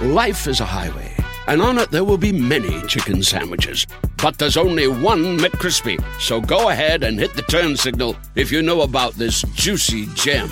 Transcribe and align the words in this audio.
Life 0.00 0.46
is 0.48 0.60
a 0.60 0.64
highway, 0.64 1.14
and 1.46 1.60
on 1.60 1.78
it 1.78 1.90
there 1.90 2.04
will 2.04 2.18
be 2.18 2.32
many 2.32 2.80
chicken 2.88 3.22
sandwiches. 3.22 3.86
But 4.16 4.38
there's 4.38 4.56
only 4.56 4.88
one 4.88 5.38
McCrispy. 5.38 6.02
So 6.18 6.40
go 6.40 6.70
ahead 6.70 7.04
and 7.04 7.18
hit 7.18 7.34
the 7.34 7.42
turn 7.42 7.76
signal 7.76 8.16
if 8.34 8.50
you 8.50 8.62
know 8.62 8.80
about 8.80 9.14
this 9.14 9.42
juicy 9.54 10.06
gem 10.14 10.48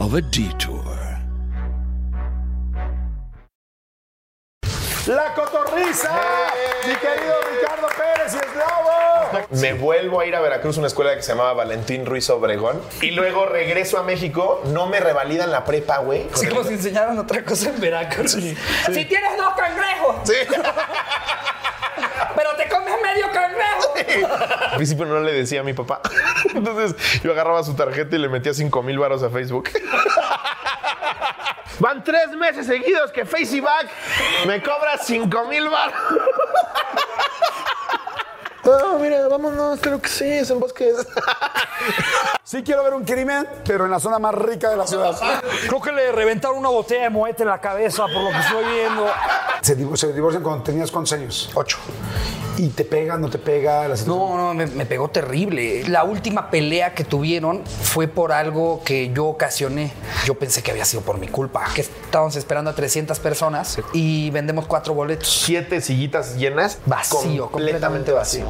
of 0.00 0.14
a 0.14 0.22
detour. 0.22 0.84
La 5.06 5.32
cotorriza, 5.34 6.10
mi 6.86 6.94
querido 6.94 7.34
Ricardo 7.50 7.88
Pérez 7.88 8.34
y 8.34 8.38
el 8.38 8.52
Globo. 8.52 8.97
Me 9.50 9.74
vuelvo 9.74 10.20
a 10.20 10.26
ir 10.26 10.34
a 10.34 10.40
Veracruz, 10.40 10.76
una 10.78 10.86
escuela 10.86 11.14
que 11.14 11.22
se 11.22 11.32
llamaba 11.32 11.52
Valentín 11.54 12.06
Ruiz 12.06 12.28
Obregón. 12.30 12.80
Y 13.00 13.10
luego 13.12 13.46
regreso 13.46 13.98
a 13.98 14.02
México. 14.02 14.62
No 14.66 14.86
me 14.86 15.00
revalidan 15.00 15.50
la 15.50 15.64
prepa, 15.64 15.98
güey. 15.98 16.26
Sí, 16.34 16.46
como 16.48 16.64
si 16.64 16.74
enseñaran 16.74 17.18
otra 17.18 17.44
cosa 17.44 17.70
en 17.70 17.80
Veracruz. 17.80 18.32
Si 18.32 19.04
tienes 19.04 19.36
dos 19.36 19.54
cangrejos. 19.56 20.16
Sí. 20.24 20.34
Pero 22.36 22.50
te 22.56 22.68
comes 22.68 22.94
medio 23.02 23.26
cangrejo. 23.32 23.94
Al 24.70 24.76
principio 24.76 25.06
no 25.06 25.20
le 25.20 25.32
decía 25.32 25.60
a 25.60 25.62
mi 25.64 25.72
papá. 25.72 26.00
Entonces 26.54 26.94
yo 27.22 27.32
agarraba 27.32 27.64
su 27.64 27.74
tarjeta 27.74 28.14
y 28.16 28.18
le 28.18 28.28
metía 28.28 28.54
5 28.54 28.82
mil 28.82 28.98
varos 28.98 29.22
a 29.22 29.30
Facebook. 29.30 29.70
Van 31.80 32.02
tres 32.02 32.30
meses 32.36 32.66
seguidos 32.66 33.12
que 33.12 33.24
Faceyback 33.24 33.86
me 34.46 34.60
cobra 34.62 34.98
5 34.98 35.44
mil 35.44 35.68
varos. 35.68 35.94
No, 38.64 38.98
mira, 38.98 39.26
vámonos, 39.28 39.78
creo 39.80 40.00
que 40.00 40.08
sí, 40.08 40.24
es 40.24 40.50
en 40.50 40.60
bosques. 40.60 40.94
Sí 42.42 42.62
quiero 42.62 42.82
ver 42.82 42.94
un 42.94 43.04
crimen, 43.04 43.46
pero 43.66 43.84
en 43.84 43.90
la 43.90 44.00
zona 44.00 44.18
más 44.18 44.34
rica 44.34 44.70
de 44.70 44.76
la 44.78 44.86
ciudad. 44.86 45.14
Creo 45.68 45.82
que 45.82 45.92
le 45.92 46.10
reventaron 46.12 46.56
una 46.56 46.70
botella 46.70 47.02
de 47.02 47.10
moete 47.10 47.42
en 47.42 47.50
la 47.50 47.60
cabeza 47.60 48.04
por 48.04 48.22
lo 48.22 48.30
que 48.30 48.38
estoy 48.38 48.64
viendo. 48.74 49.06
Se, 49.60 49.76
divo- 49.76 49.96
se 49.98 50.12
divorcian 50.14 50.42
cuando 50.42 50.64
tenías 50.64 50.90
cuántos 50.90 51.12
años? 51.12 51.50
Ocho. 51.54 51.76
¿Y 52.56 52.68
te 52.70 52.84
pega, 52.86 53.16
no 53.18 53.28
te 53.30 53.38
pega? 53.38 53.86
La? 53.86 53.94
No, 54.06 54.36
no, 54.36 54.54
me, 54.54 54.66
me 54.66 54.86
pegó 54.86 55.08
terrible. 55.08 55.86
La 55.88 56.02
última 56.04 56.50
pelea 56.50 56.94
que 56.94 57.04
tuvieron 57.04 57.62
fue 57.66 58.08
por 58.08 58.32
algo 58.32 58.80
que 58.82 59.12
yo 59.12 59.26
ocasioné. 59.26 59.92
Yo 60.24 60.34
pensé 60.34 60.62
que 60.62 60.70
había 60.72 60.84
sido 60.86 61.02
por 61.02 61.18
mi 61.18 61.28
culpa. 61.28 61.66
Que 61.74 61.82
estábamos 61.82 62.34
esperando 62.34 62.70
a 62.70 62.74
300 62.74 63.20
personas 63.20 63.78
y 63.92 64.30
vendemos 64.30 64.66
cuatro 64.66 64.94
boletos. 64.94 65.28
Siete 65.28 65.80
sillitas 65.82 66.34
llenas. 66.36 66.78
Vacío, 66.86 67.48
Completamente 67.50 68.10
vacío. 68.10 68.46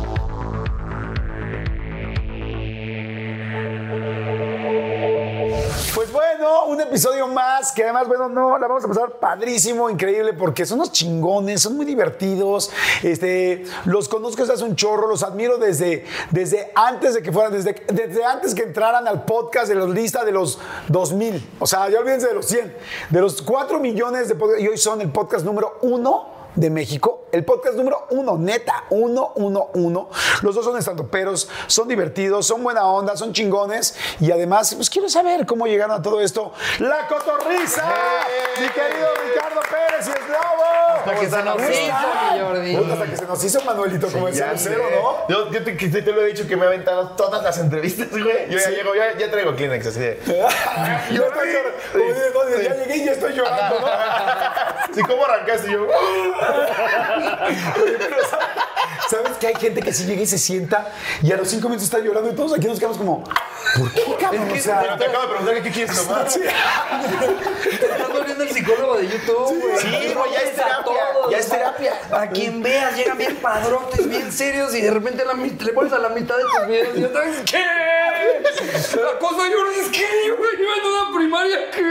Pues 5.94 6.12
bueno, 6.12 6.66
un 6.66 6.80
episodio 6.80 7.26
más 7.26 7.72
que 7.72 7.82
además, 7.82 8.06
bueno, 8.06 8.28
no, 8.28 8.56
la 8.58 8.68
vamos 8.68 8.84
a 8.84 8.88
pasar 8.88 9.18
padrísimo, 9.18 9.90
increíble, 9.90 10.32
porque 10.32 10.64
son 10.64 10.78
unos 10.78 10.92
chingones, 10.92 11.62
son 11.62 11.76
muy 11.76 11.84
divertidos. 11.84 12.70
Este, 13.02 13.64
los 13.84 14.08
conozco 14.08 14.42
desde 14.42 14.54
hace 14.54 14.64
un 14.64 14.76
chorro, 14.76 15.08
los 15.08 15.22
admiro 15.22 15.58
desde, 15.58 16.04
desde 16.30 16.70
antes 16.74 17.14
de 17.14 17.22
que 17.22 17.32
fueran, 17.32 17.52
desde, 17.52 17.74
desde 17.92 18.24
antes 18.24 18.54
que 18.54 18.62
entraran 18.62 19.08
al 19.08 19.24
podcast 19.24 19.68
de 19.68 19.74
los 19.74 19.90
lista 19.90 20.24
de 20.24 20.32
los 20.32 20.58
2000. 20.88 21.56
O 21.58 21.66
sea, 21.66 21.88
ya 21.88 21.98
olvídense 21.98 22.28
de 22.28 22.34
los 22.34 22.46
100, 22.46 22.76
de 23.10 23.20
los 23.20 23.42
4 23.42 23.80
millones 23.80 24.28
de 24.28 24.34
podcasts, 24.34 24.62
y 24.62 24.68
hoy 24.68 24.78
son 24.78 25.00
el 25.00 25.10
podcast 25.10 25.44
número 25.44 25.78
uno 25.82 26.38
de 26.54 26.70
México, 26.70 27.24
el 27.32 27.44
podcast 27.44 27.76
número 27.76 28.06
uno, 28.10 28.36
neta, 28.38 28.84
uno, 28.90 29.32
uno, 29.36 29.68
uno. 29.74 30.08
Los 30.42 30.54
dos 30.54 30.64
son 30.64 30.76
estandoperos, 30.78 31.48
son 31.66 31.88
divertidos, 31.88 32.46
son 32.46 32.62
buena 32.62 32.86
onda, 32.86 33.16
son 33.16 33.32
chingones 33.32 33.96
y 34.20 34.30
además, 34.30 34.74
pues 34.74 34.88
quiero 34.90 35.08
saber 35.08 35.46
cómo 35.46 35.66
llegaron 35.66 35.98
a 35.98 36.02
todo 36.02 36.20
esto. 36.20 36.52
¡La 36.78 37.06
cotorriza! 37.06 37.84
Mi 38.60 38.68
querido 38.68 39.08
Ricardo 39.26 39.60
Pérez 39.60 40.06
y 40.06 40.10
el 40.10 40.26
Globo. 40.26 40.64
Hasta 40.98 41.14
que 41.14 41.30
se 41.30 41.42
nos 41.42 41.54
¿Cómo 41.54 41.68
hizo, 41.70 42.44
Jordi. 42.44 42.76
Hasta 42.76 43.06
que 43.06 43.16
se 43.16 43.26
nos 43.26 43.44
hizo 43.44 43.64
Manuelito, 43.64 44.08
como 44.10 44.26
decía 44.26 44.46
Ya 44.46 44.52
Lucero, 44.52 44.88
sé. 44.88 44.96
¿no? 44.96 45.28
Yo, 45.28 45.50
yo 45.50 45.64
te, 45.64 46.12
lo 46.12 46.22
he 46.22 46.26
dicho 46.26 46.46
que 46.46 46.56
me 46.56 46.64
he 46.64 46.68
aventado 46.68 47.10
todas 47.10 47.42
las 47.42 47.58
entrevistas, 47.58 48.10
güey. 48.10 48.50
Yo 48.50 48.58
ya 48.58 48.70
llego, 48.70 48.94
ya, 48.94 49.16
ya 49.16 49.30
traigo 49.30 49.54
Kleenex 49.54 49.86
así 49.86 50.00
de. 50.00 50.20
Yo. 51.12 51.24
Como 51.30 52.50
Ya 52.60 52.74
llegué 52.74 52.96
y 52.96 53.04
ya 53.04 53.12
estoy 53.12 53.32
llorando, 53.34 53.80
¿no? 53.80 53.86
Sí, 54.94 55.02
¿cómo 55.02 55.24
arrancaste? 55.24 55.70
Yo. 55.70 55.86
Oye, 57.18 57.96
pero 57.98 58.16
¿sabes- 58.28 58.46
¿sabes 59.10 59.32
que 59.38 59.46
hay 59.46 59.54
gente 59.56 59.80
que 59.82 59.92
sí 59.92 60.04
llega 60.04 60.22
y 60.22 60.26
se 60.26 60.38
sienta 60.38 60.92
y 61.22 61.32
a 61.32 61.36
los 61.36 61.48
cinco 61.48 61.68
minutos 61.68 61.84
está 61.84 61.98
llorando 61.98 62.30
y 62.30 62.34
todos 62.34 62.52
aquí 62.54 62.66
nos 62.66 62.78
quedamos 62.78 62.98
como, 62.98 63.24
¿por 63.24 63.90
qué, 63.92 64.02
cabrón? 64.20 64.50
O 64.52 64.56
sea, 64.56 64.96
te 64.98 65.04
acabo 65.06 65.22
de 65.22 65.28
preguntar 65.28 65.62
qué 65.62 65.70
quieres 65.70 65.96
tomar. 66.06 66.30
Sí. 66.30 66.40
Te 66.40 67.86
estás 67.86 68.08
volviendo 68.12 68.44
el 68.44 68.50
psicólogo 68.50 68.96
de 68.98 69.08
YouTube, 69.08 69.60
güey. 69.60 69.78
Sí, 69.78 70.12
güey, 70.14 70.32
ya 70.32 70.38
es 70.40 70.54
terapia, 70.54 70.82
todos, 70.84 71.30
ya 71.30 71.38
es 71.38 71.48
terapia. 71.48 71.92
A 72.12 72.26
quien 72.28 72.62
veas, 72.62 72.96
llegan 72.96 73.16
bien 73.18 73.36
padrotes, 73.36 74.08
bien 74.08 74.30
serios 74.32 74.74
y 74.74 74.82
de 74.82 74.90
repente 74.90 75.24
la, 75.24 75.32
le 75.34 75.72
pones 75.72 75.92
a 75.92 75.98
la 75.98 76.08
mitad 76.10 76.36
de 76.36 76.42
tus 76.42 76.66
videos 76.66 76.96
y 76.98 77.02
¿sabes 77.12 77.36
qué? 77.50 77.64
La 79.02 79.18
cosa 79.18 79.38
Jordi 79.38 79.80
es 79.80 79.88
que 79.88 80.06
yo 80.26 80.36
me 80.36 80.58
llevo 80.58 80.72
a 80.72 81.08
una 81.08 81.16
primaria 81.18 81.70
que... 81.70 81.84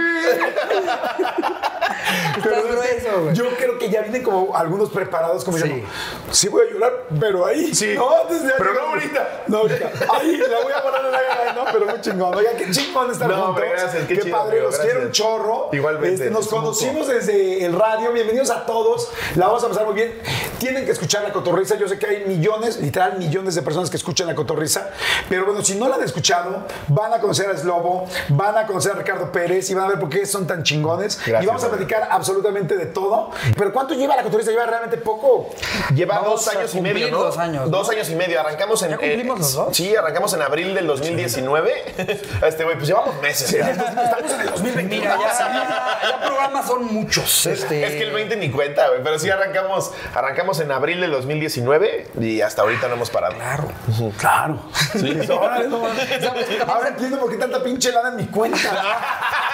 Pero 2.44 2.64
grueso, 2.64 3.22
güey. 3.24 3.36
Yo 3.36 3.46
creo 3.58 3.78
que 3.78 3.90
ya 3.90 4.02
vienen 4.02 4.24
como 4.24 4.56
algunos 4.56 4.90
preparados, 4.90 5.44
como 5.44 5.58
Sí. 5.58 5.68
yo. 5.68 6.34
Sí 6.34 6.48
voy 6.50 6.68
a 6.68 6.74
llorar, 6.74 6.94
pero 7.20 7.46
ahí. 7.46 7.74
Sí. 7.74 7.94
No, 7.96 8.10
desde 8.30 8.52
Pero 8.58 8.70
ahí. 8.72 8.76
no 8.78 8.88
ahorita. 8.90 9.44
No, 9.48 9.58
ahorita. 9.58 9.92
Ahí 10.14 10.38
la 10.38 10.60
voy 10.64 10.74
a 10.74 10.84
poner 10.84 11.06
en 11.06 11.12
la 11.12 11.22
gana, 11.22 11.54
no, 11.54 11.66
pero 11.72 11.86
muy 11.86 12.02
chingón. 12.02 12.36
Oigan, 12.36 12.56
qué 12.58 12.72
chingón 12.72 13.12
estar 13.12 13.28
No, 13.28 13.36
juntos. 13.36 13.50
hombre, 13.50 13.70
gracias, 13.72 14.06
qué 14.08 14.20
chido, 14.20 14.38
padre, 14.38 14.52
amigo, 14.58 14.72
los 14.72 14.80
quiero 14.80 15.02
un 15.02 15.12
chorro. 15.12 15.70
Igualmente, 15.74 16.24
Este, 16.24 16.30
nos 16.30 16.48
conocimos 16.48 17.08
desde 17.08 17.66
el 17.66 17.74
radio. 17.78 18.12
Bienvenidos 18.12 18.50
a 18.52 18.66
todos. 18.66 19.10
La 19.36 19.48
vamos 19.48 19.64
a 19.64 19.70
pasar 19.70 19.86
muy 19.86 19.96
bien. 19.96 20.18
Tienen 20.60 20.86
que 20.86 20.92
escuchar 20.92 21.24
la 21.24 21.32
cotorriza. 21.34 21.76
Yo 21.76 21.88
sé 21.88 21.98
que 22.00 22.06
hay 22.08 22.26
millones, 22.26 22.78
literal 22.80 23.18
millones 23.18 23.56
de 23.56 23.62
personas 23.62 23.90
que 23.90 23.98
escuchan 23.98 24.28
la 24.28 24.36
cotorriza. 24.36 24.90
Pero 25.30 25.46
bueno, 25.46 25.64
si 25.64 25.76
no 25.76 25.88
la 25.90 25.96
han 25.96 26.04
escuchado, 26.04 26.64
van 26.88 27.14
a 27.14 27.20
conocer 27.20 27.50
a 27.50 27.58
Slobo, 27.58 28.08
van 28.30 28.58
a 28.58 28.66
conocer 28.68 28.92
a 28.94 28.96
Ricardo 28.96 29.32
Pérez 29.32 29.70
y 29.70 29.74
van 29.74 29.86
a 29.86 29.88
ver 29.90 30.00
por 30.00 30.10
qué 30.10 30.26
son 30.26 30.48
tan 30.48 30.64
chingones. 30.64 31.20
y 31.26 31.32
vamos 31.32 31.64
a 31.64 31.68
hombre. 31.68 31.80
Platicar 31.98 32.08
absolutamente 32.12 32.76
de 32.76 32.86
todo. 32.88 33.32
Pero 33.58 33.74
¿cuánto 33.74 33.94
lleva 33.94 34.16
la 34.16 34.24
cotorriza? 34.24 34.52
Lleva 34.52 34.66
realmente 34.66 34.98
poco. 34.98 35.50
Lleva 35.94 36.20
Vamos 36.20 36.46
dos 36.46 36.56
años 36.56 36.76
y 36.76 36.82
medio, 36.82 37.12
¿no? 37.12 37.24
dos 37.24 37.38
años. 37.38 37.70
Dos 37.70 37.90
años 37.90 38.10
y 38.10 38.16
medio. 38.16 38.40
Arrancamos 38.40 38.82
en. 38.84 38.92
¿Ya 38.92 38.98
cumplimos 38.98 39.38
eh, 39.38 39.40
los 39.40 39.54
dos? 39.54 39.78
Sí, 39.78 39.96
arrancamos 39.96 40.34
en 40.34 40.42
abril 40.42 40.74
del 40.74 40.88
2019. 40.88 41.96
Este, 42.48 42.64
güey, 42.64 42.76
pues 42.76 42.88
llevamos 42.88 43.16
meses. 43.22 43.52
Estamos 43.54 44.32
en 44.32 44.42
el 44.42 44.50
2021. 44.50 44.88
Mira, 44.88 45.18
ya, 45.18 45.38
ya, 45.38 46.10
ya 46.10 46.22
programas 46.22 46.68
son 46.68 46.86
muchos. 46.86 47.46
Este... 47.46 47.86
Es 47.86 47.92
que 47.94 48.04
el 48.04 48.12
20 48.12 48.36
ni 48.38 48.52
cuenta, 48.52 48.88
güey. 48.90 49.04
Pero 49.04 49.20
sí 49.20 49.30
arrancamos, 49.30 49.92
arrancamos 50.14 50.60
en 50.60 50.72
abril 50.72 51.02
del 51.02 51.12
2019 51.12 52.08
y 52.20 52.42
hasta 52.42 52.62
ahorita 52.62 52.88
no 52.88 52.96
hemos 52.96 53.10
parado. 53.10 53.36
Claro. 53.36 53.72
Claro. 54.18 54.60
Ahora 56.68 56.88
entiendo 56.90 57.20
por 57.20 57.30
qué 57.30 57.38
tanta 57.38 57.64
pinche 57.64 57.92
lana 57.92 58.10
en 58.10 58.16
mi 58.18 58.28
cuenta. 58.28 58.60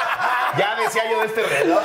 Ya 0.57 0.75
decía 0.75 1.01
yo 1.09 1.19
de 1.19 1.25
este 1.25 1.43
reloj. 1.43 1.81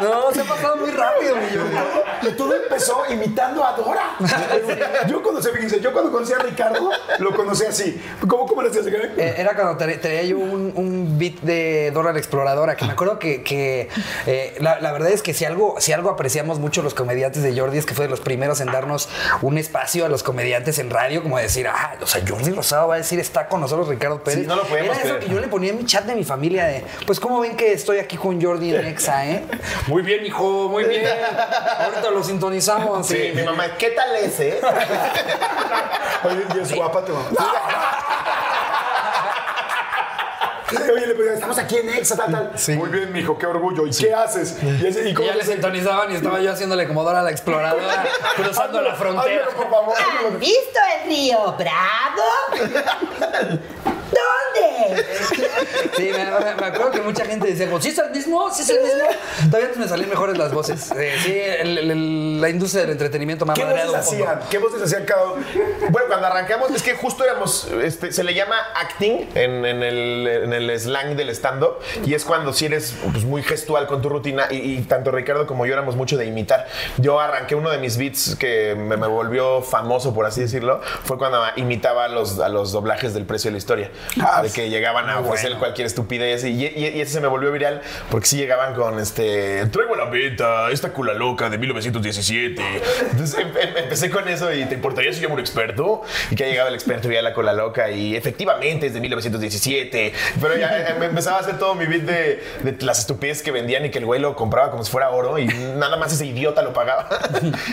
No, 0.00 0.32
se 0.32 0.40
ha 0.40 0.44
pasado 0.44 0.76
muy 0.76 0.90
rápido, 0.90 1.36
mi 1.36 1.46
Jordi. 1.56 2.28
Y 2.28 2.30
todo 2.32 2.54
empezó 2.54 3.02
imitando 3.10 3.64
a 3.64 3.72
Dora. 3.76 4.16
Yo 5.08 5.22
conocí, 5.22 5.48
fíjense, 5.52 5.80
yo 5.80 5.92
cuando 5.92 6.10
conocí 6.12 6.32
a 6.32 6.38
Ricardo, 6.38 6.90
lo 7.18 7.34
conocí 7.34 7.64
así. 7.64 8.00
¿Cómo, 8.26 8.46
cómo 8.46 8.62
le 8.62 8.68
hacías? 8.70 8.86
Eh, 8.86 9.34
Era 9.38 9.54
cuando 9.54 9.76
tra- 9.84 10.00
traía 10.00 10.22
yo 10.24 10.38
un, 10.38 10.72
un 10.74 11.18
beat 11.18 11.40
de 11.40 11.90
Dora 11.92 12.12
la 12.12 12.18
Exploradora, 12.18 12.76
que 12.76 12.84
me 12.84 12.92
acuerdo 12.92 13.18
que, 13.18 13.42
que, 13.42 13.88
eh, 14.26 14.54
la, 14.60 14.80
la 14.80 14.92
verdad 14.92 15.10
es 15.10 15.22
que 15.22 15.34
si 15.34 15.44
algo, 15.44 15.76
si 15.78 15.92
algo 15.92 16.10
apreciamos 16.10 16.58
mucho 16.58 16.82
los 16.82 16.94
comediantes 16.94 17.42
de 17.42 17.58
Jordi 17.58 17.78
es 17.78 17.86
que 17.86 17.94
fue 17.94 18.04
de 18.06 18.10
los 18.10 18.20
primeros 18.20 18.60
en 18.60 18.70
darnos 18.72 19.08
un 19.42 19.58
espacio 19.58 20.04
a 20.04 20.08
los 20.08 20.22
comediantes 20.22 20.78
en 20.78 20.90
radio, 20.90 21.22
como 21.22 21.38
decir, 21.38 21.66
ah, 21.68 21.94
o 22.00 22.06
sea, 22.06 22.22
Jordi 22.26 22.50
Rosado 22.52 22.88
va 22.88 22.94
a 22.94 22.98
decir, 22.98 23.18
está 23.20 23.48
con 23.48 23.60
nosotros 23.60 23.88
Ricardo 23.88 24.22
Pérez. 24.22 24.40
Sí, 24.42 24.46
no 24.46 24.56
lo 24.56 24.62
podíamos 24.64 24.96
Era 24.96 25.04
eso 25.04 25.14
creer. 25.16 25.24
que 25.28 25.34
yo 25.34 25.40
le 25.40 25.48
ponía 25.48 25.70
en 25.70 25.78
mi 25.78 25.84
chat 25.84 26.04
de 26.04 26.14
mi 26.14 26.24
familia 26.24 26.64
de, 26.66 26.84
pues, 27.06 27.20
¿cómo 27.20 27.40
ven 27.40 27.56
que 27.56 27.72
estoy 27.72 27.98
aquí 27.98 28.16
con 28.16 28.40
Jordi 28.42 28.71
en 28.76 28.86
Exa, 28.86 29.26
eh? 29.26 29.44
Muy 29.86 30.02
bien, 30.02 30.24
hijo, 30.26 30.68
muy 30.68 30.84
bien. 30.84 31.06
Ahorita 31.78 32.10
lo 32.10 32.22
sintonizamos. 32.22 33.06
Sí, 33.06 33.32
mi 33.34 33.42
mamá, 33.42 33.76
¿qué 33.78 33.90
tal 33.90 34.14
es, 34.16 34.38
eh? 34.40 34.60
Oye, 36.24 36.42
y 36.54 36.58
es 36.60 36.74
guapa 36.74 37.04
tu 37.04 37.12
mamá. 37.12 37.28
Oye, 40.72 41.06
le 41.06 41.34
estamos 41.34 41.58
aquí 41.58 41.76
en 41.76 41.90
Exa, 41.90 42.16
tal, 42.16 42.30
tal. 42.32 42.52
Muy 42.76 42.88
bien, 42.88 43.12
mijo, 43.12 43.36
qué 43.38 43.44
orgullo. 43.46 43.86
¿Y 43.86 43.90
qué 43.90 44.14
haces? 44.14 44.56
Y, 44.62 44.86
ese- 44.86 45.06
y 45.06 45.10
Y 45.10 45.14
cómo 45.14 45.28
ya 45.28 45.34
le 45.34 45.44
sintonizaban 45.44 46.10
y 46.12 46.14
estaba 46.16 46.40
yo 46.40 46.50
haciéndole 46.50 46.88
como 46.88 47.04
Dora 47.04 47.20
la 47.22 47.30
exploradora, 47.30 48.04
cruzando 48.36 48.80
la 48.80 48.94
frontera. 48.94 49.42
Házmelo, 49.44 49.56
por 49.56 49.70
favor. 49.70 49.94
¿Han 50.32 50.38
visto 50.40 50.78
el 51.02 51.08
río 51.10 51.56
Bravo? 51.58 52.22
¿Dónde? 54.12 55.06
Sí, 55.96 56.10
me, 56.12 56.24
me- 56.24 56.66
acuerdo 56.66 56.90
que 56.90 57.00
mucha 57.00 57.24
gente 57.24 57.48
decía, 57.48 57.68
¿sí 57.80 57.88
es 57.88 57.98
el 57.98 58.10
mismo? 58.10 58.50
¿Sí 58.52 58.62
es 58.62 58.70
el 58.70 58.82
mismo? 58.82 59.00
Todavía 59.46 59.66
antes 59.66 59.78
me 59.78 59.88
salían 59.88 60.10
mejores 60.10 60.36
las 60.38 60.52
voces. 60.52 60.90
Eh, 60.92 61.14
sí, 61.22 61.32
el- 61.40 61.78
el- 61.78 61.90
el- 61.90 62.40
la 62.40 62.48
industria 62.48 62.82
del 62.82 62.90
entretenimiento 62.92 63.44
me 63.46 63.52
ha 63.52 63.54
¿Qué 63.54 63.64
madreado 63.64 63.92
voces 63.92 64.06
hacían? 64.12 64.40
¿Qué 64.50 64.58
voces 64.58 64.82
hacían 64.82 65.04
cada 65.04 65.24
uno? 65.32 65.44
Bueno, 65.90 66.08
cuando 66.08 66.26
arrancamos, 66.26 66.70
es 66.72 66.82
que 66.82 66.94
justo 66.94 67.24
éramos, 67.24 67.68
este, 67.82 68.12
se 68.12 68.24
le 68.24 68.34
llama 68.34 68.56
acting 68.74 69.28
en, 69.34 69.64
en 69.64 69.82
el, 69.82 70.26
en 70.44 70.52
el 70.52 70.78
slang 70.80 71.16
del 71.16 71.30
stand-up 71.30 71.78
y 72.04 72.14
es 72.14 72.24
cuando 72.24 72.52
si 72.52 72.66
eres 72.66 72.94
pues, 73.12 73.24
muy 73.24 73.42
gestual 73.42 73.86
con 73.86 74.02
tu 74.02 74.08
rutina 74.08 74.46
y, 74.50 74.56
y 74.56 74.80
tanto 74.82 75.10
Ricardo 75.10 75.46
como 75.46 75.66
yo 75.66 75.72
éramos 75.72 75.96
mucho 75.96 76.16
de 76.16 76.26
imitar. 76.26 76.66
Yo 76.98 77.20
arranqué 77.20 77.54
uno 77.54 77.70
de 77.70 77.78
mis 77.78 77.96
beats 77.96 78.36
que 78.36 78.74
me, 78.76 78.96
me 78.96 79.06
volvió 79.06 79.62
famoso, 79.62 80.14
por 80.14 80.26
así 80.26 80.40
decirlo, 80.40 80.80
fue 81.04 81.18
cuando 81.18 81.42
imitaba 81.56 82.04
a 82.04 82.08
los, 82.08 82.38
a 82.40 82.48
los 82.48 82.72
doblajes 82.72 83.14
del 83.14 83.24
precio 83.24 83.48
de 83.48 83.52
la 83.52 83.58
historia. 83.58 83.90
Ah, 84.20 84.42
de 84.42 84.50
que 84.50 84.68
llegaban 84.68 85.08
a 85.08 85.20
ofrecer 85.20 85.54
cualquier 85.56 85.86
estupidez 85.86 86.44
y, 86.44 86.48
y- 86.48 86.72
y 86.76 87.00
ese 87.00 87.12
se 87.14 87.20
me 87.20 87.28
volvió 87.28 87.50
viral 87.52 87.80
porque 88.10 88.26
sí 88.26 88.36
llegaban 88.36 88.74
con 88.74 88.98
este, 88.98 89.66
traigo 89.66 89.96
la 89.96 90.04
venta 90.06 90.70
esta 90.70 90.90
cula 90.92 91.14
loca 91.14 91.48
de 91.48 91.58
1917. 91.58 92.62
Entonces 93.10 93.38
em- 93.38 93.56
em- 93.56 93.76
empecé 93.78 94.10
con 94.10 94.28
eso 94.28 94.52
y 94.52 94.64
te 94.66 94.74
importaría 94.74 95.12
si 95.12 95.20
llamo 95.20 95.34
un 95.34 95.40
experto 95.40 96.02
y 96.30 96.36
que 96.36 96.44
ha 96.44 96.46
llegado 96.48 96.68
el 96.68 96.74
experto 96.74 97.10
y 97.10 97.14
ya 97.14 97.22
la 97.22 97.32
cola 97.32 97.52
loca 97.52 97.90
y 97.90 98.14
efectivamente 98.16 98.86
es 98.86 98.94
de 98.94 99.00
1917. 99.00 100.12
Pero 100.40 100.56
ya 100.56 100.96
me 100.98 101.06
empezaba 101.06 101.38
a 101.38 101.40
hacer 101.40 101.58
todo 101.58 101.74
mi 101.74 101.86
beat 101.86 102.02
de, 102.02 102.42
de 102.62 102.76
las 102.84 102.98
estupideces 102.98 103.42
que 103.42 103.50
vendían 103.50 103.84
y 103.86 103.90
que 103.90 103.98
el 103.98 104.04
güey 104.06 104.20
lo 104.20 104.36
compraba 104.36 104.70
como 104.70 104.84
si 104.84 104.90
fuera 104.90 105.10
oro 105.10 105.38
y 105.38 105.46
nada 105.46 105.96
más 105.96 106.12
ese 106.12 106.26
idiota 106.26 106.62
lo 106.62 106.72
pagaba. 106.72 107.08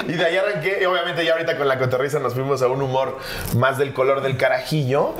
y 0.08 0.14
de 0.14 0.26
ahí 0.26 0.38
arranqué 0.38 0.80
y 0.82 0.86
obviamente 0.86 1.26
ya 1.26 1.34
ahorita 1.34 1.58
con 1.58 1.68
la 1.68 1.78
cotorriza 1.78 2.20
nos 2.20 2.34
fuimos 2.34 2.62
a 2.62 2.68
un 2.68 2.82
humor 2.82 3.18
más 3.56 3.78
del 3.78 3.94
color 3.94 4.22
del 4.22 4.38
carajillo. 4.38 5.16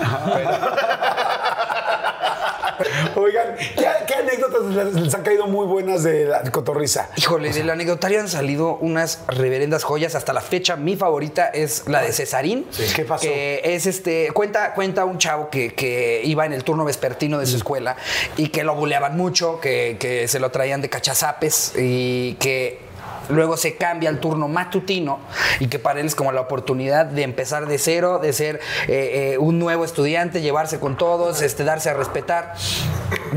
Oigan, 3.16 3.56
¿qué, 3.58 3.88
qué 4.08 4.14
anécdotas 4.16 4.94
les, 4.94 5.14
han 5.14 5.24
caído 5.24 5.48
muy 5.48 5.66
buenas 5.66 6.04
de 6.04 6.26
la 6.26 6.44
cotorriza? 6.44 7.10
Híjole, 7.18 7.52
del 7.52 7.70
anecdotario 7.70 8.20
han 8.20 8.30
salido 8.30 8.78
unas 8.78 9.24
reverendas 9.28 9.84
joyas. 9.84 10.16
Hasta 10.16 10.34
la 10.34 10.42
fecha, 10.42 10.76
mi 10.76 10.96
favorita 10.96 11.48
es 11.48 11.88
la 11.88 12.02
de 12.02 12.14
Cesarín. 12.14 12.66
¿Qué 12.96 13.04
pasó? 13.04 13.24
Que 13.24 13.62
es 13.64 13.86
este. 13.86 14.32
Cuenta, 14.34 14.74
cuenta 14.74 15.06
un 15.06 15.18
chavo 15.18 15.50
que, 15.50 15.74
que 15.74 16.22
iba 16.24 16.46
en 16.46 16.54
el 16.54 16.64
turno 16.64 16.86
vespertino 16.86 17.40
de 17.40 17.46
su 17.46 17.58
escuela 17.58 17.98
y 18.38 18.48
que 18.50 18.64
lo 18.64 18.76
buleaban 18.76 19.18
mucho, 19.18 19.60
que, 19.60 19.98
que 20.00 20.28
se 20.28 20.40
lo 20.40 20.52
traían 20.52 20.82
de 20.82 20.90
cachazapes 20.90 21.74
y 21.78 22.36
que. 22.36 22.89
Luego 23.30 23.58
se 23.58 23.76
cambia 23.76 24.10
al 24.10 24.20
turno 24.20 24.48
matutino 24.48 25.20
y 25.60 25.68
que 25.68 25.80
para 25.80 26.00
él 26.00 26.08
es 26.08 26.16
como 26.16 26.32
la 26.32 26.42
oportunidad 26.42 27.06
de 27.06 27.24
empezar 27.24 27.68
de 27.68 27.78
cero, 27.78 28.20
de 28.20 28.34
ser 28.34 28.60
eh, 28.88 29.34
eh, 29.34 29.38
un 29.38 29.60
nuevo 29.60 29.86
estudiante, 29.86 30.42
llevarse 30.42 30.80
con 30.80 30.98
todos, 30.98 31.42
este, 31.42 31.64
darse 31.64 31.90
a 31.90 31.94
respetar. 31.94 32.56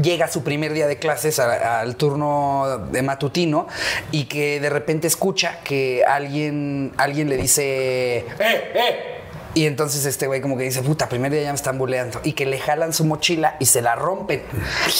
Llega 0.02 0.28
su 0.28 0.42
primer 0.42 0.72
día 0.72 0.86
de 0.86 0.98
clases 0.98 1.38
al 1.38 1.96
turno 1.96 2.86
de 2.90 3.02
matutino 3.02 3.66
y 4.10 4.24
que 4.24 4.58
de 4.60 4.70
repente 4.70 5.06
escucha 5.06 5.60
que 5.62 6.04
alguien, 6.04 6.92
alguien 6.96 7.28
le 7.28 7.36
dice, 7.36 8.18
¡eh, 8.18 8.26
eh! 8.38 9.21
Y 9.54 9.66
entonces 9.66 10.06
este 10.06 10.26
güey 10.26 10.40
como 10.40 10.56
que 10.56 10.64
dice, 10.64 10.82
puta, 10.82 11.08
primer 11.08 11.30
día 11.30 11.42
ya 11.42 11.50
me 11.50 11.56
están 11.56 11.76
buleando. 11.78 12.20
Y 12.24 12.32
que 12.32 12.46
le 12.46 12.58
jalan 12.58 12.92
su 12.92 13.04
mochila 13.04 13.56
y 13.58 13.66
se 13.66 13.82
la 13.82 13.94
rompen. 13.94 14.42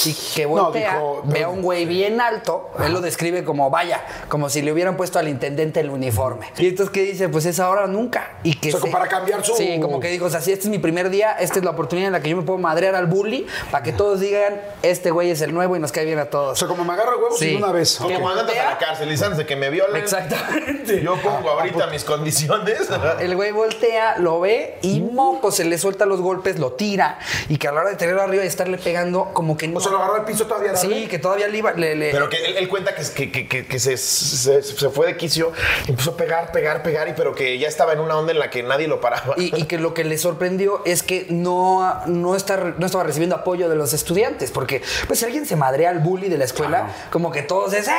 Y 0.05 0.15
que 0.35 0.43
No, 0.45 0.49
voltea, 0.65 0.95
dijo, 0.95 1.23
ve 1.25 1.45
a 1.45 1.49
un 1.49 1.63
güey 1.63 1.87
bien 1.87 2.21
alto, 2.21 2.71
él 2.85 2.93
lo 2.93 3.01
describe 3.01 3.45
como, 3.45 3.71
vaya, 3.71 4.03
como 4.29 4.51
si 4.51 4.61
le 4.63 4.73
hubieran 4.73 4.97
puesto 4.97 5.19
al 5.19 5.29
intendente 5.29 5.81
el 5.81 5.91
uniforme. 5.91 6.49
Y 6.59 6.69
entonces 6.69 6.93
que 6.93 7.03
dice, 7.03 7.29
pues 7.29 7.47
es 7.47 7.61
ahora 7.61 7.85
o 7.85 7.87
nunca. 7.87 8.33
Y 8.43 8.55
que 8.57 8.69
O 8.69 8.73
sea, 8.73 8.81
como 8.81 8.93
para 8.93 9.09
cambiar 9.09 9.45
su- 9.45 9.55
Sí, 9.57 9.79
como 9.81 10.01
que 10.01 10.09
dijo, 10.09 10.27
o 10.27 10.31
sea, 10.31 10.41
si 10.41 10.53
este 10.53 10.65
es 10.65 10.71
mi 10.71 10.79
primer 10.79 11.09
día, 11.11 11.33
esta 11.33 11.59
es 11.59 11.65
la 11.65 11.71
oportunidad 11.71 12.09
en 12.09 12.13
la 12.13 12.21
que 12.21 12.29
yo 12.31 12.37
me 12.37 12.43
puedo 12.43 12.59
madrear 12.59 12.95
al 12.95 13.07
bully 13.07 13.47
para 13.71 13.83
que 13.83 13.93
todos 13.93 14.21
digan, 14.21 14.61
este 14.83 15.11
güey 15.11 15.31
es 15.31 15.41
el 15.41 15.55
nuevo 15.55 15.77
y 15.77 15.79
nos 15.81 15.93
cae 15.93 16.05
bien 16.05 16.19
a 16.19 16.25
O 16.25 16.29
todos. 16.29 16.59
sea, 16.59 16.69
como 16.69 16.85
me 16.85 16.93
agarro 16.93 17.19
huevos 17.19 17.39
Sí. 17.39 17.55
una 17.57 17.73
vez. 17.73 18.01
O 18.01 18.05
como 18.11 18.29
andas 18.29 18.51
a 18.51 18.65
la 18.73 18.79
cárcel 18.79 19.09
y 19.11 19.13
antes 19.15 19.39
de 19.39 19.47
que 19.47 19.57
me 19.57 19.71
violen. 19.71 19.97
Exactamente. 19.97 21.01
Yo 21.03 21.17
pongo 21.23 21.51
ahorita 21.51 21.87
mis 21.87 22.05
condiciones. 22.05 22.89
El 23.21 23.35
güey 23.37 23.53
voltea, 23.53 24.19
lo 24.19 24.42
ve 24.43 24.77
y 24.83 25.01
moco, 25.01 25.51
se 25.51 25.65
le 25.65 25.79
suelta 25.79 26.05
los 26.05 26.21
golpes, 26.21 26.59
lo 26.59 26.73
tira 26.73 27.19
y 27.49 27.57
que 27.57 27.69
a 27.69 27.73
la 27.73 27.81
hora 27.81 27.91
de 27.91 27.97
tenerlo 27.97 28.21
arriba 28.23 28.45
y 28.45 28.47
estarle 28.47 28.77
pegando, 28.77 29.31
como 29.33 29.57
que 29.57 29.69
no. 29.69 29.79
O 29.79 29.81
sea, 29.81 29.91
lo 29.93 29.99
agarró 29.99 30.17
al 30.17 30.25
piso 30.27 30.47
todavía. 30.47 30.77
Sí, 30.77 31.07
que 31.09 31.19
todavía 31.19 31.49
le 31.49 31.59
iba. 31.59 31.73
le- 31.73 31.95
le- 31.97 32.11
Pero 32.11 32.29
que 32.29 32.37
él, 32.45 32.57
él 32.59 32.69
cuenta 32.69 32.95
que, 32.95 33.31
que, 33.33 33.49
que- 33.67 33.79
se, 33.79 33.97
se- 33.97 34.63
se 34.63 34.91
fue 34.91 35.07
de 35.07 35.17
quicio, 35.17 35.53
empezó 35.89 36.11
a 36.11 36.17
pegar, 36.17 36.53
pegar, 36.53 36.83
pegar, 36.83 37.09
y 37.09 37.13
pero 37.15 37.35
que 37.35 37.59
ya 37.59 37.69
estaba 37.69 37.93
en 37.95 38.01
una 38.01 38.17
onda 38.19 38.33
en 38.33 38.39
la 38.39 38.51
que 38.51 38.63
nadie 38.63 38.87
lo 38.89 39.01
paraba. 39.01 39.35
Y, 39.39 39.57
y 39.59 39.65
que 39.65 39.79
lo 39.79 39.95
que 39.95 40.05
le 40.05 40.19
sorprendió 40.19 40.83
es 40.85 41.03
que 41.03 41.27
no, 41.31 42.03
no, 42.07 42.37
está, 42.37 42.57
no 42.77 42.85
estaba 42.87 43.05
recibiendo 43.05 43.37
apoyo 43.37 43.69
de 43.69 43.77
los 43.77 43.93
estudiantes, 43.93 44.51
porque 44.51 44.83
pues 45.07 45.21
si 45.21 45.25
alguien 45.25 45.47
se 45.47 45.57
madrea 45.57 45.91
al 45.91 46.01
bully 46.01 46.29
de 46.29 46.39
la 46.39 46.45
escuela, 46.45 46.89
como 47.11 47.31
que 47.31 47.43
todos 47.43 47.73
es 47.73 47.89
¡Eh, 47.89 47.93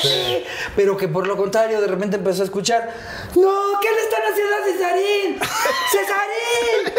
sí! 0.00 0.44
Pero 0.76 0.96
que 0.96 1.08
por 1.08 1.26
lo 1.26 1.36
contrario 1.36 1.80
de 1.80 1.86
repente 1.86 2.16
empezó 2.16 2.42
a 2.42 2.44
escuchar 2.44 2.90
¡No! 3.34 3.80
¿Qué 3.80 3.88
le 3.90 4.00
están 4.02 4.22
haciendo 4.30 4.54
a 4.56 4.64
Cesarín? 4.64 5.38
¡Cesarín! 5.90 6.94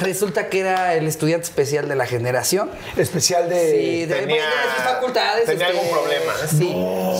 Resulta 0.00 0.48
que 0.48 0.60
era 0.60 0.94
el 0.94 1.08
estudiante 1.08 1.44
especial 1.44 1.88
de 1.88 1.96
la 1.96 2.06
generación. 2.06 2.70
Especial 2.96 3.48
de. 3.48 3.70
Sí, 3.72 4.06
de, 4.06 4.14
tenía- 4.14 4.46
de 4.46 4.74
sus 4.76 4.84
facultades. 4.84 5.44
tenía 5.46 5.66
algún 5.66 5.88
problema. 5.90 6.32
Sí. 6.48 6.72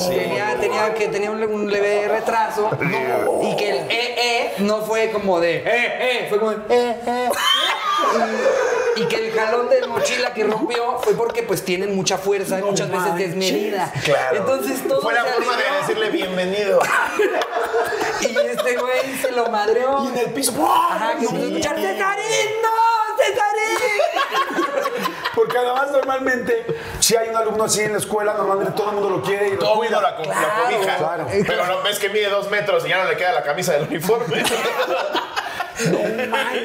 Tenía, 0.08 0.56
tenía 0.60 0.94
que 0.94 1.08
tenía 1.08 1.30
un, 1.30 1.42
un 1.42 1.70
leve 1.70 2.06
retraso. 2.08 2.70
Y 3.42 3.56
que 3.56 3.70
el 3.70 3.76
eh, 3.90 4.14
eh 4.16 4.52
no 4.58 4.82
fue 4.82 5.10
como 5.10 5.40
de 5.40 5.56
eh, 5.56 5.64
eh, 5.66 6.26
fue 6.28 6.38
como 6.38 6.52
de 6.52 6.58
eh, 6.70 6.96
eh. 7.06 7.28
Y, 8.98 9.06
que 9.06 9.28
el 9.28 9.32
jalón 9.38 9.68
de 9.68 9.86
mochila 9.86 10.32
que 10.34 10.44
rompió 10.44 10.98
fue 11.00 11.14
porque 11.14 11.42
pues 11.42 11.64
tienen 11.64 11.94
mucha 11.94 12.18
fuerza 12.18 12.58
y 12.58 12.62
muchas 12.62 12.90
veces 12.90 13.14
desmedida. 13.16 13.92
Claro. 14.04 14.36
Entonces 14.38 14.86
todo 14.88 15.00
Fue 15.02 15.14
la 15.14 15.24
forma 15.24 15.56
de 15.56 15.62
decirle 15.80 16.10
bienvenido. 16.10 16.80
Y 18.20 18.36
este 18.36 18.76
güey 18.76 19.16
se 19.22 19.30
lo 19.30 19.48
madreó. 19.48 20.04
Y 20.04 20.08
en 20.08 20.18
el 20.18 20.32
piso. 20.32 20.50
¡buah! 20.52 20.92
Ajá, 20.92 21.12
que 21.18 21.24
a 21.26 21.38
escuchar 21.38 21.76
Cesarín, 21.76 22.50
no, 22.62 23.16
Cesarín. 23.16 25.12
Porque 25.36 25.56
además, 25.56 25.92
normalmente, 25.92 26.66
si 26.98 27.14
hay 27.14 27.28
un 27.28 27.36
alumno 27.36 27.64
así 27.64 27.80
en 27.82 27.92
la 27.92 27.98
escuela, 27.98 28.34
normalmente 28.34 28.72
todo 28.72 28.88
el 28.90 28.94
mundo 28.96 29.10
lo 29.10 29.22
quiere 29.22 29.48
y 29.48 29.52
lo 29.52 29.58
Todo 29.60 29.74
cuida. 29.76 30.00
mundo 30.00 30.10
la, 30.10 30.16
co- 30.16 30.24
la 30.24 30.64
cobija. 30.64 30.96
claro. 30.96 31.26
Pero 31.46 31.66
no 31.66 31.82
ves 31.82 31.98
que 32.00 32.08
mide 32.08 32.28
dos 32.28 32.50
metros 32.50 32.84
y 32.84 32.88
ya 32.88 32.98
no 33.04 33.08
le 33.08 33.16
queda 33.16 33.32
la 33.32 33.42
camisa 33.44 33.74
del 33.74 33.84
uniforme. 33.84 34.42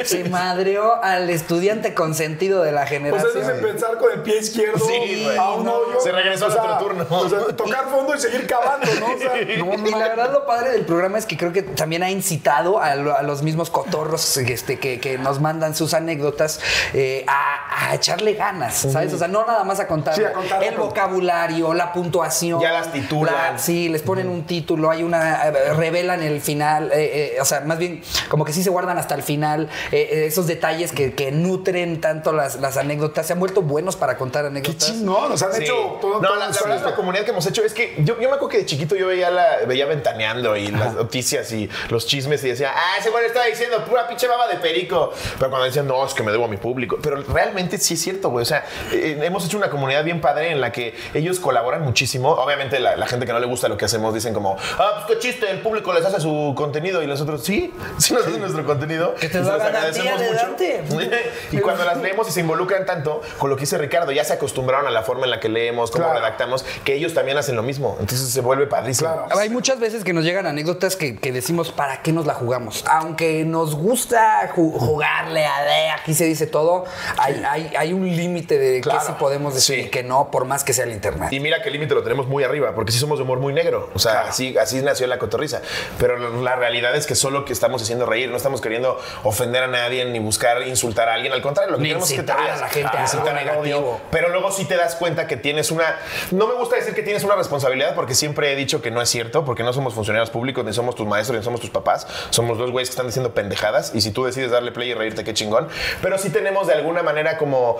Se 0.05 0.23
madreó 0.29 1.01
al 1.03 1.29
estudiante 1.29 1.93
consentido 1.93 2.61
de 2.63 2.71
la 2.71 2.81
O 2.83 2.87
sea, 2.87 2.97
generación. 2.99 3.31
eso 3.37 3.41
es 3.41 3.49
empezar 3.59 3.97
con 3.97 4.11
el 4.11 4.21
pie 4.21 4.39
izquierdo 4.39 4.79
Sí, 4.85 5.23
güey. 5.23 5.37
a 5.37 5.51
un 5.51 5.67
hoyo. 5.67 5.99
Se 6.01 6.11
regresó 6.11 6.47
O 6.47 6.51
sea, 6.51 6.63
otro 6.63 6.77
turno. 6.87 7.05
O 7.09 7.29
sea, 7.29 7.39
tocar 7.55 7.89
fondo 7.89 8.15
y 8.15 8.19
seguir 8.19 8.47
cavando, 8.47 8.87
¿no? 8.99 9.13
O 9.13 9.17
sea, 9.17 9.41
y 9.41 9.91
la 9.91 10.07
verdad 10.09 10.31
lo 10.31 10.45
padre 10.45 10.71
del 10.71 10.85
programa 10.85 11.17
es 11.17 11.25
que 11.25 11.37
creo 11.37 11.53
que 11.53 11.63
también 11.63 12.03
ha 12.03 12.09
incitado 12.09 12.81
a, 12.81 12.95
lo- 12.95 13.15
a 13.17 13.21
los 13.23 13.41
mismos 13.43 13.69
cotorros 13.69 14.37
este, 14.37 14.79
que, 14.79 14.99
que 14.99 15.17
nos 15.17 15.39
mandan 15.39 15.75
sus 15.75 15.93
anécdotas 15.93 16.59
eh, 16.93 17.25
a, 17.27 17.89
a 17.89 17.95
echarle 17.95 18.33
ganas, 18.33 18.75
¿sabes? 18.91 19.13
O 19.13 19.17
sea, 19.17 19.27
no 19.27 19.45
nada 19.45 19.63
más 19.63 19.79
a 19.79 19.87
contar 19.87 20.15
Sí, 20.15 20.23
a 20.23 20.33
contar, 20.33 20.63
el 20.63 20.73
a 20.75 20.77
vocabulario, 20.77 21.73
la 21.73 21.91
puntuación. 21.93 22.59
Ya 22.61 22.71
las 22.71 22.91
titulan. 22.91 23.33
la- 23.53 23.57
sí, 23.57 23.89
les 23.89 24.01
ponen 24.01 24.27
un 24.29 24.45
título, 24.45 24.89
hay 24.91 25.03
una, 25.03 25.47
eh, 25.47 25.73
revelan 25.73 26.21
el 26.21 26.41
final, 26.41 26.91
eh, 26.93 27.35
eh, 27.35 27.41
o 27.41 27.45
sea, 27.45 27.61
más 27.61 27.77
bien 27.77 28.01
como 28.29 28.45
que 28.45 28.53
sí 28.53 28.63
se 28.63 28.69
guardan 28.69 28.97
hasta 29.03 29.15
el 29.15 29.23
final 29.23 29.69
eh, 29.91 30.09
eh, 30.11 30.25
esos 30.25 30.47
detalles 30.47 30.91
que, 30.91 31.13
que 31.13 31.31
nutren 31.31 32.01
tanto 32.01 32.33
las, 32.33 32.55
las 32.59 32.77
anécdotas, 32.77 33.27
se 33.27 33.33
han 33.33 33.39
vuelto 33.39 33.61
buenos 33.61 33.95
para 33.95 34.17
contar 34.17 34.43
qué 34.43 34.47
anécdotas. 34.47 34.87
chingón. 34.87 35.29
Nos 35.29 35.41
han 35.43 35.53
Sí. 35.53 35.63
hecho 35.63 35.97
todo. 36.01 36.21
no, 36.21 36.27
todo 36.27 36.39
la, 36.39 36.47
la 36.49 36.75
la 36.83 36.95
comunidad 36.95 37.23
que 37.25 37.31
hemos 37.31 37.45
hecho 37.45 37.63
es 37.63 37.73
que 37.73 37.95
yo, 37.99 38.15
yo 38.19 38.29
me 38.29 38.35
acuerdo 38.35 38.49
que 38.49 38.57
de 38.59 38.65
chiquito 38.65 38.95
yo 38.95 39.07
veía, 39.07 39.29
la, 39.29 39.57
veía 39.67 39.85
ventaneando 39.85 40.55
y 40.57 40.67
las 40.67 40.93
noticias 40.95 41.51
y 41.51 41.69
los 41.89 42.07
chismes 42.07 42.43
y 42.43 42.49
decía, 42.49 42.71
ah, 42.75 42.97
ese 42.99 43.09
güey 43.09 43.25
estaba 43.25 43.45
diciendo 43.45 43.83
pura 43.85 44.07
pinche 44.07 44.27
baba 44.27 44.47
de 44.47 44.55
perico. 44.57 45.11
Pero 45.37 45.49
cuando 45.49 45.65
decían, 45.65 45.87
no, 45.87 46.05
es 46.05 46.13
que 46.13 46.23
me 46.23 46.31
debo 46.31 46.45
a 46.45 46.47
mi 46.47 46.57
público. 46.57 46.97
Pero 47.01 47.21
realmente 47.23 47.77
sí 47.77 47.93
es 47.95 48.01
cierto, 48.01 48.29
güey. 48.29 48.43
O 48.43 48.45
sea, 48.45 48.65
eh, 48.91 49.19
hemos 49.21 49.45
hecho 49.45 49.57
una 49.57 49.69
comunidad 49.69 50.03
bien 50.03 50.21
padre 50.21 50.51
en 50.51 50.61
la 50.61 50.71
que 50.71 50.95
ellos 51.13 51.39
colaboran 51.39 51.81
muchísimo. 51.83 52.31
Obviamente, 52.31 52.79
la, 52.79 52.95
la 52.95 53.05
gente 53.07 53.25
que 53.25 53.33
no 53.33 53.39
le 53.39 53.47
gusta 53.47 53.67
lo 53.67 53.77
que 53.77 53.85
hacemos 53.85 54.13
dicen, 54.13 54.33
como, 54.33 54.57
ah, 54.79 55.05
pues 55.05 55.17
qué 55.19 55.27
chiste, 55.27 55.49
el 55.51 55.59
público 55.59 55.93
les 55.93 56.05
hace 56.05 56.19
su 56.19 56.53
contenido 56.55 57.01
y 57.03 57.07
nosotros, 57.07 57.43
sí, 57.43 57.73
sí 57.97 58.13
nos 58.13 58.25
hacen 58.25 58.39
nuestro 58.39 58.65
contenido. 58.65 58.92
Aprendido. 58.97 59.15
Que 59.15 59.29
te 59.29 59.37
agradecemos 59.37 60.13
adelante. 60.21 60.83
mucho. 60.89 61.07
y 61.51 61.57
cuando 61.59 61.83
las 61.85 61.97
leemos 61.97 62.27
y 62.29 62.31
se 62.31 62.39
involucran 62.41 62.85
tanto 62.85 63.21
con 63.37 63.49
lo 63.49 63.55
que 63.55 63.61
dice 63.61 63.77
Ricardo, 63.77 64.11
ya 64.11 64.23
se 64.23 64.33
acostumbraron 64.33 64.87
a 64.87 64.91
la 64.91 65.03
forma 65.03 65.25
en 65.25 65.31
la 65.31 65.39
que 65.39 65.49
leemos, 65.49 65.91
cómo 65.91 66.03
Claro. 66.05 66.19
redactamos, 66.19 66.65
que 66.83 66.93
ellos 66.95 67.13
también 67.13 67.37
hacen 67.37 67.55
lo 67.55 67.63
mismo. 67.63 67.97
Entonces 67.99 68.29
se 68.29 68.41
vuelve 68.41 68.67
padrísimo. 68.67 69.09
Claro. 69.09 69.39
Hay 69.39 69.49
muchas 69.49 69.79
veces 69.79 70.03
que 70.03 70.13
nos 70.13 70.23
llegan 70.23 70.45
anécdotas 70.47 70.95
que, 70.95 71.15
que 71.17 71.31
decimos, 71.31 71.71
¿para 71.71 72.01
qué 72.01 72.11
nos 72.11 72.25
la 72.25 72.33
jugamos? 72.33 72.83
Aunque 72.89 73.45
nos 73.45 73.75
gusta 73.75 74.51
ju- 74.55 74.77
jugarle 74.77 75.45
a 75.45 75.63
de, 75.63 75.89
aquí 75.91 76.13
se 76.13 76.25
dice 76.25 76.47
todo, 76.47 76.85
hay, 77.17 77.41
hay, 77.47 77.73
hay 77.77 77.93
un 77.93 78.05
límite 78.15 78.57
de 78.57 78.81
Claro. 78.81 78.99
qué 78.99 79.05
sí 79.07 79.13
podemos 79.19 79.53
decir 79.53 79.63
Sí. 79.75 79.81
y 79.87 79.89
que 79.89 80.03
no, 80.03 80.29
por 80.29 80.43
más 80.45 80.63
que 80.65 80.73
sea 80.73 80.83
el 80.85 80.91
internet. 80.91 81.31
Y 81.31 81.39
mira 81.39 81.61
que 81.61 81.67
el 81.69 81.73
límite 81.73 81.93
lo 81.95 82.03
tenemos 82.03 82.27
muy 82.27 82.43
arriba, 82.43 82.73
porque 82.75 82.91
sí 82.91 82.99
somos 82.99 83.17
de 83.17 83.23
humor 83.23 83.39
muy 83.39 83.53
negro. 83.53 83.89
O 83.93 83.99
sea, 83.99 84.21
así, 84.27 84.57
así 84.57 84.81
nació 84.81 85.07
la 85.07 85.17
cotorriza. 85.19 85.61
Pero 85.97 86.17
la 86.41 86.55
realidad 86.55 86.93
es 86.95 87.05
que 87.07 87.15
solo 87.15 87.45
que 87.45 87.53
estamos 87.53 87.81
haciendo 87.81 88.05
reír, 88.05 88.29
no 88.29 88.35
estamos 88.37 88.59
queriendo 88.59 88.82
ofender 89.23 89.63
a 89.63 89.67
nadie 89.67 90.05
ni 90.05 90.19
buscar 90.19 90.61
insultar 90.67 91.09
a 91.09 91.13
alguien. 91.15 91.33
Al 91.33 91.41
contrario, 91.41 91.71
lo 91.71 91.77
que 91.77 91.83
Ni 91.83 91.89
queremos 91.89 92.09
es 92.09 92.15
que 92.17 92.23
te 92.23 92.31
incitar 92.31 92.39
a 92.41 92.45
rías. 92.47 92.59
la 92.61 92.69
gente 92.69 92.97
a 92.97 93.01
Incitar 93.01 93.27
algo 93.27 93.39
al 93.39 93.45
negativo. 93.45 93.79
odio. 93.91 94.01
Pero 94.11 94.29
luego 94.29 94.51
sí 94.51 94.65
te 94.65 94.75
das 94.77 94.95
cuenta 94.95 95.27
que 95.27 95.37
tienes 95.37 95.71
una. 95.71 95.97
No 96.31 96.47
me 96.47 96.53
gusta 96.55 96.75
decir 96.75 96.93
que 96.93 97.03
tienes 97.03 97.23
una 97.23 97.35
responsabilidad, 97.35 97.95
porque 97.95 98.15
siempre 98.15 98.51
he 98.51 98.55
dicho 98.55 98.81
que 98.81 98.91
no 98.91 99.01
es 99.01 99.09
cierto, 99.09 99.45
porque 99.45 99.63
no 99.63 99.73
somos 99.73 99.93
funcionarios 99.93 100.29
públicos, 100.29 100.63
ni 100.65 100.73
somos 100.73 100.95
tus 100.95 101.07
maestros, 101.07 101.37
ni 101.37 101.43
somos 101.43 101.59
tus 101.61 101.69
papás. 101.69 102.07
Somos 102.29 102.57
dos 102.57 102.71
güeyes 102.71 102.89
que 102.89 102.93
están 102.93 103.07
diciendo 103.07 103.33
pendejadas. 103.33 103.91
Y 103.93 104.01
si 104.01 104.11
tú 104.11 104.25
decides 104.25 104.51
darle 104.51 104.71
play 104.71 104.91
y 104.91 104.93
reírte, 104.93 105.23
qué 105.23 105.33
chingón. 105.33 105.67
Pero 106.01 106.17
sí 106.17 106.29
tenemos 106.29 106.67
de 106.67 106.73
alguna 106.73 107.03
manera 107.03 107.37
como 107.37 107.79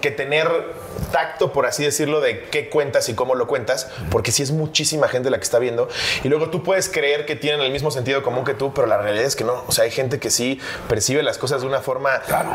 que 0.00 0.10
tener 0.10 0.48
tacto, 1.12 1.52
por 1.52 1.66
así 1.66 1.84
decirlo, 1.84 2.20
de 2.20 2.44
qué 2.50 2.68
cuentas 2.68 3.08
y 3.08 3.14
cómo 3.14 3.34
lo 3.34 3.46
cuentas, 3.46 3.88
porque 4.10 4.32
sí 4.32 4.42
es 4.42 4.50
muchísima 4.50 5.08
gente 5.08 5.30
la 5.30 5.38
que 5.38 5.44
está 5.44 5.58
viendo. 5.58 5.88
Y 6.24 6.28
luego 6.28 6.50
tú 6.50 6.62
puedes 6.62 6.88
creer 6.88 7.24
que 7.26 7.36
tienen 7.36 7.60
el 7.60 7.70
mismo 7.72 7.90
sentido 7.90 8.22
común 8.22 8.44
que 8.44 8.54
tú, 8.54 8.72
pero 8.74 8.86
la 8.86 8.98
realidad 8.98 9.24
es 9.24 9.36
que 9.36 9.44
no. 9.44 9.64
O 9.66 9.72
sea, 9.72 9.84
hay 9.84 9.90
gente 9.90 10.18
que 10.18 10.30
sí 10.30 10.37
percibe 10.88 11.22
las 11.22 11.38
cosas 11.38 11.60
de 11.62 11.66
una 11.66 11.80
forma 11.80 12.10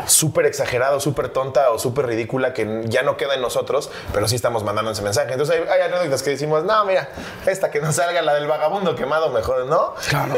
súper 0.06 0.46
exagerada, 0.46 1.00
súper 1.00 1.28
tonta 1.28 1.70
o 1.70 1.78
súper 1.78 2.06
ridícula 2.06 2.52
que 2.52 2.82
ya 2.86 3.02
no 3.02 3.16
queda 3.16 3.34
en 3.34 3.40
nosotros, 3.40 3.90
pero 4.12 4.28
sí 4.28 4.36
estamos 4.36 4.64
mandando 4.64 4.90
ese 4.92 5.02
mensaje. 5.02 5.32
Entonces 5.32 5.56
hay, 5.56 5.68
hay 5.68 5.80
anécdotas 5.88 6.22
que 6.22 6.30
decimos, 6.30 6.64
no, 6.64 6.84
mira, 6.84 7.08
esta 7.46 7.70
que 7.70 7.80
no 7.80 7.92
salga, 7.92 8.22
la 8.22 8.34
del 8.34 8.46
vagabundo 8.46 8.94
quemado, 8.94 9.30
mejor, 9.30 9.66
¿no? 9.66 9.94
Claro. 10.08 10.34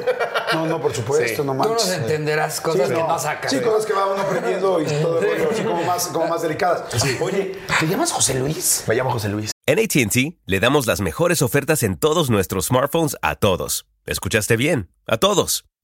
No, 0.54 0.66
no, 0.66 0.80
por 0.80 0.94
supuesto, 0.94 1.26
Sí. 1.42 1.42
no 1.42 1.52
Tú 1.52 1.54
nos 1.54 1.68
manches. 1.68 1.88
entenderás 1.90 2.60
cosas 2.60 2.88
Sí, 2.88 2.94
que 2.94 3.00
no. 3.00 3.08
no 3.08 3.18
sacas. 3.18 3.50
Sí, 3.50 3.60
cosas 3.60 3.86
que 3.86 3.92
va 3.92 4.06
uno 4.06 4.22
aprendiendo 4.22 4.80
y 4.80 4.84
todo 4.86 5.18
el 5.20 5.24
rollo, 5.30 5.50
así 5.52 5.62
como 5.62 5.82
más, 5.84 6.06
como 6.08 6.26
más 6.28 6.42
delicadas. 6.42 6.84
Oye, 7.20 7.58
¿te 7.80 7.86
llamas 7.86 8.12
José 8.12 8.34
Luis? 8.34 8.84
Me 8.86 8.94
llamo 8.94 9.10
José 9.10 9.28
Luis. 9.28 9.50
En 9.66 9.78
ATT 9.78 10.36
le 10.46 10.60
damos 10.60 10.86
las 10.86 11.00
mejores 11.00 11.42
ofertas 11.42 11.82
en 11.82 11.96
todos 11.98 12.30
nuestros 12.30 12.66
smartphones 12.66 13.16
a 13.22 13.34
todos. 13.34 13.86
¿Escuchaste 14.06 14.56
bien? 14.56 14.90
A 15.06 15.16
todos. 15.16 15.64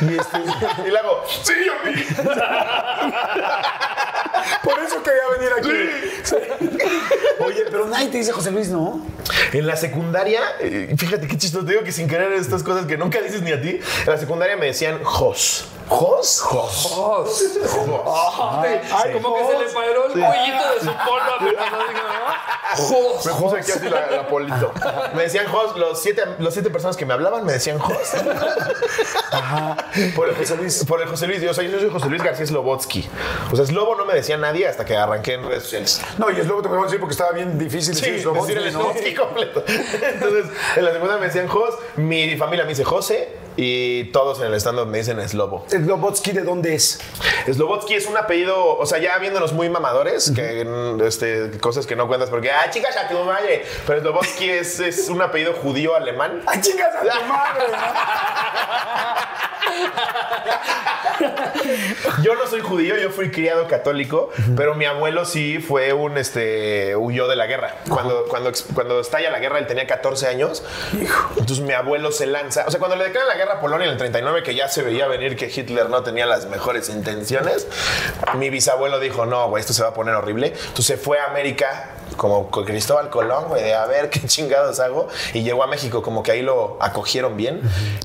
Y 0.00 0.18
este, 0.18 0.38
Y 0.86 0.90
le 0.90 0.98
hago, 0.98 1.24
sí, 1.42 1.52
a 1.52 1.86
mí. 1.86 1.94
por 4.62 4.78
eso 4.80 5.02
quería 5.02 5.28
venir 5.38 5.50
aquí. 5.58 5.90
Sí. 6.24 6.36
Oye, 7.40 7.64
pero 7.70 7.86
nadie 7.86 8.08
te 8.08 8.18
dice 8.18 8.32
José 8.32 8.50
Luis, 8.50 8.68
¿no? 8.68 9.04
En 9.52 9.66
la 9.66 9.76
secundaria, 9.76 10.40
eh, 10.60 10.94
fíjate 10.96 11.26
qué 11.26 11.36
chistoso, 11.38 11.64
te 11.64 11.72
digo 11.72 11.84
que 11.84 11.92
sin 11.92 12.08
querer 12.08 12.32
estas 12.32 12.62
cosas 12.62 12.86
que 12.86 12.96
nunca 12.96 13.20
dices 13.20 13.42
ni 13.42 13.52
a 13.52 13.60
ti, 13.60 13.70
en 13.70 14.06
la 14.06 14.18
secundaria 14.18 14.56
me 14.56 14.66
decían 14.66 15.02
Jos. 15.04 15.66
¿Jos? 15.88 16.40
Jos. 16.40 17.44
Ay, 18.92 19.12
como 19.12 19.36
que 19.36 19.44
se 19.46 19.58
le 19.58 19.64
paró 19.72 20.06
el 20.06 20.12
cuellito 20.12 20.74
de 20.74 20.80
su 20.80 20.86
polvo. 20.86 21.34
Me 23.24 23.32
puse 23.40 23.56
aquí 23.58 23.70
así 23.72 23.88
la, 23.88 24.10
la 24.10 24.28
polito. 24.28 24.72
Me 25.14 25.22
decían 25.22 25.46
Jos, 25.46 25.76
los 25.76 26.02
siete, 26.02 26.24
los 26.38 26.52
siete 26.52 26.70
personas 26.70 26.96
que 26.96 27.06
me 27.06 27.14
hablaban 27.14 27.44
me 27.44 27.52
decían 27.52 27.78
Jos. 27.78 27.96
Por 30.14 30.28
el 30.28 30.34
José 30.36 30.56
Luis. 30.56 30.84
Por 30.84 31.00
el 31.02 31.08
José 31.08 31.26
Luis. 31.26 31.40
Yo, 31.40 31.54
soy- 31.54 31.70
yo 31.70 31.78
soy 31.78 31.90
José 31.90 32.08
Luis 32.08 32.22
García 32.22 32.46
Slobotsky. 32.46 33.08
O 33.52 33.56
sea, 33.56 33.64
Slobo 33.64 33.94
no 33.94 34.04
me 34.04 34.14
decía 34.14 34.36
nadie 34.36 34.66
hasta 34.68 34.84
que 34.84 34.96
arranqué 34.96 35.34
en 35.34 35.46
redes 35.48 35.62
sociales. 35.64 36.02
No, 36.18 36.30
y 36.30 36.40
es 36.40 36.46
luego 36.46 36.62
te 36.62 36.68
a 36.68 36.82
decir 36.82 36.98
porque 37.00 37.12
estaba 37.12 37.30
bien 37.32 37.58
difícil 37.58 37.94
Sí, 37.94 38.00
decir 38.02 38.22
Slobodsky, 38.22 38.54
decir 38.54 38.66
el. 38.66 38.72
Slobotsky 38.72 39.14
completo. 39.14 39.64
Entonces, 39.66 40.46
en 40.76 40.84
la 40.84 40.92
segunda 40.92 41.16
me 41.18 41.26
decían 41.26 41.48
Jos, 41.48 41.74
mi 41.96 42.36
familia 42.36 42.64
me 42.64 42.70
dice 42.70 42.84
José 42.84 43.45
y 43.56 44.04
todos 44.12 44.40
en 44.40 44.46
el 44.46 44.54
stand-up 44.54 44.86
me 44.86 44.98
dicen 44.98 45.26
Slobo. 45.28 45.64
Slobodsky, 45.68 46.32
¿de 46.32 46.42
dónde 46.42 46.74
es? 46.74 47.00
Slobotsky 47.46 47.94
es 47.94 48.06
un 48.06 48.16
apellido, 48.16 48.76
o 48.76 48.86
sea, 48.86 48.98
ya 48.98 49.16
viéndonos 49.18 49.52
muy 49.52 49.68
mamadores, 49.68 50.30
que 50.34 50.66
este, 51.04 51.58
cosas 51.58 51.86
que 51.86 51.96
no 51.96 52.08
cuentas 52.08 52.30
porque, 52.30 52.50
ah, 52.50 52.68
chicas, 52.70 52.96
a 52.96 53.08
tu 53.08 53.18
madre. 53.24 53.64
Pero 53.86 54.00
Slobotsky 54.00 54.50
es, 54.50 54.80
es 54.80 55.08
un 55.08 55.22
apellido 55.22 55.54
judío 55.54 55.94
alemán. 55.96 56.42
¡Ay, 56.46 56.60
chingas 56.66 56.94
a 56.94 57.00
tu 57.00 57.06
madre! 57.26 57.66
Yo 62.22 62.34
no 62.34 62.46
soy 62.46 62.60
judío, 62.60 62.96
yo 62.96 63.10
fui 63.10 63.30
criado 63.30 63.66
católico, 63.68 64.30
pero 64.56 64.74
mi 64.74 64.84
abuelo 64.84 65.24
sí 65.24 65.58
fue 65.58 65.92
un, 65.92 66.18
este, 66.18 66.96
huyó 66.96 67.26
de 67.28 67.36
la 67.36 67.46
guerra. 67.46 67.76
Cuando, 67.88 68.24
cuando, 68.26 68.52
cuando 68.74 69.00
estalla 69.00 69.30
la 69.30 69.38
guerra, 69.38 69.58
él 69.58 69.66
tenía 69.66 69.86
14 69.86 70.26
años. 70.28 70.62
Entonces 71.30 71.60
mi 71.60 71.72
abuelo 71.72 72.12
se 72.12 72.26
lanza, 72.26 72.64
o 72.66 72.70
sea, 72.70 72.78
cuando 72.78 72.96
le 72.96 73.04
declaran 73.04 73.28
la 73.28 73.36
guerra 73.36 73.45
a 73.52 73.60
Polonia 73.60 73.86
en 73.86 73.92
el 73.92 73.98
39, 73.98 74.42
que 74.42 74.54
ya 74.54 74.68
se 74.68 74.82
veía 74.82 75.06
venir 75.06 75.36
que 75.36 75.46
Hitler 75.46 75.90
no 75.90 76.02
tenía 76.02 76.26
las 76.26 76.46
mejores 76.46 76.88
intenciones, 76.88 77.66
mi 78.34 78.50
bisabuelo 78.50 79.00
dijo, 79.00 79.26
no, 79.26 79.48
güey, 79.48 79.60
esto 79.60 79.72
se 79.72 79.82
va 79.82 79.90
a 79.90 79.94
poner 79.94 80.14
horrible. 80.14 80.48
Entonces 80.48 80.86
se 80.86 80.96
fue 80.96 81.18
a 81.18 81.26
América 81.26 81.90
como 82.16 82.50
con 82.50 82.64
Cristóbal 82.64 83.10
Colón, 83.10 83.48
güey, 83.48 83.62
de 83.62 83.74
a 83.74 83.86
ver 83.86 84.10
qué 84.10 84.20
chingados 84.26 84.80
hago. 84.80 85.08
Y 85.34 85.42
llegó 85.42 85.62
a 85.62 85.66
México, 85.66 86.02
como 86.02 86.22
que 86.22 86.32
ahí 86.32 86.42
lo 86.42 86.78
acogieron 86.80 87.36
bien. 87.36 87.60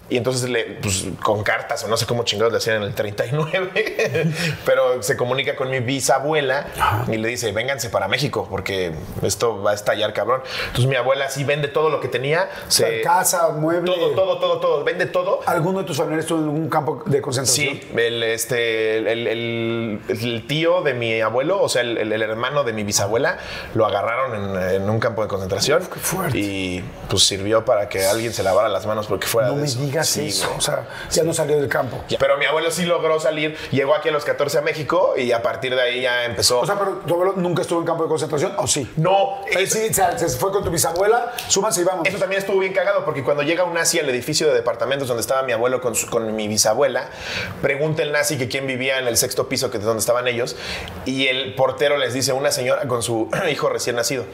Y 0.10 0.18
entonces, 0.18 0.50
le, 0.50 0.64
pues, 0.82 1.06
con 1.24 1.44
cartas 1.44 1.84
o 1.84 1.88
no 1.88 1.98
sé 1.98 2.06
cómo 2.06 2.24
chingados 2.24 2.52
le 2.52 2.58
hacían 2.58 2.78
en 2.78 2.84
el 2.84 2.96
39, 2.96 4.34
pero 4.66 5.02
se 5.02 5.16
comunica 5.16 5.56
con 5.56 5.70
mi 5.70 5.80
bisabuela 5.80 6.68
y 7.08 7.18
le 7.18 7.30
dice, 7.30 7.52
vénganse 7.52 7.90
para 7.90 8.08
México, 8.08 8.48
porque 8.50 8.94
esto 9.22 9.62
va 9.62 9.72
a 9.72 9.74
estallar, 9.74 10.14
cabrón. 10.14 10.42
Entonces 10.68 10.88
mi 10.88 10.96
abuela 10.96 11.30
sí 11.30 11.44
vende 11.44 11.68
todo 11.68 11.90
lo 11.90 12.00
que 12.00 12.08
tenía. 12.08 12.50
Se, 12.68 13.02
Casa, 13.02 13.50
mueble. 13.50 13.92
todo, 13.92 14.12
todo, 14.12 14.40
todo, 14.40 14.60
todo. 14.60 14.84
Vende 14.84 15.06
todo. 15.06 15.31
¿Alguno 15.46 15.80
de 15.80 15.86
tus 15.86 15.98
familiares 15.98 16.26
estuvo 16.26 16.40
en 16.40 16.46
algún 16.46 16.70
campo 16.70 17.04
de 17.06 17.22
concentración? 17.22 17.76
Sí, 17.76 17.92
el, 17.98 18.24
este, 18.24 18.98
el, 18.98 19.08
el- 19.28 20.02
el 20.10 20.48
tío 20.48 20.82
de 20.82 20.94
mi 20.94 21.20
abuelo, 21.22 21.62
o 21.62 21.70
sea, 21.70 21.82
el, 21.82 22.12
hermano 22.22 22.64
de 22.64 22.74
mi 22.74 22.84
bisabuela, 22.84 23.38
lo 23.74 23.86
agarraron 23.86 24.56
en, 24.58 24.74
en 24.84 24.90
un 24.90 25.00
campo 25.00 25.22
de 25.22 25.28
concentración. 25.28 25.84
qué 25.92 26.00
fuerte. 26.00 26.38
Y 26.38 26.84
pues 27.10 27.24
sirvió 27.24 27.64
para 27.66 27.90
que 27.90 28.06
alguien 28.06 28.34
se 28.34 28.44
lavara 28.44 28.70
las 28.70 28.86
manos 28.86 29.08
porque 29.08 29.28
fuera 29.28 29.48
No 29.50 29.56
de 29.56 29.62
me 29.62 29.68
eso. 29.68 29.80
digas 29.80 30.08
Sí, 30.08 30.28
eso. 30.28 30.46
güey. 30.48 30.58
O 30.58 30.62
sea, 30.62 30.88
ya 31.12 31.24
no 31.24 31.34
salió 31.34 31.58
del 31.58 31.68
campo. 31.70 32.04
Ya, 32.10 32.18
Pero 32.20 32.38
mi 32.38 32.46
abuelo 32.46 32.72
sí 32.72 32.86
logró 32.86 33.20
salir, 33.20 33.56
llegó 33.72 33.96
aquí 33.96 34.10
a 34.10 34.12
los 34.12 34.24
14 34.26 34.58
a 34.60 34.62
México 34.62 35.14
y 35.18 35.32
a 35.32 35.42
partir 35.42 35.76
de 35.76 35.82
ahí 35.82 36.02
ya 36.02 36.26
empezó. 36.26 36.60
O 36.60 36.66
sea, 36.66 36.78
pero 36.78 36.92
tu 37.06 37.14
abuelo 37.14 37.34
nunca 37.38 37.62
estuvo 37.62 37.80
en 37.80 37.86
campo 37.86 38.04
de 38.04 38.10
concentración, 38.10 38.54
¿o 38.58 38.68
sí? 38.68 38.90
no, 38.98 39.42
sí, 39.68 39.88
o 39.90 39.94
sea, 39.94 40.18
se 40.18 40.30
fue 40.30 40.52
con 40.52 40.64
tu 40.64 40.70
bisabuela, 40.72 41.34
súmanse 41.48 41.82
y 41.82 41.84
vamos. 41.84 42.08
Eso 42.08 42.18
también 42.18 42.40
estuvo 42.42 42.60
bien 42.60 42.74
cagado 42.74 43.04
porque 43.06 43.24
cuando 43.24 43.44
llega 43.44 43.64
un 43.64 43.74
nazi 43.74 44.00
al 44.00 44.10
edificio 44.10 44.48
de 44.48 44.54
departamentos 44.54 45.08
donde 45.08 45.21
estaba 45.22 45.44
mi 45.44 45.54
abuelo 45.54 45.80
con, 45.82 45.96
su- 45.96 46.08
con 46.10 46.36
mi 46.36 46.48
bisabuela, 46.48 47.10
pregunta 47.62 48.04
el 48.04 48.12
nazi 48.12 48.38
que 48.38 48.48
quién 48.50 48.68
vivía 48.68 49.00
en 49.00 49.08
el 49.08 49.16
sexto 49.18 49.48
piso 49.48 49.72
que 49.72 49.78
es 49.78 49.84
donde 49.84 50.00
estaban 50.02 50.28
ellos 50.28 50.56
y 51.06 51.28
el 51.28 51.56
portero 51.56 51.98
les 51.98 52.14
dice 52.14 52.34
una 52.34 52.52
señora 52.52 52.88
con 52.88 53.02
su 53.04 53.30
hijo 53.52 53.70
recién 53.70 53.96
nacido 53.96 54.26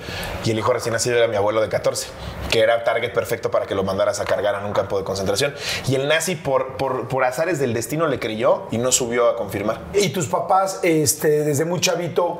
y 0.44 0.52
el 0.52 0.60
hijo 0.60 0.74
recién 0.74 0.94
nacido 0.94 1.18
era 1.18 1.28
mi 1.28 1.36
abuelo 1.36 1.62
de 1.62 1.70
14 1.70 2.08
que 2.50 2.62
era 2.62 2.84
target 2.84 3.14
perfecto 3.14 3.52
para 3.52 3.66
que 3.66 3.76
lo 3.76 3.84
mandaras 3.84 4.20
a 4.20 4.26
cargar 4.26 4.56
en 4.60 4.66
un 4.66 4.74
campo 4.74 4.98
de 4.98 5.04
concentración 5.04 5.54
y 5.88 5.96
el 5.96 6.08
nazi 6.08 6.36
por, 6.36 6.78
por, 6.78 7.08
por 7.08 7.24
azares 7.24 7.60
del 7.60 7.74
destino 7.74 8.08
le 8.08 8.20
creyó 8.20 8.68
y 8.72 8.78
no 8.78 8.92
subió 8.92 9.28
a 9.30 9.36
confirmar. 9.36 9.82
¿Y 9.94 10.10
tus 10.10 10.28
papás, 10.28 10.80
este, 10.84 11.44
desde 11.44 11.66
muy 11.66 11.82
chavito, 11.82 12.40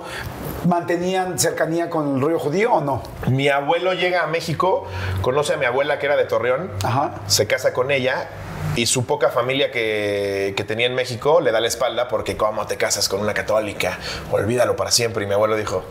mantenían 0.66 1.38
cercanía 1.40 1.90
con 1.90 2.16
el 2.16 2.22
rollo 2.22 2.40
judío 2.40 2.74
o 2.74 2.82
no? 2.82 3.02
Mi 3.28 3.50
abuelo 3.50 3.94
llega 3.94 4.24
a 4.24 4.28
México, 4.28 4.86
conoce 5.22 5.54
a 5.54 5.58
mi 5.58 5.66
abuela 5.66 6.00
que 6.00 6.06
era 6.06 6.16
de 6.16 6.26
Torreón, 6.26 6.72
Ajá. 6.84 7.16
se 7.28 7.48
casa 7.48 7.74
con 7.74 7.92
ella 7.92 8.30
y 8.76 8.86
su 8.86 9.06
poca 9.06 9.30
familia 9.30 9.72
que, 9.72 10.54
que 10.56 10.64
tenía 10.64 10.86
en 10.86 10.96
México 10.96 11.42
le 11.42 11.52
da 11.52 11.60
la 11.60 11.68
espalda 11.68 12.08
porque 12.08 12.38
¿cómo 12.38 12.68
te 12.68 12.78
casas 12.78 13.10
con 13.10 13.22
una 13.22 13.34
católica? 13.34 14.00
Olvídalo 14.32 14.76
para 14.76 14.92
siempre. 14.92 15.24
Y 15.24 15.28
mi 15.28 15.34
abuelo 15.34 15.56
dijo, 15.56 15.84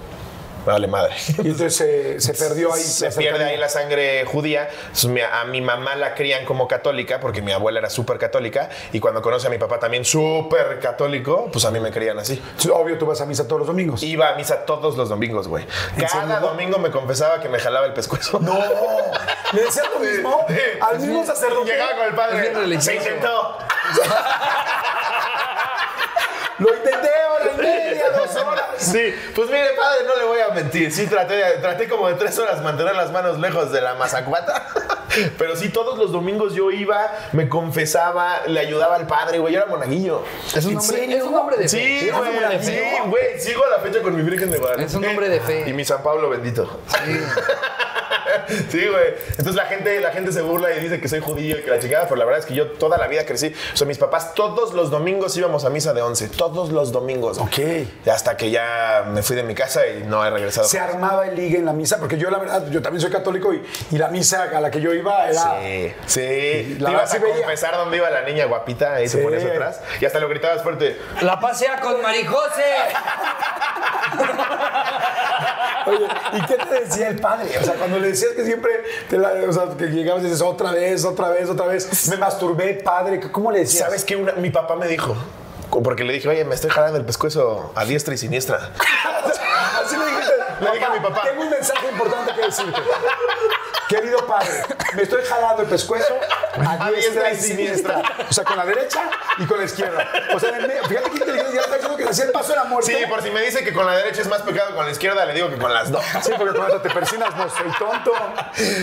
vale 0.66 0.86
madre. 0.86 1.14
Y 1.38 1.48
entonces 1.48 1.76
se, 1.76 2.20
se 2.20 2.34
perdió 2.34 2.72
ahí. 2.72 2.82
Se 2.82 3.08
la 3.08 3.16
pierde 3.16 3.44
ahí 3.44 3.56
la 3.56 3.68
sangre 3.68 4.24
judía. 4.26 4.68
Entonces, 4.86 5.24
a 5.32 5.44
mi 5.44 5.60
mamá 5.60 5.94
la 5.94 6.14
crían 6.14 6.44
como 6.44 6.68
católica 6.68 7.20
porque 7.20 7.40
mi 7.40 7.52
abuela 7.52 7.78
era 7.78 7.90
súper 7.90 8.18
católica 8.18 8.68
y 8.92 9.00
cuando 9.00 9.22
conoce 9.22 9.46
a 9.46 9.50
mi 9.50 9.58
papá 9.58 9.78
también 9.78 10.04
súper 10.04 10.80
católico, 10.80 11.48
pues 11.52 11.64
a 11.64 11.70
mí 11.70 11.80
me 11.80 11.90
crían 11.90 12.18
así. 12.18 12.42
Sí, 12.58 12.68
Obvio, 12.68 12.98
tú 12.98 13.06
vas 13.06 13.20
a 13.20 13.26
misa 13.26 13.46
todos 13.46 13.60
los 13.60 13.68
domingos. 13.68 14.02
Iba 14.02 14.28
a 14.28 14.34
misa 14.34 14.66
todos 14.66 14.96
los 14.96 15.08
domingos, 15.08 15.48
güey. 15.48 15.66
Cada 15.96 16.08
serio? 16.08 16.40
domingo 16.40 16.78
me 16.78 16.90
confesaba 16.90 17.40
que 17.40 17.48
me 17.48 17.58
jalaba 17.58 17.86
el 17.86 17.92
pescuezo. 17.92 18.38
No, 18.40 18.58
¿le 19.52 19.62
decías 19.62 19.86
lo 19.92 20.00
mismo? 20.00 20.46
Al 20.80 20.98
mismo 20.98 21.24
sacerdote. 21.24 21.70
Llegaba 21.70 21.96
con 21.96 22.06
el 22.06 22.14
padre. 22.14 22.80
Se 22.80 22.96
intentó. 22.96 23.58
Lo 26.58 26.74
intenté 26.74 27.10
hora 27.30 27.50
y 27.54 27.58
media, 27.58 28.10
dos 28.10 28.34
horas. 28.36 28.64
Sí, 28.78 29.14
pues 29.34 29.50
mire, 29.50 29.72
padre, 29.76 30.04
no 30.06 30.16
le 30.16 30.24
voy 30.24 30.40
a 30.40 30.48
mentir. 30.48 30.92
Sí, 30.92 31.06
traté, 31.06 31.58
traté 31.60 31.88
como 31.88 32.08
de 32.08 32.14
tres 32.14 32.38
horas 32.38 32.62
mantener 32.62 32.94
las 32.94 33.10
manos 33.10 33.38
lejos 33.38 33.72
de 33.72 33.80
la 33.80 33.94
mazacuata. 33.94 34.68
Pero 35.38 35.56
sí, 35.56 35.68
todos 35.68 35.98
los 35.98 36.12
domingos 36.12 36.54
yo 36.54 36.70
iba, 36.70 37.10
me 37.32 37.48
confesaba, 37.48 38.46
le 38.46 38.60
ayudaba 38.60 38.96
al 38.96 39.06
padre, 39.06 39.38
güey. 39.38 39.54
Yo 39.54 39.60
era 39.60 39.68
monaguillo. 39.68 40.22
Es 40.54 40.64
un 40.64 40.72
¿En 40.72 40.78
hombre, 40.78 41.16
es 41.16 41.22
un 41.22 41.34
hombre 41.34 41.56
de 41.56 41.62
fe. 41.64 41.68
Sí, 41.68 42.08
¿Eres 42.08 43.08
güey. 43.08 43.22
Sí. 43.38 43.48
Sigo 43.48 43.64
a 43.64 43.70
la 43.70 43.78
fecha 43.78 44.02
con 44.02 44.16
mi 44.16 44.22
Virgen 44.22 44.50
de 44.50 44.58
Guadalupe. 44.58 44.86
Es 44.86 44.94
un 44.94 45.04
hombre 45.04 45.28
de 45.28 45.40
fe. 45.40 45.64
Y 45.68 45.72
mi 45.72 45.84
San 45.84 46.02
Pablo 46.02 46.28
bendito. 46.28 46.80
Sí, 48.70 48.86
güey. 48.86 49.14
Entonces 49.30 49.54
la 49.54 49.64
gente, 49.66 50.00
la 50.00 50.10
gente 50.10 50.32
se 50.32 50.42
burla 50.42 50.72
y 50.74 50.80
dice 50.80 51.00
que 51.00 51.08
soy 51.08 51.20
judío 51.20 51.58
y 51.58 51.62
que 51.62 51.70
la 51.70 51.78
chingada, 51.78 52.04
pero 52.04 52.16
la 52.16 52.24
verdad 52.24 52.40
es 52.40 52.46
que 52.46 52.54
yo 52.54 52.72
toda 52.72 52.98
la 52.98 53.06
vida 53.08 53.24
crecí. 53.24 53.52
O 53.72 53.76
sea, 53.76 53.86
mis 53.86 53.98
papás 53.98 54.34
todos 54.34 54.74
los 54.74 54.90
domingos 54.90 55.36
íbamos 55.36 55.64
a 55.64 55.70
misa 55.70 55.92
de 55.92 56.02
11. 56.02 56.28
Todos 56.28 56.70
los 56.70 56.92
domingos. 56.92 57.38
Ok. 57.38 57.58
Y 58.04 58.10
hasta 58.10 58.36
que 58.36 58.50
ya 58.50 59.04
me 59.08 59.22
fui 59.22 59.36
de 59.36 59.42
mi 59.42 59.54
casa 59.54 59.86
y 59.86 60.04
no 60.04 60.24
he 60.24 60.30
regresado. 60.30 60.68
Se 60.68 60.78
armaba 60.78 61.26
el 61.26 61.36
ligue 61.36 61.58
en 61.58 61.64
la 61.64 61.72
misa, 61.72 61.98
porque 61.98 62.18
yo 62.18 62.30
la 62.30 62.38
verdad, 62.38 62.70
yo 62.70 62.82
también 62.82 63.00
soy 63.00 63.10
católico 63.10 63.52
y, 63.52 63.62
y 63.90 63.98
la 63.98 64.08
misa 64.08 64.44
a 64.54 64.60
la 64.60 64.70
que 64.70 64.80
yo 64.80 64.92
iba 64.94 65.05
era... 65.10 65.60
Sí, 65.60 65.94
sí. 66.06 66.76
La 66.80 66.86
Te 66.88 66.92
ibas 66.92 67.10
sí 67.10 67.16
a 67.16 67.20
veía. 67.20 67.36
confesar 67.36 67.74
dónde 67.76 67.96
iba 67.96 68.10
la 68.10 68.22
niña 68.22 68.44
guapita, 68.46 68.94
ahí 68.94 69.08
Sí. 69.08 69.16
te 69.18 69.22
ponías 69.24 69.44
atrás. 69.44 69.80
Y 70.00 70.04
hasta 70.04 70.18
lo 70.20 70.28
gritabas 70.28 70.62
fuerte. 70.62 71.00
La 71.22 71.38
pasea 71.40 71.80
con 71.80 72.00
Marijose. 72.02 72.64
Oye, 75.86 76.06
¿y 76.32 76.40
qué 76.46 76.56
te 76.56 76.80
decía 76.80 77.08
el 77.08 77.20
padre? 77.20 77.56
O 77.58 77.64
sea, 77.64 77.74
cuando 77.74 77.98
le 77.98 78.08
decías 78.08 78.32
que 78.32 78.44
siempre, 78.44 78.72
te 79.08 79.18
la- 79.18 79.32
o 79.48 79.52
sea, 79.52 79.64
que 79.78 79.86
llegabas 79.86 80.22
y 80.22 80.26
dices 80.26 80.42
otra 80.42 80.72
vez, 80.72 81.04
otra 81.04 81.28
vez, 81.28 81.48
otra 81.48 81.66
vez, 81.66 82.08
me 82.08 82.16
masturbé, 82.16 82.74
padre, 82.74 83.20
¿cómo 83.30 83.52
le 83.52 83.60
decías? 83.60 83.84
¿Sabes 83.84 84.04
qué? 84.04 84.16
Una- 84.16 84.32
mi 84.32 84.50
papá 84.50 84.74
me 84.76 84.88
dijo. 84.88 85.16
Porque 85.84 86.04
le 86.04 86.12
dije, 86.14 86.28
oye, 86.28 86.44
me 86.44 86.54
estoy 86.54 86.70
jalando 86.70 86.98
el 86.98 87.04
pescuezo 87.04 87.72
a 87.74 87.84
diestra 87.84 88.14
y 88.14 88.18
siniestra. 88.18 88.56
Así 89.84 89.96
le 89.96 90.04
dijiste, 90.06 90.32
Le 90.60 90.70
dije 90.72 90.84
a 90.84 90.90
mi 90.90 91.00
papá. 91.00 91.22
Tengo 91.24 91.42
un 91.42 91.50
mensaje 91.50 91.88
importante 91.90 92.32
que 92.34 92.40
decirte. 92.46 92.80
Querido 93.88 94.26
padre, 94.26 94.64
me 94.94 95.02
estoy 95.02 95.24
jalando 95.24 95.62
el 95.62 95.68
pescuezo 95.68 96.18
a 96.54 96.90
diestra 96.90 97.32
y 97.32 97.36
siniestra. 97.36 98.02
O 98.28 98.32
sea, 98.32 98.44
con 98.44 98.56
la 98.56 98.66
derecha 98.66 99.08
y 99.38 99.46
con 99.46 99.58
la 99.58 99.64
izquierda. 99.64 100.08
O 100.34 100.40
sea, 100.40 100.50
en 100.50 100.54
el 100.56 100.68
medio. 100.68 100.84
fíjate 100.84 101.10
que 101.10 101.16
inteligente, 101.18 101.54
ya 101.54 101.60
está 101.60 101.78
que 101.96 102.04
le 102.04 102.10
hacía 102.10 102.24
el 102.24 102.32
paso 102.32 102.50
de 102.50 102.56
la 102.56 102.64
muerte. 102.64 102.96
Sí, 102.96 103.06
por 103.08 103.22
si 103.22 103.30
me 103.30 103.40
dice 103.42 103.64
que 103.64 103.72
con 103.72 103.86
la 103.86 103.96
derecha 103.96 104.22
es 104.22 104.28
más 104.28 104.42
pecado 104.42 104.70
que 104.70 104.74
con 104.76 104.84
la 104.86 104.92
izquierda, 104.92 105.24
le 105.24 105.34
digo 105.34 105.48
que 105.50 105.56
con 105.56 105.72
las 105.72 105.90
dos. 105.90 106.04
Sí, 106.22 106.32
porque 106.36 106.58
eso 106.58 106.80
te 106.80 106.90
persinas, 106.90 107.36
no 107.36 107.48
soy 107.48 107.70
tonto. 107.78 108.12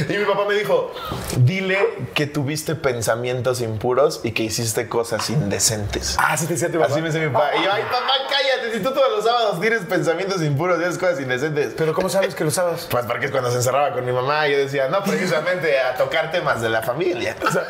Y 0.09 0.17
mi 0.17 0.25
papá 0.25 0.45
me 0.47 0.55
dijo, 0.55 0.91
dile 1.37 1.79
que 2.13 2.27
tuviste 2.27 2.75
pensamientos 2.75 3.61
impuros 3.61 4.21
y 4.23 4.31
que 4.31 4.43
hiciste 4.43 4.87
cosas 4.87 5.29
indecentes. 5.29 6.15
Ah, 6.19 6.37
sí 6.37 6.45
te 6.45 6.53
decía 6.53 6.71
tu 6.71 6.79
papá. 6.79 6.91
Así 6.91 7.01
me 7.01 7.07
dice 7.07 7.19
mi 7.19 7.31
papá. 7.31 7.51
Y 7.59 7.63
yo, 7.63 7.71
ay, 7.71 7.83
papá, 7.83 8.13
cállate. 8.29 8.73
Si 8.73 8.83
tú 8.83 8.91
todos 8.91 9.11
los 9.11 9.23
sábados 9.23 9.59
tienes 9.59 9.81
pensamientos 9.81 10.41
impuros 10.41 10.79
y 10.79 10.83
haces 10.83 10.97
cosas 10.97 11.19
indecentes. 11.19 11.73
Pero 11.77 11.93
¿cómo 11.93 12.09
sabes 12.09 12.35
que 12.35 12.43
lo 12.43 12.51
sabes? 12.51 12.87
Pues 12.89 13.05
porque 13.05 13.25
es 13.25 13.31
cuando 13.31 13.49
se 13.51 13.57
encerraba 13.57 13.93
con 13.93 14.05
mi 14.05 14.11
mamá 14.11 14.47
y 14.47 14.53
yo 14.53 14.57
decía, 14.57 14.87
no, 14.89 15.03
precisamente 15.03 15.79
a 15.79 15.95
tocar 15.95 16.31
temas 16.31 16.61
de 16.61 16.69
la 16.69 16.81
familia. 16.81 17.35
O 17.45 17.51
sea, 17.51 17.67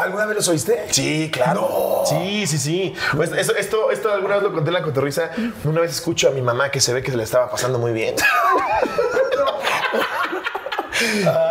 ¿Alguna 0.00 0.26
vez 0.26 0.36
los 0.36 0.48
oíste? 0.48 0.86
Sí, 0.90 1.30
claro. 1.32 2.02
Sí, 2.06 2.46
sí, 2.46 2.58
sí. 2.58 2.94
Pues 3.14 3.32
eso, 3.32 3.54
esto, 3.54 3.90
esto 3.90 4.12
alguna 4.12 4.34
vez 4.36 4.44
lo 4.44 4.52
conté 4.60 4.72
la 4.72 4.82
cotorriza. 4.82 5.30
Una 5.64 5.80
vez 5.80 5.92
escucho 5.92 6.28
a 6.28 6.32
mi 6.32 6.42
mamá 6.42 6.70
que 6.70 6.80
se 6.80 6.92
ve 6.92 7.02
que 7.02 7.10
se 7.10 7.16
le 7.16 7.24
estaba 7.24 7.50
pasando 7.50 7.78
muy 7.78 7.92
bien. 7.92 8.14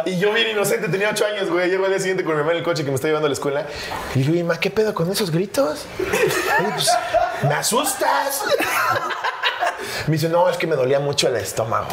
Y 0.06 0.20
yo 0.20 0.32
bien 0.32 0.50
inocente, 0.52 0.90
tenía 0.90 1.10
ocho 1.10 1.26
años, 1.26 1.50
güey. 1.50 1.72
Llego 1.72 1.86
al 1.86 1.90
día 1.90 2.00
siguiente 2.00 2.24
con 2.24 2.34
mi 2.36 2.40
mamá 2.42 2.52
en 2.52 2.60
el 2.60 2.64
coche 2.64 2.84
que 2.84 2.92
me 2.92 2.96
está 2.96 3.08
llevando 3.08 3.26
a 3.26 3.30
la 3.30 3.34
escuela. 3.34 3.66
Y 4.14 4.22
digo, 4.22 4.46
mamá, 4.46 4.60
¿qué 4.60 4.70
pedo 4.70 4.94
con 4.94 5.10
esos 5.12 5.32
gritos? 5.32 5.88
Pues, 5.98 6.92
me 7.42 7.56
asustas. 7.56 8.44
Me 10.06 10.14
dice, 10.14 10.30
no, 10.30 10.48
es 10.48 10.58
que 10.58 10.68
me 10.68 10.76
dolía 10.76 11.00
mucho 11.00 11.30
el 11.30 11.36
estómago. 11.38 11.88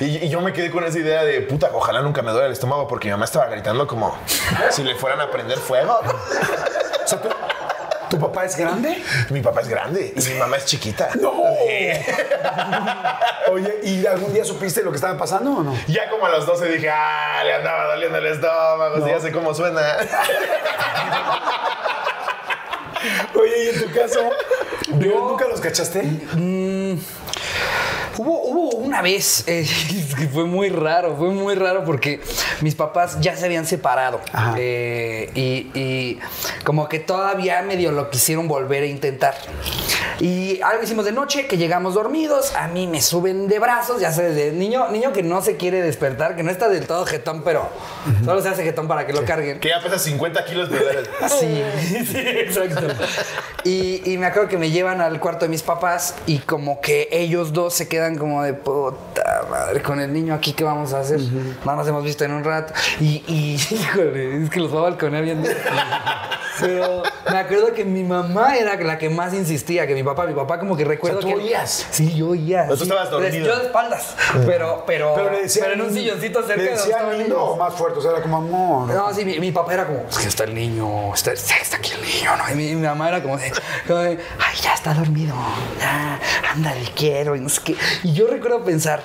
Y 0.00 0.28
yo 0.30 0.40
me 0.40 0.54
quedé 0.54 0.70
con 0.70 0.84
esa 0.84 0.98
idea 0.98 1.22
de, 1.22 1.42
puta, 1.42 1.68
ojalá 1.74 2.00
nunca 2.00 2.22
me 2.22 2.30
duele 2.30 2.46
el 2.46 2.52
estómago 2.52 2.88
porque 2.88 3.08
mi 3.08 3.12
mamá 3.12 3.26
estaba 3.26 3.46
gritando 3.46 3.86
como 3.86 4.16
si 4.70 4.82
le 4.84 4.94
fueran 4.94 5.20
a 5.20 5.30
prender 5.30 5.58
fuego. 5.58 6.00
O 7.04 7.08
sea, 7.08 7.20
¿tu, 7.20 7.28
tu 8.08 8.18
papá 8.18 8.44
es 8.44 8.56
grande? 8.56 9.02
Mi 9.30 9.40
papá 9.40 9.60
es 9.60 9.68
grande 9.68 10.12
y 10.16 10.20
mi 10.20 10.34
mamá 10.38 10.56
es 10.56 10.64
chiquita. 10.64 11.10
No. 11.20 11.32
Oye, 13.52 13.80
¿y 13.82 14.06
algún 14.06 14.32
día 14.32 14.44
supiste 14.44 14.82
lo 14.82 14.90
que 14.90 14.96
estaba 14.96 15.18
pasando 15.18 15.52
o 15.52 15.62
no? 15.62 15.76
Ya 15.86 16.08
como 16.10 16.26
a 16.26 16.30
los 16.30 16.46
12 16.46 16.68
dije, 16.68 16.90
ah, 16.90 17.42
le 17.44 17.54
andaba 17.54 17.94
doliendo 17.94 18.18
el 18.18 18.26
estómago, 18.26 19.04
sí, 19.04 19.10
ya 19.10 19.20
sé 19.20 19.32
cómo 19.32 19.54
suena. 19.54 19.80
Oye, 23.34 23.64
¿y 23.64 23.68
en 23.68 23.82
tu 23.82 23.92
caso? 23.92 24.30
¿Nunca 24.88 25.46
los 25.48 25.60
cachaste? 25.60 26.02
Hubo, 28.18 28.42
hubo 28.42 28.76
una 28.76 29.00
vez 29.00 29.44
eh, 29.46 29.64
que 30.18 30.26
fue 30.28 30.44
muy 30.44 30.68
raro, 30.70 31.16
fue 31.16 31.30
muy 31.30 31.54
raro 31.54 31.84
porque 31.84 32.20
mis 32.60 32.74
papás 32.74 33.18
ya 33.20 33.36
se 33.36 33.44
habían 33.46 33.64
separado 33.64 34.20
eh, 34.56 35.30
y, 35.34 35.70
y 35.78 36.18
como 36.64 36.88
que 36.88 36.98
todavía 36.98 37.62
medio 37.62 37.92
lo 37.92 38.10
quisieron 38.10 38.48
volver 38.48 38.82
a 38.82 38.86
intentar. 38.86 39.36
Y 40.20 40.60
algo 40.62 40.82
hicimos 40.82 41.04
de 41.04 41.12
noche, 41.12 41.46
que 41.46 41.56
llegamos 41.56 41.94
dormidos, 41.94 42.52
a 42.56 42.66
mí 42.66 42.88
me 42.88 43.00
suben 43.00 43.46
de 43.46 43.60
brazos, 43.60 44.00
ya 44.00 44.10
sabes, 44.10 44.34
de 44.34 44.50
niño, 44.50 44.90
niño 44.90 45.12
que 45.12 45.22
no 45.22 45.40
se 45.42 45.56
quiere 45.56 45.80
despertar, 45.80 46.34
que 46.34 46.42
no 46.42 46.50
está 46.50 46.68
del 46.68 46.86
todo 46.86 47.06
jetón, 47.06 47.42
pero 47.44 47.68
solo 48.24 48.42
se 48.42 48.48
hace 48.48 48.64
jetón 48.64 48.88
para 48.88 49.06
que 49.06 49.12
lo 49.12 49.24
carguen. 49.24 49.60
Que 49.60 49.68
ya 49.68 49.80
pesa 49.80 49.98
50 49.98 50.44
kilos 50.44 50.70
de 50.70 50.78
ver. 50.78 51.08
Sí, 51.28 51.62
sí, 52.10 52.18
exacto. 52.18 52.86
Y, 53.62 54.02
y 54.10 54.18
me 54.18 54.26
acuerdo 54.26 54.48
que 54.48 54.56
me 54.58 54.70
llevan 54.70 55.00
al 55.00 55.20
cuarto 55.20 55.44
de 55.44 55.50
mis 55.50 55.62
papás 55.62 56.14
y 56.26 56.38
como 56.38 56.80
que 56.80 57.08
ellos 57.12 57.52
dos 57.52 57.74
se 57.74 57.86
quedan 57.86 58.07
como 58.16 58.42
de 58.42 58.54
puta 58.54 59.46
madre 59.50 59.82
con 59.82 60.00
el 60.00 60.12
niño 60.12 60.34
aquí, 60.34 60.52
¿qué 60.52 60.64
vamos 60.64 60.92
a 60.92 61.00
hacer? 61.00 61.20
No 61.64 61.76
nos 61.76 61.86
hemos 61.86 62.04
visto 62.04 62.24
en 62.24 62.32
un 62.32 62.44
rato. 62.44 62.72
Y, 63.00 63.22
y 63.26 63.54
híjole, 63.74 64.44
es 64.44 64.50
que 64.50 64.60
los 64.60 64.74
va 64.74 64.80
a 64.80 64.82
balconear 64.82 65.24
bien. 65.24 65.44
Pero 66.60 67.02
me 67.30 67.38
acuerdo 67.38 67.72
que 67.72 67.84
mi 67.84 68.02
mamá 68.02 68.56
era 68.56 68.74
la 68.76 68.98
que 68.98 69.08
más 69.08 69.32
insistía 69.32 69.86
que 69.86 69.94
mi 69.94 70.02
papá. 70.02 70.26
Mi 70.26 70.34
papá 70.34 70.58
como 70.58 70.76
que 70.76 70.84
recuerdo 70.84 71.18
O 71.18 71.22
sea, 71.22 71.32
¿tú 71.32 71.38
que... 71.38 71.44
oías? 71.44 71.86
Sí, 71.90 72.14
yo 72.16 72.30
oía. 72.30 72.62
Pero 72.62 72.76
tú 72.76 72.84
sí. 72.84 72.90
estabas 72.90 73.10
dormido. 73.10 73.46
Yo 73.46 73.58
de 73.58 73.66
espaldas. 73.66 74.16
Pero, 74.46 74.84
pero, 74.86 75.14
Pero 75.14 75.30
le 75.30 75.42
decía. 75.42 75.62
pero 75.62 75.74
en 75.74 75.80
un 75.82 75.94
silloncito 75.94 76.42
cerca 76.42 76.56
Le 76.56 76.62
de 76.62 76.68
donde 76.70 76.82
decía 76.82 76.96
estaban 76.96 77.18
lindo 77.18 77.34
ellos. 77.36 77.48
o 77.50 77.56
más 77.56 77.74
fuerte, 77.74 77.98
o 77.98 78.02
sea, 78.02 78.10
era 78.12 78.22
como 78.22 78.36
amor. 78.38 78.88
No, 78.92 79.14
sí, 79.14 79.24
mi, 79.24 79.38
mi 79.38 79.52
papá 79.52 79.74
era 79.74 79.86
como, 79.86 80.04
es 80.08 80.18
que 80.18 80.28
está 80.28 80.44
el 80.44 80.54
niño, 80.54 81.14
está, 81.14 81.32
está, 81.32 81.56
está 81.56 81.76
aquí 81.76 81.92
el 81.92 82.02
niño, 82.02 82.36
¿no? 82.36 82.52
Y 82.52 82.54
mi, 82.56 82.74
mi 82.74 82.86
mamá 82.86 83.08
era 83.08 83.22
como 83.22 83.36
de, 83.36 83.52
como 83.86 84.00
de, 84.00 84.10
ay, 84.10 84.56
ya 84.60 84.74
está 84.74 84.94
dormido, 84.94 85.34
ya, 85.78 86.18
ándale, 86.52 86.82
quiero, 86.94 87.36
y 87.36 87.40
no 87.40 87.48
sé 87.48 87.60
qué. 87.64 87.76
Y 88.02 88.12
yo 88.12 88.26
recuerdo 88.26 88.64
pensar, 88.64 89.02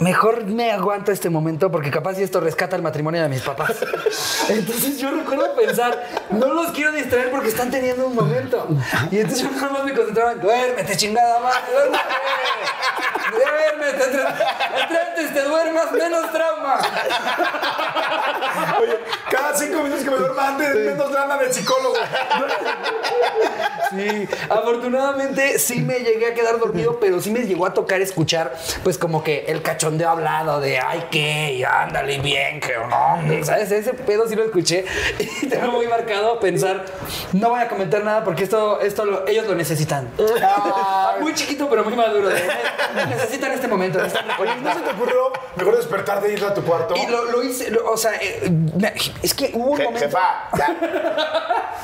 mejor 0.00 0.44
me 0.44 0.72
aguanto 0.72 1.12
este 1.12 1.30
momento 1.30 1.70
porque 1.70 1.90
capaz 1.90 2.14
si 2.14 2.22
esto 2.22 2.40
rescata 2.40 2.76
el 2.76 2.82
matrimonio 2.82 3.22
de 3.22 3.28
mis 3.28 3.42
papás. 3.42 3.76
Entonces 4.48 4.98
yo 4.98 5.10
recuerdo 5.10 5.54
pensar, 5.54 6.02
no 6.30 6.52
los 6.52 6.72
quiero 6.72 6.92
distraer 6.92 7.30
porque 7.30 7.48
están 7.48 7.70
teniendo 7.70 8.06
un 8.06 8.14
momento. 8.14 8.68
Y 9.10 9.18
entonces 9.18 9.44
yo 9.44 9.50
nada 9.52 9.70
más 9.72 9.84
me 9.84 9.94
concentraba 9.94 10.32
en, 10.32 10.40
duérmete, 10.40 10.96
chingada 10.96 11.38
madre, 11.40 11.60
duérmete. 11.72 12.02
Duérmete, 13.32 14.04
entre, 14.04 15.28
te 15.28 15.42
duermas, 15.48 15.92
menos 15.92 16.32
trauma. 16.32 16.78
Oye, 18.80 18.98
cada 19.30 19.56
cinco 19.56 19.82
minutos 19.82 20.04
que 20.04 20.10
me 20.10 20.16
duerma 20.16 20.48
antes, 20.48 20.74
menos 20.74 21.10
drama 21.10 21.38
del 21.38 21.52
psicólogo. 21.52 21.94
Sí, 23.90 24.26
afortunadamente 24.48 25.58
sí 25.58 25.80
me 25.80 25.98
llegué 26.00 26.26
a 26.28 26.34
quedar 26.34 26.58
dormido, 26.58 26.98
pero 27.00 27.20
sí 27.20 27.30
me 27.30 27.40
llegó 27.40 27.66
a 27.66 27.74
tocar 27.74 28.00
escuchar, 28.00 28.54
pues 28.82 28.96
como 28.98 29.22
que 29.22 29.44
el 29.48 29.62
cachondeo 29.62 30.08
hablado 30.10 30.60
de 30.60 30.78
ay, 30.78 31.04
qué, 31.10 31.54
y 31.54 31.64
ándale 31.64 32.18
bien, 32.18 32.60
que 32.60 32.72
no, 32.88 33.44
¿sabes? 33.44 33.70
Ese 33.70 33.92
pedo 33.94 34.26
sí 34.28 34.34
lo 34.34 34.44
escuché 34.44 34.84
y 35.42 35.46
tengo 35.48 35.72
muy 35.72 35.86
marcado 35.86 36.40
pensar, 36.40 36.84
no 37.32 37.50
voy 37.50 37.60
a 37.60 37.68
comentar 37.68 38.02
nada 38.04 38.24
porque 38.24 38.44
esto, 38.44 38.80
esto 38.80 39.04
lo- 39.04 39.26
ellos 39.26 39.46
lo 39.46 39.54
necesitan. 39.54 40.08
Ah, 40.44 41.16
muy 41.20 41.34
chiquito, 41.34 41.68
pero 41.68 41.84
muy 41.84 41.94
maduro. 41.94 42.28
de, 42.28 42.40
necesitan 43.08 43.52
este 43.52 43.68
momento. 43.68 43.98
necesitan 43.98 44.40
Oye, 44.40 44.56
¿no 44.62 44.72
se 44.74 44.80
te 44.80 44.90
ocurrió 44.90 45.32
mejor 45.56 45.76
despertarte 45.76 46.28
e 46.28 46.32
ir 46.32 46.44
a 46.44 46.54
tu 46.54 46.62
cuarto? 46.62 46.94
Y 46.96 47.06
lo, 47.06 47.24
lo 47.30 47.42
hice, 47.42 47.70
lo- 47.70 47.90
o 47.90 47.96
sea, 47.96 48.12
eh, 48.20 48.50
es 49.22 49.34
que 49.34 49.50
hubo 49.54 49.72
un 49.72 49.78
Je- 49.78 49.84
momento. 49.84 50.06
jefa, 50.06 50.48
ya. 50.56 50.76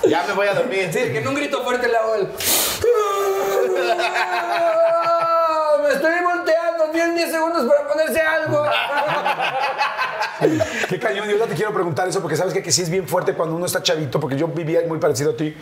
Ya 0.09 0.25
me 0.27 0.33
voy 0.35 0.47
a 0.47 0.55
dormir. 0.55 0.89
Sí, 0.93 0.99
que 1.13 1.19
en 1.19 1.29
un 1.29 1.35
grito 1.35 1.63
fuerte 1.69 1.87
hago 1.95 2.15
el. 2.15 2.29
Me 5.83 5.89
estoy 5.95 6.13
volteando, 6.23 6.85
tienen 6.93 7.17
10 7.17 7.31
segundos 7.31 7.65
para 7.73 7.89
ponerse 7.89 8.21
algo. 8.21 8.65
Qué 10.89 10.99
cañón. 10.99 11.27
Y 11.27 11.31
ahorita 11.33 11.47
te 11.49 11.55
quiero 11.55 11.73
preguntar 11.73 12.09
eso 12.09 12.21
porque 12.21 12.37
sabes 12.37 12.55
que, 12.55 12.63
que 12.63 12.71
sí 12.73 12.83
es 12.83 12.91
bien 12.91 13.07
fuerte 13.09 13.35
cuando 13.35 13.55
uno 13.57 13.67
está 13.67 13.83
chavito, 13.83 14.21
porque 14.21 14.37
yo 14.37 14.47
vivía 14.49 14.81
muy 14.87 14.99
parecido 14.99 15.33
a 15.33 15.37
ti. 15.37 15.57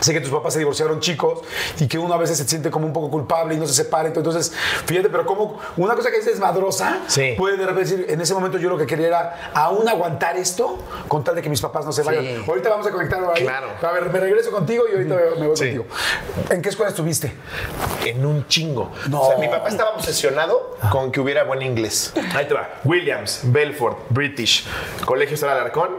Sé 0.00 0.12
que 0.12 0.20
tus 0.20 0.30
papás 0.30 0.52
se 0.52 0.60
divorciaron 0.60 1.00
chicos 1.00 1.40
y 1.80 1.88
que 1.88 1.98
uno 1.98 2.14
a 2.14 2.18
veces 2.18 2.36
se 2.38 2.46
siente 2.46 2.70
como 2.70 2.86
un 2.86 2.92
poco 2.92 3.10
culpable 3.10 3.54
y 3.54 3.58
no 3.58 3.66
se 3.66 3.74
separa. 3.74 4.08
Entonces, 4.08 4.52
fíjate, 4.86 5.08
pero 5.08 5.26
como 5.26 5.58
una 5.76 5.94
cosa 5.96 6.10
que 6.10 6.18
es 6.18 6.24
desmadrosa 6.26 6.98
Sí. 7.08 7.34
puede 7.36 7.56
de 7.56 7.66
repente 7.66 7.90
decir, 7.90 8.06
en 8.08 8.20
ese 8.20 8.32
momento 8.34 8.58
yo 8.58 8.68
lo 8.68 8.78
que 8.78 8.86
quería 8.86 9.08
era 9.08 9.50
aún 9.54 9.88
aguantar 9.88 10.36
esto 10.36 10.78
con 11.08 11.24
tal 11.24 11.34
de 11.34 11.42
que 11.42 11.48
mis 11.50 11.60
papás 11.60 11.84
no 11.84 11.90
se 11.92 12.02
vayan. 12.02 12.22
Sí. 12.24 12.44
Ahorita 12.46 12.68
vamos 12.68 12.86
a 12.86 12.90
conectar 12.92 13.20
ahí. 13.34 13.42
Claro. 13.42 13.68
A 13.82 13.92
ver, 13.92 14.10
me 14.10 14.20
regreso 14.20 14.50
contigo 14.52 14.84
y 14.88 14.92
ahorita 14.94 15.14
me 15.38 15.46
voy 15.48 15.56
Sí. 15.56 15.64
contigo. 15.64 15.86
¿En 16.50 16.62
qué 16.62 16.68
escuela 16.68 16.90
estuviste? 16.90 17.32
En 18.04 18.24
un 18.24 18.46
chingo. 18.46 18.92
No. 19.08 19.17
O 19.20 19.26
sea, 19.28 19.38
mi 19.38 19.48
papá 19.48 19.68
estaba 19.68 19.90
obsesionado 19.90 20.76
con 20.90 21.10
que 21.12 21.20
hubiera 21.20 21.44
buen 21.44 21.62
inglés. 21.62 22.12
Ahí 22.34 22.46
te 22.46 22.54
va. 22.54 22.68
Williams, 22.84 23.40
Belfort, 23.44 23.98
British, 24.10 24.66
Colegio 25.04 25.36
Sara 25.36 25.52
Alarcón, 25.52 25.90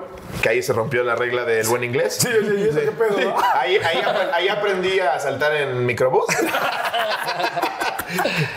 que 0.42 0.50
ahí 0.50 0.64
se 0.64 0.74
rompió 0.74 1.04
la 1.04 1.16
regla 1.16 1.44
del 1.46 1.68
buen 1.68 1.84
inglés. 1.84 2.18
Sí, 2.22 2.28
oye, 2.28 2.62
¿y 2.62 2.70
eso 2.70 2.80
qué 2.80 2.92
pedo, 2.92 3.20
no? 3.20 3.36
Ahí, 3.54 3.78
ahí, 3.78 3.98
apre- 4.02 4.30
ahí 4.34 4.48
aprendí 4.48 5.00
a 5.00 5.20
saltar 5.20 5.54
en 5.56 5.86
microbús. 5.86 6.26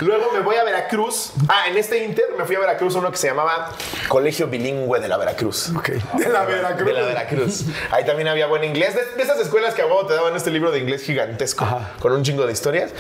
Luego 0.01 0.33
me 0.33 0.41
voy 0.41 0.57
a 0.57 0.65
Veracruz. 0.65 1.33
Ah, 1.49 1.65
en 1.69 1.77
este 1.77 2.03
Inter 2.05 2.25
me 2.39 2.45
fui 2.45 2.57
a 2.57 2.61
Veracruz 2.61 2.97
a 2.97 3.01
uno 3.01 3.11
que 3.11 3.19
se 3.19 3.27
llamaba 3.27 3.71
Colegio 4.09 4.47
Bilingüe 4.47 4.99
de 4.99 5.09
la 5.09 5.19
Veracruz. 5.19 5.71
Ok. 5.77 5.89
De 5.91 6.29
la 6.29 6.45
Veracruz. 6.45 6.87
De 6.87 6.93
la 6.95 7.03
Veracruz. 7.03 7.65
Ahí 7.91 8.05
también 8.07 8.29
había 8.29 8.47
buen 8.47 8.65
inglés. 8.65 8.95
De, 8.95 9.05
de 9.17 9.23
esas 9.23 9.39
escuelas 9.41 9.75
que 9.75 9.83
a 9.83 9.87
huevo 9.87 10.07
te 10.07 10.15
daban 10.15 10.35
este 10.37 10.51
libro 10.51 10.71
de 10.71 10.79
inglés 10.79 11.03
gigantesco 11.03 11.67
con 12.01 12.13
un 12.13 12.23
chingo 12.23 12.47
de 12.47 12.53
historias. 12.53 12.93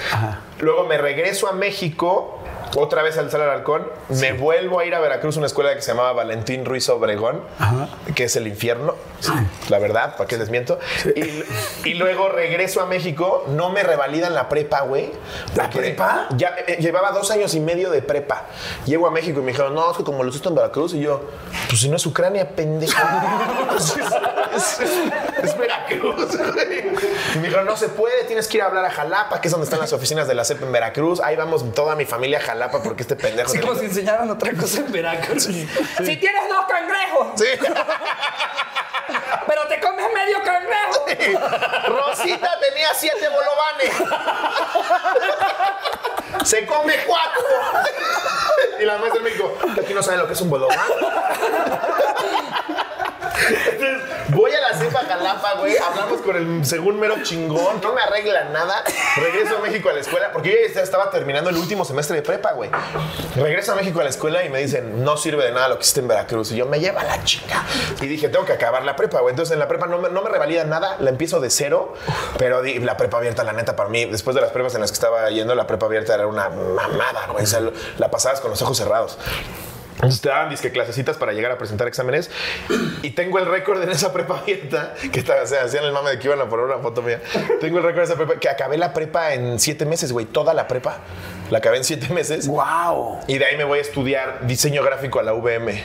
Luego 0.60 0.84
me 0.84 0.98
regreso 0.98 1.48
a 1.48 1.52
México. 1.52 2.41
Otra 2.74 3.02
vez 3.02 3.18
al 3.18 3.30
Sala 3.30 3.52
Halcón, 3.52 3.86
me 4.08 4.32
vuelvo 4.32 4.80
a 4.80 4.84
ir 4.86 4.94
a 4.94 5.00
Veracruz, 5.00 5.36
una 5.36 5.46
escuela 5.46 5.74
que 5.74 5.82
se 5.82 5.88
llamaba 5.92 6.12
Valentín 6.14 6.64
Ruiz 6.64 6.88
Obregón, 6.88 7.42
que 8.14 8.24
es 8.24 8.36
el 8.36 8.46
infierno, 8.46 8.94
la 9.68 9.78
verdad, 9.78 10.16
¿para 10.16 10.26
qué 10.26 10.38
les 10.38 10.48
miento? 10.48 10.78
Y, 11.14 11.44
y 11.90 11.94
luego 11.94 12.28
regreso 12.30 12.80
a 12.80 12.86
México, 12.86 13.44
no 13.48 13.68
me 13.70 13.82
revalidan 13.82 14.34
la 14.34 14.48
prepa, 14.48 14.80
güey. 14.82 15.12
¿La 15.54 15.68
prepa? 15.68 16.28
Ya 16.36 16.54
eh, 16.66 16.78
llevaba 16.80 17.12
dos 17.12 17.30
años 17.30 17.54
y 17.54 17.60
medio 17.60 17.90
de 17.90 18.00
prepa. 18.00 18.46
Llego 18.86 19.06
a 19.06 19.10
México 19.10 19.40
y 19.40 19.42
me 19.42 19.52
dijeron, 19.52 19.74
no, 19.74 19.90
es 19.90 19.96
que 19.98 20.04
como 20.04 20.22
lo 20.24 20.30
hiciste 20.30 20.48
en 20.48 20.54
Veracruz, 20.54 20.94
y 20.94 21.00
yo, 21.00 21.28
pues 21.68 21.80
si 21.80 21.88
no 21.90 21.96
es 21.96 22.06
Ucrania, 22.06 22.48
pendejo. 22.48 22.92
es, 23.76 23.96
es- 23.96 24.80
es- 24.80 25.42
es 25.42 25.58
Veracruz, 25.58 26.36
güey. 26.36 26.78
Y 27.34 27.38
me 27.38 27.44
dijeron, 27.44 27.66
no 27.66 27.76
se 27.76 27.88
puede, 27.88 28.24
tienes 28.24 28.48
que 28.48 28.58
ir 28.58 28.62
a 28.62 28.66
hablar 28.66 28.84
a 28.84 28.90
Jalapa, 28.90 29.40
que 29.40 29.48
es 29.48 29.52
donde 29.52 29.64
están 29.64 29.80
las 29.80 29.92
oficinas 29.92 30.26
de 30.28 30.34
la 30.34 30.44
CEP 30.44 30.62
en 30.62 30.72
Veracruz. 30.72 31.20
Ahí 31.20 31.36
vamos 31.36 31.64
toda 31.74 31.96
mi 31.96 32.04
familia 32.04 32.38
a 32.38 32.42
Jalapa 32.42 32.61
porque 32.70 33.02
este 33.02 33.16
pendejo. 33.16 33.50
Se- 33.50 33.60
como 33.60 33.74
si 33.74 33.86
enseñaran 33.86 34.30
otra 34.30 34.52
cosa 34.60 34.78
en 34.80 34.92
Veracruz. 34.92 35.44
Si 35.44 36.16
tienes 36.16 36.48
dos 36.48 36.64
cangrejos, 36.68 37.28
Sí. 37.36 37.46
pero 39.46 39.66
te 39.68 39.78
comes 39.80 40.06
medio 40.14 40.38
cangrejo. 40.42 41.04
Rosita 41.88 42.50
tenía 42.60 42.88
siete 42.94 43.28
bolovanes. 43.28 43.92
Se 46.44 46.66
come 46.66 46.94
cuatro. 47.06 47.42
Y 48.80 48.84
la 48.84 48.98
maestra 48.98 49.22
me 49.22 49.30
dijo, 49.30 49.56
aquí 49.80 49.94
no 49.94 50.02
saben 50.02 50.18
lo 50.20 50.26
que 50.26 50.32
es 50.32 50.40
un 50.40 50.50
bolobán. 50.50 50.78
Entonces, 53.70 54.02
voy 54.28 54.52
a 54.52 54.60
la 54.60 54.74
cepa 54.76 55.06
Hablamos 55.80 56.20
con 56.20 56.36
el 56.36 56.64
según 56.64 56.98
mero 56.98 57.16
chingón. 57.22 57.80
No 57.80 57.92
me 57.92 58.00
arregla 58.00 58.44
nada. 58.44 58.84
Regreso 59.16 59.58
a 59.58 59.60
México 59.60 59.88
a 59.88 59.92
la 59.92 60.00
escuela, 60.00 60.32
porque 60.32 60.50
yo 60.50 60.74
ya 60.74 60.82
estaba 60.82 61.10
terminando 61.10 61.50
el 61.50 61.56
último 61.56 61.84
semestre 61.84 62.16
de 62.16 62.22
prepa, 62.22 62.52
güey. 62.52 62.70
Regreso 63.36 63.72
a 63.72 63.76
México 63.76 64.00
a 64.00 64.04
la 64.04 64.10
escuela 64.10 64.44
y 64.44 64.48
me 64.48 64.58
dicen, 64.58 65.04
no 65.04 65.16
sirve 65.16 65.44
de 65.44 65.52
nada 65.52 65.68
lo 65.68 65.76
que 65.76 65.82
hiciste 65.82 66.00
en 66.00 66.08
Veracruz. 66.08 66.52
Y 66.52 66.56
yo, 66.56 66.66
me 66.66 66.80
lleva 66.80 67.02
la 67.04 67.22
chica. 67.24 67.64
Y 68.00 68.06
dije, 68.06 68.28
tengo 68.28 68.44
que 68.44 68.52
acabar 68.52 68.84
la 68.84 68.96
prepa, 68.96 69.20
güey. 69.20 69.32
Entonces 69.32 69.52
en 69.52 69.58
la 69.58 69.68
prepa 69.68 69.86
no 69.86 69.98
me, 69.98 70.08
no 70.08 70.22
me 70.22 70.30
revalida 70.30 70.64
nada. 70.64 70.96
La 71.00 71.10
empiezo 71.10 71.40
de 71.40 71.50
cero. 71.50 71.94
Pero 72.38 72.62
la 72.62 72.96
prepa 72.96 73.18
abierta, 73.18 73.44
la 73.44 73.52
neta, 73.52 73.76
para 73.76 73.88
mí, 73.88 74.04
después 74.06 74.34
de 74.34 74.42
las 74.42 74.50
prepas 74.50 74.74
en 74.74 74.80
las 74.80 74.90
que 74.90 74.96
estaba 74.96 75.28
yendo, 75.30 75.54
la 75.54 75.66
prepa 75.66 75.86
abierta 75.86 76.14
era 76.14 76.26
una 76.26 76.48
mamada, 76.48 77.28
güey. 77.30 77.44
O 77.44 77.46
sea, 77.46 77.60
la 77.98 78.10
pasabas 78.10 78.40
con 78.40 78.50
los 78.50 78.60
ojos 78.62 78.76
cerrados. 78.76 79.18
Entonces 80.02 80.20
te 80.20 80.30
daban 80.30 80.50
disque 80.50 80.72
clasecitas 80.72 81.16
para 81.16 81.32
llegar 81.32 81.52
a 81.52 81.58
presentar 81.58 81.86
exámenes. 81.86 82.28
Y 83.02 83.10
tengo 83.10 83.38
el 83.38 83.46
récord 83.46 83.80
en 83.84 83.90
esa 83.90 84.12
prepa 84.12 84.40
abierta, 84.40 84.94
que 85.12 85.20
estaba, 85.20 85.42
o 85.42 85.46
sea, 85.46 85.62
hacían 85.62 85.84
el 85.84 85.92
mame 85.92 86.10
de 86.10 86.18
que 86.18 86.26
iban 86.26 86.40
a 86.40 86.48
poner 86.48 86.66
una 86.66 86.78
foto 86.78 87.02
mía. 87.02 87.20
Tengo 87.60 87.78
el 87.78 87.84
récord 87.84 88.00
en 88.00 88.04
esa 88.06 88.16
prepa, 88.16 88.40
que 88.40 88.48
acabé 88.48 88.76
la 88.78 88.92
prepa 88.92 89.32
en 89.32 89.60
siete 89.60 89.86
meses, 89.86 90.10
güey. 90.10 90.26
Toda 90.26 90.54
la 90.54 90.66
prepa. 90.66 90.98
La 91.50 91.58
acabé 91.58 91.76
en 91.76 91.84
siete 91.84 92.12
meses. 92.12 92.48
¡Wow! 92.48 93.20
Y 93.28 93.38
de 93.38 93.44
ahí 93.44 93.56
me 93.56 93.62
voy 93.62 93.78
a 93.78 93.82
estudiar 93.82 94.44
diseño 94.44 94.82
gráfico 94.82 95.20
a 95.20 95.22
la 95.22 95.34
VM. 95.34 95.70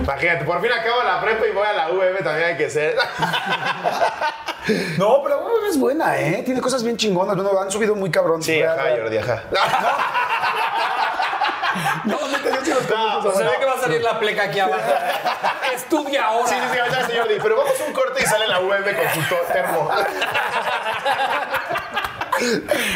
Imagínate, 0.00 0.44
por 0.44 0.60
fin 0.60 0.72
acabo 0.72 1.04
la 1.04 1.20
prepa 1.20 1.46
y 1.46 1.52
voy 1.52 1.66
a 1.66 1.72
la 1.72 1.88
VM, 1.90 2.18
también 2.24 2.48
hay 2.48 2.56
que 2.56 2.68
ser. 2.68 2.96
No, 4.98 5.22
pero 5.22 5.40
bueno, 5.40 5.66
es 5.70 5.78
buena, 5.78 6.18
¿eh? 6.18 6.42
Tiene 6.44 6.60
cosas 6.60 6.82
bien 6.82 6.96
chingonas. 6.96 7.36
Bueno, 7.36 7.60
han 7.60 7.70
subido 7.70 7.94
muy 7.94 8.10
cabrón. 8.10 8.42
Sí, 8.42 8.60
ajá. 8.60 8.96
Jordi, 8.96 9.18
ajá. 9.18 9.44
No, 12.88 13.22
neta, 13.22 13.22
yo 13.22 13.22
sí 13.22 13.24
los 13.24 13.34
conozco. 13.34 13.38
Se 13.38 13.44
ve 13.44 13.58
que 13.58 13.64
va 13.66 13.72
a 13.72 13.80
salir 13.80 14.02
la 14.02 14.18
pleca 14.18 14.42
aquí 14.44 14.60
abajo. 14.60 14.82
Estudia 15.74 16.24
ahora. 16.26 16.48
Sí, 16.48 16.54
sí, 16.54 16.78
sí, 17.10 17.18
Jordi. 17.18 17.38
Pero 17.42 17.56
vamos 17.56 17.80
a 17.80 17.84
un 17.84 17.92
corte 17.92 18.22
y 18.22 18.26
sale 18.26 18.46
la 18.48 18.58
VM 18.60 18.94
con 18.96 19.08
su 19.14 19.28
to- 19.28 19.52
termo. 19.52 19.90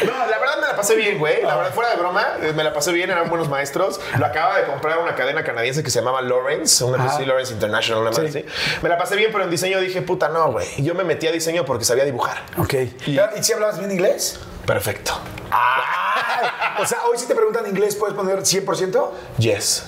No, 0.05 0.17
la 0.27 0.39
verdad 0.39 0.55
me 0.61 0.67
la 0.67 0.75
pasé 0.75 0.95
bien, 0.95 1.19
güey. 1.19 1.41
La 1.41 1.55
verdad, 1.55 1.73
fuera 1.73 1.89
de 1.91 1.97
broma, 1.97 2.37
eh, 2.41 2.53
me 2.53 2.63
la 2.63 2.73
pasé 2.73 2.91
bien, 2.91 3.09
eran 3.09 3.29
buenos 3.29 3.49
maestros. 3.49 3.99
Lo 4.17 4.25
acaba 4.25 4.57
de 4.57 4.65
comprar 4.65 4.99
una 4.99 5.15
cadena 5.15 5.43
canadiense 5.43 5.83
que 5.83 5.89
se 5.91 5.99
llamaba 5.99 6.21
Lawrence, 6.21 6.83
una 6.83 7.11
sí, 7.17 7.25
Lawrence 7.25 7.53
International, 7.53 8.01
una 8.01 8.11
madre 8.11 8.29
así. 8.29 8.45
Me 8.81 8.89
la 8.89 8.97
pasé 8.97 9.15
bien, 9.15 9.31
pero 9.31 9.43
en 9.43 9.49
diseño 9.49 9.79
dije, 9.79 10.01
puta, 10.01 10.29
no, 10.29 10.51
güey. 10.51 10.67
Yo 10.81 10.95
me 10.95 11.03
metí 11.03 11.27
a 11.27 11.31
diseño 11.31 11.65
porque 11.65 11.83
sabía 11.85 12.05
dibujar. 12.05 12.41
Ok. 12.57 12.73
¿Y, 13.05 13.19
si 13.43 13.53
hablabas 13.53 13.79
bien 13.79 13.91
inglés? 13.91 14.39
Perfecto. 14.65 15.19
Ay, 15.51 16.49
o 16.79 16.85
sea, 16.85 17.05
hoy 17.05 17.17
si 17.17 17.25
te 17.27 17.35
preguntan 17.35 17.67
inglés, 17.67 17.95
¿puedes 17.95 18.15
poner 18.15 18.39
100%? 18.39 19.09
Yes. 19.37 19.85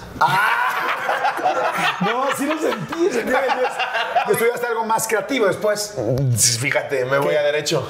No, 2.02 2.28
sí 2.38 2.46
lo 2.46 2.58
sentí, 2.60 3.10
sentí 3.12 3.32
que 3.32 3.38
yes. 3.62 3.72
Y 4.28 4.32
estudiaste 4.32 4.68
algo 4.68 4.86
más 4.86 5.08
creativo 5.08 5.46
después. 5.48 5.96
Fíjate, 6.60 7.06
me 7.06 7.18
voy 7.20 7.36
a 7.36 7.44
derecho. 7.44 7.88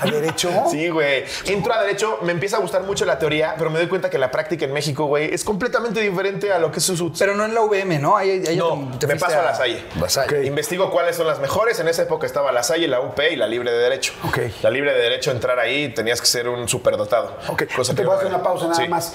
¿A 0.00 0.06
derecho? 0.06 0.50
Sí, 0.70 0.88
güey. 0.88 1.24
Entro 1.46 1.72
a 1.72 1.80
derecho, 1.82 2.18
me 2.22 2.32
empieza 2.32 2.56
a 2.56 2.60
gustar 2.60 2.82
mucho 2.82 3.04
la 3.04 3.18
teoría, 3.18 3.54
pero 3.56 3.70
me 3.70 3.78
doy 3.78 3.86
cuenta 3.88 4.10
que 4.10 4.18
la 4.18 4.30
práctica 4.30 4.64
en 4.64 4.72
México, 4.72 5.06
güey, 5.06 5.32
es 5.32 5.44
completamente 5.44 6.00
diferente 6.00 6.52
a 6.52 6.58
lo 6.58 6.72
que 6.72 6.78
es 6.80 6.84
su. 6.84 7.12
Pero 7.16 7.34
no 7.36 7.44
en 7.44 7.54
la 7.54 7.60
UVM, 7.62 8.00
¿no? 8.00 8.16
Ahí, 8.16 8.42
ahí 8.46 8.56
No, 8.56 8.90
te 8.98 9.06
me 9.06 9.16
paso 9.16 9.38
a 9.38 9.42
la 9.42 9.54
Salle. 9.54 9.84
La 10.00 10.08
Salle. 10.08 10.44
Investigo 10.46 10.90
cuáles 10.90 11.16
son 11.16 11.26
las 11.28 11.38
mejores. 11.38 11.78
En 11.80 11.86
esa 11.88 12.02
época 12.02 12.26
estaba 12.26 12.50
la 12.50 12.62
Salle, 12.64 12.88
la 12.88 13.00
UP 13.00 13.18
y 13.30 13.36
la 13.36 13.46
Libre 13.46 13.70
de 13.70 13.78
Derecho. 13.78 14.12
Ok. 14.24 14.38
La 14.62 14.70
Libre 14.70 14.92
de 14.94 15.00
Derecho, 15.00 15.30
entrar 15.30 15.58
ahí, 15.60 15.92
tenías 15.94 16.20
que 16.20 16.26
ser 16.26 16.48
un 16.48 16.68
superdotado. 16.68 17.36
Ok, 17.48 17.64
Cosa 17.76 17.94
te 17.94 18.02
que 18.02 18.06
voy 18.06 18.14
a 18.14 18.18
hacer 18.18 18.28
una 18.28 18.42
pausa 18.42 18.64
nada 18.66 18.76
Sí. 18.82 18.88
más. 18.88 19.12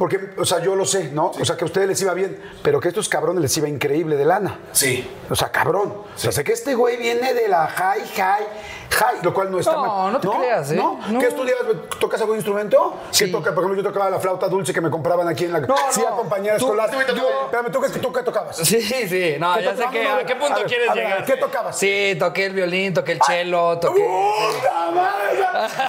Porque, 0.00 0.18
o 0.38 0.46
sea, 0.46 0.62
yo 0.62 0.74
lo 0.74 0.86
sé, 0.86 1.10
¿no? 1.12 1.26
O 1.26 1.44
sea, 1.44 1.58
que 1.58 1.64
a 1.64 1.66
ustedes 1.66 1.86
les 1.86 2.00
iba 2.00 2.14
bien, 2.14 2.34
pero 2.62 2.80
que 2.80 2.88
a 2.88 2.90
estos 2.90 3.06
cabrones 3.06 3.42
les 3.42 3.54
iba 3.58 3.68
increíble 3.68 4.16
de 4.16 4.24
lana. 4.24 4.58
Sí. 4.72 5.06
O 5.28 5.36
sea, 5.36 5.52
cabrón. 5.52 5.92
O 5.92 6.18
sea, 6.18 6.32
sé 6.32 6.42
que 6.42 6.52
este 6.52 6.74
güey 6.74 6.96
viene 6.96 7.34
de 7.34 7.48
la 7.48 7.66
high, 7.66 8.08
high, 8.16 8.46
high, 8.90 9.18
lo 9.22 9.32
cual 9.32 9.50
no 9.50 9.58
está 9.58 9.72
No, 9.72 9.82
mal. 10.02 10.12
no 10.14 10.20
te 10.20 10.28
creas, 10.28 10.70
¿eh? 10.72 10.76
¿No? 10.76 10.98
No. 11.08 11.18
¿Qué 11.20 11.26
estudias? 11.28 11.56
¿Tocas 11.98 12.20
algún 12.20 12.36
instrumento? 12.36 12.94
Sí. 13.10 13.26
¿Qué 13.26 13.32
toca? 13.32 13.54
Por 13.54 13.64
ejemplo, 13.64 13.82
yo 13.82 13.88
tocaba 13.88 14.10
la 14.10 14.18
flauta 14.20 14.48
dulce 14.48 14.72
que 14.72 14.80
me 14.80 14.90
compraban 14.90 15.26
aquí 15.28 15.44
en 15.44 15.52
la... 15.52 15.60
No, 15.60 15.76
sí, 15.90 16.00
no. 16.00 16.08
acompañar 16.08 16.58
Tú- 16.58 16.66
escolar. 16.66 16.90
Yo- 17.14 17.44
Espérame, 17.44 17.70
¿tú 17.72 17.80
qué, 17.80 17.88
tú 17.98 18.12
qué 18.12 18.22
tocabas? 18.22 18.56
Sí, 18.56 18.80
sí, 18.82 19.36
no, 19.38 19.54
¿Qué 19.54 19.62
ya 19.64 19.76
sé 19.76 19.84
que, 19.90 20.04
No, 20.04 20.14
a 20.16 20.24
qué 20.24 20.36
punto 20.36 20.54
a 20.54 20.58
ver, 20.58 20.66
quieres 20.66 20.90
a 20.90 20.94
ver, 20.94 21.04
llegar. 21.04 21.24
¿qué 21.24 21.36
tocabas? 21.36 21.78
Sí, 21.78 22.16
toqué 22.18 22.46
el 22.46 22.52
violín, 22.54 22.92
toqué 22.94 23.12
el 23.12 23.20
cello, 23.22 23.78
toqué. 23.78 24.02
¡Puta 24.02 24.90
madre! 24.90 25.38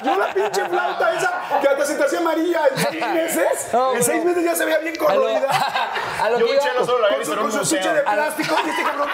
Yo 0.03 0.15
la 0.17 0.33
pinche 0.33 0.65
flauta 0.69 1.13
esa 1.17 1.41
que 1.61 1.67
hasta 1.67 1.85
se 1.85 1.95
te 1.95 2.03
hacía 2.03 2.19
amarilla 2.19 2.61
en 2.71 2.77
seis 2.77 3.05
meses. 3.13 3.69
No, 3.73 3.93
en 3.95 4.03
seis 4.03 4.23
meses 4.25 4.43
ya 4.43 4.55
se 4.55 4.65
veía 4.65 4.77
bien 4.79 4.93
A 5.07 5.13
lo, 5.15 5.21
colorida. 5.21 5.49
a 6.23 6.29
lo 6.29 6.39
Yo 6.39 6.45
que 6.45 6.51
un 6.51 6.57
iba- 6.57 6.63
chelo 6.67 6.85
solo 6.85 6.99
lo 6.99 7.05
había 7.05 7.17
Con 7.17 7.19
visto 7.19 7.33
su, 7.33 7.39
en 7.39 7.45
un 7.45 7.57
museo. 7.57 7.93
de 7.93 8.01
plástico, 8.01 8.55
y 8.65 8.69
este 8.69 8.83
cabrón. 8.83 9.07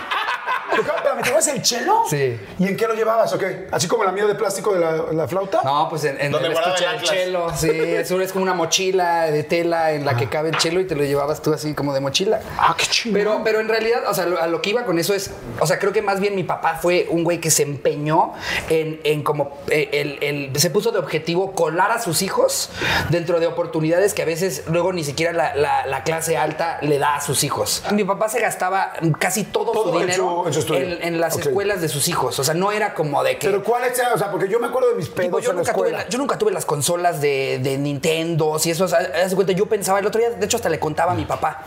Espérame, 0.71 1.17
¿tocabas 1.23 1.47
el 1.47 1.61
chelo? 1.61 2.03
Sí. 2.09 2.39
¿Y 2.59 2.67
en 2.67 2.75
qué 2.77 2.87
lo 2.87 2.93
llevabas? 2.93 3.33
Ok. 3.33 3.43
Así 3.71 3.87
como 3.87 4.03
la 4.03 4.11
mía 4.11 4.25
de 4.25 4.35
plástico 4.35 4.73
de 4.73 4.79
la, 4.79 4.91
la 5.13 5.27
flauta. 5.27 5.61
No, 5.63 5.87
pues 5.89 6.03
en, 6.03 6.19
en 6.19 6.31
Donde 6.31 6.47
el 6.47 6.53
estuche 6.53 6.85
el 6.85 6.91
del 6.91 7.01
chelo. 7.03 7.51
Sí, 7.55 7.69
eso 7.71 8.21
es 8.21 8.31
como 8.31 8.43
una 8.43 8.53
mochila 8.53 9.25
de 9.31 9.43
tela 9.43 9.91
en 9.91 10.05
la 10.05 10.15
que 10.15 10.27
cabe 10.27 10.49
el 10.49 10.57
chelo 10.57 10.79
y 10.79 10.85
te 10.87 10.95
lo 10.95 11.03
llevabas 11.03 11.41
tú 11.41 11.53
así 11.53 11.73
como 11.73 11.93
de 11.93 11.99
mochila. 12.01 12.39
Ah, 12.57 12.75
qué 12.77 12.85
chingón. 12.85 13.19
Pero, 13.19 13.41
pero 13.43 13.59
en 13.59 13.67
realidad, 13.69 14.03
o 14.09 14.13
sea, 14.13 14.25
lo- 14.25 14.41
a 14.41 14.47
lo 14.47 14.61
que 14.61 14.71
iba 14.71 14.83
con 14.85 14.99
eso 14.99 15.13
es, 15.13 15.31
o 15.59 15.67
sea, 15.67 15.79
creo 15.79 15.93
que 15.93 16.01
más 16.01 16.19
bien 16.19 16.35
mi 16.35 16.43
papá 16.43 16.77
fue 16.81 17.07
un 17.09 17.23
güey 17.23 17.39
que 17.39 17.49
se 17.51 17.63
empeñó 17.63 18.33
en, 18.69 18.99
en 19.03 19.23
como, 19.23 19.57
eh, 19.69 19.89
el, 19.93 20.17
el- 20.51 20.59
se 20.59 20.69
puso 20.69 20.91
de 20.91 20.99
objetivo 20.99 21.53
colar 21.53 21.91
a 21.91 22.01
sus 22.01 22.21
hijos 22.21 22.69
dentro 23.09 23.39
de 23.39 23.47
oportunidades 23.47 24.13
que 24.13 24.21
a 24.21 24.25
veces 24.25 24.63
luego 24.67 24.93
ni 24.93 25.03
siquiera 25.03 25.33
la, 25.33 25.55
la- 25.55 25.85
la 25.85 26.03
clase 26.03 26.37
alta 26.37 26.79
le 26.81 26.97
da 26.99 27.15
a 27.15 27.21
sus 27.21 27.43
hijos. 27.43 27.83
Mi 27.91 28.03
papá 28.03 28.29
se 28.29 28.39
gastaba 28.39 28.93
casi 29.19 29.43
todo, 29.43 29.71
Todo 29.71 29.91
su 29.91 29.99
en 29.99 30.05
dinero 30.07 30.43
su- 30.45 30.56
en 30.57 30.65
su 30.67 30.73
estudio. 30.73 30.95
en, 30.97 31.03
en 31.15 31.19
las 31.21 31.37
escuelas 31.37 31.81
de 31.81 31.89
sus 31.89 32.07
hijos. 32.07 32.37
O 32.39 32.43
sea, 32.43 32.53
no 32.53 32.71
era 32.71 32.93
como 32.93 33.23
de 33.23 33.37
que... 33.37 33.47
Pero 33.47 33.63
¿cuál 33.63 33.83
es? 33.85 33.99
O 34.13 34.17
sea, 34.17 34.31
porque 34.31 34.47
yo 34.49 34.59
me 34.59 34.67
acuerdo 34.67 34.89
de 34.89 34.95
mis 34.95 35.09
pedos 35.09 35.43
yo, 35.43 35.51
en 35.51 35.57
la 35.57 35.61
nunca 35.61 35.73
tuve 35.73 35.87
escuela. 35.87 36.03
la- 36.03 36.09
yo 36.09 36.17
nunca 36.17 36.37
tuve 36.37 36.51
las 36.51 36.65
consolas 36.65 37.21
de, 37.21 37.59
de 37.61 37.77
Nintendo 37.77 38.57
y 38.63 38.69
eso. 38.69 38.85
O 38.85 38.87
sea, 38.87 38.99
haz 39.23 39.29
de 39.29 39.35
cuenta, 39.35 39.53
yo 39.53 39.65
pensaba, 39.67 39.99
el 39.99 40.05
otro 40.05 40.19
día, 40.19 40.31
de 40.31 40.45
hecho, 40.45 40.57
hasta 40.57 40.69
le 40.69 40.79
contaba 40.79 41.11
a 41.13 41.15
mi 41.15 41.25
papá 41.25 41.63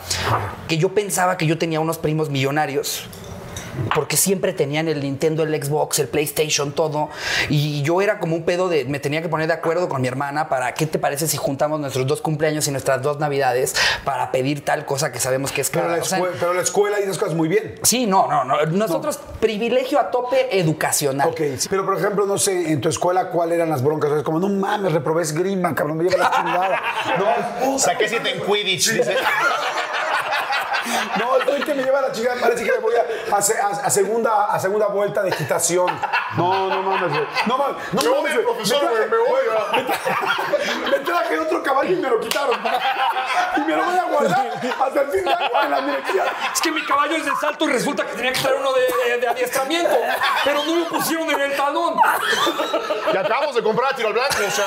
que 0.68 0.76
yo 0.78 0.90
pensaba 0.94 1.36
que 1.36 1.46
yo 1.46 1.58
tenía 1.58 1.80
unos 1.80 1.98
primos 1.98 2.28
millonarios. 2.30 3.04
Porque 3.94 4.16
siempre 4.16 4.52
tenían 4.52 4.88
el 4.88 5.00
Nintendo, 5.00 5.42
el 5.42 5.62
Xbox, 5.62 5.98
el 5.98 6.08
PlayStation, 6.08 6.72
todo. 6.72 7.10
Y 7.48 7.82
yo 7.82 8.02
era 8.02 8.18
como 8.18 8.36
un 8.36 8.44
pedo 8.44 8.68
de. 8.68 8.84
Me 8.84 9.00
tenía 9.00 9.22
que 9.22 9.28
poner 9.28 9.46
de 9.46 9.54
acuerdo 9.54 9.88
con 9.88 10.02
mi 10.02 10.08
hermana 10.08 10.48
para. 10.48 10.74
¿Qué 10.74 10.86
te 10.86 10.98
parece 10.98 11.28
si 11.28 11.36
juntamos 11.36 11.80
nuestros 11.80 12.06
dos 12.06 12.20
cumpleaños 12.20 12.66
y 12.68 12.70
nuestras 12.70 13.02
dos 13.02 13.18
navidades 13.18 13.74
para 14.04 14.32
pedir 14.32 14.64
tal 14.64 14.84
cosa 14.84 15.12
que 15.12 15.20
sabemos 15.20 15.52
que 15.52 15.60
es 15.60 15.70
Pero 15.70 15.86
cara? 15.86 16.02
O 16.02 16.04
sea, 16.04 16.22
pero 16.38 16.54
la 16.54 16.62
escuela 16.62 17.00
y 17.00 17.04
esas 17.04 17.18
cosas 17.18 17.34
muy 17.34 17.48
bien. 17.48 17.74
sí, 17.82 18.06
no, 18.06 18.28
no, 18.28 18.44
no. 18.44 18.66
Nosotros, 18.66 19.18
privilegio 19.40 19.98
a 19.98 20.10
tope 20.10 20.58
educacional. 20.58 21.28
Ok, 21.28 21.40
sí. 21.58 21.68
pero 21.68 21.84
por 21.84 21.96
ejemplo, 21.98 22.26
no 22.26 22.38
sé, 22.38 22.72
en 22.72 22.80
tu 22.80 22.88
escuela, 22.88 23.30
¿cuál 23.30 23.52
eran 23.52 23.70
las 23.70 23.82
broncas? 23.82 24.10
O 24.10 24.14
sea, 24.14 24.24
como, 24.24 24.40
no 24.40 24.48
mames, 24.48 24.92
reprobé 24.92 25.24
Greenman, 25.32 25.74
cabrón, 25.74 25.98
me 25.98 26.04
lleva 26.04 26.16
la 26.16 26.30
chingada. 26.30 26.80
No, 27.60 27.78
Saqué 27.78 28.08
siete 28.08 28.30
en 28.30 28.42
Quidditch, 28.42 28.92
dice. 28.92 29.16
no, 31.18 31.36
estoy 31.38 31.62
que 31.62 31.74
me 31.74 31.82
lleva 31.82 32.00
la 32.00 32.12
chingada, 32.12 32.40
parece 32.40 32.64
que 32.64 32.72
me 32.72 32.78
voy 32.78 32.94
a, 32.96 33.36
a 33.36 33.42
se- 33.42 33.60
a- 33.60 33.68
a 33.68 33.90
segunda, 33.90 34.46
a 34.46 34.58
segunda 34.58 34.86
vuelta 34.86 35.22
de 35.22 35.30
equitación. 35.30 35.86
No, 36.36 36.68
no 36.68 36.82
mames, 36.82 37.10
güey. 37.10 37.24
No 37.46 37.58
mames, 37.58 37.76
no 37.92 38.02
Me 38.02 38.08
mames, 38.08 38.32
odia, 38.36 38.42
profesor, 38.44 38.82
Me 38.84 38.88
güey, 38.90 39.08
me 39.10 39.16
odia. 39.16 39.86
Me 40.90 40.98
traje 41.00 41.38
otro 41.38 41.62
caballo 41.62 41.92
y 41.92 41.96
me 41.96 42.08
lo 42.08 42.20
quitaron. 42.20 42.58
Y 43.56 43.60
me 43.60 43.76
lo 43.76 43.84
voy 43.84 43.96
a 43.96 44.04
guardar 44.04 44.52
hasta 44.80 45.00
el 45.02 45.10
fin 45.10 45.24
de 45.24 45.32
año 45.32 45.62
en 45.64 45.70
la 45.70 45.78
universidad. 45.80 46.26
Es 46.52 46.60
que 46.60 46.70
mi 46.72 46.84
caballo 46.84 47.16
es 47.16 47.24
de 47.24 47.32
salto 47.40 47.64
y 47.68 47.72
resulta 47.72 48.04
que 48.06 48.12
tenía 48.14 48.32
que 48.32 48.40
traer 48.40 48.56
uno 48.56 48.72
de, 48.72 48.80
de- 49.10 49.18
de 49.18 49.28
adiestramiento, 49.28 49.96
pero 50.44 50.64
no 50.64 50.76
lo 50.76 50.88
pusieron 50.88 51.30
en 51.30 51.40
el 51.40 51.56
talón. 51.56 51.94
Y 53.12 53.16
acabamos 53.16 53.54
de 53.54 53.62
comprar 53.62 53.92
a 53.92 53.96
tiro 53.96 54.08
al 54.08 54.14
blanco, 54.14 54.36
o 54.46 54.50
sea. 54.50 54.66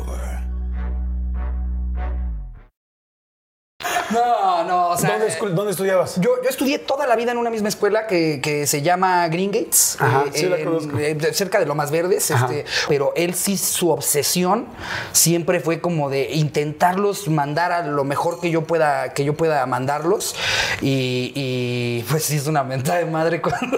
No, 4.11 4.63
no, 4.65 4.87
o 4.89 4.97
sea. 4.97 5.17
¿Dónde, 5.51 5.71
estudiabas? 5.71 6.15
Yo, 6.19 6.31
yo 6.43 6.49
estudié 6.49 6.79
toda 6.79 7.07
la 7.07 7.15
vida 7.15 7.31
en 7.31 7.37
una 7.37 7.49
misma 7.49 7.69
escuela 7.69 8.07
que, 8.07 8.39
que 8.41 8.67
se 8.67 8.81
llama 8.81 9.27
Green 9.27 9.51
Gates, 9.51 9.97
Ajá, 9.99 10.25
eh, 10.27 10.31
sí 10.33 10.45
la 10.47 10.57
conozco. 10.63 10.97
eh, 10.97 11.15
de- 11.15 11.33
cerca 11.33 11.59
de 11.59 11.65
Lomas 11.65 11.91
Verdes. 11.91 12.29
Este, 12.31 12.65
pero 12.87 13.13
él 13.15 13.33
sí, 13.33 13.57
su 13.57 13.89
obsesión 13.89 14.67
siempre 15.11 15.59
fue 15.59 15.79
como 15.81 16.09
de 16.09 16.31
intentarlos 16.31 17.27
mandar 17.27 17.71
a 17.71 17.83
lo 17.85 18.03
mejor 18.03 18.39
que 18.39 18.51
yo 18.51 18.63
pueda, 18.63 19.13
que 19.13 19.23
yo 19.23 19.33
pueda 19.35 19.65
mandarlos. 19.65 20.35
Y, 20.81 21.31
y, 21.35 22.05
pues 22.09 22.23
sí 22.25 22.37
es 22.37 22.47
una 22.47 22.63
mentada 22.63 22.99
de 22.99 23.05
madre 23.05 23.41
cuando, 23.41 23.77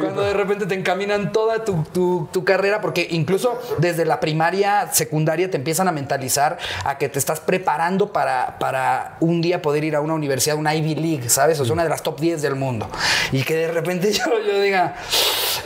cuando 0.00 0.22
de 0.22 0.32
repente 0.34 0.66
te 0.66 0.74
encaminan 0.74 1.32
toda 1.32 1.64
tu, 1.64 1.82
tu- 1.92 2.28
tu 2.32 2.44
carrera, 2.44 2.80
porque 2.80 3.06
incluso 3.10 3.58
desde 3.78 4.04
la 4.04 4.20
primaria, 4.20 4.88
secundaria, 4.92 5.50
te 5.50 5.56
empiezan 5.56 5.88
a 5.88 5.92
mentalizar 5.92 6.58
a 6.84 6.98
que 6.98 7.08
te 7.08 7.18
estás 7.18 7.40
preparando 7.40 8.12
para, 8.12 8.58
para 8.58 9.16
un 9.20 9.40
día 9.40 9.60
poder 9.62 9.71
ir 9.78 9.96
a 9.96 10.00
una 10.00 10.14
universidad, 10.14 10.56
una 10.56 10.74
Ivy 10.74 10.94
League, 10.94 11.28
¿sabes? 11.28 11.58
O 11.60 11.64
sea, 11.64 11.72
una 11.72 11.84
de 11.84 11.88
las 11.88 12.02
top 12.02 12.20
10 12.20 12.42
del 12.42 12.56
mundo. 12.56 12.88
Y 13.32 13.42
que 13.42 13.56
de 13.56 13.68
repente 13.68 14.12
yo, 14.12 14.24
yo 14.46 14.60
diga, 14.60 14.96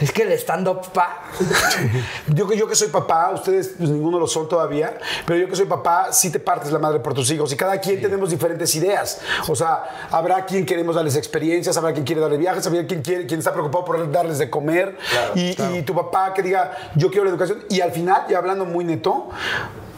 es 0.00 0.12
que 0.12 0.22
el 0.22 0.32
stand-up 0.32 0.92
pa. 0.92 1.22
Yo 2.28 2.48
que, 2.48 2.56
yo 2.56 2.66
que 2.66 2.74
soy 2.74 2.88
papá, 2.88 3.30
ustedes 3.34 3.74
pues, 3.78 3.88
ninguno 3.88 4.18
lo 4.18 4.26
son 4.26 4.48
todavía, 4.48 4.98
pero 5.26 5.38
yo 5.38 5.48
que 5.48 5.56
soy 5.56 5.66
papá, 5.66 6.12
sí 6.12 6.30
te 6.30 6.40
partes 6.40 6.72
la 6.72 6.78
madre 6.78 7.00
por 7.00 7.14
tus 7.14 7.30
hijos 7.30 7.52
y 7.52 7.56
cada 7.56 7.78
quien 7.80 8.00
tenemos 8.00 8.30
diferentes 8.30 8.74
ideas. 8.74 9.20
O 9.48 9.54
sea, 9.54 10.08
habrá 10.10 10.44
quien 10.44 10.66
queremos 10.66 10.96
darles 10.96 11.16
experiencias, 11.16 11.76
habrá 11.76 11.92
quien 11.92 12.04
quiere 12.04 12.20
darle 12.20 12.36
viajes, 12.36 12.66
habrá 12.66 12.86
quien, 12.86 13.02
quiere, 13.02 13.26
quien 13.26 13.38
está 13.38 13.52
preocupado 13.52 13.84
por 13.84 14.10
darles 14.10 14.38
de 14.38 14.50
comer 14.50 14.96
y, 15.34 15.56
y 15.76 15.82
tu 15.82 15.94
papá 15.94 16.32
que 16.34 16.42
diga, 16.42 16.92
yo 16.94 17.08
quiero 17.08 17.24
la 17.24 17.30
educación 17.30 17.64
y 17.68 17.80
al 17.80 17.92
final, 17.92 18.24
ya 18.28 18.38
hablando 18.38 18.64
muy 18.64 18.84
neto, 18.84 19.30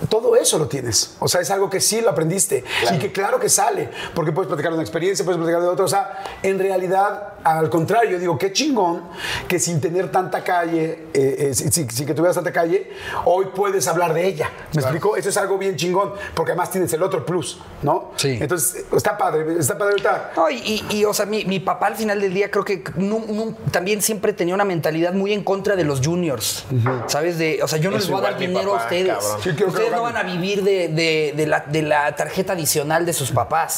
todo 0.09 0.37
eso 0.37 0.59
lo 0.59 0.69
tienes. 0.69 1.17
O 1.19 1.29
sea, 1.29 1.41
es 1.41 1.51
algo 1.51 1.69
que 1.69 1.81
sí 1.81 2.01
lo 2.01 2.11
aprendiste 2.11 2.65
y 2.95 2.99
que 2.99 3.11
claro 3.11 3.41
que 3.41 3.49
sale, 3.49 3.91
porque 4.15 4.33
puedes 4.33 4.49
platicar 4.49 4.71
de 4.73 4.77
una 4.79 4.83
experiencia, 4.83 5.25
puedes 5.25 5.39
platicar 5.39 5.61
de 5.63 5.69
otra. 5.69 5.85
O 5.85 5.89
sea, 5.89 6.25
en 6.43 6.59
realidad, 6.59 7.35
al 7.45 7.69
contrario, 7.71 8.19
digo, 8.19 8.39
qué 8.39 8.53
chingón 8.53 9.03
que 9.47 9.59
sin 9.59 9.81
tener 9.81 10.11
tanta 10.11 10.43
calle, 10.45 11.07
eh, 11.15 11.37
eh, 11.51 11.55
sin, 11.55 11.73
sin- 11.73 11.91
sin 11.91 12.07
que 12.07 12.15
tuvieras 12.15 12.35
tanta 12.37 12.53
calle, 12.53 12.91
hoy 13.25 13.47
puedes 13.55 13.87
hablar 13.89 14.13
de 14.15 14.27
ella. 14.27 14.51
¿Me 14.75 14.81
explico? 14.83 15.17
Eso 15.17 15.29
es 15.29 15.37
algo 15.37 15.59
bien 15.59 15.77
chingón, 15.77 16.13
porque 16.35 16.53
además 16.53 16.71
tienes 16.71 16.93
el 16.93 17.03
otro 17.03 17.25
plus, 17.25 17.59
¿no? 17.83 18.13
Sí. 18.17 18.39
Entonces, 18.41 18.85
está 18.95 19.17
padre, 19.17 19.59
está 19.59 19.77
padre 19.79 19.93
ahorita. 19.93 20.33
No, 20.37 20.51
y, 20.51 20.57
y- 20.57 20.97
y, 20.99 21.05
o 21.05 21.15
sea, 21.15 21.27
mi, 21.27 21.45
mi 21.45 21.61
papá 21.61 21.87
al 21.89 21.97
final 21.97 22.21
del 22.21 22.33
día 22.35 22.51
creo 22.51 22.65
que 22.65 22.83
también 23.71 24.03
siempre 24.03 24.33
tenía 24.33 24.55
una 24.55 24.65
mentalidad 24.65 25.13
muy 25.13 25.33
en 25.33 25.43
contra 25.45 25.77
de 25.77 25.85
los 25.85 26.01
juniors, 26.05 26.65
¿sabes? 27.07 27.39
De, 27.39 27.61
o 27.63 27.69
sea, 27.69 27.79
yo 27.79 27.91
no 27.91 27.97
Es 27.97 28.05
les 28.05 28.11
voy 28.11 28.21
a 28.21 28.31
dar 28.31 28.39
dinero 28.39 28.75
a 28.75 28.83
ustedes. 28.83 29.17
Sí, 29.43 29.51
ustedes 29.51 29.93
no 29.93 30.03
van 30.03 30.17
a 30.17 30.23
vivir 30.23 30.63
de, 30.63 30.89
de- 30.89 31.35
de 31.37 31.47
la, 31.47 31.61
de 31.61 31.83
la 31.83 32.15
tarjeta 32.17 32.53
adicional 32.53 33.05
de 33.07 33.13
sus 33.13 33.31
papás. 33.31 33.78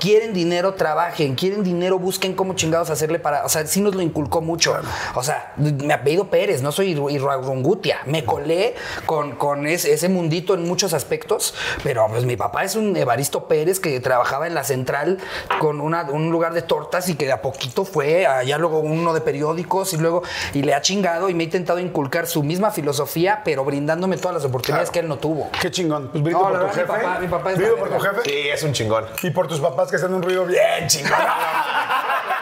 Quieren 0.00 0.32
dinero, 0.32 0.74
trabajen. 0.74 1.34
Quieren 1.34 1.62
dinero, 1.62 1.98
busquen 1.98 2.34
cómo 2.34 2.54
chingados 2.54 2.90
hacerle 2.90 3.18
para... 3.18 3.44
O 3.44 3.48
sea, 3.48 3.66
sí 3.66 3.80
nos 3.80 3.94
lo 3.94 4.02
inculcó 4.02 4.40
mucho. 4.40 4.76
O 5.14 5.22
sea, 5.22 5.52
me 5.56 5.92
apellido 5.94 6.28
Pérez, 6.28 6.62
no 6.62 6.72
soy 6.72 6.90
Irrarungutia. 7.10 7.98
Me 8.06 8.24
colé 8.24 8.74
con, 9.06 9.32
con 9.36 9.66
ese, 9.66 9.92
ese 9.92 10.08
mundito 10.08 10.54
en 10.54 10.66
muchos 10.66 10.92
aspectos, 10.92 11.54
pero 11.82 12.06
pues 12.08 12.24
mi 12.24 12.36
papá 12.36 12.64
es 12.64 12.76
un 12.76 12.96
Evaristo 12.96 13.46
Pérez 13.46 13.80
que 13.80 13.98
trabajaba 14.00 14.46
en 14.46 14.54
la 14.54 14.64
central 14.64 15.18
con 15.58 15.80
una- 15.80 16.02
un 16.10 16.30
lugar 16.30 16.52
de 16.54 16.62
tortas 16.62 17.08
y 17.08 17.14
que 17.14 17.26
de 17.26 17.32
a 17.32 17.42
poquito 17.42 17.84
fue 17.84 18.26
allá 18.26 18.58
luego 18.58 18.80
uno 18.80 19.12
de 19.12 19.20
periódicos 19.20 19.92
y 19.92 19.96
luego 19.98 20.22
y 20.54 20.62
le 20.62 20.74
ha 20.74 20.80
chingado 20.80 21.28
y 21.28 21.34
me 21.34 21.42
ha 21.42 21.44
intentado 21.44 21.78
inculcar 21.78 22.26
su 22.26 22.42
misma 22.42 22.70
filosofía, 22.70 23.42
pero 23.44 23.64
brindándome 23.64 24.16
todas 24.16 24.34
las 24.34 24.44
oportunidades 24.44 24.90
que 24.90 25.00
él 25.00 25.08
no 25.08 25.18
tuvo. 25.18 25.50
Qué 25.60 25.70
chingón. 25.70 26.08
Pues 26.10 26.22
brindo 26.22 26.40
No, 26.42 26.48
por 26.48 26.52
tu 26.52 26.58
verdad, 26.66 26.74
mi 26.74 26.80
jefe. 26.80 27.04
papá- 27.04 27.20
mi 27.20 27.28
papá 27.28 27.52
es 27.52 27.58
brindo 27.58 27.76
por 27.76 27.88
tu 27.90 28.00
jefe. 28.00 28.20
Sí, 28.24 28.48
es 28.52 28.62
un 28.62 28.72
chingón. 28.72 29.04
Y 29.22 29.29
por 29.30 29.46
tus 29.48 29.60
papás 29.60 29.90
que 29.90 29.96
hacen 29.96 30.14
un 30.14 30.22
ruido 30.22 30.44
bien 30.46 30.86
chingón. 30.86 31.12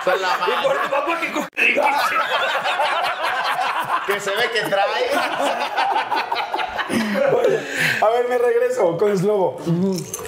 Y 0.08 0.64
por 0.64 0.80
tu 0.80 0.88
papá 0.88 1.20
que 1.20 1.26
riquísimo. 1.26 2.22
que 4.08 4.20
se 4.20 4.30
ve 4.30 4.50
que 4.52 4.60
trae. 4.68 5.04
A 8.00 8.08
ver, 8.10 8.28
me 8.28 8.38
regreso 8.38 8.96
con 8.96 9.16
Slobo. 9.16 9.58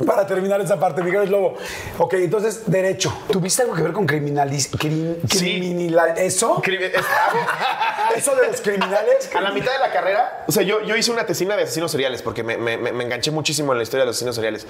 Para 0.07 0.27
terminar 0.27 0.61
esa 0.61 0.79
parte, 0.79 1.03
Miguel 1.03 1.27
Slobo. 1.29 1.57
Ok, 1.99 2.15
entonces, 2.15 2.63
derecho. 2.71 3.13
¿Tuviste 3.31 3.63
algo 3.63 3.75
que 3.75 3.83
ver 3.83 3.93
con 3.93 4.07
criminaliz... 4.07 4.69
crim- 4.79 5.17
Sí. 5.31 5.39
criminal... 5.39 6.15
¿Eso? 6.17 6.61
Eso 8.17 8.35
de 8.35 8.49
los 8.49 8.61
criminales. 8.61 9.31
A 9.35 9.41
la 9.41 9.53
mitad 9.53 9.73
de 9.73 9.79
la 9.79 9.93
carrera, 9.93 10.45
o 10.49 10.53
sea, 10.53 10.63
yo, 10.65 10.83
yo 10.83 10.97
hice 10.97 11.13
una 11.13 11.25
tesina 11.27 11.57
de 11.57 11.63
asesinos 11.63 11.93
seriales 11.93 12.23
porque 12.23 12.43
me, 12.43 12.57
me- 12.59 12.77
me- 12.77 12.93
me 12.93 13.05
enganché 13.05 13.31
muchísimo 13.31 13.73
en 13.73 13.79
la 13.79 13.85
historia 13.85 14.03
de 14.03 14.07
los 14.07 14.17
asesinos 14.17 14.35
seriales. 14.35 14.67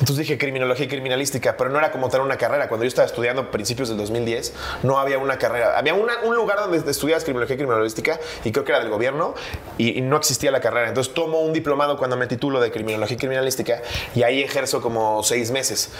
Entonces 0.00 0.16
dije 0.18 0.36
criminología 0.38 0.86
y 0.86 0.88
criminalística, 0.88 1.56
pero 1.56 1.70
no 1.70 1.78
era 1.78 1.92
como 1.92 2.08
tal 2.08 2.20
una 2.22 2.36
carrera. 2.36 2.68
Cuando 2.68 2.84
yo 2.84 2.88
estaba 2.88 3.06
estudiando 3.06 3.50
principios 3.50 3.88
del 3.88 3.96
2010, 3.98 4.52
no 4.82 4.98
había 4.98 5.18
una 5.18 5.38
carrera. 5.38 5.78
Había 5.78 5.94
una- 5.94 6.18
un 6.24 6.34
lugar 6.34 6.58
donde 6.58 6.78
estudiabas 6.90 7.22
criminología 7.24 7.54
y 7.54 7.58
criminalística 7.58 8.18
y 8.44 8.49
creo 8.52 8.64
que 8.64 8.72
era 8.72 8.80
del 8.80 8.90
gobierno 8.90 9.34
y, 9.78 9.98
y 9.98 10.00
no 10.00 10.16
existía 10.16 10.50
la 10.50 10.60
carrera. 10.60 10.88
Entonces 10.88 11.12
tomo 11.14 11.40
un 11.40 11.52
diplomado 11.52 11.96
cuando 11.96 12.16
me 12.16 12.26
titulo 12.26 12.60
de 12.60 12.70
criminología 12.70 13.14
y 13.16 13.18
criminalística 13.18 13.82
y 14.14 14.22
ahí 14.22 14.42
ejerzo 14.42 14.80
como 14.80 15.22
seis 15.22 15.50
meses. 15.50 15.90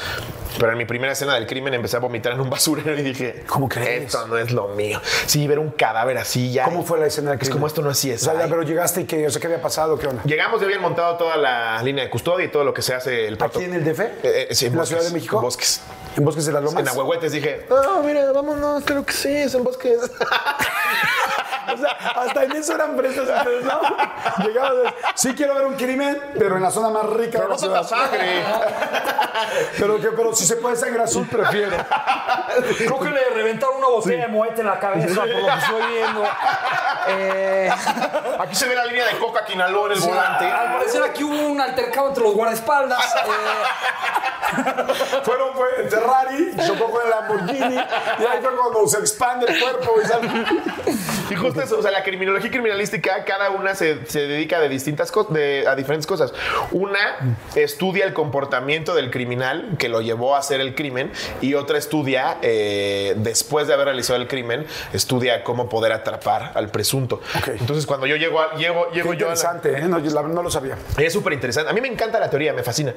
Pero 0.58 0.72
en 0.72 0.78
mi 0.78 0.84
primera 0.84 1.12
escena 1.12 1.34
del 1.34 1.46
crimen 1.46 1.74
empecé 1.74 1.96
a 1.96 2.00
vomitar 2.00 2.32
en 2.32 2.40
un 2.40 2.50
basurero 2.50 2.98
y 2.98 3.02
dije, 3.02 3.44
¿Cómo 3.46 3.68
crees? 3.68 4.04
Esto 4.04 4.26
no 4.26 4.38
es 4.38 4.50
lo 4.52 4.68
mío. 4.68 5.00
Sí, 5.26 5.46
ver 5.46 5.58
un 5.58 5.70
cadáver 5.70 6.18
así 6.18 6.52
ya. 6.52 6.64
¿Cómo 6.64 6.84
fue 6.84 6.98
la 6.98 7.06
escena 7.06 7.30
del 7.30 7.36
Es 7.38 7.40
crimen? 7.40 7.58
como 7.58 7.66
esto 7.66 7.82
no 7.82 7.90
así 7.90 8.10
es. 8.10 8.26
O 8.26 8.32
sea, 8.32 8.46
pero 8.48 8.62
llegaste 8.62 9.02
y 9.02 9.04
que, 9.04 9.26
o 9.26 9.30
sea, 9.30 9.40
¿qué 9.40 9.46
había 9.46 9.62
pasado? 9.62 9.98
¿Qué 9.98 10.06
onda? 10.06 10.22
Llegamos, 10.24 10.60
ya 10.60 10.66
habían 10.66 10.82
montado 10.82 11.16
toda 11.16 11.36
la 11.36 11.82
línea 11.82 12.04
de 12.04 12.10
custodia 12.10 12.46
y 12.46 12.48
todo 12.50 12.64
lo 12.64 12.74
que 12.74 12.82
se 12.82 12.94
hace 12.94 13.28
el 13.28 13.38
¿Aquí 13.42 13.64
en 13.64 13.74
el 13.74 13.84
DF? 13.84 14.00
Eh, 14.00 14.12
eh, 14.22 14.54
sí, 14.54 14.66
¿En 14.66 14.76
la 14.76 14.84
Ciudad 14.84 15.02
de 15.02 15.10
México? 15.10 15.36
En 15.36 15.42
Bosques. 15.42 15.80
¿En 16.16 16.24
Bosques 16.24 16.46
de 16.46 16.52
las 16.52 16.62
Lomas? 16.62 16.82
En 16.82 16.88
Ahuehuetes 16.88 17.32
dije, 17.32 17.66
no, 17.70 18.02
mira, 18.02 18.30
vámonos, 18.32 18.82
creo 18.84 19.04
que 19.04 19.12
sí, 19.12 19.28
es 19.28 19.54
en 19.54 19.62
Bosques. 19.64 19.98
O 21.74 21.78
sea, 21.78 21.90
hasta 22.16 22.44
en 22.44 22.52
eso 22.52 22.74
eran 22.74 22.96
presas 22.96 23.28
ustedes, 23.28 23.64
¿no? 23.64 23.80
Sí 25.14 25.34
quiero 25.34 25.54
ver 25.54 25.66
un 25.66 25.74
crimen, 25.74 26.32
pero 26.38 26.56
en 26.56 26.62
la 26.62 26.70
zona 26.70 26.88
más 26.90 27.04
rica 27.10 27.38
Pero 27.40 27.56
de 27.56 27.66
no 27.68 27.74
la 27.74 27.80
tanta 27.80 27.84
ciudad. 27.84 28.10
sangre. 28.10 28.42
Pero, 29.78 29.98
que, 30.00 30.08
pero 30.08 30.34
si 30.34 30.44
se 30.46 30.56
puede 30.56 30.76
sangre 30.76 31.02
azul, 31.02 31.26
prefiero. 31.26 31.74
Creo 32.78 33.00
que 33.00 33.10
le 33.10 33.30
reventaron 33.30 33.76
una 33.78 33.88
botella 33.88 34.22
de 34.26 34.28
muerte 34.28 34.60
en 34.60 34.66
la 34.66 34.78
cabeza, 34.78 35.20
por 35.22 35.28
lo 35.28 35.46
que 35.46 35.52
estoy 35.58 35.82
viendo. 35.94 36.24
Eh, 37.08 37.70
Aquí 38.38 38.54
se 38.54 38.68
ve 38.68 38.74
la 38.74 38.84
línea 38.84 39.06
de 39.06 39.18
coca 39.18 39.44
que 39.44 39.54
inhaló 39.54 39.86
en 39.86 39.92
el 39.92 40.00
volante. 40.00 40.44
al 40.44 40.72
parecer 40.74 41.02
aquí 41.02 41.24
hubo 41.24 41.48
un 41.48 41.60
altercado 41.60 42.08
entre 42.08 42.22
los 42.24 42.34
guardaespaldas. 42.34 43.14
eh, 43.16 43.20
Fueron 45.24 45.54
fue 45.54 45.68
Ferrari, 45.88 46.52
chocó 46.66 46.90
con 46.90 47.02
el 47.04 47.10
Lamborghini, 47.10 47.74
y 47.76 48.24
ahí 48.26 48.38
fue 48.42 48.50
cuando 48.56 48.86
se 48.88 48.98
expande 48.98 49.46
el 49.52 49.60
cuerpo 49.60 49.94
y 50.02 50.06
sale. 50.06 50.28
Y 51.30 51.34
justo 51.36 51.60
eso, 51.62 51.78
o 51.78 51.82
sea, 51.82 51.90
la 51.90 52.02
criminología 52.02 52.50
criminalística, 52.50 53.24
cada 53.24 53.50
una 53.50 53.74
se, 53.74 54.04
se 54.06 54.20
dedica 54.26 54.58
de 54.60 54.68
distintas 54.68 55.12
cosas, 55.12 55.36
a 55.66 55.74
diferentes 55.76 56.06
cosas. 56.06 56.32
Una 56.72 57.36
estudia 57.54 58.04
el 58.04 58.12
comportamiento 58.14 58.94
del 58.94 59.10
criminal 59.10 59.76
que 59.78 59.88
lo 59.88 60.00
llevó 60.00 60.34
a 60.34 60.38
hacer 60.40 60.60
el 60.60 60.74
crimen, 60.74 61.12
y 61.40 61.54
otra 61.54 61.78
estudia, 61.78 62.38
eh, 62.42 63.14
después 63.18 63.66
de 63.68 63.74
haber 63.74 63.86
realizado 63.86 64.18
el 64.20 64.26
crimen, 64.28 64.66
estudia 64.92 65.44
cómo 65.44 65.68
poder 65.68 65.92
atrapar 65.92 66.52
al 66.54 66.68
presunto. 66.70 67.20
Ok. 67.38 67.48
Entonces, 67.60 67.86
cuando 67.86 68.06
yo 68.06 68.16
llego, 68.16 68.40
a- 68.40 68.54
llego, 68.56 68.88
Qué 68.88 68.96
llego 68.96 69.14
yo 69.14 69.26
interesante, 69.26 69.72
¿eh? 69.78 69.82
No, 69.82 69.98
yo 69.98 70.10
la- 70.10 70.22
no 70.22 70.42
lo 70.42 70.50
sabía. 70.50 70.76
es 70.98 71.12
súper 71.12 71.32
interesante. 71.34 71.70
A 71.70 71.72
mí 71.72 71.80
me 71.80 71.88
encanta 71.88 72.18
la 72.18 72.28
teoría, 72.28 72.52
me 72.52 72.62
fascina. 72.62 72.92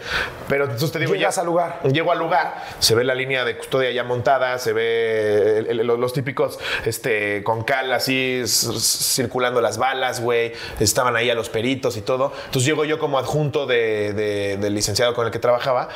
Pero 0.47 0.63
entonces 0.65 0.91
te 0.91 0.99
digo, 0.99 1.13
Llegas 1.13 1.35
ya- 1.35 1.41
lugar. 1.45 1.79
Llego 1.91 2.11
al 2.11 2.19
lugar, 2.19 2.63
se 2.79 2.95
ve 2.95 3.03
la 3.03 3.15
línea 3.15 3.43
de 3.45 3.57
custodia 3.57 3.91
ya 3.91 4.03
montada, 4.03 4.57
se 4.59 4.73
ve 4.73 5.67
los, 5.73 6.13
típicos 6.13 6.59
este, 6.85 7.43
con 7.43 7.63
cal 7.63 7.91
así 7.93 8.43
circulando 8.45 9.61
las 9.61 9.77
balas, 9.77 10.21
güey. 10.21 10.53
Estaban 10.79 11.15
ahí 11.15 11.29
a 11.29 11.35
los 11.35 11.49
peritos 11.49 11.97
y 11.97 12.01
todo. 12.01 12.33
Entonces 12.45 12.65
llego 12.65 12.85
yo 12.85 12.99
como 12.99 13.17
adjunto 13.17 13.65
de- 13.65 14.13
del 14.13 14.73
licenciado 14.73 15.13
con 15.13 15.25
el 15.25 15.31
que 15.31 15.39
trabajaba. 15.39 15.89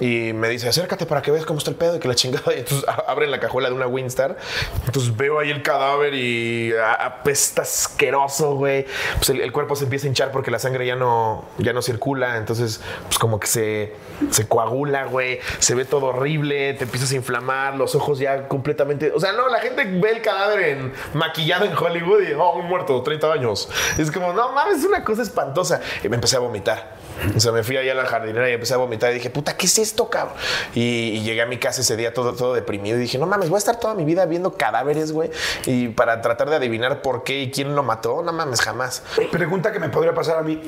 Y 0.00 0.32
me 0.32 0.48
dice, 0.48 0.68
acércate 0.68 1.06
para 1.06 1.22
que 1.22 1.30
veas 1.30 1.46
cómo 1.46 1.58
está 1.58 1.70
el 1.70 1.76
pedo 1.76 1.96
y 1.96 2.00
que 2.00 2.08
la 2.08 2.14
chingada. 2.14 2.54
Y 2.54 2.60
entonces 2.60 2.86
abren 3.06 3.30
la 3.30 3.40
cajuela 3.40 3.68
de 3.68 3.74
una 3.74 3.86
Winstar. 3.86 4.36
Entonces 4.84 5.16
veo 5.16 5.38
ahí 5.38 5.50
el 5.50 5.62
cadáver 5.62 6.14
y 6.14 6.72
apesta 6.76 7.62
asqueroso, 7.62 8.54
güey. 8.54 8.86
Pues 9.16 9.30
el, 9.30 9.52
cuerpo 9.52 9.76
se 9.76 9.84
empieza 9.84 10.06
a 10.06 10.08
hinchar 10.08 10.32
porque 10.32 10.50
la 10.50 10.58
sangre 10.58 10.86
ya 10.86 10.96
no, 10.96 11.44
ya 11.58 11.72
no 11.72 11.82
circula. 11.82 12.36
Entonces, 12.36 12.80
pues 13.06 13.18
como 13.18 13.40
que 13.40 13.46
se, 13.46 13.94
se 14.30 14.46
coagula, 14.46 15.04
güey. 15.04 15.40
Se 15.58 15.74
ve 15.74 15.84
todo 15.84 16.06
horrible, 16.06 16.74
te 16.74 16.84
empiezas 16.84 17.12
a 17.12 17.14
inflamar, 17.14 17.76
los 17.76 17.94
ojos 17.94 18.18
ya 18.18 18.48
completamente. 18.48 19.12
O 19.12 19.20
sea, 19.20 19.32
no, 19.32 19.48
la 19.48 19.60
gente 19.60 19.84
ve 19.84 20.10
el 20.10 20.22
cadáver 20.22 20.92
maquillado 21.14 21.64
en 21.64 21.76
Hollywood 21.76 22.22
y, 22.22 22.32
oh, 22.32 22.56
un 22.56 22.66
muerto, 22.66 23.02
30 23.02 23.32
años. 23.32 23.68
Es 23.98 24.10
como, 24.10 24.32
no 24.32 24.52
mames, 24.52 24.78
es 24.78 24.84
una 24.84 25.02
cosa 25.04 25.22
espantosa. 25.22 25.80
Y 26.02 26.08
me 26.08 26.16
empecé 26.16 26.36
a 26.36 26.40
vomitar. 26.40 27.05
O 27.34 27.40
sea, 27.40 27.52
me 27.52 27.62
fui 27.62 27.76
allá 27.76 27.92
a 27.92 27.94
la 27.94 28.06
jardinera 28.06 28.48
y 28.50 28.52
empecé 28.52 28.74
a 28.74 28.76
vomitar 28.76 29.10
y 29.10 29.14
dije, 29.14 29.30
puta, 29.30 29.56
¿qué 29.56 29.66
es 29.66 29.78
esto, 29.78 30.08
cabrón? 30.08 30.36
Y, 30.74 30.80
y 30.80 31.22
llegué 31.22 31.42
a 31.42 31.46
mi 31.46 31.58
casa 31.58 31.80
ese 31.80 31.96
día 31.96 32.12
todo, 32.12 32.34
todo 32.34 32.54
deprimido 32.54 32.96
y 32.98 33.00
dije, 33.00 33.18
no 33.18 33.26
mames, 33.26 33.48
voy 33.48 33.56
a 33.56 33.58
estar 33.58 33.80
toda 33.80 33.94
mi 33.94 34.04
vida 34.04 34.26
viendo 34.26 34.52
cadáveres, 34.52 35.12
güey. 35.12 35.30
Y 35.66 35.88
para 35.88 36.20
tratar 36.20 36.50
de 36.50 36.56
adivinar 36.56 37.02
por 37.02 37.24
qué 37.24 37.40
y 37.40 37.50
quién 37.50 37.74
lo 37.74 37.82
mató, 37.82 38.22
no 38.22 38.32
mames, 38.32 38.60
jamás. 38.60 39.02
Pregunta 39.32 39.72
que 39.72 39.78
me 39.78 39.88
podría 39.88 40.14
pasar 40.14 40.38
a 40.38 40.42
mí. 40.42 40.60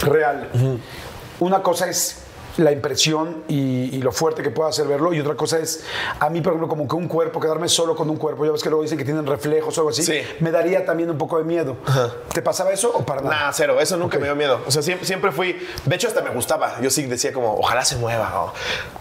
Real. 0.00 0.50
Una 1.40 1.62
cosa 1.62 1.88
es 1.88 2.23
la 2.56 2.70
impresión 2.72 3.42
y, 3.48 3.96
y 3.96 4.00
lo 4.02 4.12
fuerte 4.12 4.42
que 4.42 4.50
pueda 4.50 4.68
hacer 4.70 4.86
verlo. 4.86 5.12
Y 5.12 5.20
otra 5.20 5.34
cosa 5.34 5.58
es, 5.58 5.84
a 6.20 6.30
mí, 6.30 6.40
por 6.40 6.52
ejemplo, 6.52 6.68
como 6.68 6.86
que 6.86 6.94
un 6.94 7.08
cuerpo, 7.08 7.40
quedarme 7.40 7.68
solo 7.68 7.96
con 7.96 8.08
un 8.10 8.16
cuerpo, 8.16 8.44
ya 8.44 8.52
ves 8.52 8.62
que 8.62 8.68
luego 8.70 8.82
dicen 8.82 8.96
que 8.98 9.04
tienen 9.04 9.26
reflejos 9.26 9.76
o 9.76 9.80
algo 9.80 9.90
así, 9.90 10.02
Sí. 10.04 10.20
me 10.40 10.50
daría 10.50 10.84
también 10.86 11.10
un 11.10 11.18
poco 11.18 11.38
de 11.38 11.44
miedo. 11.44 11.76
¿Te 12.32 12.42
pasaba 12.42 12.70
eso 12.72 12.92
o 12.94 13.04
para 13.04 13.22
nada? 13.22 13.34
Nada, 13.36 13.52
cero, 13.52 13.76
eso 13.80 13.96
nunca 13.96 14.18
me 14.18 14.24
dio 14.26 14.36
miedo. 14.36 14.60
O 14.66 14.70
sea, 14.70 14.82
siempre, 14.82 15.06
siempre 15.06 15.32
fui. 15.32 15.56
De 15.84 15.96
hecho, 15.96 16.06
hasta 16.08 16.22
me 16.22 16.30
gustaba. 16.30 16.80
Yo 16.80 16.90
sí 16.90 17.04
decía, 17.06 17.32
como, 17.32 17.54
ojalá 17.56 17.84
se 17.84 17.96
mueva, 17.96 18.44
o 18.44 18.52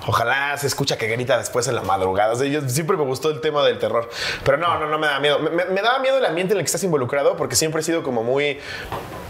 ojalá 0.08 0.58
se 0.58 0.68
escucha 0.68 0.98
que 0.98 1.08
grita 1.08 1.38
después 1.38 1.68
en 1.68 1.76
la 1.76 1.82
madrugada. 1.84 2.34
O 2.34 2.36
sea, 2.36 2.48
yo- 2.48 2.68
siempre 2.68 2.98
me 2.98 3.04
gustó 3.04 3.30
el 3.30 3.40
tema 3.42 3.64
del 3.64 3.78
terror. 3.80 4.10
Pero 4.44 4.58
no, 4.58 4.80
no, 4.80 4.88
no 4.88 4.98
me 4.98 5.08
da 5.08 5.20
miedo. 5.20 5.40
Me, 5.40 5.50
me- 5.52 5.66
me 5.66 5.82
daba 5.82 6.00
miedo 6.00 6.18
el 6.18 6.26
ambiente 6.26 6.54
en 6.54 6.58
el 6.60 6.64
que 6.64 6.68
estás 6.68 6.84
involucrado 6.84 7.36
porque 7.38 7.56
siempre 7.56 7.82
he 7.82 7.84
sido 7.84 8.02
como 8.04 8.24
muy 8.24 8.58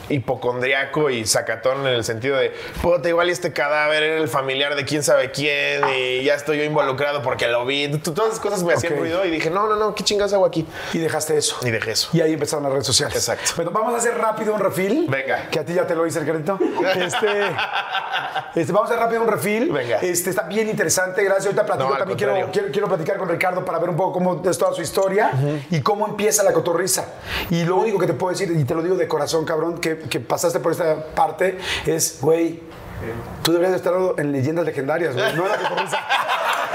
hipocondriaco 0.10 1.10
y 1.10 1.26
sacatón 1.26 1.82
en 1.88 1.94
el 1.94 2.04
sentido 2.04 2.38
de, 2.38 2.54
puta, 2.82 3.08
igual 3.10 3.30
y 3.30 3.32
este 3.32 3.54
cadáver 3.54 4.04
era 4.14 4.22
el 4.22 4.30
familiar 4.30 4.76
de 4.76 4.86
quién 4.86 5.04
sabe 5.04 5.32
quién 5.32 5.82
y 5.96 6.24
ya 6.24 6.36
estoy 6.36 6.58
yo 6.58 6.64
involucrado 6.64 7.22
porque 7.22 7.48
lo 7.48 7.66
vi. 7.66 7.88
Todas 8.00 8.30
esas 8.30 8.40
cosas 8.40 8.64
me 8.64 8.74
hacían 8.74 8.98
ruido 8.98 9.26
y 9.26 9.32
dije, 9.32 9.50
no, 9.50 9.68
no, 9.68 9.76
no, 9.76 9.96
¿qué 9.96 10.04
chingados 10.04 10.34
hago 10.34 10.46
aquí? 10.46 10.66
Y 10.94 11.00
dejaste 11.00 11.38
eso. 11.38 11.58
Y 11.64 11.72
dejé 11.72 11.92
eso. 11.92 12.10
Y 12.14 12.22
ahí 12.22 12.34
empezaron 12.34 12.64
las 12.64 12.72
redes 12.72 12.88
sociales. 12.88 13.16
Exacto. 13.16 13.52
Bueno, 13.56 13.72
vamos 13.72 13.94
a 13.94 13.98
hacer 13.98 14.18
rápido 14.18 14.54
un 14.54 14.60
refil. 14.60 15.08
Venga. 15.10 15.50
Que 15.50 15.60
a 15.60 15.66
ti 15.66 15.74
ya 15.74 15.86
te 15.86 15.96
lo 15.96 16.06
hice 16.06 16.20
el 16.20 16.26
crédito. 16.26 16.60
Este, 16.96 17.28
este, 18.56 18.72
vamos 18.72 18.90
a 18.90 18.94
hacer 18.94 19.04
rápido 19.04 19.22
un 19.22 19.28
refil. 19.28 19.72
Venga. 19.72 19.98
Este, 20.00 20.30
está 20.30 20.44
bien 20.44 20.70
interesante. 20.70 21.24
Gracias. 21.24 21.48
Ahorita 21.48 21.66
platico. 21.66 21.90
No, 21.90 21.98
También 21.98 22.18
quiero, 22.18 22.52
quiero, 22.52 22.72
quiero 22.72 22.88
platicar 22.88 23.18
con 23.18 23.30
Ricardo 23.30 23.66
para 23.66 23.80
ver 23.80 23.90
un 23.90 23.96
poco 23.96 24.14
cómo 24.14 24.42
es 24.46 24.58
toda 24.58 24.74
su 24.74 24.82
historia 24.82 25.32
y 25.70 25.82
cómo 25.82 26.08
empieza 26.08 26.44
la 26.44 26.54
cotorriza. 26.54 27.06
Y 27.50 27.64
lo 27.64 27.78
único 27.78 28.00
que 28.00 28.08
te 28.08 28.14
puedo 28.14 28.32
decir, 28.32 28.52
y 28.56 28.64
te 28.64 28.76
lo 28.76 28.82
digo 28.82 28.96
de 28.96 29.08
corazón, 29.08 29.46
cabrón, 29.46 29.80
que, 29.80 29.98
que 29.98 30.20
pasaste 30.20 30.60
por 30.60 30.72
esta 30.72 31.06
parte, 31.16 31.58
es, 31.86 32.20
güey, 32.22 32.62
tú 33.44 33.52
deberías 33.52 33.72
de 33.72 33.78
estar 33.78 33.94
en 34.18 34.32
leyendas 34.32 34.66
legendarias, 34.66 35.16
güey. 35.16 35.36
No 35.36 35.46
en 35.46 35.52
la 35.52 35.58
cotorriza. 35.58 35.98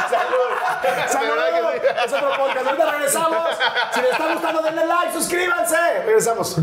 Salud. 0.08 1.08
¡Salud! 1.08 1.34
Que. 1.80 2.04
Es 2.04 2.12
otro 2.12 2.30
podcast. 2.36 2.66
Ahorita 2.66 2.90
regresamos. 2.92 3.48
Si 3.92 4.00
les 4.00 4.10
está 4.12 4.32
gustando, 4.32 4.62
denle 4.62 4.86
like, 4.86 5.12
suscríbanse. 5.12 5.76
Regresamos. 6.04 6.56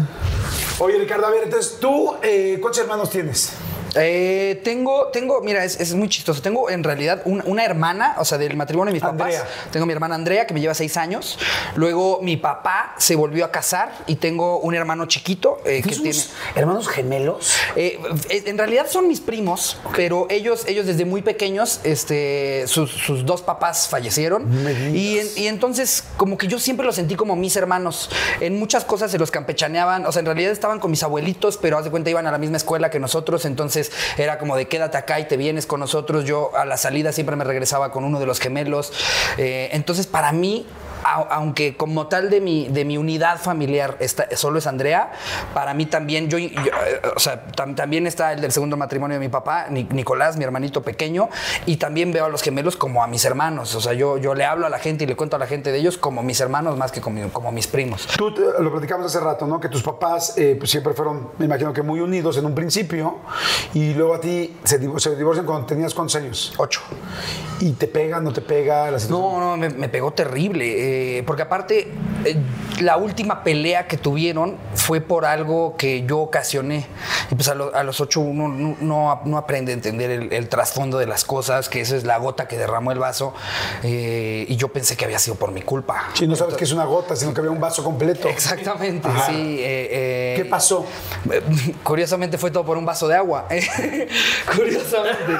Oye, 0.80 0.98
Ricardo, 0.98 1.28
a 1.28 1.30
ver, 1.30 1.44
entonces 1.44 1.80
tú, 1.80 2.18
eh, 2.22 2.58
¿cuántos 2.62 2.82
hermanos 2.82 3.10
tienes? 3.10 3.54
Eh, 3.96 4.62
tengo, 4.64 5.08
tengo, 5.08 5.42
mira, 5.42 5.64
es, 5.64 5.80
es 5.80 5.94
muy 5.94 6.10
chistoso. 6.10 6.42
Tengo 6.42 6.70
en 6.70 6.84
realidad 6.84 7.22
un- 7.26 7.42
una 7.46 7.64
hermana, 7.64 8.16
o 8.18 8.26
sea, 8.26 8.38
del 8.38 8.56
matrimonio 8.56 8.92
de 8.94 9.00
mis 9.00 9.04
Andrea. 9.04 9.40
papás. 9.44 9.72
Tengo 9.72 9.86
mi 9.86 9.94
hermana 9.94 10.16
Andrea, 10.16 10.46
que 10.46 10.54
me 10.54 10.62
lleva 10.62 10.74
seis 10.74 10.98
años. 10.98 11.38
Luego 11.76 12.20
mi 12.22 12.38
papá 12.38 12.96
se 12.98 13.16
volvió 13.16 13.46
a 13.46 13.52
casar 13.52 13.92
y 14.08 14.16
tengo 14.16 14.60
un 14.60 14.76
hermano 14.76 15.06
chiquito 15.06 15.60
eh, 15.66 15.82
que 15.82 15.90
tiene. 15.90 15.96
¿Tienes 16.04 16.32
hermanos 16.56 16.88
gemelos? 16.88 17.54
Eh, 17.76 18.00
eh, 18.30 18.44
en 18.48 18.58
realidad 18.58 18.88
son 18.90 19.08
mis 19.08 19.20
primos, 19.22 19.78
pero 19.96 20.28
ellos, 20.30 20.66
ellos 20.68 20.86
desde 20.86 21.06
muy 21.06 21.22
pequeños, 21.22 21.80
este, 21.84 22.66
sus, 22.68 22.92
sus 22.92 23.26
dos 23.26 23.42
papás 23.42 23.88
fallecieron. 23.90 24.46
Y, 24.94 25.20
en- 25.20 25.28
y 25.36 25.48
entonces, 25.48 26.04
como 26.18 26.38
que 26.38 26.48
yo 26.48 26.60
siempre 26.60 26.86
los 26.86 26.96
sentí 26.96 27.16
como 27.16 27.36
mis 27.36 27.56
hermanos. 27.56 28.10
En 28.42 28.60
muchas 28.60 28.84
cosas 28.86 29.12
se 29.12 29.18
los 29.18 29.32
campechaneaban. 29.32 30.06
O 30.06 30.12
sea, 30.12 30.20
en 30.20 30.26
realidad 30.26 30.52
estaban 30.52 30.80
con 30.80 30.92
mis 30.92 31.04
abuelitos, 31.04 31.58
pero 31.58 31.78
haz 31.78 31.86
de 31.86 31.92
cuenta 31.92 32.10
iban 32.10 32.28
a 32.28 32.32
la 32.32 32.38
misma 32.38 32.58
escuela 32.58 32.90
que 32.90 33.00
nosotros. 33.00 33.46
Entonces 33.46 33.85
era 34.18 34.38
como 34.38 34.56
de 34.56 34.68
quédate 34.68 34.98
acá 34.98 35.20
y 35.20 35.26
te 35.26 35.38
vienes 35.38 35.66
con 35.66 35.80
nosotros. 35.80 36.26
Yo 36.26 36.56
a 36.56 36.66
la 36.66 36.78
salida 36.78 37.12
siempre 37.12 37.36
me 37.36 37.44
regresaba 37.44 37.92
con 37.92 38.04
uno 38.04 38.20
de 38.20 38.26
los 38.26 38.40
gemelos. 38.40 38.92
Eh, 39.38 39.70
entonces, 39.72 40.08
para 40.08 40.32
mí, 40.32 40.66
a- 41.06 41.36
aunque 41.36 41.78
como 41.78 42.08
tal 42.08 42.30
de 42.30 42.42
mi, 42.42 42.68
de 42.68 42.84
mi 42.86 42.98
unidad 42.98 43.38
familiar 43.40 43.98
está, 44.00 44.28
solo 44.36 44.60
es 44.60 44.68
Andrea, 44.68 45.12
para 45.54 45.74
mí 45.74 45.86
también, 45.86 46.30
yo, 46.30 46.38
yo, 46.38 46.48
eh, 46.50 47.02
o 47.16 47.20
sea, 47.20 47.46
tam- 47.56 47.76
también 47.76 48.08
está 48.08 48.34
el 48.34 48.42
del 48.42 48.52
segundo 48.52 48.76
matrimonio 48.78 49.20
de 49.20 49.26
mi 49.26 49.30
papá, 49.32 49.68
Ni- 49.70 49.84
Nicolás, 49.92 50.38
mi 50.38 50.44
hermanito 50.44 50.82
pequeño, 50.82 51.30
y 51.66 51.78
también 51.78 52.12
veo 52.12 52.26
a 52.26 52.30
los 52.30 52.42
gemelos 52.42 52.76
como 52.76 53.04
a 53.04 53.08
mis 53.08 53.24
hermanos. 53.26 53.76
O 53.76 53.82
sea, 53.82 53.94
yo, 53.94 54.18
yo 54.18 54.34
le 54.34 54.46
hablo 54.46 54.66
a 54.66 54.70
la 54.70 54.80
gente 54.80 55.04
y 55.04 55.08
le 55.08 55.16
cuento 55.16 55.36
a 55.36 55.40
la 55.40 55.48
gente 55.48 55.72
de 55.72 55.78
ellos 55.78 55.98
como 55.98 56.24
mis 56.24 56.40
hermanos 56.40 56.78
más 56.78 56.92
que 56.92 57.02
como, 57.02 57.30
como 57.32 57.52
mis 57.52 57.68
primos. 57.68 58.08
Tú 58.18 58.30
eh, 58.30 58.62
lo 58.62 58.72
platicamos 58.72 59.06
hace 59.06 59.20
rato, 59.20 59.46
¿no? 59.46 59.60
Que 59.60 59.70
tus 59.70 59.84
papás 59.84 60.38
eh, 60.38 60.56
pues, 60.58 60.72
siempre 60.72 60.94
fueron, 60.94 61.30
me 61.38 61.46
imagino 61.46 61.72
que 61.74 61.82
muy 61.82 62.00
unidos 62.00 62.38
en 62.38 62.46
un 62.46 62.56
principio, 62.56 63.18
y 63.74 63.94
luego 63.94 64.16
a 64.16 64.20
ti 64.22 64.58
se, 64.64 64.80
divo- 64.82 65.00
se 65.00 65.16
divorcian 65.16 65.46
cuando 65.46 65.66
tenías 65.68 65.94
cuántos 65.94 66.16
años. 66.16 66.54
Ocho. 66.58 66.82
Y 67.60 67.72
te 67.74 67.88
pega, 67.88 68.20
no 68.20 68.34
te 68.34 68.42
pega 68.42 68.90
la 68.92 69.00
situación. 69.00 69.32
No, 69.34 69.40
no, 69.40 69.58
me, 69.58 69.70
me 69.70 69.88
pegó 69.90 70.12
terrible. 70.12 70.66
Eh, 70.66 70.95
porque 71.26 71.42
aparte, 71.44 71.92
eh, 72.26 72.36
la 72.82 72.98
última 72.98 73.44
pelea 73.44 73.88
que 73.88 73.98
tuvieron 73.98 74.58
fue 74.76 75.00
por 75.02 75.26
algo 75.26 75.76
que 75.78 76.06
yo 76.06 76.20
ocasioné. 76.20 76.86
Y 77.32 77.36
pues 77.36 77.48
a, 77.48 77.56
lo- 77.56 77.74
a 77.76 77.84
los 77.84 78.02
ocho 78.02 78.20
uno 78.22 78.48
no, 78.48 78.76
no- 78.82 79.22
no 79.26 79.38
aprende 79.38 79.72
a 79.72 79.76
entender 79.76 80.12
el, 80.12 80.34
el 80.34 80.50
trasfondo 80.50 80.98
de 80.98 81.08
las 81.08 81.24
cosas, 81.26 81.70
que 81.70 81.82
esa 81.82 81.96
es 81.96 82.04
la 82.04 82.18
gota 82.18 82.48
que 82.48 82.58
derramó 82.58 82.92
el 82.92 83.00
vaso. 83.00 83.34
eh, 83.84 84.46
y 84.48 84.56
yo 84.58 84.68
pensé 84.70 84.96
que 84.98 85.06
había 85.06 85.20
sido 85.20 85.36
por 85.36 85.52
mi 85.52 85.62
culpa. 85.62 86.10
Si 86.14 86.28
no 86.28 86.36
sabes 86.36 86.56
que 86.56 86.64
es 86.66 86.72
una 86.72 86.86
gota, 86.86 87.16
sino 87.16 87.34
que 87.34 87.40
había 87.40 87.52
un 87.52 87.60
vaso 87.60 87.84
completo. 87.84 88.28
Exactamente, 88.28 89.08
Ajá. 89.08 89.28
sí. 89.28 89.58
eh, 89.60 89.90
eh, 89.92 90.34
¿Qué 90.38 90.46
pasó? 90.46 90.86
Curiosamente 91.84 92.38
fue 92.38 92.52
todo 92.52 92.66
por 92.66 92.78
un 92.78 92.86
vaso 92.86 93.08
de 93.08 93.16
agua. 93.16 93.48
Curiosamente. 94.56 95.34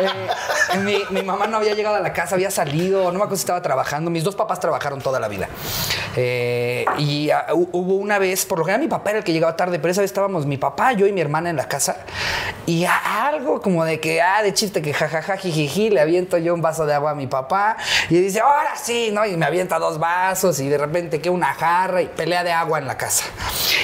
Eh, 0.00 0.78
mi, 0.78 0.98
mi 1.10 1.22
mamá 1.22 1.46
no 1.46 1.56
había 1.56 1.74
llegado 1.74 1.96
a 1.96 2.00
la 2.00 2.12
casa, 2.12 2.34
había 2.34 2.50
salido, 2.50 3.04
no 3.04 3.10
me 3.12 3.16
acuerdo 3.18 3.36
si 3.36 3.40
estaba 3.40 3.62
trabajando. 3.62 4.10
Mis 4.10 4.24
dos 4.24 4.34
papás 4.36 4.60
toda 4.96 5.20
la 5.20 5.28
vida. 5.28 5.48
Eh, 6.16 6.84
y 6.98 7.30
ah, 7.30 7.46
hu- 7.50 7.68
hubo 7.72 7.94
una 7.96 8.18
vez, 8.18 8.44
por 8.46 8.58
lo 8.58 8.64
general 8.64 8.80
mi 8.82 8.88
papá 8.88 9.10
era 9.10 9.18
el 9.20 9.24
que 9.24 9.32
llegaba 9.32 9.56
tarde, 9.56 9.78
pero 9.78 9.92
esa 9.92 10.00
vez 10.00 10.10
estábamos 10.10 10.46
mi 10.46 10.56
papá, 10.56 10.92
yo 10.92 11.06
y 11.06 11.12
mi 11.12 11.20
hermana 11.20 11.50
en 11.50 11.56
la 11.56 11.68
casa. 11.68 11.96
Y 12.66 12.84
a- 12.84 13.26
algo 13.28 13.60
como 13.60 13.84
de 13.84 14.00
que, 14.00 14.20
ah, 14.22 14.42
de 14.42 14.52
chiste, 14.54 14.82
que 14.82 14.92
jajaja, 14.94 15.36
jijiji, 15.36 15.90
le 15.90 16.00
aviento 16.00 16.38
yo 16.38 16.54
un 16.54 16.62
vaso 16.62 16.86
de 16.86 16.94
agua 16.94 17.10
a 17.12 17.14
mi 17.14 17.26
papá. 17.26 17.76
Y 18.08 18.16
dice, 18.18 18.40
ahora 18.40 18.74
sí, 18.76 19.10
¿no? 19.12 19.24
Y 19.26 19.36
me 19.36 19.46
avienta 19.46 19.78
dos 19.78 19.98
vasos 19.98 20.60
y 20.60 20.68
de 20.68 20.78
repente 20.78 21.20
que 21.20 21.30
una 21.30 21.52
jarra 21.54 22.02
y 22.02 22.06
pelea 22.06 22.42
de 22.44 22.52
agua 22.52 22.78
en 22.78 22.86
la 22.86 22.96
casa. 22.96 23.24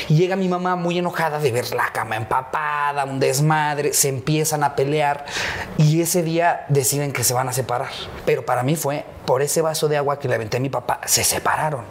Y 0.09 0.17
llega 0.17 0.37
mi 0.37 0.49
mamá 0.49 0.77
muy 0.77 0.99
enojada 0.99 1.39
de 1.39 1.51
ver 1.53 1.73
la 1.75 1.89
cama 1.93 2.17
empapada, 2.17 3.05
un 3.05 3.21
desmadre, 3.21 3.93
se 3.93 4.09
empiezan 4.09 4.63
a 4.65 4.75
pelear 4.77 5.25
y 5.79 6.01
ese 6.03 6.23
día 6.23 6.65
deciden 6.69 7.13
que 7.13 7.25
se 7.25 7.35
van 7.35 7.49
a 7.49 7.53
separar. 7.53 7.89
Pero 8.27 8.45
para 8.45 8.63
mí 8.63 8.77
fue 8.77 9.05
por 9.27 9.43
ese 9.43 9.63
vaso 9.63 9.89
de 9.89 9.97
agua 9.97 10.19
que 10.19 10.29
le 10.29 10.35
aventé 10.35 10.57
a 10.59 10.61
mi 10.61 10.69
papá, 10.69 11.01
se 11.07 11.25
separaron. 11.25 11.85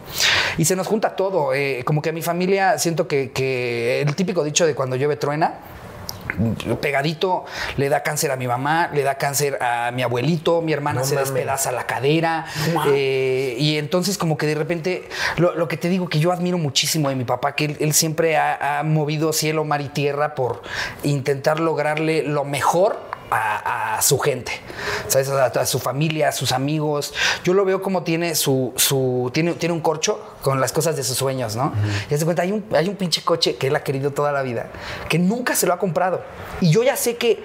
Y 0.58 0.64
se 0.64 0.76
nos 0.76 0.86
junta 0.86 1.16
todo, 1.16 1.54
eh, 1.54 1.82
como 1.84 2.02
que 2.02 2.10
a 2.10 2.12
mi 2.12 2.22
familia 2.22 2.78
siento 2.78 3.08
que, 3.08 3.32
que 3.32 4.02
el 4.02 4.14
típico 4.14 4.44
dicho 4.44 4.66
de 4.66 4.74
cuando 4.74 4.96
llueve 4.96 5.16
truena, 5.16 5.54
pegadito, 6.80 7.44
le 7.76 7.88
da 7.88 8.02
cáncer 8.02 8.30
a 8.30 8.36
mi 8.36 8.46
mamá, 8.46 8.90
le 8.92 9.02
da 9.02 9.16
cáncer 9.16 9.58
a 9.62 9.90
mi 9.92 10.02
abuelito, 10.02 10.62
mi 10.62 10.72
hermana 10.72 11.04
se 11.04 11.16
despedaza 11.16 11.72
la 11.72 11.86
cadera. 11.86 12.46
eh, 12.88 13.56
y 13.58 13.78
entonces 13.78 14.18
como 14.18 14.36
que 14.36 14.46
de 14.46 14.54
repente, 14.54 15.08
lo, 15.36 15.54
lo 15.54 15.68
que 15.68 15.76
te 15.76 15.88
digo 15.88 16.08
que 16.08 16.18
yo 16.18 16.32
admiro 16.32 16.58
muchísimo 16.58 17.08
de 17.08 17.14
mi 17.14 17.24
papá, 17.24 17.54
que 17.54 17.66
él, 17.66 17.76
él 17.80 17.92
siempre 17.92 18.36
ha, 18.36 18.78
ha 18.78 18.82
movido 18.82 19.32
cielo, 19.32 19.64
mar 19.64 19.80
y 19.80 19.88
tierra 19.88 20.34
por 20.34 20.62
intentar 21.02 21.60
lograrle 21.60 22.22
lo 22.22 22.44
mejor 22.44 23.13
a, 23.30 23.96
a 23.96 24.02
su 24.02 24.18
gente, 24.18 24.52
¿sabes? 25.08 25.28
A, 25.30 25.46
a 25.46 25.66
su 25.66 25.78
familia, 25.78 26.28
a 26.28 26.32
sus 26.32 26.52
amigos. 26.52 27.14
Yo 27.44 27.54
lo 27.54 27.64
veo 27.64 27.82
como 27.82 28.02
tiene 28.02 28.34
su, 28.34 28.72
su 28.76 29.30
tiene, 29.32 29.54
tiene 29.54 29.72
un 29.72 29.80
corcho 29.80 30.20
con 30.42 30.60
las 30.60 30.72
cosas 30.72 30.96
de 30.96 31.04
sus 31.04 31.16
sueños, 31.16 31.56
¿no? 31.56 31.72
Y 32.10 32.16
se 32.16 32.24
cuenta, 32.24 32.42
hay 32.42 32.52
un, 32.52 32.64
hay 32.74 32.88
un 32.88 32.96
pinche 32.96 33.22
coche 33.22 33.56
que 33.56 33.68
él 33.68 33.76
ha 33.76 33.82
querido 33.82 34.10
toda 34.10 34.32
la 34.32 34.42
vida, 34.42 34.70
que 35.08 35.18
nunca 35.18 35.54
se 35.54 35.66
lo 35.66 35.72
ha 35.72 35.78
comprado. 35.78 36.22
Y 36.60 36.70
yo 36.70 36.82
ya 36.82 36.96
sé 36.96 37.16
que 37.16 37.42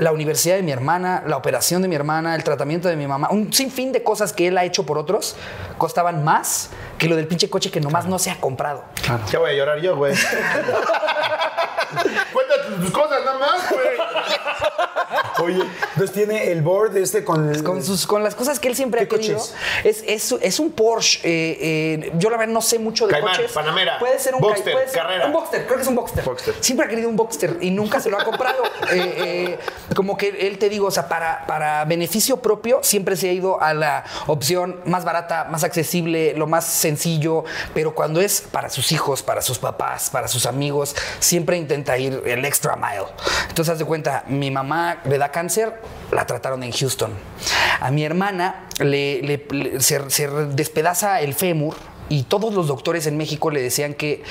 la 0.00 0.12
universidad 0.12 0.56
de 0.56 0.62
mi 0.62 0.72
hermana, 0.72 1.22
la 1.26 1.36
operación 1.36 1.82
de 1.82 1.88
mi 1.88 1.94
hermana, 1.94 2.34
el 2.34 2.42
tratamiento 2.42 2.88
de 2.88 2.96
mi 2.96 3.06
mamá, 3.06 3.28
un 3.30 3.52
sinfín 3.52 3.92
de 3.92 4.02
cosas 4.02 4.32
que 4.32 4.48
él 4.48 4.58
ha 4.58 4.64
hecho 4.64 4.84
por 4.86 4.98
otros, 4.98 5.36
costaban 5.78 6.24
más 6.24 6.70
que 6.98 7.06
lo 7.06 7.16
del 7.16 7.26
pinche 7.28 7.48
coche 7.48 7.70
que 7.70 7.80
nomás 7.80 8.06
no 8.06 8.18
se 8.18 8.30
ha 8.30 8.40
comprado. 8.40 8.82
Ya 9.30 9.38
voy 9.38 9.50
a 9.50 9.54
llorar 9.54 9.78
yo, 9.80 9.94
güey. 9.96 10.14
Cuéntate 12.32 12.70
tus 12.80 12.90
cosas 12.92 13.24
nada 13.24 13.38
más, 13.38 13.70
güey. 13.70 13.86
Oye, 15.42 15.64
entonces 15.94 16.12
tiene 16.12 16.52
el 16.52 16.60
board 16.62 16.96
este 16.98 17.24
con... 17.24 17.62
Con, 17.62 17.82
sus, 17.82 18.06
con 18.06 18.22
las 18.22 18.34
cosas 18.34 18.60
que 18.60 18.68
él 18.68 18.76
siempre 18.76 19.00
¿Qué 19.08 19.14
ha 19.16 19.18
querido. 19.18 19.38
coches? 19.38 19.54
Es, 19.84 20.04
es, 20.06 20.32
es 20.40 20.60
un 20.60 20.70
Porsche. 20.70 21.20
eh, 21.24 21.58
eh, 22.04 22.12
yo 22.16 22.30
la 22.30 22.36
verdad 22.36 22.52
no 22.52 22.60
sé 22.60 22.78
mucho 22.78 23.06
de 23.06 23.12
Caimán, 23.12 23.34
coches. 23.36 23.50
Panamera, 23.52 23.98
Puede 23.98 24.18
ser 24.18 24.34
un 24.34 24.40
Boxster, 24.42 24.64
Ca- 24.66 24.72
puede 24.72 24.88
ser 24.88 25.00
Carrera. 25.00 25.26
Un 25.26 25.32
Boxster, 25.32 25.64
creo 25.64 25.76
que 25.76 25.82
es 25.82 25.88
un 25.88 25.94
Boxster. 25.96 26.24
Boxster. 26.24 26.54
Siempre 26.60 26.86
ha 26.86 26.88
querido 26.88 27.08
un 27.08 27.16
Boxster 27.16 27.56
y 27.60 27.70
nunca 27.70 27.98
se 28.00 28.10
lo 28.10 28.18
ha 28.20 28.24
comprado. 28.24 28.62
Eh, 28.92 29.14
eh, 29.18 29.58
como 29.94 30.16
que 30.16 30.28
él 30.46 30.58
te 30.58 30.68
digo, 30.68 30.86
o 30.86 30.90
sea, 30.90 31.08
para, 31.08 31.46
para 31.46 31.84
beneficio 31.84 32.38
propio 32.38 32.80
siempre 32.82 33.16
se 33.16 33.28
ha 33.28 33.32
ido 33.32 33.60
a 33.60 33.74
la 33.74 34.04
opción 34.26 34.80
más 34.86 35.04
barata, 35.04 35.48
más 35.50 35.64
accesible, 35.64 36.34
lo 36.34 36.46
más 36.46 36.64
sencillo, 36.64 37.44
pero 37.74 37.94
cuando 37.94 38.20
es 38.20 38.40
para 38.40 38.70
sus 38.70 38.92
hijos, 38.92 39.22
para 39.22 39.42
sus 39.42 39.58
papás, 39.58 40.10
para 40.10 40.28
sus 40.28 40.46
amigos, 40.46 40.94
siempre 41.18 41.56
intenta 41.56 41.98
ir 41.98 42.22
el 42.24 42.44
extra 42.44 42.76
mile. 42.76 43.06
Entonces, 43.48 43.72
haz 43.72 43.78
de 43.78 43.84
cuenta, 43.84 44.24
mi 44.28 44.50
mamá 44.50 45.00
le 45.04 45.18
da 45.18 45.30
cáncer, 45.30 45.80
la 46.12 46.24
trataron 46.26 46.62
en 46.62 46.72
Houston. 46.72 47.12
A 47.80 47.90
mi 47.90 48.04
hermana 48.04 48.66
le, 48.78 49.22
le- 49.22 49.80
se 49.80 50.28
despedaza 50.28 51.20
el 51.20 51.34
fémur 51.34 51.74
y 52.08 52.24
todos 52.24 52.54
los 52.54 52.66
doctores 52.68 53.06
en 53.06 53.16
México 53.16 53.50
le 53.50 53.62
decían 53.62 53.94
que 53.94 54.22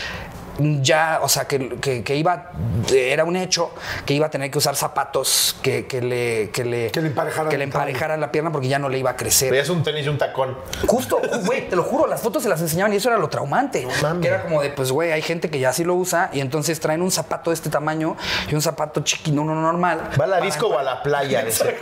ya, 0.81 1.19
o 1.21 1.29
sea, 1.29 1.45
que, 1.47 1.77
que- 1.79 2.03
que 2.03 2.15
iba, 2.15 2.51
era 2.91 3.23
un 3.23 3.35
hecho 3.35 3.71
que 4.05 4.13
iba 4.13 4.27
a 4.27 4.29
tener 4.29 4.51
que 4.51 4.57
usar 4.57 4.75
zapatos 4.75 5.55
que, 5.61 5.85
que 5.87 6.01
le, 6.01 6.49
que 6.51 6.63
le, 6.65 6.91
Que 6.91 7.01
le 7.01 7.07
emparejaran 7.07 7.49
que 7.49 7.57
le 7.57 7.63
el 7.65 7.69
talón. 7.71 7.87
emparejaran 7.87 8.19
la 8.21 8.31
pierna 8.31 8.51
porque 8.51 8.67
ya 8.67 8.79
no 8.79 8.89
le 8.89 8.97
iba 8.99 9.11
a 9.11 9.15
crecer. 9.15 9.51
Veías 9.51 9.69
un 9.69 9.83
tenis 9.83 10.05
y 10.05 10.09
un 10.09 10.17
tacón. 10.17 10.57
Justo, 10.87 11.19
güey, 11.45 11.69
te 11.69 11.75
lo 11.75 11.83
juro, 11.83 12.07
las 12.07 12.21
fotos 12.21 12.43
se 12.43 12.49
las 12.49 12.61
enseñaban 12.61 12.93
y 12.93 12.97
eso 12.97 13.09
era 13.09 13.17
lo 13.17 13.29
traumante. 13.29 13.87
que 14.21 14.27
era 14.27 14.43
como 14.43 14.61
de, 14.61 14.69
pues, 14.69 14.91
güey, 14.91 15.11
hay 15.11 15.21
gente 15.21 15.49
que 15.49 15.59
ya 15.59 15.73
sí 15.73 15.83
lo 15.83 15.95
usa 15.95 16.29
y 16.33 16.39
entonces 16.41 16.79
traen 16.79 17.01
un 17.01 17.11
zapato 17.11 17.49
de 17.51 17.55
este 17.55 17.69
tamaño 17.69 18.15
y 18.49 18.55
un 18.55 18.61
zapato 18.61 19.01
chiquito, 19.03 19.41
uno 19.41 19.55
normal. 19.55 20.09
¿Va 20.19 20.25
a 20.25 20.27
la 20.27 20.41
disco 20.41 20.67
o 20.67 20.77
a 20.77 20.83
la 20.83 21.01
playa? 21.03 21.43
Dice. 21.49 21.77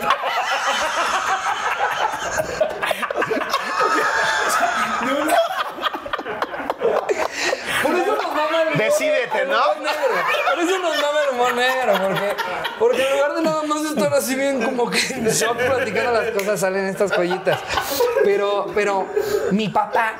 Por 7.83 7.95
eso 7.95 8.15
nos 8.15 8.33
mama 8.35 8.61
el 8.63 8.67
humor- 8.69 8.77
Decídete, 8.77 9.41
el 9.41 9.47
¿no? 9.49 9.53
humor 9.55 9.56
negro. 9.75 10.15
Por 10.55 10.63
eso 10.63 10.77
nos 10.79 10.95
mama 10.95 11.19
el 11.29 11.35
humor 11.35 11.55
negro, 11.55 11.93
porque, 12.07 12.35
porque 12.79 13.07
en 13.07 13.13
lugar 13.15 13.35
de 13.35 13.41
nada 13.41 13.63
más 13.63 13.83
estar 13.85 14.13
así 14.13 14.35
bien 14.35 14.61
como 14.61 14.89
que 14.89 14.99
en 15.13 15.27
shock 15.27 15.57
platicando 15.57 16.11
las 16.11 16.31
cosas, 16.31 16.59
salen 16.59 16.85
estas 16.85 17.11
joyitas. 17.11 17.59
Pero, 18.23 18.67
pero 18.73 19.05
mi 19.51 19.69
papá 19.69 20.15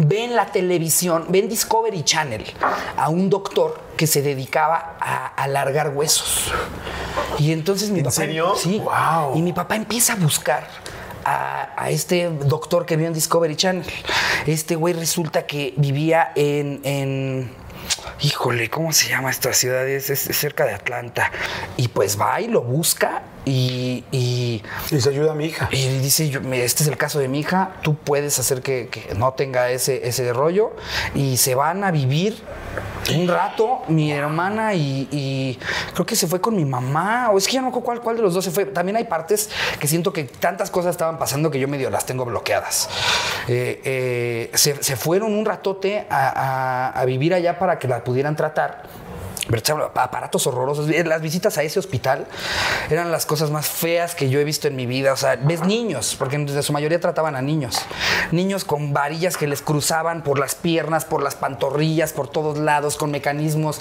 ve 0.00 0.24
en 0.24 0.36
la 0.36 0.46
televisión, 0.46 1.26
ve 1.28 1.40
en 1.40 1.48
Discovery 1.48 2.02
Channel 2.04 2.44
a 2.96 3.08
un 3.08 3.30
doctor 3.30 3.80
que 3.96 4.06
se 4.06 4.22
dedicaba 4.22 4.96
a 5.00 5.26
alargar 5.28 5.90
huesos. 5.90 6.52
Y 7.38 7.52
entonces 7.52 7.90
mi 7.90 7.98
¿En 8.00 8.04
papá. 8.04 8.14
serio? 8.16 8.54
Sí. 8.56 8.78
Wow. 8.80 9.36
Y 9.36 9.42
mi 9.42 9.52
papá 9.52 9.76
empieza 9.76 10.12
a 10.14 10.16
buscar 10.16 10.66
a, 11.24 11.70
a 11.76 11.90
este 11.90 12.28
doctor 12.30 12.84
que 12.86 12.96
vio 12.96 13.06
en 13.06 13.14
Discovery 13.14 13.56
Channel. 13.56 13.84
Este 14.46 14.76
güey 14.76 14.94
resulta 14.94 15.46
que 15.46 15.74
vivía 15.76 16.32
en. 16.34 16.80
en- 16.84 17.67
Híjole, 18.20 18.68
¿cómo 18.70 18.92
se 18.92 19.08
llama 19.08 19.30
esta 19.30 19.52
ciudad? 19.52 19.86
Es, 19.88 20.10
es 20.10 20.20
cerca 20.36 20.64
de 20.66 20.74
Atlanta. 20.74 21.30
Y 21.76 21.88
pues 21.88 22.20
va 22.20 22.40
y 22.40 22.48
lo 22.48 22.62
busca 22.62 23.22
y- 23.44 24.04
y 24.10 24.62
Y 24.90 25.00
se 25.00 25.08
ayuda 25.08 25.32
a 25.32 25.34
mi 25.34 25.46
hija. 25.46 25.68
y 25.70 25.98
dice, 26.00 26.28
yo, 26.28 26.40
este 26.52 26.82
es 26.82 26.88
el 26.88 26.96
caso 26.96 27.18
de 27.18 27.28
mi 27.28 27.40
hija, 27.40 27.76
tú 27.82 27.96
puedes 27.96 28.38
hacer 28.38 28.60
que, 28.60 28.88
que 28.90 29.14
no 29.14 29.32
tenga 29.34 29.70
ese, 29.70 30.06
ese 30.08 30.32
rollo. 30.32 30.72
Y 31.14 31.36
se 31.36 31.54
van 31.54 31.84
a 31.84 31.90
vivir 31.90 32.36
un 33.14 33.26
rato, 33.26 33.82
mi 33.88 34.12
hermana 34.12 34.74
y, 34.74 35.08
y 35.10 35.58
creo 35.94 36.04
que 36.04 36.14
se 36.16 36.26
fue 36.26 36.40
con 36.40 36.54
mi 36.56 36.64
mamá, 36.66 37.30
o 37.30 37.38
es 37.38 37.46
que 37.46 37.54
ya 37.54 37.62
no 37.62 37.70
me 37.70 37.80
cuál, 37.80 38.00
cuál 38.00 38.16
de 38.16 38.22
los 38.22 38.34
dos 38.34 38.44
se 38.44 38.50
fue. 38.50 38.66
También 38.66 38.96
hay 38.96 39.04
partes 39.04 39.48
que 39.80 39.86
siento 39.86 40.12
que 40.12 40.24
tantas 40.24 40.70
cosas 40.70 40.90
estaban 40.90 41.18
pasando 41.18 41.50
que 41.50 41.58
yo 41.58 41.68
medio 41.68 41.88
las 41.88 42.04
tengo 42.04 42.24
bloqueadas. 42.24 42.88
Eh, 43.48 43.80
eh, 43.84 44.50
se, 44.54 44.82
se 44.82 44.94
fueron 44.96 45.32
un 45.34 45.44
ratote 45.46 46.06
a, 46.10 46.28
a- 46.28 47.00
a 47.00 47.04
vivir 47.06 47.32
allá 47.32 47.58
para 47.58 47.78
que 47.78 47.88
la 47.88 48.04
pudieran 48.04 48.36
tratar. 48.36 48.82
Aparatos 49.94 50.46
horrorosos. 50.46 50.88
Las 50.88 51.22
visitas 51.22 51.58
a 51.58 51.62
ese 51.62 51.78
hospital 51.78 52.26
eran 52.90 53.10
las 53.10 53.26
cosas 53.26 53.50
más 53.50 53.66
feas 53.66 54.14
que 54.14 54.28
yo 54.28 54.40
he 54.40 54.44
visto 54.44 54.68
en 54.68 54.76
mi 54.76 54.86
vida. 54.86 55.12
O 55.12 55.16
sea, 55.16 55.36
ves 55.36 55.62
niños, 55.62 56.16
porque 56.18 56.36
en 56.36 56.62
su 56.62 56.72
mayoría 56.72 57.00
trataban 57.00 57.36
a 57.36 57.42
niños. 57.42 57.80
Niños 58.30 58.64
con 58.64 58.92
varillas 58.92 59.36
que 59.36 59.46
les 59.46 59.62
cruzaban 59.62 60.22
por 60.22 60.38
las 60.38 60.54
piernas, 60.54 61.04
por 61.04 61.22
las 61.22 61.34
pantorrillas, 61.34 62.12
por 62.12 62.28
todos 62.28 62.58
lados, 62.58 62.96
con 62.96 63.10
mecanismos 63.10 63.80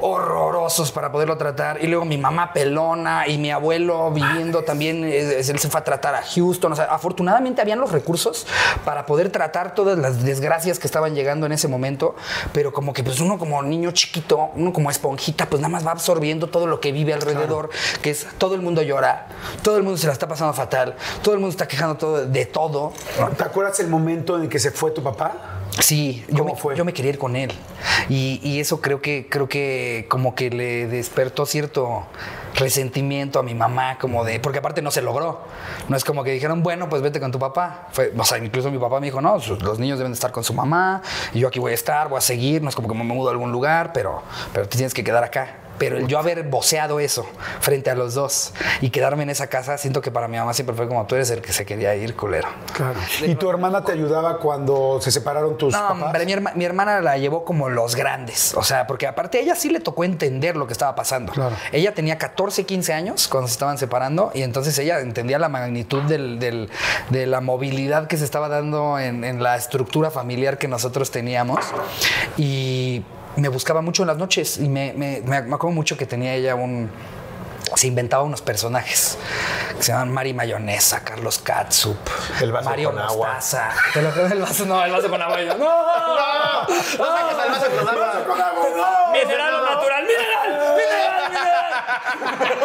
horrorosos 0.00 0.92
para 0.92 1.10
poderlo 1.10 1.38
tratar. 1.38 1.82
Y 1.82 1.86
luego 1.86 2.04
mi 2.04 2.18
mamá 2.18 2.52
pelona 2.52 3.26
y 3.26 3.38
mi 3.38 3.50
abuelo 3.50 4.10
viviendo 4.10 4.62
también, 4.62 5.04
eh, 5.04 5.38
él 5.38 5.58
se 5.58 5.70
fue 5.70 5.80
a 5.80 5.84
tratar 5.84 6.14
a 6.14 6.22
Houston. 6.22 6.72
O 6.72 6.76
sea, 6.76 6.84
afortunadamente 6.86 7.62
habían 7.62 7.80
los 7.80 7.90
recursos 7.90 8.46
para 8.84 9.06
poder 9.06 9.30
tratar 9.30 9.74
todas 9.74 9.98
las 9.98 10.22
desgracias 10.22 10.78
que 10.78 10.86
estaban 10.86 11.14
llegando 11.14 11.46
en 11.46 11.52
ese 11.52 11.68
momento. 11.68 12.14
Pero 12.52 12.72
como 12.72 12.92
que 12.92 13.02
pues 13.02 13.20
uno 13.20 13.38
como 13.38 13.62
niño 13.62 13.92
chiquito, 13.92 14.50
uno 14.54 14.72
como 14.74 14.90
esponjita, 14.90 15.48
pues 15.48 15.62
nada 15.62 15.70
más 15.70 15.86
va 15.86 15.92
absorbiendo 15.92 16.48
todo 16.48 16.66
lo 16.66 16.80
que 16.80 16.92
vive 16.92 17.14
alrededor, 17.14 17.70
que 18.02 18.10
es 18.10 18.26
todo 18.36 18.54
el 18.54 18.60
mundo 18.60 18.82
llora, 18.82 19.28
todo 19.62 19.78
el 19.78 19.82
mundo 19.82 19.96
se 19.96 20.06
la 20.06 20.12
está 20.12 20.28
pasando 20.28 20.52
fatal, 20.52 20.94
todo 21.22 21.32
el 21.32 21.40
mundo 21.40 21.52
está 21.52 21.66
quejando 21.66 21.96
todo, 21.96 22.26
de 22.26 22.44
todo. 22.44 22.92
¿Te 23.38 23.44
acuerdas 23.44 23.80
el 23.80 23.88
momento 23.88 24.36
en 24.36 24.42
el 24.42 24.48
que 24.50 24.58
se 24.58 24.70
fue 24.70 24.90
tu 24.90 25.02
papá? 25.02 25.62
Sí, 25.80 26.24
yo 26.28 26.38
¿Cómo 26.38 26.54
me, 26.54 26.60
fue? 26.60 26.76
yo 26.76 26.84
me 26.84 26.92
quería 26.92 27.10
ir 27.10 27.18
con 27.18 27.36
él. 27.36 27.50
Y, 28.08 28.40
y 28.42 28.60
eso 28.60 28.80
creo 28.80 29.00
que, 29.00 29.26
creo 29.28 29.48
que 29.48 30.06
como 30.08 30.34
que 30.34 30.50
le 30.50 30.86
despertó 30.86 31.46
cierto 31.46 32.06
resentimiento 32.54 33.38
a 33.38 33.42
mi 33.42 33.54
mamá, 33.54 33.98
como 33.98 34.24
de, 34.24 34.38
porque 34.40 34.58
aparte 34.58 34.82
no 34.82 34.90
se 34.90 35.02
logró. 35.02 35.42
No 35.88 35.96
es 35.96 36.04
como 36.04 36.22
que 36.22 36.30
dijeron, 36.30 36.62
bueno, 36.62 36.88
pues 36.88 37.02
vete 37.02 37.20
con 37.20 37.32
tu 37.32 37.38
papá. 37.38 37.88
Fue, 37.92 38.12
o 38.16 38.24
sea, 38.24 38.38
incluso 38.38 38.70
mi 38.70 38.78
papá 38.78 39.00
me 39.00 39.06
dijo, 39.06 39.20
no, 39.20 39.38
los 39.60 39.78
niños 39.78 39.98
deben 39.98 40.12
de 40.12 40.16
estar 40.16 40.32
con 40.32 40.44
su 40.44 40.54
mamá, 40.54 41.02
y 41.32 41.40
yo 41.40 41.48
aquí 41.48 41.58
voy 41.58 41.72
a 41.72 41.74
estar, 41.74 42.08
voy 42.08 42.18
a 42.18 42.20
seguir, 42.20 42.62
no 42.62 42.68
es 42.68 42.74
como 42.74 42.88
que 42.88 42.94
me 42.94 43.04
mudo 43.04 43.28
a 43.28 43.32
algún 43.32 43.50
lugar, 43.50 43.92
pero, 43.92 44.22
pero 44.52 44.68
te 44.68 44.76
tienes 44.76 44.94
que 44.94 45.02
quedar 45.02 45.24
acá. 45.24 45.63
Pero 45.78 45.98
el 45.98 46.06
yo 46.06 46.18
haber 46.18 46.42
voceado 46.44 47.00
eso 47.00 47.26
frente 47.60 47.90
a 47.90 47.94
los 47.94 48.14
dos 48.14 48.52
y 48.80 48.90
quedarme 48.90 49.24
en 49.24 49.30
esa 49.30 49.48
casa, 49.48 49.76
siento 49.78 50.00
que 50.00 50.10
para 50.10 50.28
mi 50.28 50.36
mamá 50.38 50.54
siempre 50.54 50.74
fue 50.76 50.86
como 50.88 51.04
tú 51.06 51.14
eres 51.16 51.30
el 51.30 51.40
que 51.42 51.52
se 51.52 51.66
quería 51.66 51.94
ir, 51.96 52.14
culero. 52.14 52.48
Claro. 52.72 52.98
¿Y 53.24 53.34
tu 53.34 53.50
hermana 53.50 53.84
te 53.84 53.92
ayudaba 53.92 54.38
cuando 54.38 54.98
se 55.00 55.10
separaron 55.10 55.58
tus 55.58 55.72
No, 55.74 55.80
papás? 55.80 56.02
hombre, 56.02 56.24
mi, 56.26 56.32
herma- 56.32 56.52
mi 56.54 56.64
hermana 56.64 57.00
la 57.00 57.18
llevó 57.18 57.44
como 57.44 57.68
los 57.68 57.94
grandes. 57.96 58.54
O 58.54 58.62
sea, 58.62 58.86
porque 58.86 59.06
aparte 59.06 59.38
a 59.38 59.40
ella 59.40 59.54
sí 59.56 59.68
le 59.70 59.80
tocó 59.80 60.04
entender 60.04 60.56
lo 60.56 60.66
que 60.66 60.72
estaba 60.72 60.94
pasando. 60.94 61.32
Claro. 61.32 61.56
Ella 61.72 61.92
tenía 61.94 62.18
14, 62.18 62.64
15 62.64 62.92
años 62.92 63.28
cuando 63.28 63.48
se 63.48 63.52
estaban 63.54 63.78
separando 63.78 64.30
y 64.34 64.42
entonces 64.42 64.78
ella 64.78 65.00
entendía 65.00 65.38
la 65.38 65.48
magnitud 65.48 66.02
del- 66.02 66.38
del- 66.38 66.70
de 67.10 67.26
la 67.26 67.40
movilidad 67.40 68.06
que 68.06 68.16
se 68.16 68.24
estaba 68.24 68.48
dando 68.48 68.98
en, 68.98 69.24
en 69.24 69.42
la 69.42 69.56
estructura 69.56 70.10
familiar 70.10 70.58
que 70.58 70.68
nosotros 70.68 71.10
teníamos. 71.10 71.58
Y 72.36 73.02
me 73.36 73.48
buscaba 73.48 73.80
mucho 73.82 74.02
en 74.02 74.08
las 74.08 74.16
noches 74.16 74.58
y 74.58 74.68
me, 74.68 74.92
me, 74.94 75.20
me- 75.22 75.36
acuerdo 75.54 75.70
mucho 75.74 75.96
que 75.96 76.06
tenía 76.06 76.34
ella 76.34 76.54
un 76.54 76.90
se 77.76 77.86
inventaba 77.88 78.22
unos 78.22 78.40
personajes 78.42 79.18
que 79.76 79.82
se 79.82 79.90
llaman 79.90 80.12
Mari 80.12 80.32
Mayonesa, 80.34 81.02
Carlos 81.02 81.38
Katsup, 81.38 81.96
El 82.40 82.52
vaso 82.52 82.68
Mario 82.68 82.90
con 82.90 82.98
agua. 83.00 83.38
¿Te 83.92 84.02
lo 84.02 84.10
el 84.26 84.40
vaso? 84.40 84.64
No, 84.66 84.84
el 84.84 84.92
vaso 84.92 85.10
con 85.10 85.20
agua. 85.20 85.42
y 85.42 85.46
yo, 85.46 85.56
¡No! 85.56 85.74
Mineral 89.12 89.64
natural, 89.64 90.04
mineral, 90.04 90.76
mineral, 90.76 91.30
mineral. 91.30 92.64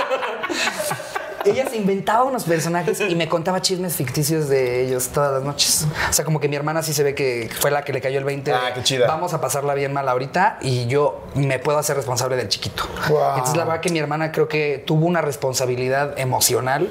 Ella 1.46 1.68
se 1.70 1.78
inventaba 1.78 2.24
unos 2.24 2.44
personajes 2.44 3.00
y 3.02 3.16
me 3.16 3.28
contaba 3.30 3.62
chismes 3.62 3.96
ficticios 3.96 4.50
de 4.50 4.86
ellos 4.86 5.10
todas 5.10 5.32
las 5.34 5.44
noches. 5.44 5.88
O 6.10 6.14
sea, 6.14 6.26
como 6.26 6.40
que 6.40 6.48
mi 6.50 6.56
hermana 6.56 6.84
sí 6.84 6.94
se 6.94 7.04
ve 7.04 7.16
que 7.16 7.50
fue 7.60 7.72
la 7.72 7.84
que 7.84 7.94
le 7.94 8.02
cayó 8.02 8.20
el 8.20 8.26
20. 8.26 8.52
de, 8.52 8.58
Ah, 8.58 8.72
qué 8.74 8.84
chida. 8.84 9.08
Vamos 9.08 9.34
a 9.34 9.42
pasarla 9.42 9.74
bien 9.74 9.94
mal 9.94 10.08
ahorita 10.10 10.60
y 10.62 10.88
yo 10.88 11.22
me 11.36 11.60
puedo 11.60 11.78
hacer 11.78 11.96
responsable 11.96 12.36
del 12.36 12.50
chiquito. 12.50 12.84
Wow. 13.10 13.30
Entonces, 13.32 13.56
la 13.58 13.66
verdad 13.66 13.82
que 13.82 13.90
mi 13.90 14.00
hermana 14.00 14.32
creo 14.32 14.48
que 14.48 14.84
tuvo 14.86 15.06
una 15.06 15.22
responsabilidad 15.22 16.18
emocional. 16.20 16.90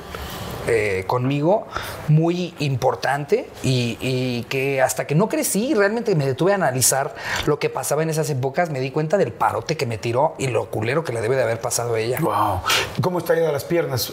Eh, 0.66 1.04
conmigo 1.06 1.66
muy 2.08 2.54
importante 2.58 3.48
y, 3.62 3.96
y 4.00 4.42
que 4.48 4.80
hasta 4.82 5.06
que 5.06 5.14
no 5.14 5.28
crecí 5.28 5.74
realmente 5.74 6.14
me 6.14 6.26
detuve 6.26 6.52
a 6.52 6.56
analizar 6.56 7.14
lo 7.46 7.58
que 7.58 7.70
pasaba 7.70 8.02
en 8.02 8.10
esas 8.10 8.28
épocas 8.30 8.70
me 8.70 8.80
di 8.80 8.90
cuenta 8.90 9.16
del 9.18 9.32
parote 9.32 9.76
que 9.76 9.86
me 9.86 9.98
tiró 9.98 10.34
y 10.38 10.48
lo 10.48 10.70
culero 10.70 11.04
que 11.04 11.12
le 11.12 11.20
debe 11.20 11.36
de 11.36 11.42
haber 11.42 11.60
pasado 11.60 11.94
a 11.94 12.00
ella 12.00 12.18
Wow. 12.20 12.60
¿Cómo 13.00 13.18
está 13.18 13.34
yendo 13.34 13.52
las 13.52 13.64
piernas? 13.64 14.12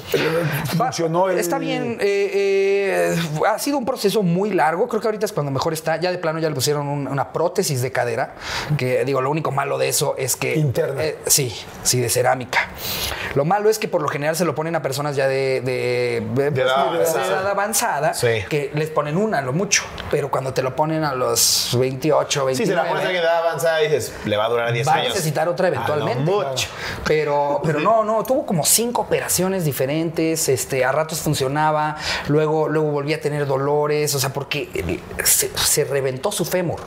¿Funcionó 0.78 1.30
el...? 1.30 1.38
Está 1.40 1.58
bien. 1.58 1.98
eh, 2.02 3.16
eh, 3.16 3.20
ha 3.48 3.60
sido 3.60 3.78
un 3.78 3.86
proceso 3.86 4.24
muy 4.24 4.52
largo. 4.52 4.88
Creo 4.88 5.02
que 5.02 5.08
ahorita 5.08 5.26
es 5.26 5.34
cuando 5.34 5.52
mejor 5.52 5.74
está. 5.74 5.98
Ya 5.98 6.12
de 6.12 6.18
plano 6.18 6.40
ya 6.40 6.50
le 6.50 6.56
pusieron 6.56 6.88
un- 6.88 7.08
una 7.08 7.32
prótesis 7.34 7.82
de 7.82 7.92
cadera. 7.92 8.36
Que 8.78 9.06
digo, 9.06 9.22
lo 9.22 9.30
único 9.32 9.52
malo 9.52 9.78
de 9.78 9.90
eso 9.90 10.16
es 10.18 10.36
que. 10.36 10.56
Interna. 10.56 11.02
sí, 11.28 11.54
sí, 11.84 12.00
de 12.00 12.10
cerámica. 12.10 12.70
Lo 13.36 13.46
malo 13.46 13.70
es 13.70 13.80
que 13.80 13.88
por 13.88 14.02
lo 14.02 14.08
general 14.08 14.36
se 14.36 14.46
lo 14.46 14.56
ponen 14.56 14.76
a 14.76 14.82
personas 14.82 15.16
ya 15.16 15.28
de, 15.28 15.62
de, 15.62 16.24
de- 16.36 16.52
De 16.52 16.62
edad 16.62 16.76
de 16.92 16.98
avanzada. 16.98 17.26
edad 17.28 17.48
avanzada 17.50 18.14
Sí. 18.14 18.28
que 18.50 18.72
les 18.74 18.90
ponen 18.90 19.18
una, 19.18 19.42
lo 19.42 19.54
mucho. 19.54 19.84
Pero 20.12 20.30
cuando 20.30 20.54
te 20.54 20.62
lo 20.62 20.76
ponen 20.76 21.04
a 21.04 21.14
los 21.16 21.76
28, 21.80 22.46
29. 22.46 22.56
Sí, 22.56 22.66
se 22.66 22.76
la 22.76 22.88
pones 22.88 23.06
a 23.06 23.12
edad 23.12 23.38
avanzada 23.40 23.82
y 23.82 23.86
dices, 23.88 24.14
le 24.26 24.38
va 24.38 24.46
a 24.46 24.50
durar 24.50 24.72
10 24.74 24.88
Va 24.88 24.94
a 24.94 24.96
años. 24.96 25.10
necesitar 25.10 25.48
otra 25.50 25.68
eventualmente. 25.70 26.22
A 26.22 26.26
lo 26.26 26.50
mucho. 26.50 26.68
Pero, 27.06 27.62
pero 27.64 27.80
no, 27.80 28.04
no, 28.04 28.24
tuvo 28.24 28.46
como 28.46 28.64
cinco 28.66 29.02
operaciones 29.02 29.66
diferentes, 29.66 30.50
este, 30.50 30.84
a 30.86 30.92
ratos 30.92 31.20
funcionaba, 31.20 31.98
luego, 32.28 32.68
luego 32.68 32.92
volvía 32.92 33.18
a 33.18 33.20
tener 33.20 33.46
dolores, 33.46 34.14
o 34.16 34.20
sea, 34.20 34.32
porque 34.32 34.70
eh, 34.74 35.00
se, 35.24 35.50
se 35.58 35.84
reventó 35.86 36.32
su 36.32 36.46
fémur. 36.46 36.80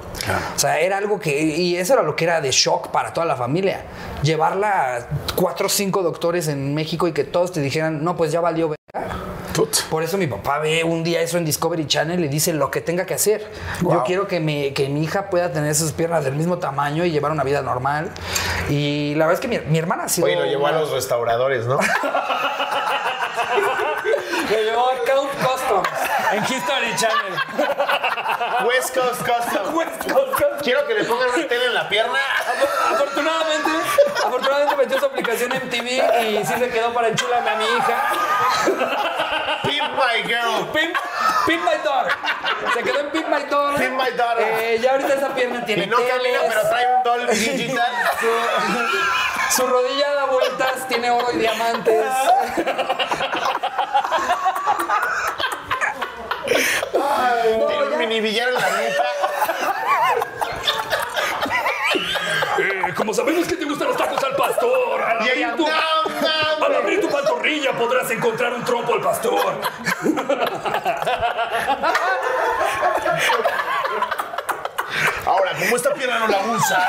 O 0.55 0.59
sea, 0.59 0.79
era 0.81 0.99
algo 0.99 1.19
que, 1.19 1.41
y 1.41 1.77
eso 1.77 1.95
era 1.95 2.03
lo 2.03 2.15
que 2.17 2.25
era 2.25 2.41
de 2.41 2.51
shock 2.51 2.89
para 2.89 3.13
toda 3.13 3.27
la 3.27 3.37
familia. 3.37 3.83
Llevarla 4.23 4.97
a 4.97 5.07
cuatro 5.37 5.67
o 5.67 5.69
cinco 5.71 6.03
doctores 6.03 6.49
en 6.49 6.75
México 6.75 7.07
y 7.09 7.13
que 7.13 7.25
todos 7.25 7.53
te 7.53 7.61
dijeran, 7.61 8.03
no, 8.05 8.17
pues 8.17 8.33
ya 8.33 8.41
valió. 8.41 8.78
Verga". 8.93 9.17
Por 9.91 10.03
eso 10.03 10.19
mi 10.19 10.27
papá 10.27 10.59
ve 10.59 10.85
un 10.85 11.03
día 11.03 11.21
eso 11.21 11.37
en 11.37 11.45
Discovery 11.45 11.87
Channel 11.87 12.25
y 12.25 12.29
dice 12.29 12.53
lo 12.53 12.71
que 12.71 12.81
tenga 12.81 13.07
que 13.07 13.15
hacer. 13.15 13.51
Yo 13.83 14.05
quiero 14.05 14.29
que 14.29 14.39
mi, 14.39 14.71
que 14.73 14.89
mi 14.89 15.03
hija 15.03 15.31
pueda 15.31 15.53
tener 15.53 15.75
sus 15.75 15.93
piernas 15.93 16.25
del 16.25 16.35
mismo 16.35 16.59
tamaño 16.59 17.05
y 17.05 17.11
llevar 17.11 17.33
una 17.33 17.43
vida 17.43 17.63
normal. 17.63 18.11
Y 18.69 19.15
la 19.17 19.27
verdad 19.27 19.43
es 19.43 19.49
que 19.49 19.49
mi, 19.49 19.59
mi 19.69 19.79
hermana 19.79 20.05
ha 20.05 20.09
sido. 20.09 20.27
Oye, 20.27 20.37
lo 20.37 20.47
llevó 20.47 20.69
a 20.69 20.73
los 20.73 20.93
restauradores, 20.93 21.67
¿no? 21.67 21.79
Lo 24.51 24.57
llevó 24.57 24.87
a 24.91 24.95
Count 25.05 25.31
Customs 25.43 26.08
en 26.33 26.45
History 26.45 26.95
Channel. 26.97 27.35
West 28.67 28.95
Coast 28.95 29.21
Custom. 29.23 29.75
West 29.75 30.11
Coast 30.13 30.31
Customs. 30.33 30.63
Quiero 30.63 30.87
que 30.87 30.95
le 30.95 31.05
pongan 31.05 31.29
una 31.35 31.47
tele 31.49 31.67
en 31.67 31.75
la 31.75 31.89
pierna. 31.89 32.19
Afortunadamente, 32.93 33.71
afortunadamente 34.25 34.77
metió 34.77 34.99
su 34.99 35.07
aplicación 35.07 35.53
en 35.53 35.71
TV 35.71 36.03
y 36.31 36.45
sí 36.45 36.55
se 36.59 36.69
quedó 36.71 36.93
para 36.93 37.09
enchularme 37.09 37.51
a 37.51 37.57
mi 37.57 37.65
hija. 37.65 38.03
Pimp 39.63 39.91
my 39.95 40.23
girl. 40.27 40.67
Pimp, 40.73 40.97
Pimp 41.47 41.65
My 41.65 41.77
Daughter. 41.85 42.13
Se 42.75 42.83
quedó 42.83 43.01
en 43.01 43.11
Pimp 43.11 43.29
My 43.29 43.43
Daughter. 43.45 43.81
Pimp 43.89 44.01
My 44.01 44.11
Daughter. 44.17 44.47
Eh, 44.61 44.79
ya 44.83 44.93
ahorita 44.93 45.15
esa 45.15 45.35
pierna 45.35 45.65
tiene 45.65 45.85
Y 45.85 45.87
no 45.87 45.97
camina, 45.97 46.19
teles. 46.19 46.43
pero 46.49 46.69
trae 46.69 46.97
un 46.97 47.03
Dolby 47.03 47.35
Digital. 47.35 47.93
Su 49.55 49.67
rodilla 49.67 50.15
da 50.15 50.25
vueltas, 50.27 50.87
tiene 50.89 51.11
oro 51.11 51.33
y 51.33 51.39
diamantes. 51.39 52.05
Tiene 57.69 57.85
un 57.85 57.99
mini 57.99 58.21
billar 58.21 58.49
en 58.49 58.55
la 58.55 58.61
nuca. 58.61 59.03
Eh, 62.59 62.93
como 62.97 63.15
sabemos 63.15 63.47
que 63.47 63.55
te 63.55 63.65
gustan 63.65 63.89
los 63.89 63.97
tacos 63.97 64.23
al 64.25 64.35
pastor, 64.35 65.01
al 65.01 65.19
abrir, 65.19 65.55
tu, 65.57 65.67
no, 65.67 66.65
al 66.65 66.73
no. 66.73 66.79
abrir 66.79 67.01
tu 67.01 67.09
pantorrilla 67.09 67.73
podrás 67.73 68.11
encontrar 68.11 68.53
un 68.53 68.65
trompo 68.65 68.95
al 68.95 69.01
pastor. 69.01 69.61
Ahora, 75.29 75.53
como 75.59 75.77
esta 75.77 75.93
pierna 75.93 76.21
no 76.21 76.29
la 76.29 76.41
usa, 76.41 76.89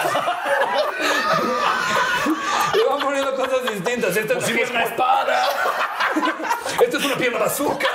Le 2.74 2.84
van 2.86 3.00
poniendo 3.00 3.36
cosas 3.36 3.64
distintas. 3.70 4.16
Esta 4.16 4.34
es 4.38 4.44
una 4.46 4.56
pierna 4.56 4.84
espada. 4.86 5.50
Esta 6.82 6.98
es 6.98 7.04
una 7.04 7.16
pierna 7.16 7.40
bazooka. 7.40 7.88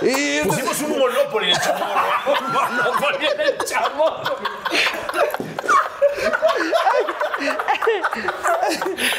Y 0.00 0.38
esta 0.38 0.56
es 0.56 0.62
pusimos 0.64 0.80
un 0.80 0.98
Monopoly 0.98 1.50
en 1.50 1.52
el 1.52 1.60
chamorro. 1.60 2.02
un 2.40 2.52
monopoly 2.52 3.26
en 3.26 3.40
el 3.40 3.58
chamorro. 3.58 4.38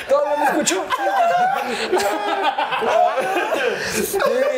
¿Todavía 0.10 0.38
me 0.38 0.46
escuchó? 0.46 0.86
Sí, 3.94 4.18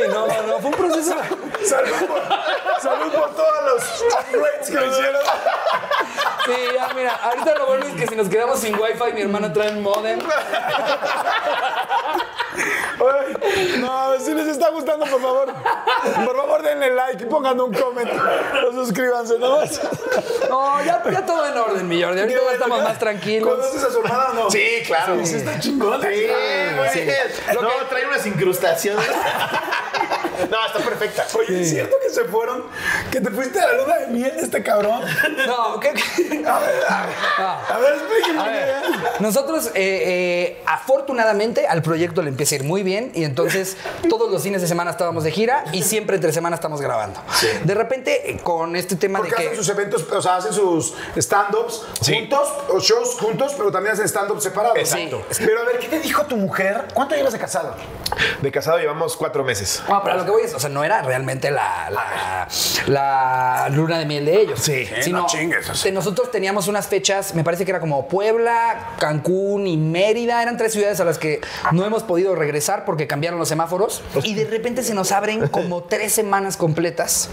no, 0.09 0.27
no, 0.27 0.59
fue 0.59 0.69
un 0.69 0.75
proceso. 0.75 1.15
Salud 1.63 2.07
por, 2.07 2.21
salud 2.81 3.13
por 3.13 3.35
todos 3.35 3.63
los 3.65 3.83
upgrades 4.01 4.69
que 4.69 4.87
hicieron. 4.87 5.21
Sí, 6.45 6.53
ya, 6.75 6.89
mira, 6.93 7.15
ahorita 7.15 7.55
lo 7.55 7.65
bueno 7.67 7.85
es 7.85 7.93
que 7.95 8.07
si 8.07 8.15
nos 8.15 8.29
quedamos 8.29 8.59
sin 8.59 8.79
wifi, 8.79 9.13
mi 9.13 9.21
hermana 9.21 9.51
trae 9.51 9.71
un 9.71 9.81
modem. 9.81 10.19
No, 13.79 14.19
si 14.19 14.33
les 14.33 14.47
está 14.47 14.69
gustando, 14.69 15.05
por 15.05 15.21
favor. 15.21 15.53
Por 16.25 16.35
favor, 16.35 16.61
denle 16.61 16.91
like 16.95 17.23
y 17.23 17.25
pongan 17.27 17.59
un 17.59 17.73
comment. 17.73 18.09
O 18.67 18.71
suscríbanse, 18.71 19.37
¿no? 19.39 19.59
No, 20.49 20.83
ya, 20.83 21.03
ya 21.11 21.25
todo 21.25 21.45
en 21.45 21.57
orden, 21.57 21.87
mi 21.87 22.01
Jordi. 22.01 22.21
Ahorita 22.21 22.39
ya 22.45 22.53
estamos 22.53 22.83
más 22.83 22.99
tranquilos. 22.99 23.49
¿Conoces 23.49 23.83
a 23.83 23.91
su 23.95 24.05
hermana 24.05 24.29
o 24.31 24.33
no? 24.33 24.51
Sí, 24.51 24.83
claro. 24.85 25.25
Sí, 25.25 25.35
está 25.35 25.59
chingón. 25.59 26.01
Sí, 26.01 26.07
güey. 26.77 26.89
sí. 26.93 27.07
No, 27.53 27.69
trae 27.89 28.05
unas 28.07 28.25
incrustaciones. 28.25 29.05
No, 30.49 30.65
está 30.65 30.79
perfecta. 30.79 31.25
Oye, 31.33 31.61
¿es 31.61 31.69
cierto 31.69 31.95
que 32.03 32.09
se 32.09 32.25
fueron? 32.25 32.65
¿Que 33.09 33.21
te 33.21 33.31
fuiste 33.31 33.59
a 33.59 33.67
la 33.67 33.73
luna 33.77 33.94
de 34.05 34.13
miel 34.13 34.33
este 34.37 34.63
cabrón? 34.63 35.01
No, 35.45 35.79
¿qué? 35.79 35.91
qué? 35.93 36.45
A 36.45 36.59
ver, 36.59 36.75
a 36.87 37.05
ver, 37.05 37.15
a 37.69 37.79
ver 37.79 37.93
explíqueme. 37.93 38.39
A 38.39 38.47
ver, 38.47 38.83
nosotros, 39.19 39.67
eh, 39.67 39.71
eh, 39.75 40.63
afortunadamente, 40.65 41.67
al 41.67 41.81
proyecto 41.81 42.21
le 42.21 42.29
empieza 42.29 42.55
a 42.55 42.59
ir 42.59 42.63
muy 42.63 42.83
bien 42.83 43.11
y 43.13 43.23
entonces 43.23 43.77
todos 44.09 44.31
los 44.31 44.41
fines 44.43 44.61
de 44.61 44.67
semana 44.67 44.91
estábamos 44.91 45.23
de 45.23 45.31
gira 45.31 45.65
y 45.71 45.83
siempre 45.83 46.15
entre 46.15 46.31
semana 46.31 46.55
estamos 46.55 46.81
grabando. 46.81 47.19
De 47.63 47.73
repente, 47.73 48.39
con 48.43 48.75
este 48.75 48.95
tema 48.95 49.19
Porque 49.19 49.31
de 49.31 49.37
que... 49.37 49.43
hacen 49.47 49.57
sus 49.57 49.69
eventos, 49.69 50.03
o 50.11 50.21
sea, 50.21 50.37
hacen 50.37 50.53
sus 50.53 50.93
stand-ups 51.15 51.83
juntos, 52.05 52.53
o 52.69 52.79
shows 52.79 53.17
juntos, 53.19 53.53
pero 53.57 53.71
también 53.71 53.93
hacen 53.93 54.07
stand-ups 54.07 54.43
separados. 54.43 54.77
Exacto. 54.77 55.23
Pero 55.37 55.61
a 55.61 55.65
ver, 55.65 55.79
¿qué 55.79 55.87
te 55.87 55.99
dijo 55.99 56.25
tu 56.25 56.37
mujer? 56.37 56.85
¿Cuánto 56.93 57.15
llevas 57.15 57.33
de 57.33 57.39
casado? 57.39 57.75
De 58.41 58.51
casado 58.51 58.77
llevamos 58.77 59.15
cuatro 59.17 59.43
meses. 59.43 59.83
Ah, 59.87 60.01
para 60.01 60.15
los 60.15 60.25
lo 60.25 60.25
que 60.25 60.31
voy 60.31 60.43
es, 60.43 60.53
o 60.53 60.59
sea, 60.59 60.69
no 60.69 60.83
era 60.83 61.01
realmente 61.01 61.51
la, 61.51 61.89
la, 61.89 62.47
la 62.87 63.69
luna 63.69 63.94
de 63.97 64.05
miel 64.05 64.25
de 64.25 64.41
ellos. 64.41 64.59
Sí. 64.59 64.87
Sino 65.01 65.21
no 65.21 65.27
chingues, 65.27 65.69
o 65.69 65.75
sea. 65.75 65.83
que 65.83 65.91
nosotros 65.91 66.31
teníamos 66.31 66.67
unas 66.67 66.87
fechas, 66.87 67.33
me 67.35 67.43
parece 67.43 67.65
que 67.65 67.71
era 67.71 67.79
como 67.79 68.07
Puebla, 68.07 68.95
Cancún 68.99 69.67
y 69.67 69.77
Mérida. 69.77 70.41
Eran 70.41 70.57
tres 70.57 70.73
ciudades 70.73 70.99
a 70.99 71.05
las 71.05 71.17
que 71.17 71.41
no 71.71 71.85
hemos 71.85 72.03
podido 72.03 72.35
regresar 72.35 72.85
porque 72.85 73.07
cambiaron 73.07 73.39
los 73.39 73.49
semáforos. 73.49 74.03
Y 74.23 74.33
de 74.33 74.45
repente 74.45 74.83
se 74.83 74.93
nos 74.93 75.11
abren 75.11 75.47
como 75.47 75.83
tres 75.83 76.13
semanas 76.13 76.57
completas. 76.57 77.29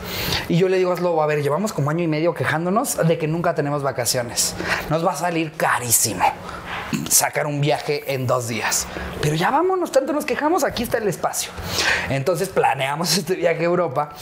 Y 0.49 0.57
yo 0.57 0.69
le 0.69 0.79
digo 0.79 0.93
a 0.93 0.97
Slobo, 0.97 1.23
a 1.23 1.27
ver, 1.27 1.43
llevamos 1.43 1.73
como 1.73 1.91
año 1.91 2.05
y 2.05 2.09
medio 2.09 2.35
quejándonos 2.35 2.97
de 3.07 3.19
que 3.19 3.27
nunca 3.27 3.55
tenemos 3.55 3.83
vacaciones. 3.83 4.55
Nos 4.91 5.07
va 5.07 5.13
a 5.13 5.17
salir 5.17 5.53
carísimo 5.53 6.25
sacar 7.09 7.47
un 7.47 7.61
viaje 7.61 8.15
en 8.15 8.27
dos 8.27 8.49
días. 8.49 8.87
Pero 9.21 9.35
ya 9.35 9.51
vámonos, 9.51 9.93
tanto 9.93 10.13
nos 10.13 10.25
quejamos, 10.25 10.65
aquí 10.65 10.83
está 10.83 10.99
el 10.99 11.09
espacio. 11.09 11.51
Entonces 12.09 12.49
planeamos 12.49 13.17
este 13.19 13.35
viaje 13.35 13.61
a 13.61 13.65
Europa. 13.65 14.15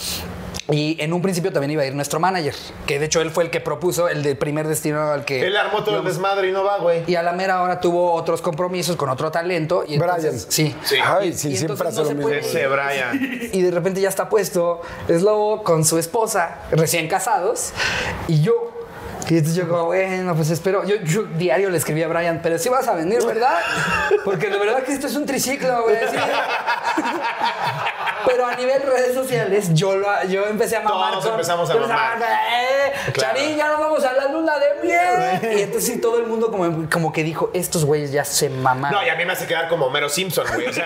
Y 0.69 0.95
en 1.01 1.11
un 1.11 1.21
principio 1.21 1.51
también 1.51 1.71
iba 1.71 1.81
a 1.83 1.85
ir 1.85 1.95
nuestro 1.95 2.19
manager, 2.19 2.53
que 2.85 2.97
de 2.99 3.05
hecho 3.05 3.19
él 3.21 3.31
fue 3.31 3.43
el 3.43 3.49
que 3.49 3.59
propuso 3.59 4.07
el 4.07 4.23
del 4.23 4.37
primer 4.37 4.67
destino 4.67 5.01
al 5.11 5.25
que... 5.25 5.45
Él 5.45 5.57
armó 5.57 5.83
todo 5.83 5.99
el 5.99 6.05
desmadre 6.05 6.49
y 6.49 6.51
no 6.51 6.63
va, 6.63 6.77
güey. 6.77 7.03
Y 7.07 7.15
a 7.15 7.23
la 7.23 7.33
mera 7.33 7.61
hora 7.61 7.79
tuvo 7.81 8.13
otros 8.13 8.41
compromisos 8.41 8.95
con 8.95 9.09
otro 9.09 9.31
talento. 9.31 9.83
Y 9.87 9.95
entonces- 9.95 10.47
Brian. 10.47 10.75
Sí. 10.83 11.01
Ay, 11.03 11.29
Y- 11.29 11.33
sí, 11.33 11.49
y 11.49 11.57
siempre 11.57 11.87
hace 11.87 11.97
lo 12.01 12.05
se 12.07 12.13
mismo. 12.15 12.29
puede 12.29 12.39
Ese. 12.39 12.67
Brian. 12.67 13.49
Y 13.53 13.61
de 13.61 13.71
repente 13.71 13.99
ya 14.01 14.09
está 14.09 14.29
puesto 14.29 14.81
Slobo 15.07 15.63
con 15.63 15.83
su 15.83 15.97
esposa, 15.97 16.59
recién 16.71 17.07
casados, 17.07 17.71
y 18.27 18.41
yo. 18.41 18.53
Y 19.29 19.37
entonces 19.37 19.55
yo 19.55 19.67
como, 19.69 19.85
bueno, 19.85 20.35
pues 20.35 20.49
espero. 20.49 20.83
Yo, 20.85 20.95
yo 21.03 21.23
diario 21.23 21.69
le 21.69 21.77
escribí 21.77 22.03
a 22.03 22.07
Brian, 22.07 22.39
pero 22.43 22.57
sí 22.59 22.69
vas 22.69 22.87
a 22.87 22.93
venir, 22.95 23.23
¿verdad? 23.25 23.59
Porque 24.25 24.49
de 24.49 24.57
verdad 24.57 24.83
que 24.83 24.93
esto 24.93 25.07
es 25.07 25.15
un 25.15 25.25
triciclo, 25.25 25.83
güey. 25.83 25.95
sí. 26.09 26.17
Pero 28.25 28.45
a 28.45 28.53
nivel 28.55 28.81
redes 28.83 29.15
sociales, 29.15 29.69
yo, 29.73 29.95
lo- 29.95 30.23
yo 30.25 30.45
empecé 30.45 30.77
a 30.77 30.81
mamar. 30.81 31.11
Todos 31.11 31.23
con- 31.25 31.33
empezamos 31.33 31.69
a 31.69 31.75
mamar. 31.75 32.17
eh, 32.21 32.93
Claro. 33.13 33.35
Charín, 33.39 33.57
ya 33.57 33.67
nos 33.69 33.79
vamos 33.79 34.03
a 34.05 34.13
la 34.13 34.25
luna 34.27 34.53
de 34.59 34.67
miel. 34.83 35.57
Y 35.57 35.61
entonces 35.63 35.85
sí, 35.91 35.99
todo 35.99 36.17
el 36.19 36.27
mundo 36.27 36.51
como, 36.51 36.87
como 36.89 37.11
que 37.11 37.23
dijo, 37.23 37.49
estos 37.53 37.83
güeyes 37.83 38.11
ya 38.11 38.23
se 38.23 38.49
mamaron. 38.49 38.99
No, 38.99 39.05
y 39.05 39.09
a 39.09 39.15
mí 39.15 39.25
me 39.25 39.33
hace 39.33 39.47
quedar 39.47 39.67
como 39.69 39.87
Homero 39.87 40.07
Simpson, 40.07 40.45
güey. 40.53 40.67
O 40.67 40.73
sea, 40.73 40.85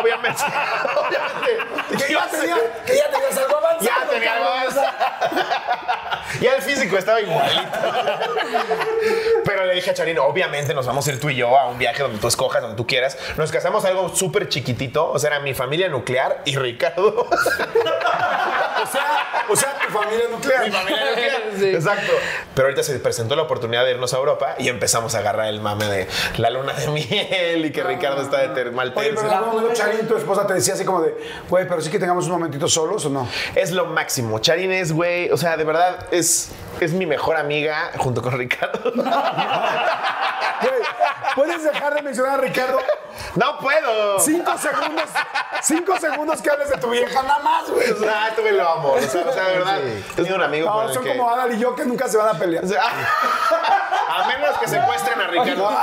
obviamente. 0.00 0.42
obviamente. 0.44 2.06
Que 2.06 2.12
ya, 2.12 2.26
tenía, 2.28 2.56
que 2.86 2.96
ya 2.96 3.10
tenías 3.10 3.36
algo 3.36 3.56
avanzado. 3.56 3.80
Ya 3.82 4.08
tenía 4.08 4.32
algo 4.34 4.50
más. 4.54 4.74
Ya 6.40 6.54
el 6.54 6.62
físico 6.62 6.96
estaba 6.96 7.20
igualito. 7.20 7.59
Pero 9.44 9.64
le 9.66 9.74
dije 9.74 9.90
a 9.90 9.94
Charín, 9.94 10.18
obviamente 10.18 10.74
nos 10.74 10.86
vamos 10.86 11.06
a 11.06 11.10
ir 11.12 11.20
tú 11.20 11.30
y 11.30 11.36
yo 11.36 11.56
a 11.58 11.66
un 11.68 11.78
viaje 11.78 12.02
donde 12.02 12.18
tú 12.18 12.28
escojas, 12.28 12.62
donde 12.62 12.76
tú 12.76 12.86
quieras. 12.86 13.16
Nos 13.36 13.50
casamos 13.50 13.84
algo 13.84 14.14
súper 14.14 14.48
chiquitito. 14.48 15.10
O 15.10 15.18
sea, 15.18 15.30
era 15.30 15.40
mi 15.40 15.54
familia 15.54 15.88
nuclear 15.88 16.42
y 16.44 16.56
Ricardo. 16.56 17.26
O 18.82 18.86
sea, 18.90 19.44
o 19.50 19.56
sea, 19.56 19.74
tu 19.78 19.92
familia 19.92 20.24
nuclear. 20.30 20.64
mi 20.64 20.70
familia 20.72 21.04
nuclear. 21.10 21.40
Sí. 21.58 21.68
Exacto. 21.68 22.12
Pero 22.54 22.68
ahorita 22.68 22.82
se 22.82 22.98
presentó 23.00 23.36
la 23.36 23.42
oportunidad 23.42 23.84
de 23.84 23.90
irnos 23.90 24.14
a 24.14 24.16
Europa 24.16 24.54
y 24.58 24.68
empezamos 24.68 25.14
a 25.14 25.18
agarrar 25.18 25.48
el 25.48 25.60
mame 25.60 25.84
de 25.86 26.08
la 26.38 26.48
luna 26.48 26.72
de 26.72 26.88
miel 26.88 27.66
y 27.66 27.72
que 27.72 27.82
Ricardo 27.82 28.22
está 28.22 28.38
de 28.38 28.48
ter- 28.50 28.72
mal 28.72 28.92
Oye, 28.96 29.08
pero 29.08 29.08
en 29.10 29.14
tercio. 29.16 29.36
algún 29.36 29.52
momento 29.60 29.74
Charín, 29.74 30.06
tu 30.08 30.16
esposa, 30.16 30.46
te 30.46 30.54
decía 30.54 30.74
así 30.74 30.84
como 30.84 31.02
de, 31.02 31.14
güey, 31.48 31.68
pero 31.68 31.80
sí 31.82 31.90
que 31.90 31.98
tengamos 31.98 32.24
un 32.26 32.32
momentito 32.32 32.68
solos 32.68 33.04
o 33.04 33.10
no. 33.10 33.28
Es 33.54 33.72
lo 33.72 33.84
máximo. 33.86 34.38
Charín 34.38 34.72
es, 34.72 34.92
güey, 34.92 35.30
o 35.30 35.36
sea, 35.36 35.56
de 35.56 35.64
verdad 35.64 36.06
es, 36.10 36.50
es 36.80 36.92
mi 36.92 37.04
mejor 37.04 37.36
amiga 37.50 37.90
junto 37.98 38.22
con 38.22 38.38
Ricardo. 38.38 38.92
Güey, 40.60 40.82
¿puedes 41.34 41.64
dejar 41.64 41.94
de 41.94 42.02
mencionar 42.02 42.34
a 42.34 42.36
Ricardo 42.36 42.78
¡No 43.34 43.58
puedo! 43.60 44.18
cinco 44.18 44.58
segundos? 44.58 45.08
Cinco 45.62 45.98
segundos 45.98 46.42
que 46.42 46.50
hables 46.50 46.68
de 46.68 46.76
tu 46.76 46.90
vieja 46.90 47.22
nada 47.22 47.38
más, 47.38 47.70
güey. 47.70 47.90
O 47.90 47.98
sea, 47.98 48.28
este 48.28 48.42
güey 48.42 48.54
lo 48.54 48.68
amo. 48.68 48.92
O 48.92 49.00
sea, 49.00 49.24
o 49.26 49.32
sea, 49.32 49.44
de 49.44 49.56
verdad, 49.58 49.78
es 49.82 50.30
un 50.30 50.42
amigo 50.42 50.70
con 50.70 50.82
No, 50.82 50.88
el 50.88 50.94
son 50.94 51.02
que... 51.02 51.16
como 51.16 51.30
Adal 51.30 51.54
y 51.54 51.58
yo 51.58 51.74
que 51.74 51.86
nunca 51.86 52.08
se 52.08 52.18
van 52.18 52.36
a 52.36 52.38
pelear. 52.38 52.62
o 52.62 52.68
sea, 52.68 52.82
a 54.08 54.26
menos 54.28 54.58
que 54.58 54.68
secuestren 54.68 55.18
a 55.20 55.26
Ricardo. 55.28 55.70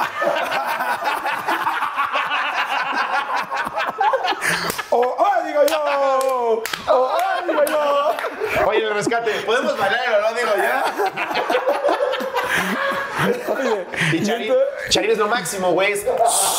O, 4.90 5.00
¡oh, 5.00 5.44
digo 5.46 5.62
yo! 5.70 5.84
O, 5.84 6.64
¡oh, 6.88 7.18
digo 7.46 7.64
yo! 7.66 8.07
Oye, 8.68 8.84
el 8.84 8.94
rescate, 8.94 9.32
¿podemos 9.46 9.78
bailar 9.78 10.00
el? 10.10 10.34
Digo, 10.36 10.50
ya. 10.58 10.84
Y 14.12 14.24
Charín, 14.24 14.54
Charín 14.90 15.12
es 15.12 15.18
lo 15.18 15.28
máximo, 15.30 15.72
güey. 15.72 15.94
Es 15.94 16.06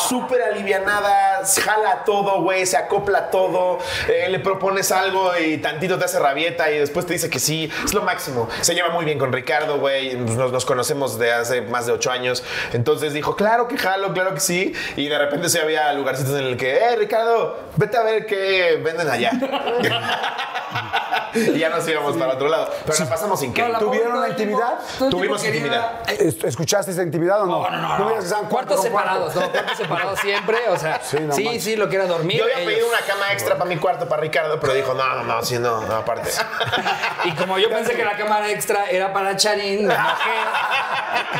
súper 0.07 0.41
alivianada, 0.41 1.38
jala 1.45 2.03
todo, 2.05 2.41
güey, 2.41 2.65
se 2.65 2.77
acopla 2.77 3.29
todo. 3.29 3.79
eh, 4.07 4.27
le 4.29 4.39
propones 4.39 4.91
algo 4.91 5.31
y 5.37 5.57
tantito 5.57 5.97
te 5.97 6.05
hace 6.05 6.19
rabieta 6.19 6.69
y 6.71 6.77
después 6.79 7.05
te 7.05 7.13
dice 7.13 7.29
que 7.29 7.39
sí. 7.39 7.69
Es 7.85 7.93
lo 7.93 8.01
máximo. 8.01 8.49
Se 8.61 8.73
lleva 8.75 8.89
muy 8.89 9.05
bien 9.05 9.19
con 9.19 9.31
Ricardo, 9.31 9.79
güey. 9.79 10.15
Nos, 10.15 10.51
nos 10.51 10.65
conocemos 10.65 11.17
de 11.19 11.31
hace 11.31 11.61
más 11.61 11.85
de 11.85 11.93
ocho 11.93 12.11
años. 12.11 12.43
Entonces 12.73 13.13
dijo, 13.13 13.35
claro 13.35 13.67
que 13.67 13.77
jalo, 13.77 14.13
claro 14.13 14.33
que 14.33 14.39
sí. 14.39 14.73
Y 14.95 15.07
de 15.07 15.17
repente 15.17 15.49
se 15.49 15.59
había 15.61 15.91
lugarcitos 15.93 16.33
en 16.39 16.45
el 16.45 16.57
que, 16.57 16.75
eh, 16.77 16.95
Ricardo, 16.97 17.57
vete 17.75 17.97
a 17.97 18.03
ver 18.03 18.25
qué 18.25 18.79
venden 18.83 19.09
allá. 19.09 19.31
y 21.33 21.59
ya 21.59 21.69
nos 21.69 21.87
íbamos 21.87 22.17
para 22.17 22.33
otro 22.33 22.49
lado. 22.49 22.69
Pero 22.85 22.99
la 22.99 23.09
pasamos 23.09 23.41
increíble. 23.43 23.77
¿Tuvieron 23.79 24.19
la 24.21 24.29
intimidad? 24.29 24.79
Tuvimos 25.09 25.43
intimidad. 25.45 26.09
¿Es- 26.09 26.43
¿Escuchaste 26.43 26.91
esa 26.91 27.03
intimidad 27.03 27.41
o 27.43 27.45
no? 27.45 27.69
No, 27.69 27.69
no, 27.69 27.99
no. 27.99 28.05
cuarto 28.49 28.49
Cuartos 28.49 28.51
cuarto. 28.77 28.81
separados, 28.81 29.35
¿no? 29.35 29.51
Cuartos 29.51 29.77
separados 29.77 30.19
siempre, 30.19 30.57
o 30.69 30.77
sea, 30.77 30.99
Sí, 31.03 31.17
no 31.29 31.35
sí, 31.35 31.43
manches. 31.45 31.63
sí, 31.63 31.75
lo 31.75 31.87
que 31.89 31.95
era 31.95 32.05
dormir. 32.05 32.37
Yo 32.37 32.43
había 32.43 32.59
ellos. 32.59 32.73
pedido 32.73 32.87
una 32.89 32.99
cama 32.99 33.31
extra 33.31 33.55
para 33.57 33.69
mi 33.69 33.77
cuarto 33.77 34.07
para 34.07 34.21
Ricardo, 34.21 34.59
pero 34.59 34.73
dijo, 34.73 34.93
no, 34.93 35.15
no, 35.15 35.23
no, 35.23 35.43
sí, 35.43 35.57
no, 35.57 35.81
no, 35.85 35.95
aparte. 35.95 36.29
Y 37.25 37.31
como 37.33 37.57
yo 37.59 37.69
pensé 37.69 37.95
que 37.95 38.03
la 38.05 38.15
cámara 38.17 38.49
extra 38.49 38.89
era 38.89 39.11
para 39.11 39.35
Charín, 39.35 39.85
me 39.87 39.93
enojé, 39.93 40.31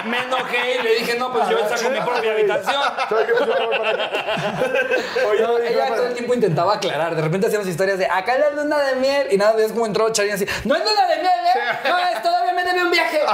me 0.06 0.18
enojé 0.24 0.76
y 0.80 0.84
le 0.84 0.96
dije, 0.96 1.16
no, 1.16 1.32
pues 1.32 1.48
yo 1.50 1.58
saco 1.70 1.90
mi 1.90 2.02
propia 2.02 2.32
habitación. 2.34 2.82
Oye, 5.30 5.42
No, 5.42 5.58
ella 5.60 5.86
¿qué 5.86 5.92
todo 5.96 6.08
el 6.08 6.14
tiempo 6.14 6.34
intentaba 6.34 6.76
aclarar. 6.76 7.16
De 7.16 7.22
repente 7.22 7.48
hacíamos 7.48 7.68
historias 7.68 7.98
de 7.98 8.06
acá 8.08 8.36
es 8.36 8.40
la 8.42 8.50
luna 8.52 8.78
de 8.80 8.96
miel 8.98 9.28
y 9.32 9.38
nada, 9.38 9.54
ves 9.54 9.72
como 9.72 9.86
entró 9.86 10.12
Charín 10.12 10.34
así. 10.34 10.46
No 10.66 10.76
es 10.76 10.84
luna 10.84 11.08
de 11.08 11.16
miel, 11.16 11.32
¿eh? 11.56 11.90
No, 11.90 11.98
es 11.98 12.22
todavía 12.22 12.54
me 12.54 12.64
debe 12.64 12.84
un 12.84 12.92
viaje. 12.92 13.22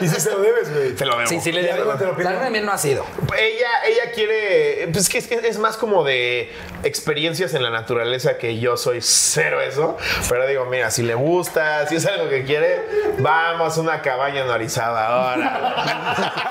Y 0.00 0.08
si 0.08 0.20
se 0.20 0.30
lo 0.30 0.40
debes, 0.40 0.72
güey. 0.74 0.92
Te 0.94 1.04
lo 1.06 1.16
debo. 1.16 1.28
Sí, 1.28 1.40
sí, 1.40 1.52
le 1.52 1.60
¿Y 1.62 1.64
debo. 1.66 1.92
La 1.94 2.30
luna 2.32 2.44
de 2.44 2.50
miel 2.50 2.66
no 2.66 2.72
ha 2.72 2.78
sido. 2.78 3.04
Ella, 3.38 3.68
ella 3.86 4.10
quiere, 4.12 4.88
pues 4.92 5.08
que 5.08 5.18
es, 5.32 5.40
que 5.40 5.48
es 5.48 5.58
más 5.58 5.76
como 5.76 6.04
de 6.04 6.52
experiencias 6.82 7.54
en 7.54 7.62
la 7.62 7.70
naturaleza 7.70 8.36
que 8.38 8.58
yo 8.58 8.76
soy 8.76 9.00
cero 9.02 9.60
eso. 9.60 9.96
Pero 10.28 10.46
digo, 10.46 10.64
mira, 10.66 10.90
si 10.90 11.02
le 11.02 11.14
gusta, 11.14 11.86
si 11.88 11.96
es 11.96 12.06
algo 12.06 12.28
que 12.28 12.44
quiere, 12.44 12.82
vamos 13.18 13.76
a 13.76 13.80
una 13.80 14.02
cabaña 14.02 14.42
en 14.42 14.50
Orizaba 14.50 15.06
ahora. 15.06 16.44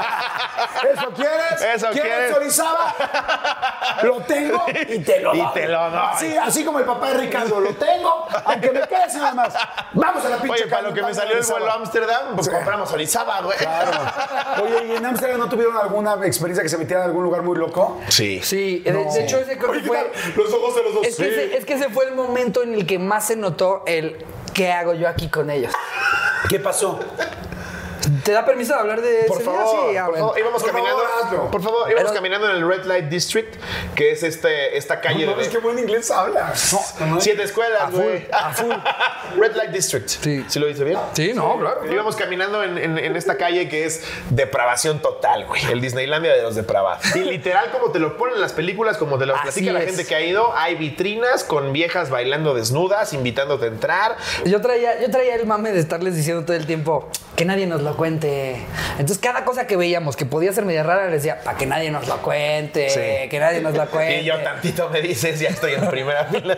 ¿Eso 0.94 1.10
quieres? 1.16 1.62
Eso 1.76 1.88
¿Quieres 1.92 2.12
quieres? 2.12 2.36
Orizaba? 2.36 2.94
Lo 4.04 4.18
tengo 4.22 4.66
y 4.90 5.00
te 5.00 5.20
lo 5.22 5.34
Y 5.36 5.40
doy. 5.40 5.48
te 5.54 5.68
lo 5.68 5.90
doy. 5.90 6.00
Así, 6.12 6.38
así 6.38 6.66
como 6.66 6.80
el 6.80 6.86
papá 6.86 7.10
de 7.12 7.22
Ricardo, 7.22 7.60
lo 7.60 7.74
tengo, 7.76 8.28
aunque 8.46 8.72
me 8.72 8.82
quede 8.82 9.10
sin 9.10 9.20
nada 9.22 9.34
más. 9.34 9.54
Vamos 9.94 10.26
a 10.26 10.30
la 10.30 10.38
pinche 10.38 10.64
Oye, 10.64 10.68
para 10.70 10.82
lo 10.84 10.94
que 10.94 11.02
me 11.02 11.14
salió 11.14 11.38
el 11.38 11.44
vuelo 11.46 11.70
a 11.72 11.74
Ámsterdam, 11.76 12.36
pues 12.36 12.48
Sí. 12.48 12.52
compramos 12.52 12.92
Orizaba, 12.92 13.42
güey. 13.42 13.58
Claro. 13.58 13.92
Oye, 14.64 14.86
¿y 14.88 14.92
en 14.98 15.06
Ámsterdam 15.06 15.40
no 15.40 15.50
tuvieron 15.50 15.78
alguna 15.78 16.14
experiencia 16.26 16.62
que 16.64 16.70
se 16.70 16.78
metieran 16.78 17.04
en 17.06 17.10
algún 17.10 17.24
lugar 17.24 17.42
muy 17.44 17.58
loco? 17.58 18.02
Sí. 18.10 18.42
Sí, 18.44 18.63
de, 18.64 18.92
de 18.92 19.24
hecho 19.24 19.40
ese 19.40 19.58
creo 19.58 19.72
que 19.74 19.82
fue... 19.82 20.12
Los 20.36 20.54
ojos 20.54 20.76
de 20.76 20.84
los 20.84 20.94
dos. 20.96 21.08
Es 21.08 21.16
que, 21.18 21.28
ese, 21.28 21.58
es 21.58 21.66
que 21.66 21.74
ese 21.74 21.90
fue 21.90 22.06
el 22.06 22.16
momento 22.16 22.64
en 22.64 22.74
el 22.74 22.86
que 22.86 23.00
más 23.00 23.28
se 23.28 23.36
notó 23.36 23.84
el 23.86 24.18
¿qué 24.54 24.72
hago 24.72 24.94
yo 24.94 25.08
aquí 25.08 25.28
con 25.30 25.50
ellos? 25.50 25.74
¿Qué 26.50 26.60
pasó? 26.60 27.00
¿Te 28.24 28.32
da 28.32 28.46
permiso 28.46 28.74
de 28.74 28.80
hablar 28.80 29.02
de 29.02 29.26
Por 29.28 29.42
ese 29.42 29.50
día? 29.52 29.60
favor, 29.60 29.74
Sí, 29.90 29.98
por 29.98 30.18
favor, 30.18 30.40
íbamos 30.40 30.62
Por 30.64 30.72
caminando. 30.72 31.04
favor, 31.30 31.52
por 31.52 31.62
favor, 31.62 31.92
íbamos 31.92 32.12
Pero- 32.12 32.14
caminando 32.14 32.50
en 32.50 32.56
el 32.58 32.68
Red 32.68 32.86
Light 32.86 33.06
District, 33.06 33.56
que 33.96 34.12
es 34.12 34.24
este, 34.24 34.78
esta 34.78 35.02
calle 35.02 35.26
No, 35.26 35.36
de. 35.36 35.42
es 35.44 35.50
que 35.50 35.58
buen 35.58 35.78
inglés 35.78 36.10
habla. 36.10 36.54
No, 37.00 37.06
no, 37.08 37.22
Siete 37.22 37.44
escuelas, 37.44 37.82
A 37.84 37.88
full, 37.90 38.02
güey. 38.02 38.28
a 38.32 38.54
full. 38.54 38.72
Red 39.38 39.56
Light 39.56 39.72
District. 39.72 40.08
Sí. 40.08 40.46
¿Sí 40.48 40.60
lo 40.60 40.68
dice 40.68 40.84
bien? 40.84 40.98
Sí, 41.14 41.34
no, 41.34 41.58
claro. 41.60 41.92
Íbamos 41.92 42.16
caminando 42.16 42.64
en, 42.64 42.78
en- 42.78 42.98
en 42.98 43.16
esta 43.16 43.36
calle 43.38 43.68
que 43.68 43.86
es 43.86 44.04
depravación 44.30 45.02
total, 45.02 45.46
güey. 45.46 45.64
El 45.72 45.82
Disneylandia 45.82 46.34
de 46.34 46.42
los 46.44 46.56
depravados. 46.56 47.16
Y 47.16 47.20
literal, 47.26 47.72
como 47.72 47.92
te 47.92 48.00
lo 48.00 48.18
ponen 48.18 48.36
en 48.36 48.42
las 48.42 48.54
películas, 48.54 48.98
como 48.98 49.18
te 49.18 49.26
lo 49.26 49.34
platica 49.42 49.72
la 49.74 49.82
gente 49.82 50.06
que 50.06 50.16
ha 50.16 50.22
ido, 50.22 50.56
hay 50.56 50.76
vitrinas 50.76 51.44
con 51.44 51.74
viejas 51.74 52.10
bailando 52.10 52.54
desnudas, 52.54 53.12
invitándote 53.14 53.66
a 53.66 53.68
entrar. 53.68 54.16
Yo 54.46 54.62
traía, 54.62 55.02
yo 55.02 55.10
traía 55.12 55.36
el 55.36 55.46
mame 55.46 55.72
de 55.72 55.80
estarles 55.80 56.16
diciendo 56.16 56.46
todo 56.46 56.56
el 56.56 56.66
tiempo 56.66 57.10
que 57.36 57.46
nadie 57.46 57.66
nos 57.66 57.82
lo 57.82 57.98
cuente. 58.20 58.66
Entonces, 58.94 59.18
cada 59.20 59.44
cosa 59.46 59.66
que 59.68 59.76
veíamos 59.78 60.16
que 60.16 60.26
podía 60.26 60.52
ser 60.54 60.66
media 60.66 60.84
rara, 60.84 61.06
les 61.06 61.24
decía, 61.24 61.40
para 61.44 61.58
que 61.58 61.66
nadie 61.66 61.90
nos 61.92 62.08
lo 62.08 62.18
cuente, 62.22 62.90
Sí. 62.90 63.30
que 63.30 63.40
nadie 63.40 63.62
nos 63.62 63.74
lo 63.74 63.86
cuente. 63.90 64.04
Y 64.22 64.26
yo 64.26 64.42
tantito 64.42 64.90
me 64.90 65.02
dices, 65.02 65.40
ya 65.40 65.50
estoy 65.50 65.74
en 65.74 65.88
primera 65.90 66.26
fila. 66.32 66.58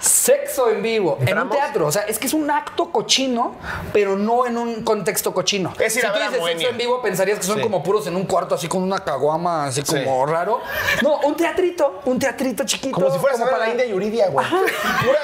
Sexo 0.00 0.70
en 0.70 0.82
vivo, 0.82 1.18
en 1.26 1.38
un 1.38 1.50
teatro. 1.50 1.86
O 1.86 1.92
sea, 1.92 2.02
es 2.02 2.18
que 2.18 2.26
es 2.26 2.34
un 2.34 2.50
acto 2.50 2.90
cochino, 2.92 3.56
pero 3.92 4.16
no 4.16 4.46
en 4.46 4.56
un 4.56 4.82
contexto 4.84 5.32
cochino. 5.34 5.72
Es 5.78 5.94
si 5.94 6.00
tú 6.00 6.06
dices 6.12 6.44
sexo 6.44 6.68
en 6.68 6.76
vivo, 6.78 7.02
pensarías 7.02 7.38
que 7.38 7.44
son 7.44 7.56
Sí. 7.56 7.62
como 7.62 7.82
puros 7.82 8.06
en 8.06 8.16
un 8.16 8.24
cuarto, 8.24 8.54
así 8.54 8.68
con 8.68 8.82
una 8.82 9.00
caguama, 9.00 9.66
así 9.66 9.82
Sí. 9.84 9.94
como 10.04 10.24
raro. 10.26 10.60
No, 11.02 11.18
un 11.20 11.36
teatrito, 11.36 12.00
un 12.04 12.18
teatrito 12.18 12.64
chiquito. 12.64 12.94
Como 12.94 13.10
si 13.12 13.18
fueras 13.18 13.40
a 13.40 13.44
para 13.46 13.58
la 13.58 13.70
India 13.70 13.86
Yuridia, 13.86 14.28
güey. 14.28 14.44
Ajá, 14.46 14.58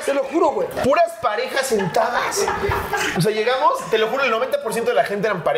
te 0.04 0.14
lo 0.14 0.24
juro, 0.24 0.48
güey. 0.52 0.68
Puras 0.82 1.12
parejas 1.22 1.66
sentadas. 1.66 2.44
O 3.16 3.20
sea, 3.20 3.32
llegamos, 3.32 3.78
te 3.90 3.98
lo 3.98 4.08
juro, 4.08 4.24
el 4.24 4.30
90% 4.32 4.84
de 4.90 4.94
la 4.94 5.04
gente 5.04 5.26
eran 5.28 5.42
parejas 5.42 5.53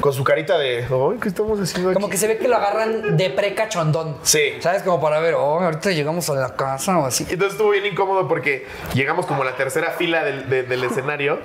con 0.00 0.12
su 0.12 0.24
carita 0.24 0.58
de, 0.58 0.84
ay, 0.84 1.18
¿qué 1.20 1.28
estamos 1.28 1.58
haciendo 1.60 1.90
aquí? 1.90 1.94
Como 1.94 2.08
que 2.08 2.16
se 2.16 2.26
ve 2.28 2.38
que 2.38 2.48
lo 2.48 2.56
agarran 2.56 3.16
de 3.16 3.30
precachondón. 3.30 4.16
Sí. 4.22 4.54
¿Sabes? 4.60 4.82
Como 4.82 5.00
para 5.00 5.20
ver, 5.20 5.34
oh, 5.34 5.60
ahorita 5.60 5.90
llegamos 5.90 6.28
a 6.30 6.34
la 6.34 6.54
casa 6.54 6.98
o 6.98 7.06
así. 7.06 7.24
Entonces 7.28 7.52
estuvo 7.52 7.70
bien 7.70 7.86
incómodo 7.86 8.28
porque 8.28 8.66
llegamos 8.94 9.26
como 9.26 9.42
a 9.42 9.44
la 9.44 9.56
tercera 9.56 9.92
fila 9.92 10.24
del, 10.24 10.48
de- 10.48 10.62
del 10.62 10.84
escenario. 10.84 11.38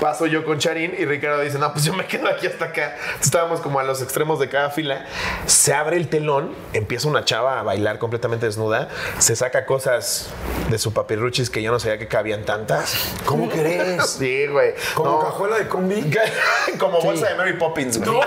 Paso 0.00 0.26
yo 0.26 0.44
con 0.44 0.58
Charín 0.58 0.94
y 0.98 1.04
Ricardo 1.04 1.40
dice, 1.40 1.58
no, 1.58 1.72
pues 1.72 1.84
yo 1.84 1.92
me 1.92 2.06
quedo 2.06 2.28
aquí 2.28 2.46
hasta 2.46 2.66
acá. 2.66 2.94
Entonces, 2.96 3.26
estábamos 3.26 3.60
como 3.60 3.78
a 3.80 3.82
los 3.84 4.00
extremos 4.02 4.38
de 4.38 4.48
cada 4.48 4.70
fila. 4.70 5.04
Se 5.46 5.72
abre 5.74 5.96
el 5.96 6.08
telón, 6.08 6.54
empieza 6.72 7.08
una 7.08 7.24
chava 7.24 7.60
a 7.60 7.62
bailar 7.62 7.98
completamente 7.98 8.46
desnuda. 8.46 8.88
Se 9.18 9.36
saca 9.36 9.66
cosas 9.66 10.28
de 10.70 10.78
su 10.78 10.92
papirruchis 10.92 11.50
que 11.50 11.62
yo 11.62 11.70
no 11.72 11.78
sabía 11.80 11.98
que 11.98 12.08
cabían 12.08 12.44
tantas. 12.44 12.94
¿Cómo 13.26 13.48
crees? 13.50 14.06
Sí, 14.10 14.46
güey. 14.46 14.74
Como 14.94 15.10
No. 15.10 15.20
cajuela 15.20 15.58
de 15.58 15.68
combi. 15.68 16.10
como 16.78 16.99
bolsa 17.00 17.28
de 17.28 17.34
Mary 17.34 17.54
Poppins, 17.54 17.98
güey. 17.98 18.20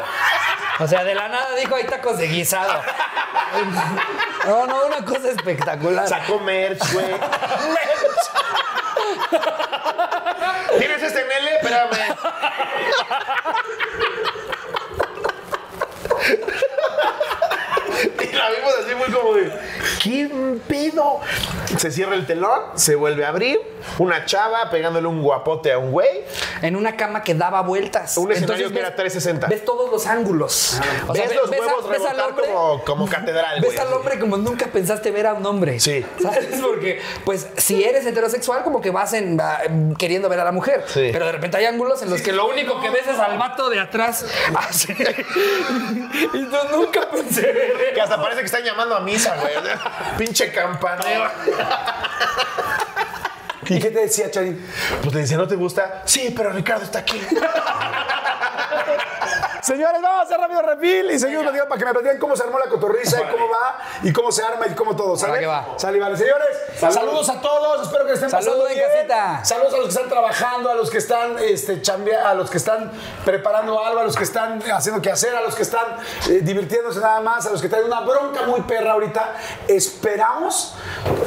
O 0.79 0.87
sea, 0.87 1.03
de 1.03 1.13
la 1.15 1.27
nada 1.29 1.55
dijo, 1.55 1.75
hay 1.75 1.85
tacos 1.85 2.17
de 2.17 2.27
guisado. 2.27 2.81
No, 4.45 4.65
no, 4.65 4.87
una 4.87 5.05
cosa 5.05 5.29
espectacular. 5.29 6.07
Sacó 6.07 6.39
merch, 6.39 6.81
güey. 6.91 7.05
¿Tienes 10.79 11.03
este 11.03 11.23
Nele? 11.23 11.55
Espérame. 11.57 11.91
Y 17.89 18.35
la 18.35 18.49
vimos 18.51 18.73
así 18.83 18.95
muy 18.95 19.11
como 19.11 19.33
de, 19.35 19.51
¿qué 20.01 20.29
pedo? 20.67 21.19
Se 21.77 21.91
cierra 21.91 22.15
el 22.15 22.25
telón, 22.25 22.61
se 22.75 22.95
vuelve 22.95 23.25
a 23.25 23.29
abrir, 23.29 23.59
una 23.99 24.25
chava 24.25 24.69
pegándole 24.69 25.07
un 25.07 25.21
guapote 25.21 25.71
a 25.71 25.77
un 25.77 25.91
güey. 25.91 26.21
En 26.61 26.75
una 26.75 26.95
cama 26.95 27.23
que 27.23 27.33
daba 27.35 27.61
vueltas. 27.61 28.17
Un 28.17 28.31
escenario 28.31 28.67
que 28.69 28.73
ves- 28.75 28.83
era 28.83 28.95
360. 28.95 29.47
Ves 29.47 29.65
todos 29.65 29.91
los 29.91 30.07
ángulos. 30.07 30.79
O 31.07 31.13
sea, 31.15 31.25
ves 31.27 31.35
los 31.35 31.49
ves 31.49 31.59
a- 31.59 31.65
huevos 31.65 31.89
ves 31.89 32.01
al 32.01 32.15
rebotar 32.17 32.29
hombre- 32.29 32.45
como, 32.47 32.83
como 32.85 33.07
catedral, 33.09 33.59
güey. 33.59 33.71
Ves 33.71 33.79
al 33.79 33.91
hombre 33.93 34.19
como 34.19 34.37
nunca 34.37 34.67
pensaste 34.67 35.11
ver 35.11 35.27
a 35.27 35.33
un 35.33 35.45
hombre. 35.45 35.79
Sí. 35.79 36.05
¿Sabes? 36.21 36.47
Porque, 36.61 37.01
pues, 37.25 37.47
si 37.57 37.83
eres 37.83 38.05
heterosexual, 38.05 38.63
como 38.63 38.79
que 38.81 38.91
vas 38.91 39.13
en, 39.13 39.37
va, 39.37 39.59
queriendo 39.97 40.29
ver 40.29 40.39
a 40.39 40.45
la 40.45 40.51
mujer. 40.53 40.83
Sí. 40.87 41.09
Pero 41.11 41.25
de 41.25 41.31
repente 41.33 41.57
hay 41.57 41.65
ángulos 41.65 42.01
en 42.01 42.09
los 42.09 42.21
que 42.21 42.31
lo 42.31 42.47
único 42.47 42.79
que 42.81 42.89
ves 42.89 43.07
es 43.07 43.19
al 43.19 43.37
vato 43.37 43.69
de 43.69 43.79
atrás. 43.79 44.25
Así. 44.55 44.93
y 46.33 46.49
yo 46.51 46.63
nunca 46.71 47.09
pensé 47.09 47.41
ver 47.51 47.72
Que 47.93 48.01
hasta 48.01 48.21
parece 48.21 48.39
que 48.41 48.45
están 48.45 48.63
llamando 48.63 48.95
a 48.95 48.99
misa, 48.99 49.35
güey. 49.35 49.53
Pinche 50.17 50.51
campaneo. 50.51 51.29
¿Y 53.69 53.79
qué 53.79 53.91
te 53.91 54.01
decía, 54.01 54.29
Charín? 54.29 54.65
Pues 55.01 55.13
le 55.15 55.21
decía, 55.21 55.37
¿no 55.37 55.47
te 55.47 55.55
gusta? 55.55 56.01
Sí, 56.05 56.33
pero 56.35 56.51
Ricardo 56.51 56.83
está 56.83 56.99
aquí. 56.99 57.21
Señores, 59.63 60.01
vamos 60.01 60.19
a 60.19 60.21
hacer 60.23 60.37
rápido 60.37 60.61
refil 60.61 61.09
y 61.11 61.17
seguimos 61.19 61.43
platicando 61.43 61.69
para 61.69 61.79
que 61.79 61.85
me 61.85 61.91
platiquen 61.93 62.19
cómo 62.19 62.35
se 62.35 62.43
armó 62.43 62.59
la 62.59 62.65
cotorriza 62.67 63.17
y 63.21 63.31
cómo 63.31 63.45
va 63.49 63.77
y 64.03 64.11
cómo 64.13 64.31
se 64.31 64.43
arma 64.43 64.67
y 64.67 64.75
cómo 64.75 64.93
todo. 64.95 65.15
¿Sale? 65.15 65.45
va. 65.45 65.75
Sale, 65.77 65.99
vale. 65.99 66.17
Señores, 66.17 66.47
saludos. 66.77 67.29
a 67.29 67.39
todos. 67.39 67.83
Espero 67.87 68.05
que 68.05 68.13
estén 68.13 68.29
Saludos 68.29 68.53
pasando 68.55 68.67
en 68.69 68.75
bien. 68.75 68.87
casita. 69.07 69.45
Saludos 69.45 69.73
a 69.73 69.77
los 69.77 69.85
que 69.85 69.91
están 69.93 70.09
trabajando, 70.09 70.69
a 70.69 70.75
los 70.75 70.89
que 70.89 70.97
están 70.97 71.35
este, 71.39 71.81
chambea- 71.81 72.29
a 72.29 72.33
los 72.33 72.49
que 72.49 72.57
están 72.57 72.91
preparando 73.23 73.81
algo, 73.83 73.99
a 74.01 74.03
los 74.03 74.17
que 74.17 74.23
están 74.25 74.61
haciendo 74.71 75.01
que 75.01 75.09
hacer, 75.11 75.33
a 75.33 75.41
los 75.41 75.55
que 75.55 75.63
están 75.63 75.85
eh, 76.29 76.39
divirtiéndose 76.41 76.99
nada 76.99 77.21
más, 77.21 77.45
a 77.45 77.51
los 77.51 77.61
que 77.61 77.69
traen 77.69 77.85
una 77.85 78.01
bronca 78.01 78.41
muy 78.43 78.61
perra 78.61 78.91
ahorita. 78.91 79.33
Esperamos, 79.69 80.75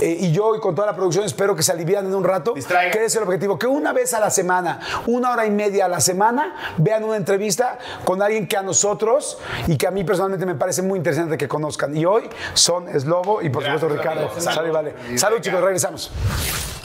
eh, 0.02 0.14
y 0.20 0.32
yo 0.32 0.54
y 0.54 0.60
con 0.60 0.74
toda 0.74 0.86
la 0.86 0.94
producción 0.94 1.24
espero 1.24 1.56
que 1.56 1.62
se 1.62 1.72
alivian 1.72 2.04
en 2.04 2.14
un 2.14 2.24
rato. 2.24 2.52
Distraigan. 2.52 2.92
Que 2.92 3.06
es 3.06 3.16
el 3.16 3.22
objetivo, 3.22 3.58
que 3.58 3.66
una 3.66 3.92
vez 3.94 4.12
a 4.12 4.20
la 4.20 4.28
semana, 4.30 4.80
una 5.06 5.30
hora 5.32 5.46
y 5.46 5.50
media 5.50 5.86
a 5.86 5.88
la 5.88 6.00
semana, 6.00 6.74
vean 6.76 7.02
una 7.04 7.16
entrevista 7.16 7.78
con 8.04 8.20
alguien 8.26 8.46
que 8.46 8.56
a 8.56 8.62
nosotros 8.62 9.38
y 9.66 9.76
que 9.76 9.86
a 9.86 9.90
mí 9.90 10.04
personalmente 10.04 10.46
me 10.46 10.54
parece 10.54 10.82
muy 10.82 10.98
interesante 10.98 11.36
que 11.38 11.48
conozcan. 11.48 11.96
Y 11.96 12.04
hoy 12.04 12.28
son 12.54 12.86
Slobo 12.98 13.42
y 13.42 13.48
por 13.48 13.62
supuesto 13.62 13.88
Ricardo. 13.88 14.30
Sale, 14.38 14.70
vale. 14.70 14.94
Salud, 15.16 15.40
chicos, 15.40 15.60
regresamos. 15.60 16.10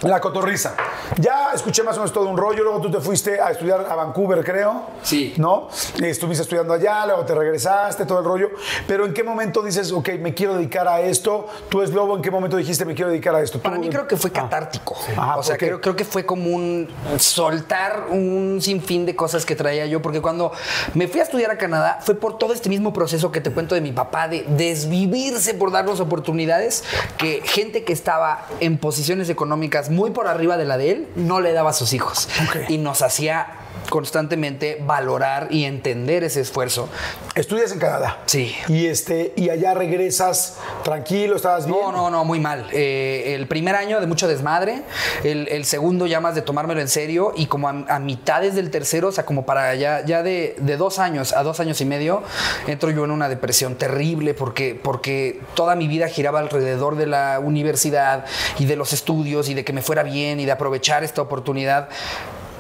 La 0.02 0.20
cotorriza. 0.20 0.74
Ya 1.18 1.52
escuché 1.54 1.84
más 1.84 1.96
o 1.98 2.00
menos 2.00 2.12
todo 2.12 2.28
un 2.28 2.36
rollo, 2.38 2.64
luego 2.64 2.82
tú 2.82 2.90
te 2.90 3.00
fuiste 3.00 3.40
a 3.40 3.52
estudiar 3.52 3.86
a 3.88 3.96
Vancouver, 3.96 4.44
creo. 4.44 4.84
Sí. 5.04 5.36
¿No? 5.38 5.68
Estuviste 6.02 6.42
estudiando 6.42 6.74
allá, 6.74 7.06
luego 7.06 7.24
te 7.24 7.36
regresaste, 7.36 8.06
todo 8.06 8.20
el 8.20 8.26
rollo. 8.26 8.50
Pero 8.88 9.06
¿en 9.06 9.14
qué 9.14 9.24
momento 9.24 9.62
dices, 9.62 9.92
ok, 9.92 10.10
me 10.20 10.34
quiero 10.34 10.56
dedicar 10.56 10.88
a 10.88 11.02
esto? 11.02 11.48
Tú, 11.70 11.86
Slobo, 11.86 12.16
¿en 12.16 12.22
qué 12.24 12.32
momento 12.32 12.58
dijiste, 12.58 12.84
me 12.86 12.96
quiero 12.96 13.12
dedicar 13.12 13.36
a 13.36 13.42
esto? 13.42 13.60
Para 13.60 13.78
mí 13.78 13.90
creo 13.90 14.08
que 14.08 14.18
fue 14.18 14.32
Ah. 14.32 14.42
catártico. 14.42 14.96
Ajá, 15.16 15.38
o 15.38 15.44
sea, 15.44 15.56
creo, 15.58 15.80
creo 15.80 15.96
que 15.96 16.06
fue 16.06 16.26
como 16.26 16.50
un 16.50 16.88
soltar 17.18 18.06
un 18.10 18.60
sinfín 18.62 19.06
de 19.06 19.16
cosas 19.16 19.46
que 19.46 19.56
traía 19.56 19.86
yo, 19.86 20.02
porque 20.02 20.20
cuando 20.22 20.52
me 20.96 21.08
fui 21.08 21.20
a 21.20 21.24
estudiar 21.24 21.52
a 21.52 21.58
Canadá 21.58 22.00
fue 22.02 22.16
por 22.16 22.38
todo 22.40 22.54
este 22.54 22.70
mismo 22.70 22.92
proceso 22.92 23.32
que 23.32 23.40
te 23.42 23.52
cuento 23.52 23.76
de 23.76 23.82
mi 23.82 23.92
papá, 23.92 24.28
de 24.28 24.46
desvivirse 24.50 25.54
por 25.54 25.72
darnos 25.72 26.00
oportunidades, 26.00 26.84
que 27.18 27.42
gente 27.44 27.84
que 27.84 27.94
estaba 27.94 28.46
en 28.60 28.78
posiciones 28.80 29.30
económicas 29.30 29.90
muy 29.92 30.12
por 30.12 30.28
arriba 30.28 30.58
de 30.58 30.66
la 30.66 30.78
de 30.78 30.92
él, 30.92 31.08
no 31.16 31.40
le 31.40 31.54
daba 31.54 31.70
a 31.70 31.74
sus 31.74 31.94
hijos. 31.94 32.28
Y 32.68 32.78
nos 32.78 33.02
hacía 33.02 33.48
constantemente 33.92 34.82
valorar 34.82 35.50
y 35.52 35.66
entender 35.66 36.24
ese 36.24 36.42
esfuerzo. 36.42 36.90
Estudias 37.36 37.72
en 37.72 37.80
Canadá. 37.80 38.24
Sí. 38.26 38.56
Y, 38.68 38.88
este, 38.88 39.34
y 39.36 39.50
allá 39.50 39.76
regresas 39.76 40.58
tranquilo, 40.84 41.36
estabas 41.36 41.68
bien. 41.68 41.78
No, 41.78 41.92
no, 41.92 42.10
no, 42.10 42.26
muy 42.26 42.40
mal. 42.40 42.68
Eh, 42.72 43.36
el 43.36 43.48
primer 43.48 43.76
año 43.76 44.00
de 44.00 44.08
mucho 44.08 44.28
desmadre, 44.28 44.82
el, 45.24 45.48
el 45.50 45.66
segundo 45.66 46.08
ya 46.08 46.20
más 46.20 46.34
de 46.34 46.42
tomármelo 46.42 46.82
en 46.82 46.88
serio 46.88 47.34
y 47.36 47.46
como 47.46 47.68
a, 47.68 47.72
a 47.90 48.00
mitades 48.00 48.56
del 48.56 48.72
tercero, 48.72 49.10
o 49.10 49.12
sea, 49.12 49.26
como 49.26 49.46
para 49.46 49.76
ya, 49.76 50.04
ya 50.06 50.24
de, 50.24 50.56
de 50.58 50.78
dos 50.78 50.98
años 50.98 51.34
a 51.34 51.44
dos 51.44 51.60
años 51.60 51.82
y 51.82 51.86
medio, 51.86 52.24
entro 52.68 52.90
yo 52.92 53.04
en 53.04 53.12
una 53.12 53.28
depresión 53.28 53.76
terrible 53.76 54.34
porque, 54.34 54.80
porque 54.82 55.42
toda 55.54 55.76
mi 55.76 55.90
vida 55.90 56.08
giraba 56.08 56.40
alrededor 56.40 56.96
de 56.96 57.08
la 57.08 57.40
universidad 57.40 58.26
y 58.58 58.66
de 58.66 58.78
los 58.78 58.94
estudios 58.94 59.50
y 59.50 59.54
de 59.54 59.66
que 59.66 59.74
me 59.74 59.82
fuera 59.82 60.04
bien 60.04 60.40
y 60.40 60.46
de 60.46 60.54
aprovechar 60.54 61.04
esta 61.04 61.22
oportunidad 61.22 61.90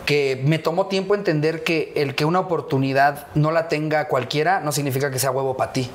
que 0.05 0.41
me 0.43 0.59
tomó 0.59 0.87
tiempo 0.87 1.15
entender 1.15 1.63
que 1.63 1.91
el 1.95 2.15
que 2.15 2.25
una 2.25 2.39
oportunidad 2.39 3.27
no 3.35 3.51
la 3.51 3.67
tenga 3.67 4.07
cualquiera 4.07 4.59
no 4.59 4.71
significa 4.71 5.11
que 5.11 5.19
sea 5.19 5.31
huevo 5.31 5.55
para 5.57 5.73
ti. 5.73 5.89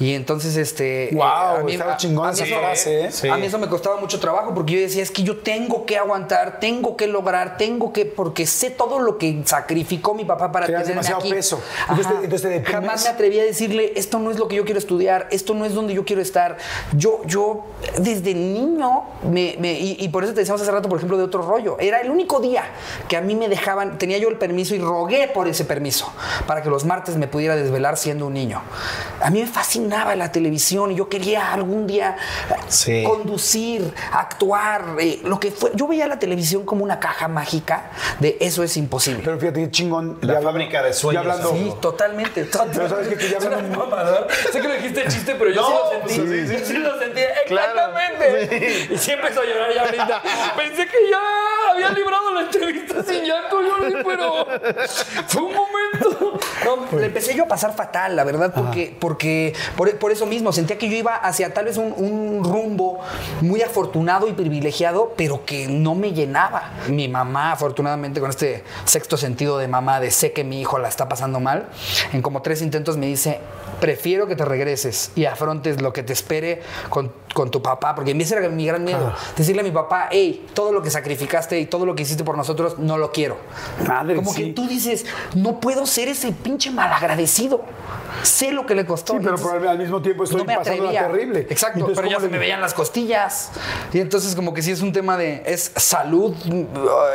Y 0.00 0.14
entonces, 0.14 0.56
este. 0.56 1.10
A 1.22 1.62
mí- 1.64 1.72
estaba 1.74 1.96
mí 1.96 2.30
esa 2.32 2.44
eso- 2.44 2.58
frase, 2.58 3.04
¿eh? 3.04 3.12
Sí. 3.12 3.28
A 3.28 3.36
mí 3.36 3.46
eso 3.46 3.58
me 3.58 3.68
costaba 3.68 3.96
mucho 4.00 4.18
trabajo 4.18 4.52
porque 4.54 4.72
yo 4.74 4.80
decía, 4.80 5.02
es 5.02 5.10
que 5.10 5.22
yo 5.22 5.38
tengo 5.38 5.86
que 5.86 5.96
aguantar, 5.96 6.58
tengo 6.58 6.96
que 6.96 7.06
lograr, 7.06 7.56
tengo 7.56 7.92
que. 7.92 8.04
Porque 8.04 8.46
sé 8.46 8.70
todo 8.70 8.98
lo 8.98 9.18
que 9.18 9.42
sacrificó 9.44 10.14
mi 10.14 10.24
papá 10.24 10.50
para 10.50 10.66
tenerme 10.66 10.86
demasiado 10.88 11.20
aquí. 11.20 11.30
peso. 11.30 11.60
Entonces 11.88 12.12
entonces 12.24 12.64
te. 12.64 12.72
Jamás 12.72 13.04
me 13.04 13.10
atreví 13.10 13.38
a 13.38 13.44
decirle, 13.44 13.92
esto 13.96 14.18
no 14.18 14.30
es 14.30 14.38
lo 14.38 14.48
que 14.48 14.56
yo 14.56 14.64
quiero 14.64 14.78
estudiar, 14.78 15.28
esto 15.30 15.54
no 15.54 15.64
es 15.64 15.74
donde 15.74 15.94
yo 15.94 16.04
quiero 16.04 16.20
estar. 16.22 16.56
Yo, 16.96 17.22
yo 17.26 17.64
desde 17.98 18.34
niño, 18.34 19.04
me, 19.30 19.56
me- 19.60 19.78
y, 19.78 19.96
y 20.00 20.08
por 20.08 20.24
eso 20.24 20.34
te 20.34 20.40
decíamos 20.40 20.60
hace 20.60 20.70
rato, 20.72 20.88
por 20.88 20.98
ejemplo, 20.98 21.16
de 21.16 21.22
otro 21.24 21.42
rollo. 21.42 21.78
Era 21.78 22.00
el 22.00 22.10
único 22.10 22.40
día 22.40 22.64
que 23.08 23.16
a 23.16 23.20
mí 23.20 23.34
me 23.36 23.43
dejaban, 23.48 23.98
tenía 23.98 24.18
yo 24.18 24.28
el 24.28 24.36
permiso 24.36 24.74
y 24.74 24.78
rogué 24.78 25.28
por 25.28 25.48
ese 25.48 25.64
permiso 25.64 26.12
para 26.46 26.62
que 26.62 26.70
los 26.70 26.84
martes 26.84 27.16
me 27.16 27.26
pudiera 27.26 27.56
desvelar 27.56 27.96
siendo 27.96 28.26
un 28.26 28.34
niño. 28.34 28.62
A 29.20 29.30
mí 29.30 29.40
me 29.40 29.46
fascinaba 29.46 30.14
la 30.16 30.30
televisión 30.32 30.90
y 30.92 30.94
yo 30.96 31.08
quería 31.08 31.52
algún 31.52 31.86
día 31.86 32.16
eh, 32.50 32.54
Sí. 32.68 33.02
conducir, 33.04 33.92
actuar, 34.12 34.96
eh, 35.00 35.20
lo 35.24 35.38
que 35.40 35.50
fue. 35.50 35.70
Yo 35.74 35.86
veía 35.86 36.06
la 36.06 36.18
televisión 36.18 36.64
como 36.64 36.82
una 36.84 36.98
caja 37.00 37.28
mágica 37.28 37.90
de 38.20 38.36
eso 38.40 38.62
es 38.62 38.76
imposible. 38.76 39.22
Pero 39.24 39.38
fíjate 39.38 39.60
qué 39.62 39.70
chingón. 39.70 40.18
La 40.22 40.40
fábrica 40.40 40.82
de 40.82 40.92
sueños, 40.92 41.22
hablando. 41.22 41.50
Sí, 41.52 41.72
totalmente. 41.80 42.44
Pero 42.72 42.88
sabes 42.88 43.08
que, 43.16 43.36
hablando. 43.36 43.78
mamador. 43.78 44.28
Sé 44.52 44.60
que 44.60 44.68
lo 44.68 44.74
dijiste 44.74 45.02
en 45.02 45.08
chiste, 45.10 45.34
pero 45.36 45.50
yo 45.50 45.64
sí 45.64 45.72
lo 45.72 45.90
sentí. 45.90 46.14
sí, 46.14 46.48
sí, 46.48 46.58
Yo 46.60 46.66
sí 46.66 46.72
lo 46.78 46.98
sentí. 46.98 47.20
Claro. 47.48 47.72
Exactamente. 47.72 48.88
Y 48.94 48.98
sí 48.98 49.10
empezó 49.12 49.40
a 49.40 49.44
llorar 49.44 49.74
ya 49.74 49.82
ahorita. 49.82 50.22
Pensé 50.56 50.86
que 50.86 50.96
ya 51.10 51.20
había 51.72 51.90
librado 51.90 52.32
la 52.34 52.40
entrevista 52.42 53.02
sin 53.02 53.24
llanto, 53.34 53.60
yo 53.62 53.74
pero 54.04 54.46
fue 55.26 55.42
un 55.42 55.54
momento. 55.54 56.38
No, 56.64 56.98
le 56.98 57.06
empecé 57.06 57.34
yo 57.34 57.44
a 57.44 57.48
pasar 57.48 57.74
fatal, 57.74 58.16
la 58.16 58.24
verdad, 58.24 58.52
porque, 58.54 58.96
porque 58.98 59.54
por, 59.76 59.96
por 59.98 60.12
eso 60.12 60.26
mismo 60.26 60.52
sentía 60.52 60.78
que 60.78 60.88
yo 60.88 60.96
iba 60.96 61.14
hacia 61.14 61.52
tal 61.52 61.66
vez 61.66 61.76
un, 61.76 61.92
un 61.96 62.44
rumbo 62.44 63.00
muy 63.40 63.62
afortunado 63.62 64.28
y 64.28 64.32
privilegiado, 64.32 65.12
pero 65.16 65.44
que 65.44 65.66
no 65.68 65.94
me 65.94 66.12
llenaba. 66.12 66.72
Mi 66.88 67.08
mamá, 67.08 67.52
afortunadamente, 67.52 68.20
con 68.20 68.30
este 68.30 68.64
sexto 68.84 69.16
sentido 69.16 69.58
de 69.58 69.68
mamá, 69.68 70.00
de 70.00 70.10
sé 70.10 70.32
que 70.32 70.44
mi 70.44 70.60
hijo 70.60 70.78
la 70.78 70.88
está 70.88 71.08
pasando 71.08 71.40
mal, 71.40 71.66
en 72.12 72.22
como 72.22 72.42
tres 72.42 72.62
intentos 72.62 72.96
me 72.96 73.06
dice, 73.06 73.40
prefiero 73.80 74.26
que 74.26 74.36
te 74.36 74.44
regreses 74.44 75.12
y 75.14 75.26
afrontes 75.26 75.82
lo 75.82 75.92
que 75.92 76.02
te 76.02 76.12
espere 76.12 76.62
con, 76.88 77.12
con 77.34 77.50
tu 77.50 77.62
papá, 77.62 77.94
porque 77.94 78.12
ese 78.12 78.36
era 78.36 78.48
mi 78.48 78.66
gran 78.66 78.84
miedo. 78.84 79.12
Decirle 79.36 79.60
a 79.60 79.64
mi 79.64 79.70
papá, 79.70 80.08
hey, 80.10 80.46
todo 80.54 80.72
lo 80.72 80.82
que 80.82 80.90
sacrificaste 80.90 81.58
y 81.58 81.66
todo 81.66 81.84
lo 81.84 81.94
que 81.94 82.02
hiciste 82.02 82.24
por 82.24 82.36
nosotros, 82.36 82.78
no 82.78 82.96
lo 82.96 83.12
quiero. 83.12 83.23
Madre, 83.86 84.16
Como 84.16 84.32
sí. 84.32 84.44
que 84.46 84.52
tú 84.52 84.66
dices, 84.66 85.04
no 85.34 85.60
puedo 85.60 85.86
ser 85.86 86.08
ese 86.08 86.32
pinche 86.32 86.70
malagradecido. 86.70 87.62
Sé 88.22 88.52
lo 88.52 88.64
que 88.64 88.74
le 88.74 88.86
costó. 88.86 89.14
Sí, 89.14 89.18
pero 89.22 89.36
Entonces, 89.36 89.68
al 89.68 89.78
mismo 89.78 90.00
tiempo 90.00 90.24
estoy 90.24 90.38
no 90.38 90.44
me 90.44 90.56
pasando 90.56 90.84
atrevía. 90.84 91.06
terrible. 91.08 91.46
Exacto, 91.50 91.80
Entonces, 91.80 91.96
pero 91.96 92.08
ya 92.08 92.14
¿cómo 92.16 92.26
se 92.26 92.30
le- 92.30 92.32
me 92.32 92.38
veían 92.38 92.60
las 92.60 92.72
costillas. 92.72 93.50
Y 93.92 93.98
entonces 94.00 94.34
como 94.34 94.54
que 94.54 94.62
sí 94.62 94.70
es 94.70 94.80
un 94.80 94.92
tema 94.92 95.16
de, 95.18 95.42
es 95.46 95.72
salud, 95.76 96.34
eh, 96.46 96.66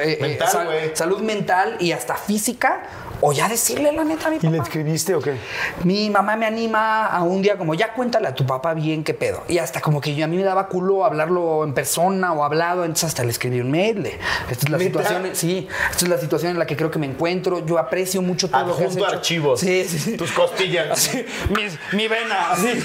eh, 0.01 0.17
Mental, 0.21 0.47
sal- 0.49 0.65
güey. 0.67 0.91
salud 0.95 1.21
mental 1.21 1.77
y 1.79 1.93
hasta 1.93 2.15
física, 2.15 2.83
o 3.21 3.33
ya 3.33 3.49
decirle 3.49 3.91
la 3.91 4.03
neta 4.05 4.27
a 4.27 4.29
mi 4.29 4.37
¿Y 4.37 4.39
le 4.47 4.51
papá. 4.57 4.63
escribiste 4.63 5.13
o 5.15 5.19
qué? 5.21 5.35
Mi 5.83 6.09
mamá 6.09 6.35
me 6.37 6.45
anima 6.45 7.05
a 7.07 7.21
un 7.23 7.41
día 7.41 7.57
como, 7.57 7.73
ya 7.73 7.93
cuéntale 7.93 8.27
a 8.27 8.33
tu 8.35 8.45
papá 8.45 8.73
bien 8.73 9.03
qué 9.03 9.13
pedo. 9.13 9.43
Y 9.49 9.57
hasta 9.57 9.81
como 9.81 9.99
que 9.99 10.15
yo, 10.15 10.23
a 10.23 10.27
mí 10.27 10.37
me 10.37 10.43
daba 10.43 10.67
culo 10.67 11.03
hablarlo 11.03 11.63
en 11.65 11.73
persona 11.73 12.31
o 12.33 12.43
hablado, 12.45 12.83
entonces 12.85 13.05
hasta 13.09 13.23
le 13.23 13.31
escribí 13.31 13.59
un 13.61 13.71
mail. 13.71 14.03
de, 14.03 14.19
esta 14.49 14.65
es 14.65 14.69
la 14.69 14.77
¿Neta? 14.77 14.99
situación, 15.03 15.29
sí, 15.33 15.67
esta 15.91 15.98
es 16.05 16.09
la 16.09 16.17
situación 16.17 16.51
en 16.51 16.59
la 16.59 16.65
que 16.65 16.75
creo 16.75 16.89
que 16.91 16.99
me 16.99 17.05
encuentro. 17.05 17.65
Yo 17.65 17.77
aprecio 17.77 18.21
mucho 18.21 18.49
todo 18.49 18.61
lo 18.61 18.77
que 18.77 18.83
has 18.83 18.89
Adjunto 18.91 19.05
hecho. 19.07 19.15
archivos. 19.15 19.59
Sí, 19.59 19.85
sí, 19.87 19.99
sí. 19.99 20.17
Tus 20.17 20.31
costillas. 20.31 20.89
Así, 20.91 21.25
mis- 21.49 21.77
mi 21.93 22.07
vena, 22.07 22.51
así. 22.51 22.79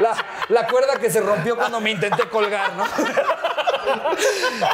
La, 0.00 0.16
la 0.48 0.66
cuerda 0.66 0.96
que 1.00 1.10
se 1.10 1.20
rompió 1.20 1.56
cuando 1.56 1.80
me 1.80 1.90
intenté 1.90 2.28
colgar, 2.28 2.74
¿no? 2.76 2.84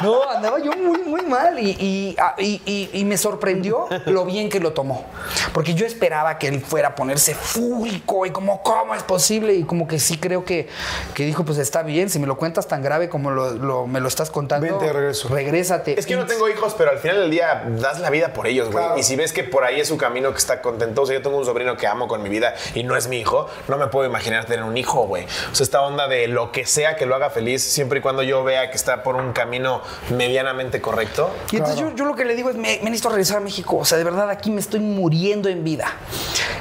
No, 0.01 0.29
andaba 0.29 0.59
yo 0.59 0.71
muy, 0.73 0.99
muy 1.03 1.21
mal 1.23 1.59
y, 1.59 1.71
y- 1.71 2.15
y- 2.37 2.61
y- 2.65 2.89
y 2.93 3.05
me 3.05 3.17
sorprendió 3.17 3.87
lo 4.05 4.25
bien 4.25 4.49
que 4.49 4.59
lo 4.59 4.73
tomó. 4.73 5.05
Porque 5.53 5.73
yo 5.73 5.85
esperaba 5.85 6.37
que 6.37 6.47
él 6.47 6.61
fuera 6.61 6.89
a 6.89 6.95
ponerse 6.95 7.35
fúrico 7.35 8.25
y 8.25 8.31
como, 8.31 8.61
¿cómo 8.63 8.95
es 8.95 9.03
posible? 9.03 9.53
Y 9.53 9.63
como 9.63 9.87
que 9.87 9.99
sí 9.99 10.17
creo 10.17 10.45
que, 10.45 10.67
que 11.13 11.23
dijo, 11.25 11.43
pues 11.45 11.57
está 11.57 11.83
bien, 11.83 12.09
si 12.09 12.19
me 12.19 12.27
lo 12.27 12.37
cuentas 12.37 12.67
tan 12.67 12.81
grave 12.81 13.09
como 13.09 13.31
lo, 13.31 13.51
lo- 13.51 13.87
me 13.87 13.99
lo 13.99 14.07
estás 14.07 14.29
contando. 14.31 14.65
Vente 14.67 14.91
regreso. 14.93 15.29
Regrésate. 15.29 15.99
Es 15.99 16.05
que 16.05 16.13
yo 16.13 16.19
no 16.19 16.25
tengo 16.25 16.49
hijos, 16.49 16.73
pero 16.77 16.91
al 16.91 16.99
final 16.99 17.17
del 17.17 17.31
día 17.31 17.63
das 17.67 17.99
la 17.99 18.09
vida 18.09 18.33
por 18.33 18.47
ellos, 18.47 18.71
güey. 18.71 18.83
Claro. 18.85 18.99
Y 18.99 19.03
si 19.03 19.15
ves 19.15 19.31
que 19.33 19.43
por 19.43 19.63
ahí 19.63 19.79
es 19.79 19.87
su 19.87 19.97
camino 19.97 20.31
que 20.31 20.37
está 20.37 20.61
contento, 20.61 21.01
o 21.03 21.05
sea, 21.05 21.15
yo 21.17 21.21
tengo 21.21 21.37
un 21.37 21.45
sobrino 21.45 21.77
que 21.77 21.87
amo 21.87 22.07
con 22.07 22.21
mi 22.23 22.29
vida 22.29 22.55
y 22.73 22.83
no 22.83 22.95
es 22.95 23.07
mi 23.07 23.17
hijo, 23.19 23.47
no 23.67 23.77
me 23.77 23.87
puedo 23.87 24.07
imaginar 24.07 24.45
tener 24.45 24.63
un 24.63 24.77
hijo, 24.77 25.05
güey. 25.07 25.25
O 25.51 25.55
sea, 25.55 25.63
esta 25.63 25.81
onda 25.81 26.07
de 26.07 26.27
lo 26.27 26.51
que 26.51 26.65
sea 26.65 26.95
que 26.95 27.05
lo 27.05 27.15
haga 27.15 27.29
feliz, 27.29 27.63
siempre 27.63 27.99
y 27.99 28.01
cuando 28.01 28.23
yo 28.23 28.43
vea 28.43 28.69
que 28.69 28.75
está 28.77 29.03
por 29.05 29.15
un 29.15 29.31
camino 29.31 29.81
medianamente 30.09 30.81
correcto. 30.81 31.29
Y 31.51 31.57
entonces 31.57 31.79
yo, 31.79 31.95
yo 31.95 32.03
lo 32.05 32.15
que 32.15 32.25
le 32.25 32.35
digo 32.35 32.49
es, 32.49 32.55
me, 32.57 32.79
me 32.83 32.89
necesito 32.89 33.09
regresar 33.09 33.37
a 33.37 33.39
México. 33.39 33.77
O 33.77 33.85
sea, 33.85 33.97
de 33.97 34.03
verdad 34.03 34.29
aquí 34.29 34.51
me 34.51 34.59
estoy 34.59 34.81
muriendo 34.81 35.47
en 35.47 35.63
vida. 35.63 35.93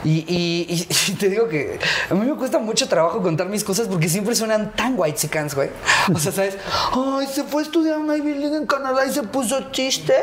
Y, 0.05 0.19
y- 0.29 0.67
y- 0.69 0.89
y 1.13 1.15
te 1.15 1.29
digo 1.31 1.49
que 1.49 1.79
a 2.11 2.15
mí 2.15 2.25
me 2.31 2.37
cuesta 2.37 2.59
mucho 2.59 2.87
trabajo 2.89 3.23
contar 3.23 3.49
mis 3.49 3.65
cosas 3.65 3.89
porque 3.89 4.09
siempre 4.09 4.35
suenan 4.37 4.73
tan 4.73 4.95
white 4.97 5.17
chickens, 5.19 5.55
güey. 5.55 5.71
O 6.15 6.19
sea, 6.19 6.31
¿sabes? 6.31 6.57
Ay, 6.93 7.27
se 7.27 7.43
fue 7.45 7.63
a 7.63 7.65
estudiar 7.65 7.99
una 7.99 8.17
Ivy 8.17 8.35
League 8.35 8.57
en 8.57 8.67
Canadá 8.67 9.07
y 9.07 9.11
se 9.13 9.23
puso 9.23 9.71
chiste. 9.73 10.15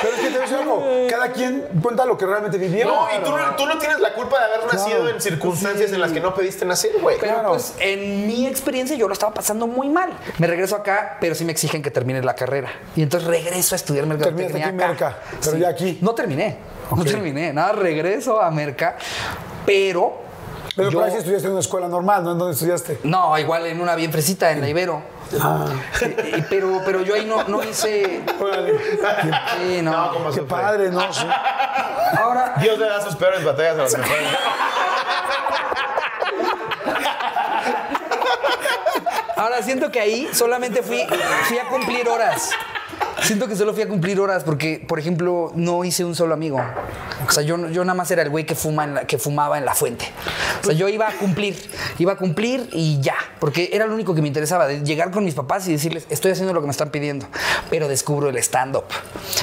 Pero 0.00 0.14
es 0.14 0.20
que 0.20 0.26
te 0.28 0.30
voy 0.30 0.38
a 0.38 0.40
decir 0.40 0.56
algo. 0.56 0.84
Cada 1.10 1.32
quien 1.32 1.68
cuenta 1.82 2.06
lo 2.06 2.16
que 2.16 2.24
realmente 2.26 2.56
vivió. 2.58 2.86
No, 2.86 3.06
y 3.14 3.22
tú 3.22 3.30
no, 3.36 3.56
tú 3.56 3.66
no 3.66 3.78
tienes 3.78 4.00
la 4.00 4.14
culpa 4.14 4.38
de 4.38 4.44
haber 4.46 4.64
nacido 4.72 5.00
Claro. 5.00 5.08
en 5.10 5.20
circunstancias 5.20 5.92
en 5.92 6.00
las 6.00 6.12
que 6.12 6.20
no 6.20 6.34
pediste 6.34 6.64
nacer, 6.64 6.92
güey. 7.00 7.18
Pero 7.20 7.34
Claro. 7.34 7.48
pues 7.50 7.74
en 7.78 8.26
mi 8.26 8.46
experiencia 8.46 8.96
yo 8.96 9.06
lo 9.06 9.12
estaba 9.12 9.34
pasando 9.34 9.63
muy 9.66 9.88
mal. 9.88 10.10
Me 10.38 10.46
regreso 10.46 10.76
acá, 10.76 11.18
pero 11.20 11.34
sí 11.34 11.44
me 11.44 11.52
exigen 11.52 11.82
que 11.82 11.90
termine 11.90 12.22
la 12.22 12.34
carrera. 12.34 12.70
Y 12.96 13.02
entonces 13.02 13.28
regreso 13.28 13.74
a 13.74 13.76
estudiar 13.76 14.06
mercadotecnia 14.06 14.48
Terminaste 14.48 14.84
aquí 14.84 14.94
acá. 14.94 15.08
Merca, 15.10 15.18
pero 15.44 15.56
ya 15.56 15.68
aquí. 15.68 15.98
No 16.00 16.14
terminé. 16.14 16.56
No 16.94 17.04
terminé. 17.04 17.52
Nada, 17.52 17.72
regreso 17.72 18.40
a 18.40 18.50
Merca, 18.50 18.96
pero 19.66 20.22
Pero 20.76 20.90
yo- 20.90 20.98
por 20.98 21.06
ahí 21.06 21.12
sí 21.12 21.18
estudiaste 21.18 21.46
en 21.46 21.52
una 21.52 21.60
escuela 21.60 21.88
normal, 21.88 22.24
¿no? 22.24 22.32
¿En 22.32 22.38
dónde 22.38 22.54
estudiaste? 22.54 23.00
No, 23.04 23.36
igual 23.38 23.66
en 23.66 23.80
una 23.80 23.94
bien 23.94 24.10
fresita, 24.12 24.50
en 24.50 24.60
la 24.60 24.68
Ibero. 24.68 25.02
Ah. 25.40 25.66
Pero, 26.50 26.82
pero 26.84 27.02
yo 27.02 27.14
ahí 27.14 27.24
no, 27.24 27.44
no 27.44 27.62
hice. 27.64 28.22
Sí, 29.58 29.80
no. 29.82 29.90
No, 29.92 30.12
como 30.12 30.26
Qué 30.26 30.32
sufre. 30.40 30.44
padre, 30.46 30.90
¿no? 30.90 31.12
Sí. 31.12 31.26
Ahora, 32.18 32.54
Dios 32.60 32.78
le 32.78 32.86
da 32.86 33.00
sus 33.00 33.16
peores 33.16 33.42
batallas 33.42 33.78
a 33.78 33.82
los 33.82 33.98
mejores. 33.98 34.28
ahora 39.36 39.62
siento 39.62 39.90
que 39.90 40.00
ahí 40.00 40.28
solamente 40.32 40.82
fui, 40.82 41.06
fui 41.44 41.58
a 41.58 41.68
cumplir 41.68 42.08
horas. 42.08 42.50
Siento 43.22 43.46
que 43.48 43.56
solo 43.56 43.72
fui 43.72 43.82
a 43.82 43.88
cumplir 43.88 44.20
horas 44.20 44.44
porque, 44.44 44.84
por 44.86 44.98
ejemplo, 44.98 45.52
no 45.54 45.84
hice 45.84 46.04
un 46.04 46.14
solo 46.14 46.34
amigo. 46.34 46.60
O 47.26 47.30
sea, 47.32 47.42
yo, 47.42 47.56
yo 47.70 47.84
nada 47.84 47.94
más 47.94 48.10
era 48.10 48.22
el 48.22 48.28
güey 48.28 48.44
que, 48.44 48.54
fuma 48.54 48.84
en 48.84 48.94
la- 48.94 49.06
que 49.06 49.18
fumaba 49.18 49.56
en 49.56 49.64
la 49.64 49.74
fuente. 49.74 50.06
O 50.62 50.66
sea, 50.66 50.74
yo 50.74 50.88
iba 50.88 51.08
a 51.08 51.12
cumplir, 51.12 51.56
iba 51.98 52.12
a 52.12 52.16
cumplir 52.16 52.68
y 52.72 53.00
ya. 53.00 53.14
Porque 53.38 53.70
era 53.72 53.86
lo 53.86 53.94
único 53.94 54.14
que 54.14 54.20
me 54.20 54.28
interesaba, 54.28 54.66
de 54.66 54.80
llegar 54.82 55.10
con 55.10 55.24
mis 55.24 55.34
papás 55.34 55.66
y 55.68 55.72
decirles, 55.72 56.06
estoy 56.10 56.32
haciendo 56.32 56.52
lo 56.52 56.60
que 56.60 56.66
me 56.66 56.70
están 56.72 56.90
pidiendo. 56.90 57.26
Pero 57.70 57.88
descubro 57.88 58.28
el 58.28 58.36
stand-up. 58.38 58.84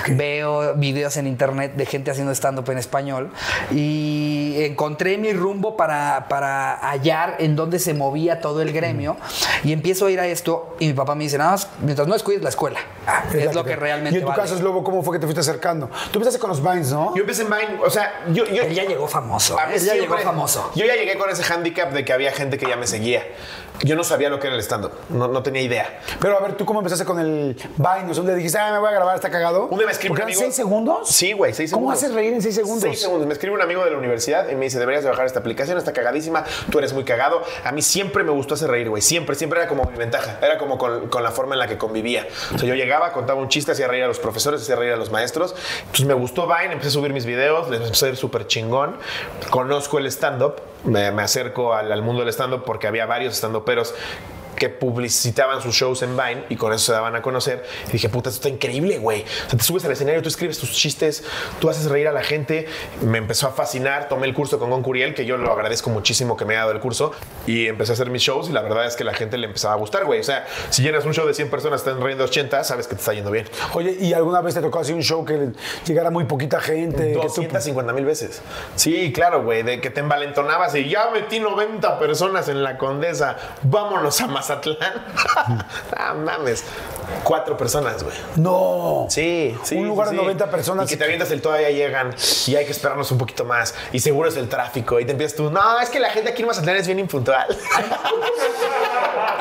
Veo 0.09 0.75
videos 0.75 1.17
en 1.17 1.25
internet 1.27 1.73
de 1.75 1.85
gente 1.85 2.11
haciendo 2.11 2.33
stand-up 2.35 2.69
en 2.69 2.77
español 2.77 3.31
y 3.71 4.55
encontré 4.63 5.17
mi 5.17 5.33
rumbo 5.33 5.75
para, 5.77 6.27
para 6.29 6.75
hallar 6.75 7.37
en 7.39 7.55
dónde 7.55 7.79
se 7.79 7.93
movía 7.93 8.41
todo 8.41 8.61
el 8.61 8.71
gremio. 8.73 9.17
Y 9.63 9.71
empiezo 9.73 10.05
a 10.05 10.11
ir 10.11 10.19
a 10.19 10.27
esto 10.27 10.75
y 10.79 10.87
mi 10.87 10.93
papá 10.93 11.15
me 11.15 11.23
dice, 11.23 11.37
nada 11.37 11.51
más, 11.51 11.67
mientras 11.81 12.07
no 12.07 12.13
descuides 12.13 12.41
la 12.43 12.49
escuela. 12.49 12.79
Ah, 13.07 13.23
es 13.33 13.53
lo 13.55 13.60
que 13.63 13.75
realmente 13.75 14.15
Y 14.15 14.19
en 14.19 14.25
tu 14.25 14.29
vale. 14.29 14.41
caso, 14.41 14.55
es 14.55 14.61
luego, 14.61 14.83
¿cómo 14.83 15.03
fue 15.03 15.13
que 15.15 15.19
te 15.19 15.25
fuiste 15.27 15.41
acercando? 15.41 15.87
Tú 16.11 16.19
empezaste 16.19 16.39
con 16.39 16.49
los 16.49 16.61
Vines, 16.61 16.91
¿no? 16.91 17.13
Yo 17.15 17.21
empecé 17.21 17.43
en 17.43 17.49
Vine, 17.49 17.79
o 17.85 17.89
sea, 17.89 18.23
yo... 18.29 18.45
yo 18.45 18.63
Él 18.63 18.73
ya 18.73 18.83
llegó 18.85 19.07
famoso. 19.07 19.59
A 19.59 19.65
mí 19.67 19.73
Él 19.75 19.79
ya 19.79 19.93
siempre- 19.93 20.17
llegó 20.17 20.17
famoso. 20.29 20.71
Yo 20.75 20.85
ya 20.85 20.95
llegué 20.95 21.17
con 21.17 21.29
ese 21.29 21.43
handicap 21.51 21.91
de 21.91 22.03
que 22.05 22.13
había 22.13 22.31
gente 22.31 22.57
que 22.57 22.67
ya 22.67 22.75
me 22.75 22.87
seguía. 22.87 23.23
Yo 23.83 23.95
no 23.95 24.03
sabía 24.03 24.29
lo 24.29 24.39
que 24.39 24.47
era 24.47 24.55
el 24.55 24.61
stand-up, 24.61 24.91
no, 25.09 25.27
no 25.27 25.41
tenía 25.41 25.61
idea. 25.61 25.99
Pero 26.19 26.37
a 26.37 26.41
ver, 26.41 26.53
¿tú 26.55 26.65
cómo 26.65 26.79
empezaste 26.81 27.03
con 27.05 27.19
el 27.19 27.55
Vine? 27.77 28.11
O 28.11 28.13
sea, 28.13 28.15
¿dónde 28.15 28.35
dijiste, 28.35 28.57
ah, 28.59 28.71
me 28.71 28.77
voy 28.79 28.89
a 28.89 28.91
grabar, 28.91 29.15
está 29.15 29.31
cagado? 29.31 29.65
Un 29.67 29.77
día 29.79 29.87
me 29.87 29.93
¿Porque 29.93 30.09
un 30.11 30.21
amigo- 30.21 30.39
seis 30.39 30.55
segundos? 30.55 31.07
Sí, 31.09 31.33
güey, 31.33 31.53
seis 31.53 31.71
¿Cómo 31.71 31.87
segundos. 31.87 32.03
haces 32.03 32.13
reír 32.15 32.33
en 32.33 32.41
seis 32.41 32.55
segundos? 32.55 32.81
Seis 32.81 33.01
segundos. 33.01 33.25
Me 33.27 33.33
escribe 33.33 33.55
un 33.55 33.61
amigo 33.61 33.83
de 33.83 33.91
la 33.91 33.97
universidad 33.97 34.49
y 34.49 34.55
me 34.55 34.65
dice, 34.65 34.77
deberías 34.79 35.03
de 35.03 35.09
bajar 35.09 35.25
esta 35.25 35.39
aplicación, 35.39 35.77
está 35.79 35.93
cagadísima, 35.93 36.43
tú 36.69 36.77
eres 36.79 36.93
muy 36.93 37.03
cagado. 37.05 37.41
A 37.63 37.71
mí 37.71 37.81
siempre 37.81 38.23
me 38.23 38.31
gustó 38.31 38.53
hacer 38.53 38.69
reír, 38.69 38.89
güey. 38.89 39.01
Siempre, 39.01 39.35
siempre 39.35 39.59
era 39.59 39.67
como 39.67 39.83
mi 39.85 39.97
ventaja. 39.97 40.37
Era 40.41 40.57
como 40.59 40.77
con, 40.77 41.07
con 41.09 41.23
la 41.23 41.31
forma 41.31 41.55
en 41.55 41.59
la 41.59 41.67
que 41.67 41.77
convivía. 41.77 42.27
O 42.53 42.57
sea, 42.59 42.67
yo 42.67 42.75
llegaba, 42.75 43.11
contaba 43.13 43.39
un 43.41 43.49
chiste, 43.49 43.71
hacía 43.71 43.87
reír 43.87 44.03
a 44.03 44.07
los 44.07 44.19
profesores, 44.19 44.61
hacía 44.61 44.75
reír 44.75 44.93
a 44.93 44.97
los 44.97 45.09
maestros. 45.11 45.55
Entonces 45.81 46.05
me 46.05 46.13
gustó 46.13 46.45
Vine, 46.47 46.73
empecé 46.73 46.89
a 46.89 46.91
subir 46.91 47.13
mis 47.13 47.25
videos, 47.25 47.69
les 47.69 47.81
empecé 47.81 48.05
a 48.05 48.09
ir 48.09 48.17
súper 48.17 48.45
chingón. 48.47 48.97
Conozco 49.49 49.97
el 49.97 50.05
stand-up, 50.07 50.55
me, 50.83 51.11
me 51.11 51.21
acerco 51.21 51.73
al, 51.73 52.01
mundo 52.01 52.21
del 52.21 52.29
stand-up 52.29 52.63
porque 52.65 52.87
había 52.87 53.05
varios 53.05 53.35
stand-uperos 53.35 53.93
que 54.55 54.69
publicitaban 54.69 55.61
sus 55.61 55.73
shows 55.75 56.01
en 56.03 56.15
Vine 56.15 56.43
y 56.49 56.55
con 56.55 56.71
eso 56.73 56.85
se 56.87 56.91
daban 56.91 57.15
a 57.15 57.21
conocer. 57.21 57.63
Y 57.87 57.91
dije, 57.93 58.09
puta, 58.09 58.29
esto 58.29 58.39
está 58.47 58.49
increíble, 58.49 58.97
güey. 58.99 59.21
O 59.23 59.49
sea, 59.49 59.57
te 59.57 59.63
subes 59.63 59.83
al 59.85 59.91
escenario, 59.91 60.21
tú 60.21 60.29
escribes 60.29 60.59
tus 60.59 60.71
chistes, 60.71 61.23
tú 61.59 61.69
haces 61.69 61.85
reír 61.89 62.07
a 62.07 62.11
la 62.11 62.23
gente. 62.23 62.67
Me 63.01 63.17
empezó 63.17 63.47
a 63.47 63.51
fascinar. 63.51 64.07
Tomé 64.09 64.27
el 64.27 64.33
curso 64.33 64.59
con 64.59 64.69
Gon 64.69 64.83
Curiel, 64.83 65.13
que 65.15 65.25
yo 65.25 65.37
lo 65.37 65.51
agradezco 65.51 65.89
muchísimo 65.89 66.37
que 66.37 66.45
me 66.45 66.53
haya 66.53 66.61
dado 66.61 66.73
el 66.73 66.79
curso. 66.79 67.11
Y 67.47 67.67
empecé 67.67 67.91
a 67.91 67.93
hacer 67.93 68.09
mis 68.09 68.21
shows 68.21 68.49
y 68.49 68.51
la 68.53 68.61
verdad 68.61 68.85
es 68.85 68.95
que 68.95 69.03
la 69.03 69.13
gente 69.13 69.37
le 69.37 69.47
empezaba 69.47 69.73
a 69.73 69.77
gustar, 69.77 70.05
güey. 70.05 70.19
O 70.19 70.23
sea, 70.23 70.45
si 70.69 70.83
llenas 70.83 71.05
un 71.05 71.13
show 71.13 71.25
de 71.25 71.33
100 71.33 71.49
personas, 71.49 71.81
están 71.81 72.01
riendo 72.03 72.23
80, 72.25 72.63
sabes 72.63 72.87
que 72.87 72.95
te 72.95 72.99
está 73.01 73.13
yendo 73.13 73.31
bien. 73.31 73.47
Oye, 73.73 73.97
¿y 73.99 74.13
alguna 74.13 74.41
vez 74.41 74.53
te 74.53 74.61
tocó 74.61 74.79
así 74.79 74.93
un 74.93 75.01
show 75.01 75.25
que 75.25 75.49
llegara 75.85 76.09
muy 76.11 76.25
poquita 76.25 76.59
gente? 76.59 77.07
que 77.07 77.13
tú- 77.13 77.21
250 77.21 77.93
mil 77.93 78.05
veces. 78.05 78.41
Sí, 78.75 79.11
claro, 79.13 79.43
güey, 79.43 79.63
de 79.63 79.79
que 79.81 79.89
te 79.89 80.01
envalentonabas 80.01 80.75
y 80.75 80.89
ya 80.89 81.09
metí 81.11 81.39
90 81.39 81.97
personas 81.99 82.47
en 82.49 82.63
la 82.63 82.77
Condesa, 82.77 83.37
vámonos 83.63 84.19
a 84.21 84.27
Mazatlán. 84.41 85.05
ah, 85.97 86.13
mames. 86.13 86.63
Cuatro 87.23 87.57
personas, 87.57 88.03
güey. 88.03 88.15
No. 88.37 89.05
Sí, 89.09 89.55
sí. 89.63 89.75
Un 89.75 89.87
lugar 89.87 90.07
sí, 90.07 90.13
de 90.15 90.19
sí. 90.19 90.23
90 90.25 90.49
personas. 90.49 90.85
Y 90.85 90.89
que 90.89 90.97
te 90.97 91.03
avientas 91.03 91.29
el 91.31 91.41
todavía 91.41 91.69
llegan 91.69 92.15
y 92.47 92.55
hay 92.55 92.65
que 92.65 92.71
esperarnos 92.71 93.11
un 93.11 93.17
poquito 93.17 93.43
más. 93.45 93.75
Y 93.91 93.99
seguro 93.99 94.29
es 94.29 94.37
el 94.37 94.47
tráfico. 94.49 94.99
Y 94.99 95.05
te 95.05 95.11
empiezas 95.11 95.35
tú, 95.37 95.49
no, 95.51 95.79
es 95.79 95.89
que 95.89 95.99
la 95.99 96.09
gente 96.09 96.29
aquí 96.31 96.41
en 96.41 96.47
Mazatlán 96.47 96.77
es 96.77 96.87
bien 96.87 96.99
impuntual. 96.99 97.45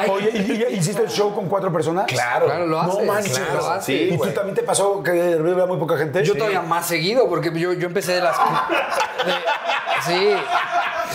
Oye, 0.08 0.30
¿y, 0.32 0.52
y- 0.74 0.78
hiciste 0.78 1.02
el 1.02 1.08
show 1.10 1.34
con 1.34 1.48
cuatro 1.48 1.72
personas? 1.72 2.06
claro. 2.06 2.46
Claro, 2.46 2.66
lo 2.66 2.82
No 2.82 2.92
haces. 2.92 3.06
manches. 3.06 3.38
claro, 3.38 3.54
lo 3.60 3.70
haces. 3.70 3.84
Sí, 3.84 3.92
¿Y 4.04 4.08
tú 4.12 4.16
güey. 4.16 4.34
también 4.34 4.54
te 4.54 4.62
pasó 4.62 5.02
que 5.02 5.10
había 5.10 5.66
muy 5.66 5.76
poca 5.78 5.96
gente? 5.96 6.24
Yo 6.24 6.34
todavía 6.36 6.62
más 6.62 6.86
seguido, 6.86 7.28
porque 7.28 7.52
yo, 7.58 7.72
yo 7.74 7.86
empecé 7.86 8.14
de 8.14 8.20
las. 8.22 8.36
de- 8.36 9.32
sí. 10.06 10.34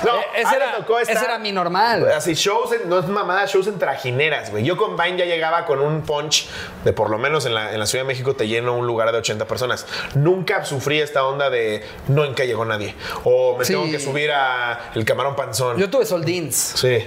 No, 0.03 0.15
Eh, 0.19 0.23
ese, 0.35 0.47
ah, 0.47 0.55
era, 0.55 0.75
tocó 0.77 0.99
ese 0.99 1.11
era 1.13 1.39
mi 1.39 1.51
normal. 1.51 2.11
Así, 2.11 2.33
shows 2.35 2.71
en, 2.73 2.87
no 2.89 2.99
es 2.99 3.07
mamada, 3.07 3.45
shows 3.45 3.65
en 3.67 3.74
trajineras, 3.77 4.51
güey. 4.51 4.63
Yo 4.63 4.77
con 4.77 4.97
Vine 4.97 5.17
ya 5.17 5.25
llegaba 5.25 5.65
con 5.65 5.79
un 5.81 6.01
punch 6.01 6.47
de 6.83 6.93
por 6.93 7.09
lo 7.09 7.17
menos 7.17 7.45
en 7.45 7.53
la, 7.53 7.71
en 7.73 7.79
la 7.79 7.85
Ciudad 7.85 8.03
de 8.03 8.07
México 8.07 8.35
te 8.35 8.47
lleno 8.47 8.75
un 8.75 8.87
lugar 8.87 9.11
de 9.11 9.17
80 9.17 9.45
personas. 9.45 9.85
Nunca 10.15 10.63
sufrí 10.65 10.99
esta 11.01 11.25
onda 11.25 11.49
de 11.49 11.83
no 12.07 12.23
en 12.25 12.35
que 12.35 12.47
llegó 12.47 12.65
nadie. 12.65 12.95
O 13.23 13.57
me 13.57 13.65
Sí. 13.65 13.73
tengo 13.73 13.85
que 13.89 13.99
subir 13.99 14.31
a 14.31 14.91
el 14.95 15.05
camarón 15.05 15.35
panzón. 15.35 15.77
Yo 15.77 15.89
tuve 15.89 16.05
Soldins. 16.05 16.55
Sí. 16.55 17.05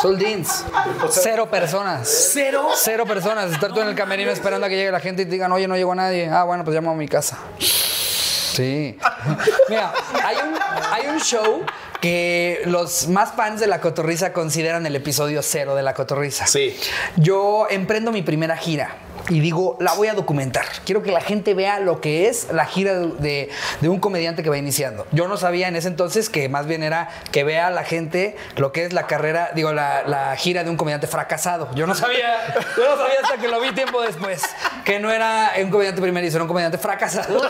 Soldins. 0.00 0.64
Cero 1.10 1.48
personas. 1.50 2.08
¿Cero? 2.32 2.68
Cero 2.74 3.04
personas. 3.06 3.52
Estar 3.52 3.72
tú 3.72 3.80
en 3.80 3.88
el 3.88 3.94
camerino 3.94 4.30
esperando 4.30 4.66
a 4.66 4.68
que 4.68 4.76
llegue 4.76 4.90
la 4.90 5.00
gente 5.00 5.22
y 5.22 5.24
te 5.26 5.30
digan, 5.32 5.52
oye, 5.52 5.68
no 5.68 5.76
llegó 5.76 5.94
nadie. 5.94 6.28
Ah, 6.28 6.44
bueno, 6.44 6.64
pues 6.64 6.74
llamo 6.74 6.90
a 6.90 6.94
mi 6.94 7.06
casa. 7.08 7.38
Sí. 7.58 8.98
Mira, 9.68 9.92
hay 10.24 10.36
un, 10.36 10.58
hay 10.90 11.06
un 11.08 11.20
show 11.20 11.62
que 12.02 12.62
los 12.64 13.06
más 13.06 13.32
fans 13.36 13.60
de 13.60 13.68
La 13.68 13.80
Cotorriza 13.80 14.32
consideran 14.32 14.84
el 14.84 14.96
episodio 14.96 15.40
cero 15.40 15.76
de 15.76 15.84
La 15.84 15.94
Cotorriza. 15.94 16.48
Sí. 16.48 16.76
Yo 17.16 17.68
emprendo 17.70 18.10
mi 18.10 18.22
primera 18.22 18.56
gira 18.56 18.96
y 19.28 19.40
digo, 19.40 19.76
la 19.80 19.94
voy 19.94 20.08
a 20.08 20.14
documentar. 20.14 20.64
Quiero 20.84 21.02
que 21.02 21.12
la 21.12 21.20
gente 21.20 21.54
vea 21.54 21.78
lo 21.80 22.00
que 22.00 22.28
es 22.28 22.48
la 22.52 22.66
gira 22.66 22.94
de, 22.98 23.50
de 23.80 23.88
un 23.88 24.00
comediante 24.00 24.42
que 24.42 24.50
va 24.50 24.58
iniciando. 24.58 25.06
Yo 25.12 25.28
no 25.28 25.36
sabía 25.36 25.68
en 25.68 25.76
ese 25.76 25.88
entonces 25.88 26.28
que 26.28 26.48
más 26.48 26.66
bien 26.66 26.82
era 26.82 27.08
que 27.30 27.44
vea 27.44 27.70
la 27.70 27.84
gente 27.84 28.36
lo 28.56 28.72
que 28.72 28.84
es 28.84 28.92
la 28.92 29.06
carrera, 29.06 29.50
digo, 29.54 29.72
la, 29.72 30.02
la 30.06 30.36
gira 30.36 30.64
de 30.64 30.70
un 30.70 30.76
comediante 30.76 31.06
fracasado. 31.06 31.68
Yo 31.74 31.86
no 31.86 31.94
sabía, 31.94 32.54
yo 32.76 32.88
no 32.88 32.96
sabía 32.96 33.20
hasta 33.22 33.38
que 33.38 33.48
lo 33.48 33.60
vi 33.60 33.72
tiempo 33.72 34.02
después, 34.02 34.42
que 34.84 34.98
no 34.98 35.10
era 35.10 35.52
un 35.62 35.70
comediante 35.70 36.00
primerizo, 36.00 36.36
era 36.36 36.44
un 36.44 36.48
comediante 36.48 36.78
fracasado. 36.78 37.40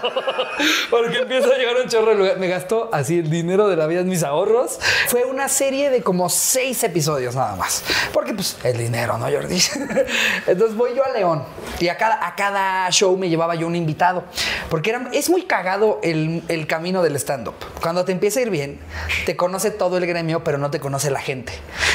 Porque 0.90 1.18
empieza 1.18 1.48
a 1.48 1.56
llegar 1.56 1.76
un 1.82 1.88
chorro 1.88 2.10
de 2.10 2.16
lugar. 2.16 2.38
Me 2.38 2.48
gastó 2.48 2.90
así 2.92 3.18
el 3.18 3.30
dinero 3.30 3.68
de 3.68 3.76
la 3.76 3.86
vida 3.86 4.00
en 4.00 4.08
mis 4.08 4.22
ahorros. 4.22 4.78
Fue 5.08 5.24
una 5.24 5.48
serie 5.48 5.90
de 5.90 6.02
como 6.02 6.28
seis 6.28 6.82
episodios 6.84 7.34
nada 7.34 7.56
más. 7.56 7.82
Porque 8.12 8.34
pues 8.34 8.56
el 8.64 8.78
dinero, 8.78 9.18
¿no, 9.18 9.30
Jordi? 9.30 9.60
Entonces 10.46 10.76
voy 10.76 10.94
yo 10.94 11.04
a 11.04 11.10
León. 11.10 11.44
Y 11.80 11.88
a 11.88 11.96
cada, 11.96 12.26
a 12.26 12.34
cada 12.36 12.90
show 12.90 13.16
me 13.16 13.28
llevaba 13.28 13.54
yo 13.54 13.66
un 13.66 13.76
invitado. 13.76 14.24
Porque 14.70 14.90
era, 14.90 15.08
es 15.12 15.28
muy 15.30 15.42
cagado 15.42 15.98
el, 16.02 16.42
el 16.48 16.66
camino 16.66 17.02
del 17.02 17.16
stand-up. 17.16 17.54
Cuando 17.80 18.04
te 18.04 18.12
empieza 18.12 18.40
a 18.40 18.42
ir 18.42 18.50
bien, 18.50 18.80
te 19.26 19.36
conoce 19.36 19.70
todo 19.70 19.96
el 19.98 20.06
gremio, 20.06 20.44
pero 20.44 20.58
no 20.58 20.70
te 20.70 20.80
conoce 20.80 21.10
la 21.10 21.20
gente. 21.20 21.52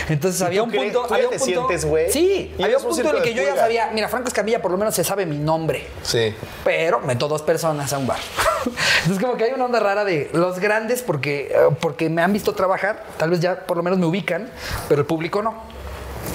Entonces 0.10 0.42
había 0.42 0.64
un 0.64 0.70
crees- 0.72 0.94
punto. 0.94 1.08
tú 1.08 1.14
había 1.14 1.28
un 1.28 1.34
te 1.34 1.40
punto 1.40 1.54
sientes, 1.68 1.86
güey? 1.86 2.12
Sí, 2.12 2.54
Y 2.58 2.64
había 2.64 2.78
un 2.78 2.84
un 2.86 2.90
punto 2.92 3.10
en 3.10 3.16
el 3.18 3.22
que 3.24 3.34
yo 3.34 3.44
ya 3.44 3.56
sabía. 3.56 3.90
Mira, 3.94 4.08
Franco 4.10 4.28
Escamilla 4.28 4.62
por 4.62 4.72
lo 4.72 4.78
menos 4.78 4.96
se 4.96 5.04
sabe 5.04 5.26
mi 5.26 5.38
nombre 5.38 5.86
Sí. 6.04 6.34
pero 6.64 7.00
meto 7.02 7.28
dos 7.28 7.42
personas 7.42 7.92
a 7.94 7.98
un 7.98 8.08
bar. 8.08 8.20
Entonces 9.02 9.20
como 9.24 9.38
que 9.38 9.46
hay 9.46 9.52
una 9.54 9.66
onda 9.66 9.80
rara 9.80 10.04
de 10.06 10.30
los 10.34 10.60
grandes 10.60 11.02
porque, 11.02 11.52
eh, 11.52 11.56
porque 11.80 12.10
me 12.10 12.22
han 12.22 12.34
visto 12.34 12.54
trabajar, 12.54 13.04
tal 13.18 13.30
vez 13.30 13.40
ya 13.40 13.66
por 13.66 13.78
lo 13.78 13.84
menos 13.84 14.00
me 14.00 14.06
ubican, 14.06 14.50
pero 14.88 15.02
el 15.02 15.08
público 15.08 15.42
no. 15.42 15.77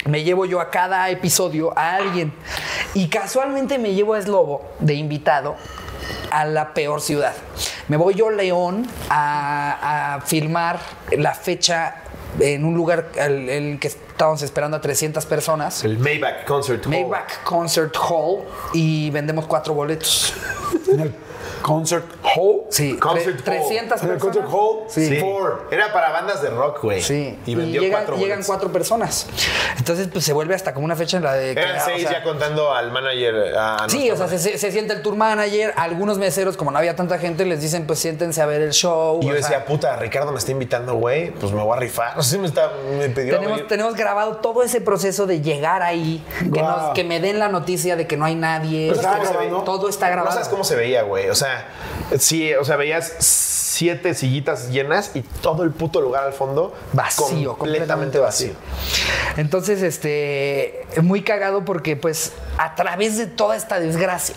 Me 0.07 0.23
llevo 0.25 0.45
yo 0.45 0.61
a 0.61 0.71
cada 0.71 1.09
episodio 1.11 1.77
a 1.77 1.95
alguien 1.95 2.33
y 2.95 3.09
casualmente 3.09 3.79
me 3.79 3.95
llevo 3.95 4.15
a 4.15 4.23
Slobo 4.23 4.63
de 4.81 4.95
invitado 4.95 5.57
a 6.31 6.45
la 6.45 6.75
peor 6.75 7.01
ciudad. 7.01 7.35
Me 7.89 7.97
voy 7.97 8.15
yo 8.15 8.29
a 8.29 8.33
León 8.33 8.87
a, 9.11 10.15
a 10.17 10.21
filmar 10.23 10.81
la 11.13 11.35
fecha 11.35 12.03
en 12.41 12.65
un 12.65 12.75
lugar 12.75 13.11
en 13.17 13.49
el 13.49 13.79
que 13.79 13.89
estábamos 13.89 14.43
esperando 14.43 14.77
a 14.77 14.81
300 14.81 15.25
personas. 15.27 15.85
El 15.85 15.99
Maybach 15.99 16.45
Concert 16.45 16.85
Hall. 16.87 16.91
Maybach 16.91 17.43
Concert 17.45 17.97
Hall 17.97 18.45
y 18.73 19.11
vendemos 19.11 19.47
cuatro 19.47 19.75
boletos. 19.75 20.35
Concert 21.63 22.05
Hall. 22.23 22.63
Sí, 22.71 22.97
Concert 22.99 23.37
Hall. 23.39 23.43
300 23.45 24.03
En 24.03 24.11
el 24.11 24.19
personas. 24.19 24.21
Concert 24.21 24.47
Hall. 24.51 24.79
Sí. 24.89 25.17
Four. 25.21 25.69
Era 25.71 25.93
para 25.93 26.11
bandas 26.11 26.43
de 26.43 26.51
rock, 26.51 26.83
güey. 26.83 27.03
Sí, 27.03 27.39
Y 27.47 27.53
y, 27.53 27.55
vendió 27.55 27.81
llegan, 27.83 28.01
cuatro 28.01 28.15
llegan 28.17 28.29
boletos. 28.31 28.47
cuatro 28.47 28.73
personas. 28.73 29.27
Entonces, 29.79 30.09
pues 30.13 30.25
se 30.25 30.33
vuelve 30.33 30.55
hasta 30.55 30.75
como 30.75 30.85
una 30.85 30.97
fecha 30.97 31.17
en 31.17 31.23
la 31.25 31.35
de. 31.35 31.55
que, 31.55 31.61
Eran 31.61 31.81
o 31.81 31.85
seis 31.85 32.03
sea, 32.03 32.13
ya 32.13 32.23
contando 32.23 32.73
al 32.75 32.91
manager. 32.93 33.57
A 33.57 33.87
Sí, 33.89 34.11
o 34.11 34.17
sea, 34.17 34.29
se, 34.29 34.39
se- 34.39 34.59
se 34.59 34.73
siente 34.73 34.93
el 34.95 35.03
tour 35.03 35.17
manager. 35.17 35.73
Algunos 35.77 36.19
meseros, 36.19 36.57
como 36.57 36.71
no 36.71 36.79
había 36.79 36.97
tanta 36.97 37.19
gente, 37.19 37.45
les 37.45 37.61
dicen, 37.61 37.87
pues 37.87 37.99
siéntense 37.99 38.41
a 38.43 38.47
ver 38.47 38.61
el 38.63 38.73
show. 38.73 39.19
Y 39.23 39.27
yo 39.27 39.33
sea, 39.33 39.41
decía, 39.43 39.65
puta, 39.65 39.97
Ricardo 39.97 40.33
me 40.33 40.39
está 40.39 40.51
invitando, 40.53 40.95
güey, 40.95 41.31
pues 41.33 41.53
me 41.53 41.63
voy 41.63 41.77
a 41.77 41.81
rifar. 41.81 42.17
No 42.17 42.23
sé, 42.23 42.39
me, 42.39 42.47
está, 42.47 42.71
me 42.99 43.09
pidió. 43.09 43.39
tenemos, 43.39 43.67
tenemos 43.69 43.95
grabado 43.95 44.37
todo 44.37 44.63
ese 44.63 44.81
proceso 44.81 45.27
de 45.27 45.41
llegar 45.41 45.83
ahí, 45.83 46.25
que, 46.39 46.61
Wow. 46.61 46.63
nos- 46.63 46.91
que 46.95 47.05
me 47.05 47.21
den 47.21 47.39
la 47.39 47.49
noticia 47.49 47.97
de 47.97 48.07
que 48.07 48.17
no 48.17 48.25
hay 48.25 48.35
nadie. 48.35 48.89
Pero 48.91 49.01
está 49.01 49.19
grabando. 49.19 49.63
Todo 49.63 49.89
está 49.89 50.07
No 50.07 50.13
grabado. 50.13 50.33
sabes 50.35 50.49
cómo 50.49 50.65
se 50.65 50.77
veía, 50.77 51.03
güey. 51.03 51.29
O 51.33 51.35
sea, 51.35 51.67
sí, 52.19 52.53
o 52.55 52.63
sea, 52.63 52.77
veías 52.77 53.15
siete 53.73 54.15
sillitas 54.15 54.71
llenas 54.71 55.13
y 55.15 55.23
todo 55.23 55.63
el 55.63 55.71
puto 55.71 56.01
lugar 56.03 56.25
al 56.25 56.33
fondo 56.35 56.75
vacío, 56.93 57.57
completamente 57.57 58.19
vacío. 58.19 58.53
Entonces, 59.39 59.83
este, 59.83 60.87
muy 61.03 61.23
cagado 61.23 61.65
porque 61.65 61.97
pues 61.97 62.33
a 62.59 62.75
través 62.75 63.17
de 63.17 63.27
toda 63.27 63.57
esta 63.57 63.81
desgracia, 63.81 64.35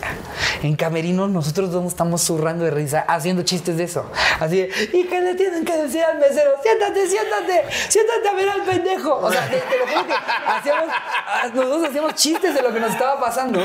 en 0.62 0.74
Camerinos 0.74 1.28
nosotros 1.28 1.70
dos 1.70 1.84
estamos 1.84 2.22
zurrando 2.22 2.64
de 2.64 2.70
risa, 2.70 3.00
haciendo 3.06 3.42
chistes 3.42 3.76
de 3.76 3.84
eso. 3.84 4.06
Así 4.40 4.56
de, 4.62 4.70
¿y 4.94 5.04
qué 5.04 5.20
le 5.20 5.34
tienen 5.34 5.64
que 5.66 5.76
decir 5.76 6.02
al 6.02 6.18
mesero? 6.18 6.52
Siéntate, 6.62 7.06
siéntate, 7.06 7.64
siéntate 7.90 8.28
a 8.28 8.34
ver 8.34 8.48
al 8.48 8.62
pendejo. 8.62 9.16
O 9.16 9.30
sea, 9.30 9.46
te, 9.50 9.58
te 9.58 9.78
lo 9.78 9.86
juro 9.86 10.06
que 10.06 10.14
hacíamos, 10.46 10.88
ah, 10.90 11.48
nosotros 11.54 11.84
hacíamos 11.88 12.14
chistes 12.14 12.54
de 12.54 12.62
lo 12.62 12.72
que 12.72 12.80
nos 12.80 12.92
estaba 12.92 13.20
pasando. 13.20 13.60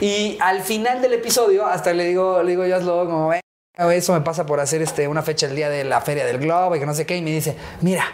Y 0.00 0.38
al 0.40 0.62
final 0.62 1.02
del 1.02 1.14
episodio, 1.14 1.66
hasta 1.66 1.92
le 1.92 2.04
digo, 2.04 2.40
le 2.42 2.50
digo 2.52 2.64
yo 2.64 2.76
a 2.76 2.80
Slobo 2.80 3.06
como, 3.10 3.32
"Eh, 3.34 3.40
eso 3.78 4.12
me 4.12 4.20
pasa 4.22 4.44
por 4.44 4.58
hacer 4.58 4.82
este, 4.82 5.06
una 5.06 5.22
fecha 5.22 5.46
el 5.46 5.54
día 5.54 5.68
de 5.68 5.84
la 5.84 6.00
Feria 6.00 6.26
del 6.26 6.38
Globo 6.38 6.74
y 6.74 6.80
que 6.80 6.86
no 6.86 6.94
sé 6.94 7.06
qué. 7.06 7.16
Y 7.16 7.22
me 7.22 7.30
dice, 7.30 7.56
mira, 7.80 8.04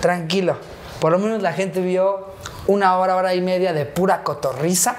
tranquilo. 0.00 0.56
Por 1.00 1.10
lo 1.10 1.18
menos 1.18 1.42
la 1.42 1.52
gente 1.52 1.80
vio 1.80 2.28
una 2.68 2.96
hora, 2.96 3.16
hora 3.16 3.34
y 3.34 3.40
media 3.40 3.72
de 3.72 3.84
pura 3.84 4.22
cotorriza. 4.22 4.96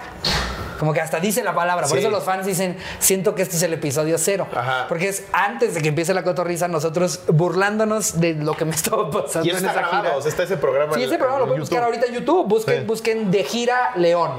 Como 0.79 0.93
que 0.93 1.01
hasta 1.01 1.19
dice 1.19 1.43
la 1.43 1.53
palabra. 1.55 1.87
Por 1.87 1.97
Sí. 1.97 2.03
eso 2.03 2.11
los 2.11 2.23
fans 2.23 2.45
dicen, 2.45 2.77
siento 2.99 3.35
que 3.35 3.41
este 3.41 3.55
es 3.57 3.63
el 3.63 3.73
episodio 3.73 4.17
cero. 4.17 4.47
Ajá. 4.55 4.85
Porque 4.87 5.07
es 5.09 5.23
antes 5.33 5.73
de 5.73 5.81
que 5.81 5.89
empiece 5.89 6.13
la 6.13 6.23
cotorriza, 6.23 6.67
nosotros 6.67 7.21
burlándonos 7.27 8.19
de 8.19 8.33
lo 8.33 8.53
que 8.55 8.65
me 8.65 8.71
estaba 8.75 9.09
pasando 9.09 9.45
Y 9.47 9.49
eso 9.51 9.59
en 9.59 9.65
está 9.65 9.71
esa 9.79 9.81
grabado, 9.81 10.03
gira. 10.03 10.17
o 10.17 10.21
sea, 10.21 10.29
está 10.29 10.43
ese 10.43 10.57
programa. 10.57 10.93
Sí, 10.93 11.03
en- 11.03 11.07
ese 11.09 11.17
programa 11.17 11.39
lo 11.39 11.43
en 11.45 11.49
pueden 11.49 11.61
buscar 11.61 11.83
ahorita 11.83 12.05
en 12.07 12.13
YouTube. 12.13 12.47
Busquen, 12.47 12.79
Sí. 12.81 12.85
busquen 12.85 13.31
De 13.31 13.43
Gira 13.43 13.91
León. 13.95 14.31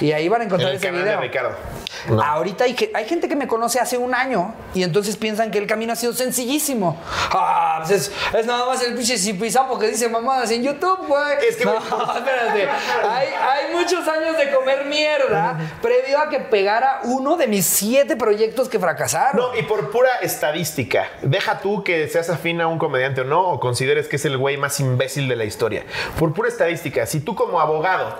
Y 0.00 0.12
ahí 0.12 0.28
van 0.28 0.40
a 0.40 0.44
En 0.44 0.48
encontrar 0.48 0.70
el 0.70 0.76
ese 0.76 0.86
canal 0.86 1.02
video. 1.02 1.16
de 1.16 1.26
Ricardo. 1.26 1.50
No. 2.08 2.22
Ahorita 2.22 2.64
hay, 2.64 2.74
gente 3.06 3.28
que 3.28 3.34
me 3.36 3.48
conoce 3.48 3.80
hace 3.80 3.98
un 3.98 4.14
año 4.14 4.54
y 4.74 4.82
entonces 4.82 5.16
piensan 5.16 5.50
que 5.50 5.58
el 5.58 5.66
camino 5.66 5.92
ha 5.92 5.96
sido 5.96 6.12
sencillísimo. 6.12 6.96
Ah, 7.32 7.82
pues 7.84 7.90
es, 8.08 8.12
es 8.38 8.46
nada 8.46 8.66
más 8.66 8.82
el 8.82 8.94
pinche 8.94 9.18
zipizapo 9.18 9.78
que 9.78 9.88
dice 9.88 10.08
mamadas 10.08 10.50
en 10.52 10.62
YouTube, 10.62 11.06
güey. 11.06 11.22
Es 11.48 11.56
que, 11.56 11.64
no, 11.64 11.72
güey, 11.72 11.82
espérate. 12.18 12.68
Hay, 13.08 13.26
hay 13.28 13.74
muchos 13.74 14.06
años 14.06 14.36
de 14.38 14.52
comer 14.52 14.84
mierda 14.86 15.58
previo 15.82 16.18
a 16.18 16.28
que 16.28 16.40
pegara 16.40 17.00
uno 17.04 17.36
de 17.36 17.46
mis 17.46 17.66
siete 17.66 18.16
proyectos 18.16 18.68
que 18.68 18.78
fracasaron. 18.78 19.36
No, 19.36 19.56
y 19.58 19.62
por 19.62 19.90
pura 19.90 20.10
estadística, 20.22 21.08
deja 21.22 21.60
tú 21.60 21.84
que 21.84 22.08
seas 22.08 22.30
afín 22.30 22.60
a 22.60 22.66
un 22.66 22.78
comediante 22.78 23.20
o 23.22 23.24
no, 23.24 23.46
o 23.48 23.60
consideres 23.60 24.08
que 24.08 24.16
es 24.16 24.24
el 24.24 24.36
güey 24.36 24.56
más 24.56 24.80
imbécil 24.80 25.28
de 25.28 25.36
la 25.36 25.44
historia. 25.44 25.84
Por 26.18 26.32
pura 26.32 26.48
estadística, 26.48 27.06
si 27.06 27.20
tú 27.20 27.34
como 27.34 27.60
abogado 27.60 28.16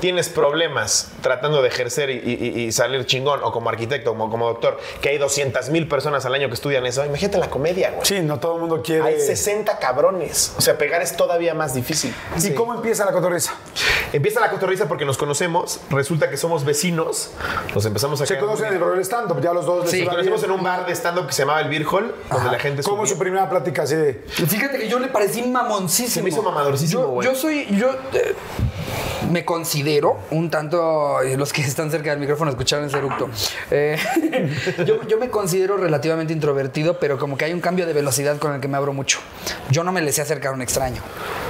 tienes 0.00 0.28
problemas 0.28 1.10
tratando 1.22 1.62
de 1.62 1.68
ejercer 1.68 2.10
y, 2.10 2.14
y- 2.24 2.60
y 2.66 2.72
salir 2.72 3.04
chingón, 3.06 3.40
o 3.42 3.52
como 3.52 3.68
arquitecto, 3.70 4.10
como, 4.10 4.30
como 4.30 4.46
doctor, 4.48 4.78
que 5.00 5.10
hay 5.10 5.18
200 5.18 5.70
mil 5.70 5.88
personas 5.88 6.24
al 6.26 6.34
año 6.34 6.48
que 6.48 6.54
estudian 6.54 6.84
eso, 6.86 7.04
imagínate 7.04 7.38
la 7.38 7.48
comedia, 7.50 7.90
güey. 7.90 8.04
Sí, 8.04 8.20
no 8.20 8.38
todo 8.38 8.54
el 8.54 8.60
mundo 8.60 8.82
quiere. 8.82 9.02
Hay 9.04 9.20
60 9.20 9.78
cabrones. 9.78 10.54
O 10.58 10.60
sea, 10.60 10.76
pegar 10.78 11.02
es 11.02 11.16
todavía 11.16 11.54
más 11.54 11.74
difícil. 11.74 12.14
¿Y 12.42 12.50
cómo 12.54 12.74
empieza 12.74 13.04
la 13.04 13.12
cotorriza? 13.12 13.52
Empieza 14.12 14.40
la 14.40 14.50
cotorriza 14.50 14.86
porque 14.88 15.04
nos 15.04 15.18
conocemos, 15.18 15.80
resulta 15.90 16.30
que 16.30 16.36
somos 16.36 16.64
vecinos, 16.64 16.97
nos 17.04 17.86
empezamos 17.86 18.20
a 18.20 18.26
Se 18.26 18.38
conocen 18.38 18.66
en 18.66 18.74
el 18.74 18.80
rol 18.80 18.98
stand-up, 19.00 19.40
ya 19.40 19.52
los 19.52 19.66
dos 19.66 19.88
Sí, 19.90 20.04
conocimos 20.04 20.42
en 20.42 20.50
un 20.50 20.62
bar 20.62 20.86
de 20.86 20.92
stand-up 20.94 21.26
que 21.26 21.32
se 21.32 21.42
llamaba 21.42 21.60
El 21.60 21.68
Beer 21.68 21.84
Hall, 21.90 22.14
donde 22.30 22.50
la 22.50 22.58
gente 22.58 22.82
¿Cómo 22.82 23.06
su 23.06 23.18
primera 23.18 23.48
plática 23.48 23.82
así 23.82 23.94
de.? 23.94 24.14
Fíjate 24.28 24.78
que 24.78 24.88
yo 24.88 24.98
le 24.98 25.08
parecí 25.08 25.42
mamoncísimo. 25.42 26.14
Se 26.14 26.22
me 26.22 26.30
hizo 26.30 26.42
mamadorcísimo, 26.42 27.02
Yo, 27.02 27.08
güey. 27.08 27.28
yo 27.28 27.34
soy, 27.34 27.66
yo 27.76 27.90
eh, 28.12 28.34
me 29.30 29.44
considero 29.44 30.18
un 30.30 30.50
tanto, 30.50 31.18
y 31.24 31.36
los 31.36 31.52
que 31.52 31.62
están 31.62 31.90
cerca 31.90 32.10
del 32.10 32.18
micrófono 32.20 32.50
escucharon 32.50 32.86
ese 32.86 32.98
eructo. 32.98 33.28
Eh, 33.70 33.98
yo, 34.86 35.02
yo 35.06 35.18
me 35.18 35.28
considero 35.30 35.76
relativamente 35.76 36.32
introvertido, 36.32 36.98
pero 36.98 37.18
como 37.18 37.36
que 37.36 37.44
hay 37.44 37.52
un 37.52 37.60
cambio 37.60 37.86
de 37.86 37.92
velocidad 37.92 38.38
con 38.38 38.54
el 38.54 38.60
que 38.60 38.68
me 38.68 38.76
abro 38.76 38.92
mucho. 38.92 39.20
Yo 39.70 39.84
no 39.84 39.92
me 39.92 40.00
le 40.00 40.12
sé 40.12 40.22
acercar 40.22 40.52
a 40.52 40.54
un 40.54 40.62
extraño. 40.62 41.02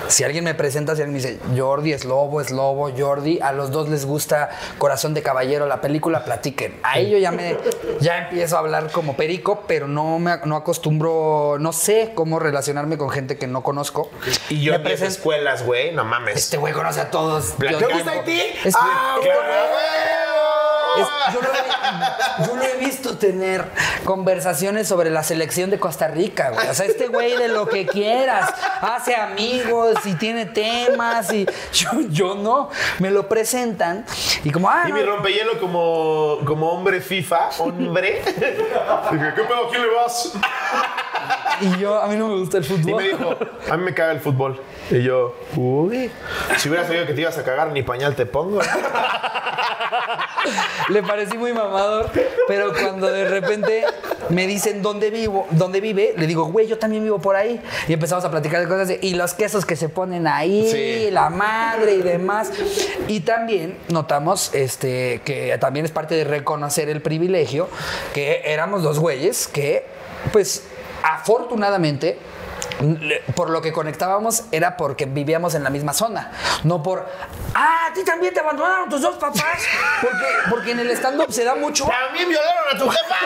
Si 0.09 0.25
alguien 0.25 0.43
me 0.45 0.55
presenta, 0.55 0.97
si 0.97 1.03
alguien 1.03 1.21
me 1.23 1.29
dice, 1.29 1.39
Jordi 1.55 1.93
es 1.93 2.07
lobo, 2.07 2.41
es 2.41 2.51
lobo, 2.51 2.91
Jordi, 2.97 3.41
a 3.43 3.53
los 3.53 3.71
dos 3.71 3.91
les 3.91 4.07
gusta 4.07 4.49
Corazón 4.79 5.13
de 5.13 5.23
Caballero, 5.23 5.67
la 5.67 5.83
película, 5.83 6.25
platiquen. 6.25 6.79
Ahí 6.83 7.11
yo 7.11 7.19
ya 7.19 7.31
me, 7.31 7.59
ya 8.01 8.25
empiezo 8.25 8.57
a 8.57 8.61
hablar 8.61 8.91
como 8.91 9.17
perico, 9.17 9.65
pero 9.69 9.87
no 9.87 10.19
me 10.19 10.39
no 10.47 10.57
acostumbro, 10.57 11.59
no 11.61 11.75
sé 11.75 12.13
cómo 12.15 12.39
relacionarme 12.39 12.97
con 12.97 13.11
gente 13.11 13.37
que 13.37 13.47
no 13.47 13.63
conozco. 13.63 14.11
Y 14.49 14.63
yo 14.63 14.73
Me 14.73 14.77
en 14.79 14.83
presento- 14.85 15.09
escuelas, 15.13 15.67
güey, 15.67 15.93
no 15.95 16.05
mames. 16.07 16.37
Este 16.37 16.57
güey 16.57 16.73
conoce 16.73 17.01
a 17.03 17.11
todos. 17.11 17.58
¿Te 17.59 17.75
gusta 17.75 18.11
Haití? 18.13 18.41
Es- 18.65 18.75
¡Ah! 18.79 19.17
Es- 19.21 19.25
yo, 21.33 21.41
lo 21.43 21.49
he, 21.53 22.47
yo 22.47 22.57
lo 22.57 22.63
he 22.63 22.77
visto 22.85 23.19
tener 23.19 23.65
conversaciones 24.05 24.89
sobre 24.89 25.11
la 25.11 25.23
selección 25.23 25.71
de 25.71 25.79
Costa 25.79 26.09
Rica, 26.09 26.51
güey. 26.51 26.67
O 26.69 26.75
sea, 26.75 26.87
este 26.87 27.07
güey 27.09 27.37
de 27.37 27.49
lo 27.49 27.67
que 27.69 27.87
quieras, 27.87 28.53
hace 28.81 29.15
amigos 29.15 29.95
y 30.07 30.15
tiene 30.15 30.47
temas 30.47 31.33
y 31.33 31.47
yo, 31.73 31.91
yo 32.09 32.35
no. 32.35 32.71
Me 32.99 33.11
lo 33.11 33.29
presentan 33.29 34.05
y 34.43 34.51
como, 34.51 34.69
ah, 34.71 34.85
Y 34.87 34.91
no, 34.91 34.97
mi 34.97 35.03
rompehielo 35.05 35.61
como, 35.61 36.39
como 36.45 36.73
hombre 36.73 37.01
FIFA, 37.01 37.51
hombre. 37.59 38.23
Dije, 38.27 39.33
¿qué 39.37 39.43
pedo? 39.43 39.69
¿Quién 39.71 39.83
le 39.83 39.89
vas? 39.95 40.33
y 41.77 41.79
yo, 41.81 42.01
a 42.01 42.07
mí 42.09 42.17
no 42.17 42.29
me 42.29 42.35
gusta 42.37 42.59
el 42.59 42.65
Y 42.65 42.67
fútbol. 42.67 43.03
me 43.03 43.09
dijo, 43.09 43.37
a 43.71 43.77
mí 43.77 43.85
me 43.85 43.95
caga 43.95 44.13
el 44.13 44.21
fútbol. 44.21 44.61
Y 44.91 45.03
yo, 45.03 45.35
uy, 45.57 46.11
si 46.57 46.69
hubieras 46.69 46.87
sabido 46.87 47.07
que 47.07 47.13
te 47.15 47.21
ibas 47.21 47.37
a 47.39 47.45
cagar, 47.45 47.73
ni 47.73 47.83
pañal 47.83 48.15
te 48.15 48.27
pongo. 48.27 48.61
Le 50.89 51.03
parecí 51.03 51.37
muy 51.37 51.53
mamador, 51.53 52.11
pero 52.47 52.73
cuando 52.73 53.09
de 53.09 53.29
repente 53.29 53.85
me 54.31 54.47
dicen 54.47 54.81
dónde 54.83 55.11
vivo, 55.11 55.47
dónde 55.51 55.81
vive, 55.81 56.15
le 56.17 56.27
digo, 56.27 56.47
güey, 56.47 56.67
yo 56.67 56.79
también 56.79 57.03
vivo 57.03 57.19
por 57.19 57.37
ahí. 57.37 57.61
Y 57.87 57.93
empezamos 57.93 58.25
a 58.25 58.31
platicar 58.31 58.61
de 58.63 58.69
cosas 58.69 58.89
de, 58.89 58.99
y 59.03 59.15
los 59.15 59.35
quesos 59.35 59.67
que 59.67 59.77
se 59.77 59.89
ponen 59.91 60.27
ahí, 60.27 60.71
Sí. 60.71 61.11
la 61.11 61.29
madre 61.29 61.95
y 61.95 62.03
demás. 62.03 62.51
Y 63.09 63.21
también 63.21 63.77
notamos 63.89 64.55
este, 64.55 65.21
que 65.25 65.57
también 65.61 65.85
es 65.85 65.93
parte 65.93 66.15
de 66.15 66.25
reconocer 66.25 66.89
el 66.89 67.03
privilegio, 67.03 67.69
que 68.15 68.41
éramos 68.47 68.83
dos 68.83 68.99
güeyes 68.99 69.49
que, 69.49 69.85
pues, 70.33 70.65
afortunadamente, 71.15 72.19
por 73.35 73.51
lo 73.51 73.61
que 73.61 73.73
conectábamos 73.73 74.45
era 74.53 74.77
porque 74.77 75.07
vivíamos 75.07 75.55
en 75.55 75.65
la 75.65 75.71
misma 75.71 75.93
zona, 75.93 76.31
no 76.65 76.83
por, 76.83 77.07
ah, 77.55 77.89
a 77.91 77.93
ti 77.93 78.05
también 78.05 78.33
te 78.33 78.41
abandonaron 78.41 78.89
tus 78.89 79.01
dos 79.01 79.17
papás, 79.17 79.43
porque, 80.01 80.27
porque 80.51 80.71
en 80.73 80.81
el 80.81 80.91
stand-up 80.93 81.33
se 81.33 81.45
da 81.45 81.55
mucho... 81.55 81.87
También 81.87 82.29
violaron 82.29 82.65
a 82.73 82.79
tu 82.79 82.89
jefa. 82.89 83.17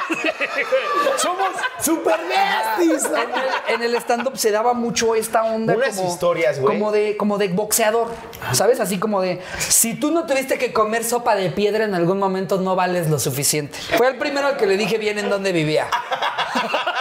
Somos 1.16 1.48
super 1.80 2.18
besties. 2.28 3.04
En 3.04 3.12
el, 3.14 3.74
en 3.74 3.82
el 3.82 3.94
stand-up 3.96 4.36
se 4.38 4.50
daba 4.50 4.72
mucho 4.72 5.14
esta 5.14 5.44
onda 5.44 5.74
Unas 5.74 5.96
como, 5.96 6.08
historias, 6.08 6.58
güey. 6.60 6.78
como 6.78 6.92
de 6.92 7.16
como 7.16 7.38
de 7.38 7.48
boxeador, 7.48 8.08
¿sabes? 8.52 8.80
Así 8.80 8.98
como 8.98 9.20
de 9.20 9.40
si 9.58 9.94
tú 9.94 10.10
no 10.10 10.26
tuviste 10.26 10.58
que 10.58 10.72
comer 10.72 11.04
sopa 11.04 11.34
de 11.34 11.50
piedra 11.50 11.84
en 11.84 11.94
algún 11.94 12.18
momento 12.18 12.58
no 12.58 12.74
vales 12.76 13.10
lo 13.10 13.18
suficiente. 13.18 13.78
Fue 13.96 14.08
el 14.08 14.16
primero 14.16 14.46
al 14.46 14.56
que 14.56 14.66
le 14.66 14.76
dije 14.76 14.98
bien 14.98 15.18
en 15.18 15.28
dónde 15.28 15.52
vivía. 15.52 15.88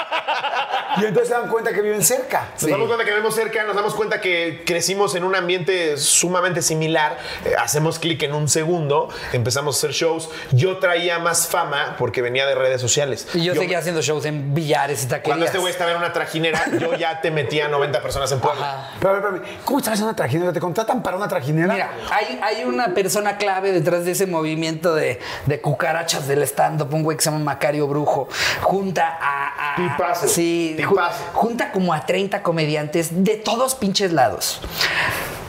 Y 0.97 1.05
entonces 1.05 1.29
se 1.29 1.33
dan 1.33 1.49
cuenta 1.49 1.71
que 1.73 1.81
viven 1.81 2.03
cerca. 2.03 2.49
Nos 2.61 2.69
damos 2.69 2.87
cuenta 2.87 3.05
que 3.05 3.11
vivimos 3.11 3.35
cerca, 3.35 3.63
nos 3.63 3.75
damos 3.75 3.93
cuenta 3.95 4.21
que 4.21 4.63
crecimos 4.65 5.15
en 5.15 5.23
un 5.23 5.35
ambiente 5.35 5.97
sumamente 5.97 6.61
similar, 6.61 7.17
eh, 7.45 7.53
hacemos 7.57 7.99
clic 7.99 8.21
en 8.23 8.33
un 8.33 8.47
segundo, 8.49 9.09
empezamos 9.33 9.75
a 9.75 9.77
hacer 9.77 9.91
shows. 9.91 10.29
Yo 10.51 10.77
traía 10.79 11.19
más 11.19 11.47
fama 11.47 11.95
porque 11.97 12.21
venía 12.21 12.45
de 12.45 12.55
redes 12.55 12.81
sociales. 12.81 13.27
Y 13.33 13.43
yo, 13.43 13.53
Yo- 13.53 13.61
seguía 13.61 13.79
haciendo 13.79 14.01
shows 14.01 14.25
en 14.25 14.53
billares 14.53 15.03
y 15.03 15.07
taquerías. 15.07 15.25
Cuando 15.25 15.45
este 15.45 15.57
güey 15.59 15.71
estaba 15.71 15.91
en 15.91 15.97
una 15.97 16.11
trajinera, 16.13 16.63
yo 16.79 16.95
ya 16.95 17.21
te 17.21 17.31
metía 17.31 17.65
a 17.65 17.69
90 17.69 18.01
personas 18.01 18.31
en 18.31 18.39
Puebla. 18.39 18.89
Pero, 18.99 19.09
a 19.09 19.19
ver, 19.19 19.23
espérame, 19.35 19.57
¿cómo 19.65 19.79
estás 19.79 19.97
en 19.99 20.05
una 20.05 20.15
trajinera? 20.15 20.51
¿Te 20.53 20.59
contratan 20.59 21.01
para 21.03 21.17
una 21.17 21.27
trajinera? 21.27 21.73
Mira, 21.73 21.91
hay, 22.11 22.39
hay 22.41 22.63
una 22.63 22.93
persona 22.93 23.37
clave 23.37 23.71
detrás 23.71 24.05
de 24.05 24.11
ese 24.11 24.25
movimiento 24.27 24.93
de, 24.95 25.19
de 25.45 25.61
cucarachas 25.61 26.27
del 26.27 26.43
stand-up, 26.43 26.93
un 26.93 27.03
güey 27.03 27.17
que 27.17 27.23
se 27.23 27.31
llama 27.31 27.43
Macario 27.43 27.87
Brujo. 27.87 28.27
Junta 28.61 29.17
a. 29.21 29.75
a- 29.75 30.15
Sí, 30.27 30.75
tipazo. 30.89 31.23
junta 31.33 31.71
como 31.71 31.93
a 31.93 32.05
30 32.05 32.41
comediantes 32.43 33.23
de 33.23 33.35
todos 33.37 33.75
pinches 33.75 34.11
lados. 34.13 34.61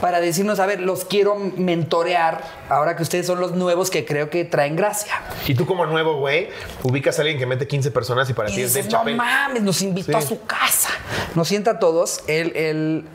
Para 0.01 0.19
decirnos, 0.19 0.59
a 0.59 0.65
ver, 0.65 0.81
los 0.81 1.05
quiero 1.05 1.35
mentorear 1.35 2.41
ahora 2.67 2.97
que 2.97 3.03
ustedes 3.03 3.25
son 3.25 3.39
los 3.39 3.53
nuevos 3.53 3.89
que 3.89 4.03
creo 4.03 4.29
que 4.29 4.43
traen 4.43 4.75
gracia. 4.75 5.13
Y 5.47 5.55
tú 5.55 5.65
como 5.65 5.85
nuevo, 5.85 6.17
güey, 6.17 6.49
ubicas 6.83 7.17
a 7.19 7.21
alguien 7.21 7.39
que 7.39 7.45
mete 7.45 7.67
15 7.67 7.89
personas 7.91 8.29
y 8.29 8.33
para 8.33 8.49
Y 8.49 8.55
ti 8.55 8.61
es 8.63 8.73
Dave 8.73 8.83
no 8.85 8.91
Chappelle. 8.91 9.15
mames, 9.15 9.63
nos 9.63 9.81
invitó 9.81 10.11
Sí. 10.11 10.17
a 10.17 10.21
su 10.27 10.43
casa. 10.45 10.89
Nos 11.35 11.47
sienta 11.47 11.71
a 11.71 11.79
todos. 11.79 12.21
Él, 12.27 12.51
él 12.53 13.05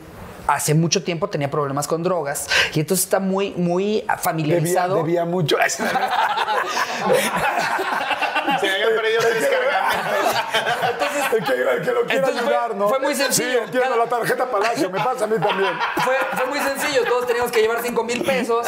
hace 0.47 0.73
mucho 0.73 1.03
tiempo 1.03 1.29
tenía 1.29 1.51
problemas 1.51 1.87
con 1.87 2.01
drogas 2.01 2.47
y 2.73 2.79
entonces 2.79 3.03
está 3.05 3.19
muy, 3.19 3.51
muy 3.51 4.03
familiarizado. 4.19 4.95
debía 4.95 5.25
mucho. 5.25 5.57
Se 5.67 5.83
habían 8.69 8.89
perdido 8.95 9.21
tres 9.21 9.47
cargamentos. 10.51 11.07
el, 11.33 11.43
que, 11.43 11.53
el 11.53 11.81
que 11.81 11.91
lo 11.91 12.01
quiera 12.05 12.15
Entonces 12.15 12.41
fue- 12.43 12.53
ayudar, 12.55 12.75
¿no? 12.75 12.89
fue 12.89 12.99
muy 12.99 13.15
sencillo. 13.15 13.49
Sí, 13.51 13.57
entiendo, 13.65 13.95
la 13.97 14.05
tarjeta 14.05 14.45
Palacio, 14.49 14.89
me 14.89 14.99
pasa 15.03 15.25
a 15.25 15.27
mí 15.27 15.37
también. 15.39 15.71
Fue, 16.03 16.15
fue 16.37 16.45
muy 16.47 16.59
sencillo, 16.59 17.03
todos 17.05 17.27
teníamos 17.27 17.51
que 17.51 17.61
llevar 17.61 17.81
5 17.81 18.03
mil 18.03 18.23
pesos. 18.23 18.65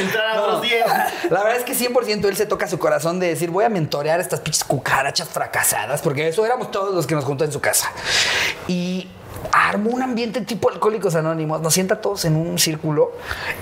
Entrar 0.00 0.26
a 0.26 0.36
los 0.36 0.62
10. 0.62 0.84
La 1.30 1.42
verdad 1.44 1.56
es 1.56 1.64
que 1.64 1.74
100% 1.74 2.24
él 2.26 2.36
se 2.36 2.46
toca 2.46 2.66
su 2.68 2.78
corazón 2.78 3.20
de 3.20 3.28
decir, 3.28 3.50
voy 3.50 3.64
a 3.64 3.68
mentorear 3.68 4.18
a 4.18 4.22
estas 4.22 4.40
pinches 4.40 4.64
cucarachas 4.64 5.28
fracasadas, 5.28 6.00
porque 6.02 6.28
eso 6.28 6.44
éramos 6.44 6.70
todos 6.70 6.94
los 6.94 7.06
que 7.06 7.14
nos 7.14 7.24
juntó 7.24 7.44
en 7.44 7.52
su 7.52 7.60
casa. 7.60 7.90
Y 8.68 9.08
armó 9.52 9.90
un 9.90 10.02
ambiente 10.02 10.40
tipo 10.40 10.70
Alcohólicos 10.70 11.14
Anónimos, 11.14 11.60
nos 11.60 11.72
sienta 11.74 12.00
todos 12.00 12.24
en 12.24 12.36
un 12.36 12.58
círculo 12.58 13.12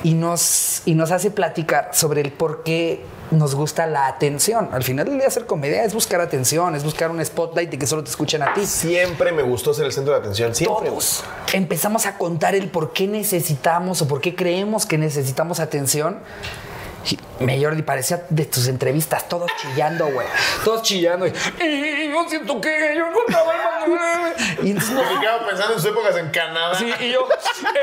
y 0.03 0.15
nos, 0.15 0.83
y 0.87 0.95
nos 0.95 1.11
hace 1.11 1.31
platicar 1.31 1.91
sobre 1.93 2.21
el 2.23 2.33
por 2.33 2.63
qué 2.63 3.05
nos 3.31 3.55
gusta 3.55 3.87
la 3.87 4.07
atención. 4.07 4.69
Al 4.73 4.83
final 4.83 5.09
el 5.09 5.19
día 5.19 5.27
hacer 5.27 5.47
comedia 5.47 5.85
es 5.85 5.95
buscar 5.95 6.21
atención, 6.21 6.75
es 6.75 6.85
buscar 6.85 7.11
un 7.11 7.25
spotlight 7.25 7.73
y 7.75 7.79
que 7.79 7.87
solo 7.87 8.05
te 8.05 8.11
escuchen 8.11 8.43
a 8.43 8.55
ti. 8.55 8.67
Siempre 8.67 9.33
me 9.33 9.43
gustó 9.43 9.75
ser 9.75 9.87
el 9.87 9.93
centro 9.93 10.13
de 10.13 10.21
atención. 10.21 10.55
Siempre. 10.55 10.91
Todos 10.91 11.25
empezamos 11.53 12.07
a 12.07 12.19
contar 12.19 12.55
el 12.55 12.69
por 12.69 12.93
qué 12.93 13.07
necesitamos 13.07 14.03
o 14.03 14.09
por 14.09 14.21
qué 14.21 14.35
creemos 14.35 14.87
que 14.87 14.99
necesitamos 14.99 15.61
atención. 15.61 16.19
Me 17.41 17.63
Jordi 17.63 17.83
parecía 17.83 18.25
de 18.31 18.45
tus 18.47 18.69
entrevistas, 18.69 19.29
todos 19.29 19.51
chillando, 19.61 20.07
güey. 20.07 20.27
Todos 20.65 20.83
chillando. 20.83 21.27
Y, 21.27 21.33
y 21.65 22.11
yo 22.11 22.29
siento 22.29 22.61
que 22.61 22.95
yo 22.97 23.07
encontraba 23.09 23.53
el 23.85 24.67
Y 24.67 24.71
entonces 24.71 24.95
Me 24.95 25.21
quedaba 25.21 25.47
pensando 25.47 25.75
en 25.75 25.81
sus 25.81 25.91
épocas 25.91 26.17
en 26.17 26.31
Canadá. 26.31 26.75
Sí, 26.77 26.91
y 27.01 27.11
yo, 27.11 27.29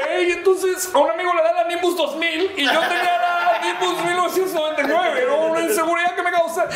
ey, 0.10 0.32
entonces 0.32 0.90
a 0.94 0.98
un 0.98 1.10
amigo 1.10 1.34
le 1.34 1.44
da 1.44 1.54
la 1.54 1.68
Nimbus 1.68 1.98
2000 1.98 2.52
y 2.58 2.66
yo 2.66 2.80
tenía 2.80 3.18
la 3.20 3.62
Nimbus 3.64 4.04
1999, 4.04 5.26
¿no? 5.28 5.46
Una 5.48 5.62
inseguridad 5.62 6.16
que 6.16 6.24
me 6.24 6.32
causa. 6.32 6.68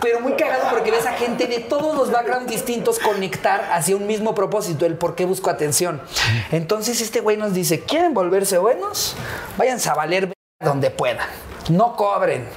Pero 0.00 0.20
muy 0.20 0.34
cagado 0.34 0.70
porque 0.70 0.90
ves 0.90 1.06
a 1.06 1.12
gente 1.12 1.46
de 1.46 1.60
todos 1.60 1.96
los 1.96 2.10
backgrounds 2.12 2.50
distintos 2.50 2.98
conectar 2.98 3.68
hacia 3.72 3.96
un 3.96 4.06
mismo 4.06 4.34
propósito, 4.34 4.86
el 4.86 4.94
por 4.94 5.14
qué 5.14 5.24
busco 5.24 5.50
atención. 5.50 6.00
Entonces 6.52 7.00
este 7.00 7.20
güey 7.20 7.36
nos 7.36 7.54
dice, 7.54 7.80
¿quieren 7.80 8.14
volverse 8.14 8.58
buenos? 8.58 9.16
Váyanse 9.56 9.88
a 9.88 9.94
valer 9.94 10.37
donde 10.60 10.90
puedan. 10.90 11.28
No 11.70 11.94
cobren. 11.94 12.48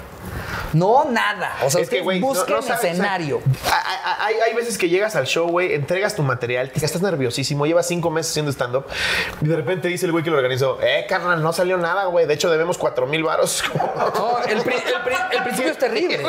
No, 0.73 1.05
nada. 1.05 1.57
O 1.63 1.69
sea, 1.69 1.81
Es 1.81 1.89
que, 1.89 2.01
güey, 2.01 2.19
busquen 2.19 2.55
no 2.55 2.61
sabes, 2.61 2.77
o 2.79 2.81
sea, 2.81 2.91
escenario. 2.91 3.41
hay, 4.19 4.35
hay- 4.35 4.51
veces 4.53 4.77
que 4.77 4.89
llegas 4.89 5.15
al 5.15 5.25
show, 5.25 5.47
güey, 5.49 5.73
entregas 5.73 6.15
tu 6.15 6.21
material, 6.23 6.69
te- 6.71 6.85
estás 6.85 7.01
nerviosísimo, 7.01 7.65
llevas 7.65 7.87
cinco 7.87 8.11
meses 8.11 8.31
haciendo 8.31 8.51
stand-up 8.51 8.85
y 9.41 9.47
de 9.47 9.55
repente 9.55 9.87
dice 9.87 10.05
el 10.05 10.11
güey 10.11 10.23
que 10.23 10.29
lo 10.29 10.37
organizó, 10.37 10.77
eh, 10.81 11.05
carnal, 11.09 11.41
no 11.41 11.51
salió 11.51 11.77
nada, 11.77 12.05
güey. 12.05 12.27
De 12.27 12.33
hecho, 12.35 12.49
debemos 12.51 12.77
cuatro 12.77 13.07
mil 13.07 13.23
varos. 13.23 13.63
No, 14.21 14.37
el, 14.47 14.61
pri- 14.61 14.75
el 14.75 15.01
pri- 15.03 15.15
el 15.37 15.43
principio 15.43 15.71
es 15.71 15.77
terrible. 15.77 16.19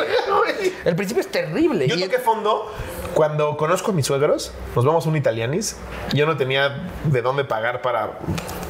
El 0.85 0.95
principio 0.95 1.21
es 1.21 1.29
terrible. 1.31 1.87
Yo 1.87 1.99
toqué 1.99 2.17
fondo 2.19 2.71
cuando 3.13 3.55
conozco 3.57 3.91
a 3.91 3.93
mis 3.93 4.05
suegros, 4.07 4.51
nos 4.75 4.85
vamos 4.85 5.05
a 5.05 5.09
un 5.09 5.15
italianis. 5.17 5.77
Yo 6.13 6.25
no 6.25 6.37
tenía 6.37 6.89
de 7.03 7.21
dónde 7.21 7.43
pagar 7.45 7.81
para, 7.81 8.13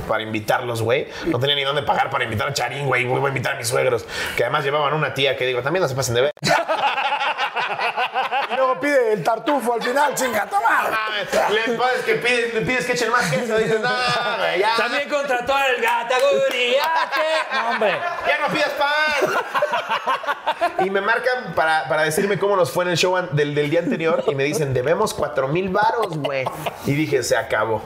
para 0.08 0.24
invitarlos, 0.24 0.82
güey. 0.82 1.08
No 1.28 1.40
tenía 1.40 1.56
ni 1.56 1.64
dónde 1.64 1.84
pagar 1.84 2.10
para 2.10 2.24
invitar 2.26 2.50
a 2.50 2.54
Charín, 2.54 2.86
güey. 2.88 3.06
Voy 3.06 3.24
a 3.24 3.28
invitar 3.30 3.54
a 3.56 3.58
mis 3.58 3.68
suegros, 3.68 4.06
que 4.36 4.44
además 4.44 4.64
llevaban 4.66 4.94
una 4.94 5.14
tía 5.14 5.38
que 5.38 5.46
digo, 5.46 5.62
también 5.64 5.82
no 5.82 5.88
se 5.90 5.96
pasen 5.96 6.16
de 6.16 6.22
ver. 6.22 6.32
Luego 8.64 8.80
pide 8.80 9.12
el 9.14 9.24
tartufo 9.24 9.74
al 9.74 9.84
final, 9.84 10.16
chinga, 10.16 10.46
toma. 10.46 10.90
Le 11.50 11.74
pides 11.74 12.04
que, 12.06 12.16
pides, 12.16 12.54
le 12.54 12.62
pides 12.62 12.86
que 12.86 12.94
echen 12.94 13.12
más 13.12 13.30
queso, 13.30 13.58
dices, 13.58 13.82
no, 13.82 13.90
güey, 14.40 14.60
ya. 14.60 14.76
También 14.78 15.10
contrató 15.10 15.54
al 15.54 15.82
gata 15.82 16.16
Guriate. 16.20 17.20
No, 17.54 17.70
hombre. 17.72 17.98
¡Ya 18.26 18.40
no 18.40 18.54
pidas 18.54 18.70
pan! 18.70 19.34
y 20.86 20.90
me 20.90 21.02
marcan 21.02 21.54
para, 21.56 21.88
para 21.90 22.04
decirme 22.04 22.40
cómo 22.40 22.56
nos 22.56 22.72
fue 22.72 22.86
en 22.86 22.92
el 22.92 22.98
show 22.98 23.18
an- 23.18 23.30
del, 23.34 23.54
del 23.54 23.70
día 23.70 23.82
anterior 23.82 24.24
y 24.28 24.36
me 24.36 24.44
dicen, 24.46 24.74
debemos 24.74 25.14
cuatro 25.14 25.48
mil 25.50 25.68
varos, 25.70 26.18
güey. 26.18 26.46
Y 26.86 26.94
dije, 26.94 27.22
se 27.24 27.36
acabó. 27.36 27.82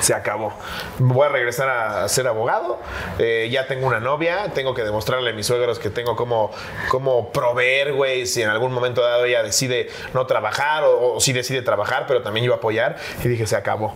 Se 0.00 0.12
acabó. 0.12 0.52
Voy 0.98 1.26
a 1.26 1.28
regresar 1.30 1.68
a 1.68 2.08
ser 2.08 2.26
abogado. 2.26 2.80
Eh, 3.18 3.48
ya 3.50 3.68
tengo 3.68 3.86
una 3.86 4.00
novia. 4.00 4.50
Tengo 4.54 4.74
que 4.74 4.82
demostrarle 4.82 5.30
a 5.30 5.32
mis 5.34 5.46
suegros 5.46 5.78
que 5.78 5.90
tengo 5.90 6.16
cómo, 6.16 6.50
cómo 6.88 7.30
proveer, 7.32 7.92
güey. 7.92 8.26
Si 8.26 8.42
en 8.42 8.48
algún 8.50 8.72
momento 8.72 9.00
dado 9.02 9.24
ella 9.24 9.42
decide 9.42 9.83
no 10.12 10.26
trabajar 10.26 10.84
o, 10.84 11.20
si 11.20 11.32
decide 11.32 11.62
trabajar, 11.62 12.04
pero 12.06 12.22
también 12.22 12.46
yo 12.46 12.54
apoyar. 12.54 12.96
Y 13.22 13.28
dije, 13.28 13.46
se 13.46 13.56
acabó. 13.56 13.94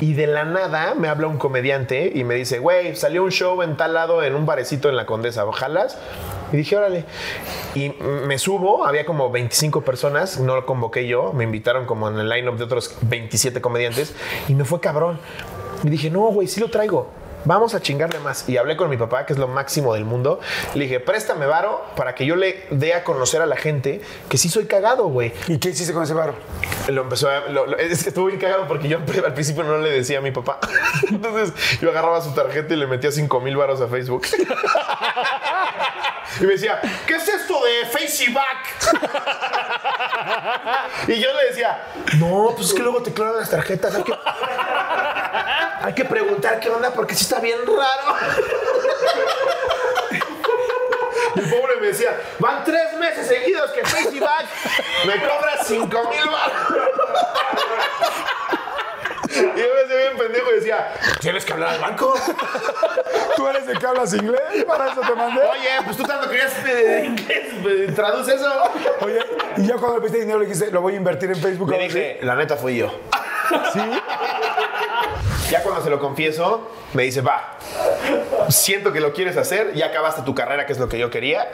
Y 0.00 0.14
de 0.14 0.26
la 0.26 0.44
nada 0.44 0.94
me 0.94 1.08
habla 1.08 1.26
un 1.26 1.38
comediante 1.38 2.10
y 2.14 2.24
me 2.24 2.34
dice, 2.34 2.58
güey, 2.58 2.96
salió 2.96 3.22
un 3.22 3.30
show 3.30 3.62
en 3.62 3.76
tal 3.76 3.94
lado 3.94 4.22
en 4.22 4.34
un 4.34 4.46
barecito 4.46 4.88
en 4.88 4.96
la 4.96 5.06
Condesa, 5.06 5.44
ojalas. 5.44 5.98
Y 6.52 6.56
dije, 6.58 6.76
órale. 6.76 7.04
Y 7.74 7.90
me 8.00 8.38
subo, 8.38 8.84
había 8.86 9.04
como 9.04 9.30
25 9.30 9.82
personas, 9.82 10.38
no 10.38 10.54
lo 10.54 10.66
convoqué 10.66 11.06
yo, 11.06 11.32
me 11.32 11.44
invitaron 11.44 11.86
como 11.86 12.08
en 12.08 12.18
el 12.18 12.28
line-up 12.28 12.56
de 12.56 12.64
otros 12.64 12.96
27 13.02 13.60
comediantes 13.60 14.14
y 14.48 14.54
me 14.54 14.64
fue 14.64 14.80
cabrón. 14.80 15.18
Y 15.82 15.90
dije, 15.90 16.10
no, 16.10 16.20
güey, 16.28 16.48
sí 16.48 16.60
lo 16.60 16.70
traigo. 16.70 17.23
Vamos 17.44 17.74
a 17.74 17.80
chingarle 17.80 18.18
más. 18.20 18.48
Y 18.48 18.56
hablé 18.56 18.76
con 18.76 18.88
mi 18.90 18.96
papá, 18.96 19.26
que 19.26 19.32
es 19.32 19.38
lo 19.38 19.48
máximo 19.48 19.94
del 19.94 20.04
mundo. 20.04 20.40
Le 20.74 20.84
dije, 20.84 21.00
préstame 21.00 21.46
varo 21.46 21.84
para 21.96 22.14
que 22.14 22.26
yo 22.26 22.36
le 22.36 22.64
dé 22.70 22.94
a 22.94 23.04
conocer 23.04 23.40
a 23.42 23.46
la 23.46 23.56
gente 23.56 24.00
que 24.28 24.38
sí 24.38 24.48
soy 24.48 24.66
cagado, 24.66 25.06
güey. 25.06 25.32
¿Y 25.48 25.58
qué 25.58 25.70
hiciste 25.70 25.92
con 25.92 26.02
ese 26.02 26.14
barro? 26.14 26.34
Lo 26.88 27.02
empezó 27.02 27.28
a, 27.30 27.40
lo- 27.48 27.66
lo- 27.66 27.76
es 27.78 28.02
que 28.02 28.08
estuvo 28.10 28.26
bien 28.26 28.38
cagado 28.40 28.66
porque 28.68 28.88
yo 28.88 28.98
al 28.98 29.34
principio 29.34 29.62
no 29.64 29.78
le 29.78 29.90
decía 29.90 30.18
a 30.18 30.20
mi 30.20 30.30
papá. 30.30 30.58
Entonces 31.10 31.52
yo 31.80 31.90
agarraba 31.90 32.20
su 32.20 32.32
tarjeta 32.34 32.74
y 32.74 32.76
le 32.76 32.86
metía 32.86 33.10
5 33.10 33.40
mil 33.40 33.56
varos 33.56 33.80
a 33.80 33.88
Facebook. 33.88 34.26
Y 36.40 36.44
me 36.44 36.52
decía, 36.52 36.80
¿qué 37.06 37.16
es 37.16 37.28
esto 37.28 37.62
de 37.64 37.86
Faceyback? 37.86 38.58
y 41.08 41.20
yo 41.20 41.32
le 41.32 41.44
decía, 41.48 41.86
no, 42.18 42.52
pues 42.56 42.68
es 42.68 42.74
que 42.74 42.82
luego 42.82 43.02
te 43.02 43.12
clonan 43.12 43.36
las 43.36 43.50
tarjetas. 43.50 43.94
Hay 45.80 45.94
que, 45.94 46.04
preguntar 46.04 46.60
qué 46.60 46.70
onda 46.70 46.92
porque 46.92 47.14
sí 47.14 47.22
está 47.24 47.40
bien 47.40 47.58
raro. 47.66 48.16
Mi 51.34 51.42
pobre 51.42 51.76
me 51.80 51.88
decía, 51.88 52.18
van 52.38 52.64
tres 52.64 52.94
meses 52.98 53.26
seguidos 53.26 53.70
que 53.72 53.84
Faceyback 53.84 54.46
me 55.06 55.14
cobra 55.20 55.58
5 55.62 55.84
mil 56.10 56.30
baros. 56.30 56.90
Y 59.36 59.40
yo 59.40 59.74
me 59.74 59.82
hacía 59.84 59.96
bien 59.96 60.16
pendejo 60.16 60.50
y 60.52 60.54
decía, 60.56 60.92
tienes 61.20 61.44
que 61.44 61.52
hablar 61.52 61.70
al 61.70 61.80
banco. 61.80 62.14
¿Tú 63.36 63.48
eres 63.48 63.66
el 63.68 63.78
que 63.78 63.86
hablas 63.86 64.14
inglés? 64.14 64.40
¿Para 64.66 64.92
eso 64.92 65.00
te 65.00 65.14
mandé? 65.14 65.40
Oye, 65.42 65.68
pues 65.84 65.96
tú 65.96 66.02
tanto 66.04 66.28
querías 66.28 66.52
eh, 66.66 67.04
inglés, 67.06 67.48
eh, 67.66 67.92
traduce 67.94 68.34
eso. 68.34 68.50
Oye, 69.00 69.18
y 69.56 69.66
ya 69.66 69.76
cuando 69.76 69.96
le 69.96 70.00
pediste 70.02 70.20
dinero 70.20 70.38
le 70.38 70.46
dijiste, 70.46 70.70
lo 70.70 70.80
voy 70.80 70.94
a 70.94 70.96
invertir 70.96 71.30
en 71.30 71.36
Facebook. 71.36 71.70
Le 71.70 71.78
dije, 71.78 72.18
la 72.22 72.34
neta 72.36 72.56
fui 72.56 72.76
yo. 72.76 73.00
¿Sí? 73.72 73.80
Ya 75.50 75.62
cuando 75.62 75.82
se 75.82 75.90
lo 75.90 76.00
confieso, 76.00 76.70
me 76.94 77.02
dice, 77.02 77.20
va, 77.20 77.58
siento 78.48 78.92
que 78.92 79.00
lo 79.00 79.12
quieres 79.12 79.36
hacer, 79.36 79.74
ya 79.74 79.86
acabaste 79.86 80.22
tu 80.22 80.34
carrera, 80.34 80.66
que 80.66 80.72
es 80.72 80.78
lo 80.78 80.88
que 80.88 80.98
yo 80.98 81.10
quería, 81.10 81.48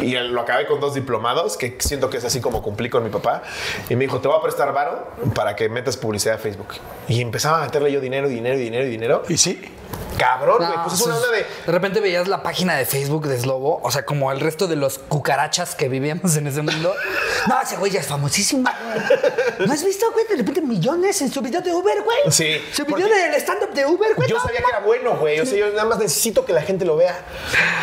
y 0.00 0.14
lo 0.14 0.40
acabé 0.40 0.66
con 0.66 0.80
dos 0.80 0.94
diplomados, 0.94 1.56
que 1.56 1.76
siento 1.80 2.10
que 2.10 2.18
es 2.18 2.24
así 2.24 2.40
como 2.40 2.62
cumplí 2.62 2.88
con 2.88 3.02
mi 3.02 3.10
papá, 3.10 3.42
y 3.88 3.96
me 3.96 4.04
dijo, 4.04 4.20
te 4.20 4.28
voy 4.28 4.38
a 4.38 4.42
prestar 4.42 4.72
varo 4.72 5.08
para 5.34 5.56
que 5.56 5.68
metas 5.68 5.96
publicidad 5.96 6.36
a 6.36 6.38
Facebook. 6.38 6.74
Y 7.08 7.20
empezaba 7.20 7.58
a 7.58 7.64
meterle 7.64 7.92
yo 7.92 8.00
dinero, 8.00 8.28
dinero, 8.28 8.56
dinero, 8.56 8.84
dinero. 8.84 9.22
Y 9.28 9.36
sí. 9.36 9.60
Cabrón, 10.18 10.58
güey, 10.58 10.70
No, 10.70 10.82
pues 10.84 10.94
es 10.94 11.06
una 11.06 11.16
onda 11.16 11.30
de... 11.30 11.38
De 11.38 11.72
repente 11.72 12.00
veías 12.00 12.28
la 12.28 12.42
página 12.42 12.76
de 12.76 12.86
Facebook 12.86 13.26
de 13.26 13.38
Slobo, 13.38 13.80
o 13.82 13.90
sea, 13.90 14.04
como 14.04 14.30
el 14.32 14.40
resto 14.40 14.66
de 14.66 14.76
los 14.76 14.98
cucarachas 14.98 15.74
que 15.74 15.88
vivíamos 15.88 16.36
en 16.36 16.46
ese 16.46 16.62
mundo. 16.62 16.94
No, 17.46 17.60
ese 17.60 17.76
güey 17.76 17.92
ya 17.92 18.00
es 18.00 18.06
famosísimo, 18.06 18.62
güey. 18.62 19.66
¿No 19.66 19.74
has 19.74 19.84
visto, 19.84 20.10
güey, 20.12 20.26
de 20.26 20.36
repente 20.36 20.62
millones 20.62 21.20
en 21.20 21.30
su 21.30 21.42
video 21.42 21.60
de 21.60 21.74
Uber, 21.74 22.02
güey? 22.02 22.18
Sí, 22.30 22.56
Su 22.72 22.86
video 22.86 23.06
del 23.06 23.34
stand-up 23.34 23.74
de 23.74 23.84
Uber, 23.84 24.14
güey. 24.14 24.30
Yo 24.30 24.36
no, 24.36 24.42
sabía 24.42 24.60
no. 24.60 24.66
que 24.66 24.72
era 24.72 24.80
bueno, 24.80 25.16
güey. 25.16 25.40
O 25.40 25.44
sea, 25.44 25.58
yo 25.58 25.68
nada 25.68 25.84
más 25.84 25.98
necesito 25.98 26.46
que 26.46 26.54
la 26.54 26.62
gente 26.62 26.86
lo 26.86 26.96
vea. 26.96 27.22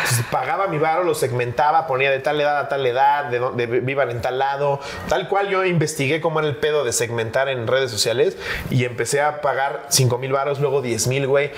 Entonces, 0.02 0.26
pagaba 0.32 0.66
mi 0.66 0.78
varo, 0.78 1.04
lo 1.04 1.14
segmentaba, 1.14 1.86
ponía 1.86 2.10
de 2.10 2.18
tal 2.18 2.40
edad 2.40 2.58
a 2.58 2.68
tal 2.68 2.84
edad, 2.84 3.26
de 3.26 3.38
dónde 3.38 3.66
vivan 3.66 4.10
en 4.10 4.20
tal 4.20 4.40
lado. 4.40 4.80
Tal 5.08 5.28
cual 5.28 5.48
yo 5.48 5.64
investigué 5.64 6.20
cómo 6.20 6.40
era 6.40 6.48
el 6.48 6.56
pedo 6.56 6.82
de 6.82 6.92
segmentar 6.92 7.48
en 7.48 7.68
redes 7.68 7.92
sociales 7.92 8.36
y 8.68 8.84
empecé 8.84 9.20
a 9.20 9.42
pagar 9.42 9.86
5 9.90 10.18
mil 10.18 10.32
varos, 10.32 10.58
luego 10.58 10.82
10 10.82 11.06
mil, 11.06 11.28
güey. 11.28 11.52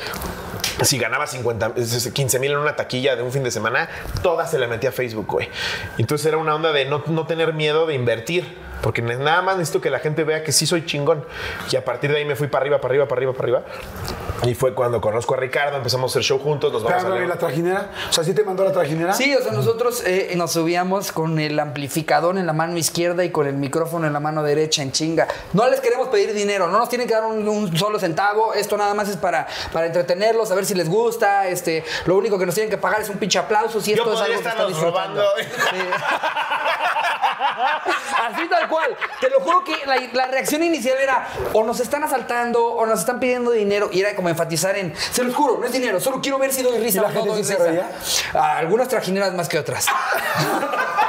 Si 0.82 0.98
ganaba 0.98 1.26
50, 1.26 1.74
15 2.12 2.38
mil 2.38 2.52
en 2.52 2.58
una 2.58 2.76
taquilla 2.76 3.16
de 3.16 3.22
un 3.22 3.32
fin 3.32 3.42
de 3.42 3.50
semana, 3.50 3.88
toda 4.22 4.46
se 4.46 4.58
la 4.58 4.66
metía 4.66 4.90
a 4.90 4.92
Facebook, 4.92 5.26
güey. 5.26 5.48
Entonces 5.98 6.26
era 6.26 6.36
una 6.36 6.54
onda 6.54 6.72
de 6.72 6.84
no, 6.84 7.02
no 7.06 7.26
tener 7.26 7.52
miedo 7.52 7.86
de 7.86 7.94
invertir. 7.94 8.56
Porque 8.84 9.00
nada 9.00 9.40
más 9.40 9.56
necesito 9.56 9.80
que 9.80 9.88
la 9.88 9.98
gente 9.98 10.24
vea 10.24 10.44
que 10.44 10.52
sí 10.52 10.66
soy 10.66 10.84
chingón. 10.84 11.24
Y 11.72 11.76
a 11.76 11.82
partir 11.86 12.10
de 12.10 12.18
ahí 12.18 12.26
me 12.26 12.36
fui 12.36 12.48
para 12.48 12.64
arriba, 12.64 12.82
para 12.82 12.92
arriba, 12.92 13.08
para 13.08 13.18
arriba, 13.18 13.32
para 13.32 13.44
arriba. 13.44 13.64
Y 14.42 14.54
fue 14.54 14.74
cuando 14.74 15.00
conozco 15.00 15.32
a 15.32 15.38
Ricardo, 15.38 15.78
empezamos 15.78 16.10
a 16.10 16.12
hacer 16.12 16.22
show 16.22 16.38
juntos, 16.38 16.70
nos 16.70 16.82
vamos 16.82 17.02
Pero, 17.02 17.14
a 17.14 17.24
¿y 17.24 17.26
la 17.26 17.38
trajinera? 17.38 17.90
O 18.10 18.12
sea, 18.12 18.22
¿sí 18.22 18.34
te 18.34 18.44
mandó 18.44 18.62
la 18.62 18.72
trajinera? 18.72 19.14
Sí, 19.14 19.34
o 19.34 19.42
sea, 19.42 19.52
nosotros 19.52 20.02
eh, 20.04 20.34
nos 20.36 20.52
subíamos 20.52 21.12
con 21.12 21.38
el 21.38 21.58
amplificador 21.58 22.36
en 22.36 22.46
la 22.46 22.52
mano 22.52 22.76
izquierda 22.76 23.24
y 23.24 23.30
con 23.30 23.46
el 23.46 23.54
micrófono 23.54 24.06
en 24.06 24.12
la 24.12 24.20
mano 24.20 24.42
derecha 24.42 24.82
en 24.82 24.92
chinga. 24.92 25.28
No 25.54 25.66
les 25.70 25.80
queremos 25.80 26.08
pedir 26.08 26.34
dinero, 26.34 26.68
no 26.68 26.76
nos 26.76 26.90
tienen 26.90 27.08
que 27.08 27.14
dar 27.14 27.24
un, 27.24 27.48
un 27.48 27.74
solo 27.78 27.98
centavo. 27.98 28.52
Esto 28.52 28.76
nada 28.76 28.92
más 28.92 29.08
es 29.08 29.16
para, 29.16 29.46
para 29.72 29.86
entretenerlos, 29.86 30.50
a 30.50 30.54
ver 30.56 30.66
si 30.66 30.74
les 30.74 30.90
gusta. 30.90 31.48
Este, 31.48 31.84
lo 32.04 32.18
único 32.18 32.38
que 32.38 32.44
nos 32.44 32.54
tienen 32.54 32.68
que 32.68 32.76
pagar 32.76 33.00
es 33.00 33.08
un 33.08 33.16
pinche 33.16 33.38
aplauso 33.38 33.80
si 33.80 33.94
Yo 33.94 34.02
esto 34.02 34.12
es 34.12 34.20
algo 34.20 34.42
que 34.42 34.48
están 34.48 34.68
disfrutando. 34.68 35.22
Así 38.32 38.48
tal 38.48 38.68
cual. 38.68 38.96
Te 39.20 39.30
lo 39.30 39.40
juro 39.40 39.64
que 39.64 39.74
la, 39.86 39.96
la 40.12 40.26
reacción 40.26 40.62
inicial 40.62 40.96
era 41.00 41.28
o 41.52 41.64
nos 41.64 41.80
están 41.80 42.02
asaltando 42.04 42.64
o 42.66 42.86
nos 42.86 43.00
están 43.00 43.20
pidiendo 43.20 43.50
dinero 43.50 43.88
y 43.92 44.00
era 44.00 44.14
como 44.14 44.28
enfatizar 44.28 44.76
en, 44.76 44.94
se 44.96 45.22
los 45.24 45.34
juro, 45.34 45.58
no 45.58 45.66
es 45.66 45.72
dinero, 45.72 46.00
solo 46.00 46.20
quiero 46.20 46.38
ver 46.38 46.52
si 46.52 46.62
doy 46.62 46.78
risa 46.78 46.98
¿Y 46.98 47.02
la 47.02 47.08
o 47.08 47.10
no 47.10 47.14
gente 47.16 47.30
doy 47.30 47.44
se 47.44 47.54
risa". 47.56 47.64
reía? 47.64 47.90
Algunas 48.58 48.88
trajineras 48.88 49.32
más 49.34 49.48
que 49.48 49.58
otras. 49.58 49.86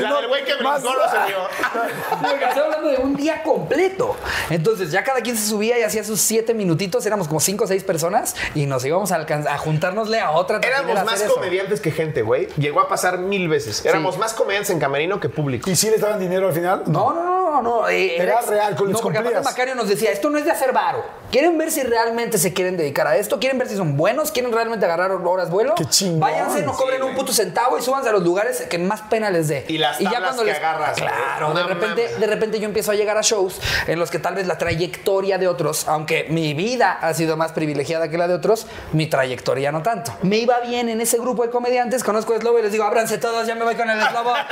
La 0.00 0.14
del 0.14 0.28
güey 0.28 0.44
que 0.44 0.54
brincó 0.54 0.78
no 0.78 0.80
se. 0.80 2.20
Porque 2.20 2.44
estoy 2.48 2.62
hablando 2.62 2.88
de 2.88 2.96
un 2.98 3.16
día 3.16 3.42
completo. 3.42 4.16
Entonces, 4.50 4.90
ya 4.90 5.04
cada 5.04 5.20
quien 5.20 5.36
se 5.36 5.46
subía 5.46 5.78
y 5.78 5.82
hacía 5.82 6.04
sus 6.04 6.20
siete 6.20 6.54
minutitos. 6.54 7.04
Éramos 7.06 7.28
como 7.28 7.40
cinco 7.40 7.64
o 7.64 7.66
seis 7.66 7.84
personas 7.84 8.34
y 8.54 8.66
nos 8.66 8.84
íbamos 8.84 9.12
a, 9.12 9.16
alcanzar, 9.16 9.52
a 9.52 9.58
juntárnosle 9.58 10.20
a 10.20 10.30
otra. 10.32 10.60
Éramos 10.62 10.96
a 10.96 11.04
más 11.04 11.22
comediantes 11.22 11.80
que 11.80 11.90
gente, 11.90 12.22
güey. 12.22 12.48
Llegó 12.56 12.80
a 12.80 12.88
pasar 12.88 13.18
mil 13.18 13.48
veces. 13.48 13.84
Éramos 13.84 14.18
más 14.18 14.34
comediantes 14.34 14.70
en 14.70 14.78
camerino 14.78 15.20
que 15.20 15.28
público. 15.28 15.70
¿Y 15.70 15.76
sí 15.76 15.90
les 15.90 16.00
daban 16.00 16.20
dinero 16.20 16.48
al 16.48 16.54
final? 16.54 16.82
No, 16.86 17.12
no, 17.12 17.24
no, 17.24 17.37
no. 17.50 17.62
no. 17.62 17.88
eh, 17.88 18.16
Era 18.20 18.40
real, 18.42 18.74
con- 18.76 18.86
No, 18.86 18.92
les 18.92 19.00
porque 19.02 19.18
aparte. 19.18 19.40
Macario 19.40 19.74
nos 19.74 19.88
decía, 19.88 20.10
esto 20.10 20.30
no 20.30 20.38
es 20.38 20.44
de 20.44 20.50
hacer 20.50 20.72
varo. 20.72 21.04
¿Quieren 21.30 21.58
ver 21.58 21.70
si 21.70 21.82
realmente 21.82 22.38
se 22.38 22.54
quieren 22.54 22.76
dedicar 22.76 23.06
a 23.06 23.16
esto? 23.16 23.38
¿Quieren 23.38 23.58
ver 23.58 23.68
si 23.68 23.76
son 23.76 23.96
buenos? 23.96 24.30
¿Quieren 24.32 24.50
realmente 24.52 24.86
agarrar 24.86 25.10
horas 25.12 25.50
vuelo? 25.50 25.74
Qué 25.74 25.84
chingón. 25.86 26.20
Váyanse, 26.20 26.62
no 26.62 26.72
cobren 26.74 27.02
un 27.02 27.14
puto 27.14 27.32
centavo 27.32 27.76
y 27.78 27.82
súbanse 27.82 28.08
a 28.08 28.12
los 28.12 28.22
lugares 28.22 28.62
que 28.62 28.78
más 28.78 29.02
pena 29.02 29.28
les 29.30 29.48
dé. 29.48 29.64
Y 29.68 29.76
las 29.78 29.98
tablas 29.98 30.36
que 30.40 30.52
agarras, 30.52 30.96
Claro, 30.98 31.52
de 31.54 31.62
repente, 31.64 32.08
de 32.18 32.26
repente 32.26 32.58
yo 32.60 32.64
empiezo 32.66 32.92
a 32.92 32.94
llegar 32.94 33.18
a 33.18 33.22
shows 33.22 33.60
en 33.86 33.98
los 33.98 34.10
que 34.10 34.18
tal 34.18 34.34
vez 34.34 34.46
la 34.46 34.56
trayectoria 34.58 35.36
de 35.38 35.48
otros, 35.48 35.86
aunque 35.88 36.24
mi 36.30 36.54
vida 36.54 36.98
ha 37.00 37.12
sido 37.14 37.36
más 37.36 37.52
privilegiada 37.52 38.08
que 38.08 38.16
la 38.16 38.26
de 38.28 38.34
otros, 38.34 38.66
mi 38.92 39.06
trayectoria 39.06 39.70
no 39.70 39.82
tanto. 39.82 40.12
Me 40.22 40.38
iba 40.38 40.58
bien 40.60 40.88
en 40.88 41.00
ese 41.02 41.18
grupo 41.18 41.42
de 41.42 41.50
comediantes, 41.50 42.02
conozco 42.02 42.32
a 42.34 42.38
Slobo 42.38 42.58
y 42.58 42.62
les 42.62 42.72
digo, 42.72 42.84
ábranse 42.84 43.18
todos, 43.18 43.46
ya 43.46 43.54
me 43.54 43.64
voy 43.64 43.74
con 43.74 43.88
el 43.90 44.00
Slobo. 44.00 44.32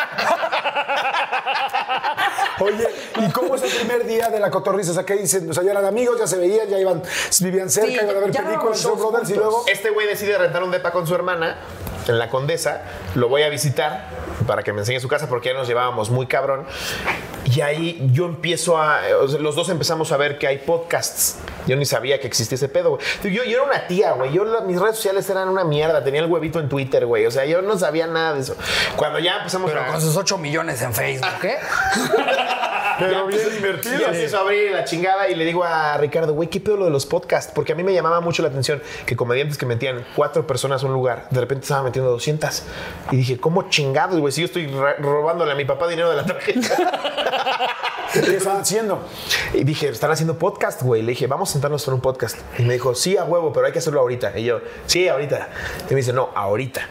Oye, 2.60 2.88
¿y 3.20 3.30
cómo 3.32 3.54
es 3.54 3.62
el 3.62 3.70
primer 3.70 4.06
día 4.06 4.28
de 4.28 4.40
la 4.40 4.50
cotorriza? 4.50 4.92
O 4.92 4.94
sea, 4.94 5.04
¿qué 5.04 5.14
dicen? 5.14 5.50
O 5.50 5.54
sea, 5.54 5.62
ya 5.62 5.72
eran 5.72 5.84
amigos, 5.84 6.18
ya 6.18 6.26
se 6.26 6.38
veían, 6.38 6.68
ya 6.68 6.78
iban, 6.78 7.02
vivían 7.40 7.70
cerca, 7.70 7.88
Sí, 7.88 7.94
iban 7.94 8.16
a 8.16 8.20
ver 8.20 8.32
películas, 8.32 8.80
Show 8.80 8.96
Brothers 8.96 9.30
y 9.30 9.34
luego... 9.34 9.64
Este 9.66 9.90
güey 9.90 10.06
decide 10.06 10.38
rentar 10.38 10.62
un 10.62 10.70
depa 10.70 10.90
con 10.90 11.06
su 11.06 11.14
hermana 11.14 11.56
en 12.08 12.18
la 12.18 12.30
Condesa. 12.30 12.82
Lo 13.14 13.28
voy 13.28 13.42
a 13.42 13.48
visitar 13.48 14.08
para 14.46 14.62
que 14.62 14.72
me 14.72 14.80
enseñe 14.80 15.00
su 15.00 15.08
casa 15.08 15.28
porque 15.28 15.50
ya 15.50 15.54
nos 15.54 15.68
llevábamos 15.68 16.10
muy 16.10 16.26
cabrón. 16.26 16.66
Y 17.44 17.60
ahí 17.60 18.08
yo 18.12 18.26
empiezo 18.26 18.78
a. 18.78 19.02
los 19.38 19.54
dos 19.54 19.68
empezamos 19.68 20.10
a 20.12 20.16
ver 20.16 20.38
que 20.38 20.46
hay 20.46 20.58
podcasts. 20.58 21.38
Yo 21.66 21.76
ni 21.76 21.84
sabía 21.84 22.20
que 22.20 22.26
existía 22.26 22.56
ese 22.56 22.68
pedo, 22.68 22.90
güey. 22.90 23.02
Yo, 23.34 23.44
yo 23.44 23.58
era 23.58 23.62
una 23.62 23.86
tía, 23.86 24.12
güey. 24.12 24.32
Yo, 24.32 24.44
mis 24.62 24.80
redes 24.80 24.96
sociales 24.96 25.28
eran 25.30 25.48
una 25.48 25.64
mierda. 25.64 26.02
Tenía 26.02 26.20
el 26.20 26.30
huevito 26.30 26.58
en 26.60 26.68
Twitter, 26.68 27.06
güey. 27.06 27.26
O 27.26 27.30
sea, 27.30 27.44
yo 27.44 27.62
no 27.62 27.78
sabía 27.78 28.06
nada 28.06 28.34
de 28.34 28.40
eso. 28.40 28.56
Cuando 28.96 29.18
ya 29.18 29.38
empezamos 29.38 29.70
Pero 29.70 29.82
a. 29.82 29.86
con 29.86 30.00
sus 30.00 30.16
8 30.16 30.38
millones 30.38 30.82
en 30.82 30.92
Facebook, 30.92 31.44
¿eh? 31.44 31.56
Pero 32.98 33.26
bien 33.26 33.50
divertido. 33.50 33.98
Yo 33.98 34.06
empiezo 34.06 34.36
a 34.38 34.40
abrir 34.40 34.72
la 34.72 34.84
chingada 34.84 35.28
y 35.28 35.34
le 35.34 35.44
digo 35.44 35.64
a 35.64 35.96
Ricardo, 35.98 36.34
güey, 36.34 36.48
¿qué 36.48 36.60
pedo 36.60 36.76
lo 36.76 36.84
de 36.86 36.90
los 36.90 37.06
podcasts? 37.06 37.52
Porque 37.54 37.72
a 37.72 37.74
mí 37.74 37.82
me 37.82 37.92
llamaba 37.92 38.20
mucho 38.20 38.42
la 38.42 38.48
atención 38.48 38.82
que 39.04 39.16
comediantes 39.16 39.58
que 39.58 39.66
metían 39.66 40.04
cuatro 40.14 40.46
personas 40.46 40.82
a 40.82 40.86
un 40.86 40.92
lugar, 40.92 41.28
de 41.30 41.40
repente 41.40 41.64
estaban 41.64 41.84
metiendo 41.84 42.10
200. 42.10 42.62
Y 43.10 43.16
dije, 43.16 43.38
¿cómo 43.38 43.68
chingados, 43.68 44.18
güey? 44.18 44.32
Si 44.32 44.40
yo 44.40 44.46
estoy 44.46 44.66
robándole 44.98 45.52
a 45.52 45.54
mi 45.54 45.64
papá 45.64 45.88
dinero 45.88 46.10
de 46.10 46.16
la 46.16 46.26
tarjeta. 46.26 46.76
¿Qué 48.12 48.36
estaban 48.36 48.62
haciendo? 48.62 49.04
y 49.52 49.64
dije, 49.64 49.88
están 49.88 50.10
haciendo 50.10 50.38
podcast, 50.38 50.82
güey. 50.82 51.02
Le 51.02 51.10
dije, 51.10 51.26
vamos 51.26 51.50
a 51.50 51.52
sentarnos 51.52 51.86
en 51.88 51.94
un 51.94 52.00
podcast. 52.00 52.38
Y 52.58 52.62
me 52.62 52.74
dijo, 52.74 52.94
sí, 52.94 53.16
a 53.16 53.24
huevo, 53.24 53.52
pero 53.52 53.66
hay 53.66 53.72
que 53.72 53.78
hacerlo 53.78 54.00
ahorita. 54.00 54.38
Y 54.38 54.44
yo, 54.44 54.60
sí, 54.86 55.08
ahorita. 55.08 55.48
Y 55.90 55.94
me 55.94 55.96
dice, 55.98 56.12
no, 56.12 56.30
ahorita. 56.34 56.82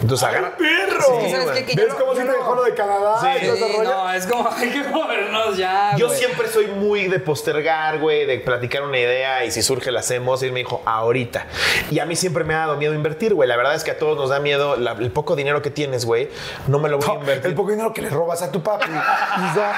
Entonces 0.00 0.26
agarra. 0.26 0.56
¡Perro! 0.56 1.18
Es 1.20 1.24
que, 1.24 1.30
¿sabes 1.30 1.50
qué? 1.60 1.64
Que 1.66 1.74
yo 1.76 1.82
¿Ves 1.84 1.92
no- 1.92 1.98
cómo 2.00 2.12
yo 2.12 2.16
se 2.20 2.24
te 2.24 2.28
no- 2.32 2.36
dejó 2.38 2.54
lo 2.54 2.62
de 2.64 2.74
Canadá? 2.74 3.18
Sí. 3.20 3.26
y 3.42 3.46
todo 3.46 3.54
ese 3.56 3.66
Sí, 3.66 3.76
rollo? 3.76 3.90
no, 3.90 4.12
es 4.12 4.26
como, 4.26 4.48
hay 4.50 4.70
que 4.70 4.82
movernos 4.84 5.56
ya. 5.56 5.96
Yo 5.96 6.06
güey. 6.08 6.18
siempre 6.18 6.48
soy 6.48 6.66
muy 6.68 7.08
de 7.08 7.18
postergar, 7.20 7.98
güey, 7.98 8.26
de 8.26 8.38
platicar 8.38 8.82
una 8.82 8.98
idea 8.98 9.44
y 9.44 9.50
si 9.50 9.62
surge 9.62 9.90
la 9.90 10.00
hacemos. 10.00 10.42
Y 10.42 10.46
él 10.46 10.52
me 10.52 10.60
dijo, 10.60 10.82
ahorita. 10.86 11.46
Y 11.90 11.98
a 11.98 12.06
mí 12.06 12.16
siempre 12.16 12.44
me 12.44 12.54
ha 12.54 12.58
dado 12.60 12.76
miedo 12.76 12.94
invertir, 12.94 13.34
güey. 13.34 13.48
La 13.48 13.56
verdad 13.56 13.74
es 13.74 13.84
que 13.84 13.90
a 13.92 13.98
todos 13.98 14.16
nos 14.16 14.30
da 14.30 14.40
miedo 14.40 14.76
la- 14.76 14.92
el 14.92 15.10
poco 15.10 15.36
dinero 15.36 15.62
que 15.62 15.70
tienes, 15.70 16.04
güey. 16.04 16.28
No 16.66 16.78
me 16.78 16.88
lo 16.88 16.98
voy 16.98 17.08
a 17.16 17.20
invertir. 17.20 17.46
El 17.46 17.54
poco 17.54 17.70
dinero 17.70 17.92
que 17.92 18.02
le 18.02 18.10
robas 18.10 18.42
a 18.42 18.50
tu 18.50 18.62
papi. 18.62 18.90
O 19.50 19.54
sea, 19.54 19.72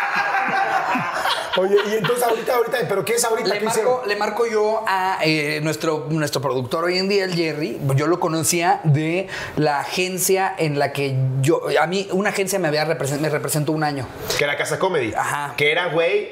Oye, 1.59 1.77
y 1.91 1.97
entonces 1.97 2.25
ahorita, 2.25 2.55
ahorita, 2.55 2.79
¿pero 2.89 3.05
qué 3.05 3.13
es 3.15 3.25
ahorita? 3.25 3.51
Le 3.51 3.59
¿Qué 3.59 3.65
marco, 3.67 4.03
le 4.07 4.17
marco 4.17 4.47
yo 4.47 4.83
a 4.87 5.19
eh, 5.23 5.61
nuestro, 5.63 6.07
nuestro 6.09 6.41
productor 6.41 6.85
hoy 6.85 6.97
en 6.97 7.11
día, 7.11 7.25
el 7.25 7.35
Jerry. 7.35 7.79
Yo 7.95 8.07
lo 8.07 8.19
conocía 8.19 8.81
de 8.85 9.29
la 9.57 9.85
agencia 10.13 10.55
en 10.59 10.79
la 10.79 10.93
que 10.93 11.15
yo. 11.41 11.63
A 11.81 11.87
mí, 11.87 12.07
una 12.13 12.29
agencia 12.31 12.59
me 12.59 12.69
había 12.69 12.85
represen- 12.87 13.21
me 13.21 13.29
representó 13.31 13.73
un 13.73 13.83
año. 13.83 14.07
Que 14.37 14.45
era 14.45 14.57
Casa 14.57 14.79
Comedy. 14.79 15.13
Ajá. 15.17 15.55
Que 15.57 15.73
era, 15.73 15.87
güey, 15.89 16.29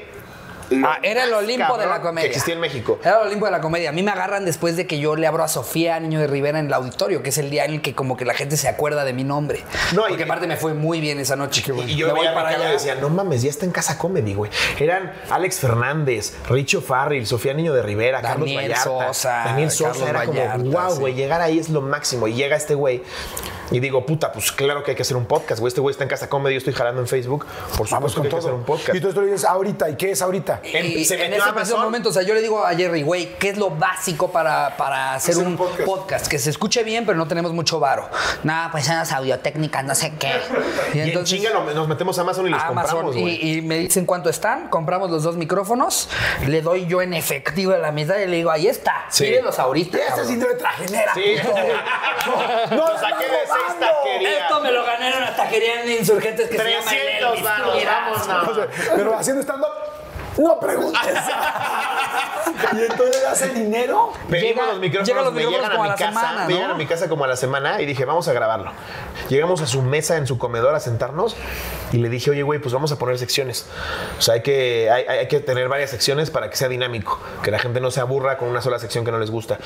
Ah, 0.85 0.99
era 1.03 1.25
el 1.25 1.33
Olimpo 1.35 1.77
de 1.79 1.87
la 1.87 2.01
comedia. 2.01 2.29
Que 2.29 2.37
existía 2.37 2.55
en 2.55 2.61
México. 2.61 2.99
Era 3.03 3.21
el 3.23 3.27
Olimpo 3.29 3.47
de 3.47 3.51
la 3.53 3.61
comedia. 3.61 3.91
A 3.91 3.93
mí 3.93 4.03
me 4.03 4.11
agarran 4.11 4.45
después 4.45 4.77
de 4.77 4.87
que 4.87 4.99
yo 4.99 5.17
le 5.17 5.27
abro 5.27 5.43
a 5.43 5.49
Sofía 5.49 5.99
Niño 6.01 6.21
de 6.21 6.27
Rivera 6.27 6.59
en 6.59 6.67
el 6.67 6.73
auditorio, 6.73 7.23
que 7.23 7.31
es 7.31 7.39
el 7.39 7.51
día 7.51 7.65
en 7.65 7.73
el 7.75 7.83
que 7.83 7.95
como 7.95 8.17
que 8.17 8.25
la 8.25 8.35
gente 8.35 8.57
se 8.57 8.69
acuerda 8.69 9.05
de 9.05 9.13
mi 9.13 9.25
nombre. 9.25 9.65
No, 9.95 10.07
y- 10.07 10.11
Porque 10.11 10.25
aparte 10.25 10.47
me 10.47 10.57
fue 10.57 10.75
muy 10.75 11.01
bien 11.01 11.19
esa 11.19 11.37
noche. 11.37 11.63
Y 11.87 11.97
yo 11.97 12.07
Me 12.09 12.13
voy 12.15 12.27
para 12.27 12.49
Ricardo 12.51 12.63
y 12.65 12.67
allá. 12.67 12.73
decía, 12.73 12.95
no 12.97 13.09
mames, 13.09 13.43
ya 13.43 13.51
está 13.51 13.65
en 13.67 13.73
Casa 13.73 13.99
Comedy, 13.99 14.35
güey. 14.35 14.51
Eran 14.79 15.13
Alex 15.31 15.59
Fernández, 15.61 16.35
Richo 16.49 16.81
Farrell, 16.81 17.27
Sofía 17.27 17.53
Niño 17.55 17.73
de 17.75 17.83
Rivera, 17.83 18.21
Carlos 18.23 18.41
Daniel 18.49 18.71
Vallarta. 18.73 18.85
Sosa, 19.09 19.31
Daniel 19.47 19.71
Sosa. 19.71 19.91
Carlos 19.91 20.09
era 20.09 20.19
Vallarta, 20.21 20.57
como, 20.59 20.71
wow, 20.71 20.93
sí. 20.93 20.99
güey, 21.01 21.15
llegar 21.15 21.41
ahí 21.41 21.59
es 21.59 21.69
lo 21.69 21.81
máximo. 21.81 22.29
Y 22.29 22.35
llega 22.35 22.57
este 22.57 22.75
güey 22.75 23.03
y 23.73 23.79
digo, 23.81 24.05
puta, 24.07 24.33
pues 24.33 24.51
claro 24.53 24.83
que 24.83 24.93
hay 24.93 24.97
que 24.97 25.03
hacer 25.03 25.17
un 25.17 25.27
podcast, 25.27 25.61
güey. 25.61 25.69
Este 25.69 25.81
güey 25.81 25.93
está 25.93 26.05
en 26.05 26.11
Casa 26.11 26.29
Comedy, 26.29 26.55
yo 26.55 26.59
estoy 26.59 26.75
jalando 26.75 27.01
en 27.01 27.07
Facebook. 27.09 27.47
Por 27.77 27.89
Vamos 27.89 28.13
supuesto 28.13 28.21
con 28.21 28.23
que 28.23 28.29
hay 28.29 28.31
que 28.31 28.39
hacer 28.39 28.53
un 28.53 28.65
podcast. 28.65 28.95
Y 28.97 29.01
tú 29.01 29.09
esto 29.09 29.21
lo 29.21 29.27
dices 29.27 29.45
ahorita. 29.45 29.91
¿Y 29.91 29.97
qué 29.97 30.11
es 30.13 30.23
ahorita? 30.23 30.60
En- 30.63 30.87
Y 30.87 31.05
se 31.05 31.25
en 31.25 31.33
ese 31.33 31.53
preciso 31.53 31.79
momento, 31.79 32.09
o 32.09 32.13
sea, 32.13 32.23
yo 32.23 32.35
le 32.35 32.41
digo 32.43 32.65
a 32.65 32.75
Jerry, 32.75 33.03
güey, 33.03 33.35
¿qué 33.39 33.51
es 33.51 33.59
lo 33.59 33.71
básico 33.71 34.31
para, 34.31 34.77
para 34.77 35.15
hacer, 35.15 35.33
Hacer 35.35 35.47
un, 35.47 35.53
un 35.53 35.59
podcast. 35.59 35.85
podcast. 35.87 36.27
Que 36.29 36.39
se 36.39 36.51
escuche 36.51 36.83
bien, 36.83 37.07
pero 37.07 37.17
no 37.19 37.27
tenemos 37.29 37.53
mucho 37.53 37.81
varo. 37.81 38.09
Nada, 38.43 38.71
pues 38.71 38.87
son 38.87 38.97
las 38.97 39.13
audiotécnicas, 39.13 39.85
no 39.85 39.95
sé 39.95 40.13
qué. 40.19 40.33
Y, 40.95 41.01
en 41.01 41.25
chinga 41.25 41.51
lo- 41.51 41.65
nos 41.73 41.87
metemos 41.89 42.19
a 42.19 42.23
Amazon 42.23 42.47
y 42.47 42.51
los 42.51 42.61
Amazon 42.63 42.75
compramos, 43.03 43.17
güey. 43.17 43.35
y, 43.45 43.59
y 43.59 43.63
me 43.63 43.77
dicen 43.79 44.05
cuánto 44.07 44.29
están, 44.31 44.69
compramos 44.69 45.11
los 45.11 45.23
dos 45.23 45.37
micrófonos, 45.37 46.09
le 46.47 46.63
doy 46.63 46.87
yo 46.87 47.01
en 47.03 47.15
efectivo 47.15 47.73
a 47.75 47.79
la 47.79 47.93
mitad 47.93 48.17
y 48.19 48.27
le 48.27 48.37
digo, 48.39 48.51
ahí 48.51 48.67
está, 48.67 49.05
Sí. 49.11 49.25
mírenlos 49.25 49.59
ahorita. 49.59 49.99
Este 49.99 50.03
es 50.09 50.11
cabrón". 50.11 50.27
síndrome 50.29 50.55
de. 50.55 50.61
Sí. 51.15 51.47
puto. 51.47 51.55
No, 52.71 52.77
Lo 52.77 52.99
saqué 52.99 53.25
de 53.25 53.39
seis 53.47 53.81
taquerías. 53.81 54.43
Esto 54.43 54.61
me 54.61 54.73
lo 54.73 54.85
gané 54.85 55.11
en 55.11 55.17
una 55.19 55.37
taquería 55.37 55.83
en 55.83 55.91
Insurgentes 55.93 56.49
que 56.51 56.57
se 56.59 56.71
llama 56.71 56.91
300 56.91 57.39
El 57.39 57.45
varos, 57.45 57.75
Elvis. 57.75 57.87
vámonos. 57.87 58.49
O 58.49 58.55
sea, 58.55 58.69
pero 58.97 59.17
haciendo 59.19 59.43
stand-up, 59.43 59.69
no 60.39 60.59
preguntes. 60.61 61.01
y 62.73 62.81
entonces 62.81 63.25
hace 63.27 63.49
dinero. 63.51 64.13
Pedimos 64.29 64.55
Llega- 64.55 64.67
los 64.73 64.81
micrófonos, 64.81 65.09
llegan 65.09 65.25
los 65.25 65.35
me 65.35 65.41
micrófonos 65.45 65.69
llegan 65.71 65.81
a 65.81 65.83
mi 65.83 65.89
la 65.89 65.95
casa, 65.97 66.11
semana, 66.21 66.47
me 66.47 66.55
llegan 66.55 66.71
a 66.71 66.75
mi 66.75 66.87
casa 66.87 67.09
como 67.09 67.25
a 67.25 67.29
la 67.29 67.37
semana 67.37 67.81
y 67.81 67.87
dije, 67.87 68.05
vamos 68.05 68.29
a 68.29 68.33
grabarlo. 68.33 68.73
Llegamos 69.29 69.61
a 69.61 69.67
su 69.67 69.83
mesa 69.83 70.17
en 70.17 70.27
su 70.27 70.39
comedor 70.39 70.75
a 70.75 70.81
sentarnos 70.81 71.37
y 71.93 71.99
le 71.99 72.09
dije, 72.09 72.31
oye, 72.31 72.43
güey, 72.43 72.59
pues 72.61 72.73
vamos 72.75 72.91
a 72.93 72.99
poner 72.99 73.19
secciones. 73.19 73.67
O 74.19 74.23
sea, 74.23 74.35
hay 74.35 74.43
que, 74.43 74.91
hay, 74.91 75.05
hay 75.05 75.29
que 75.29 75.41
tener 75.41 75.69
varias 75.69 75.91
secciones 75.91 76.31
para 76.31 76.51
que 76.51 76.57
sea 76.57 76.69
dinámico, 76.69 77.19
que 77.43 77.51
la 77.51 77.59
gente 77.59 77.81
no 77.81 77.91
se 77.91 78.01
aburra 78.01 78.39
con 78.39 78.49
una 78.49 78.61
sola 78.63 78.79
sección 78.79 79.05
que 79.05 79.13
no 79.13 79.19
les 79.19 79.31
gusta. 79.31 79.59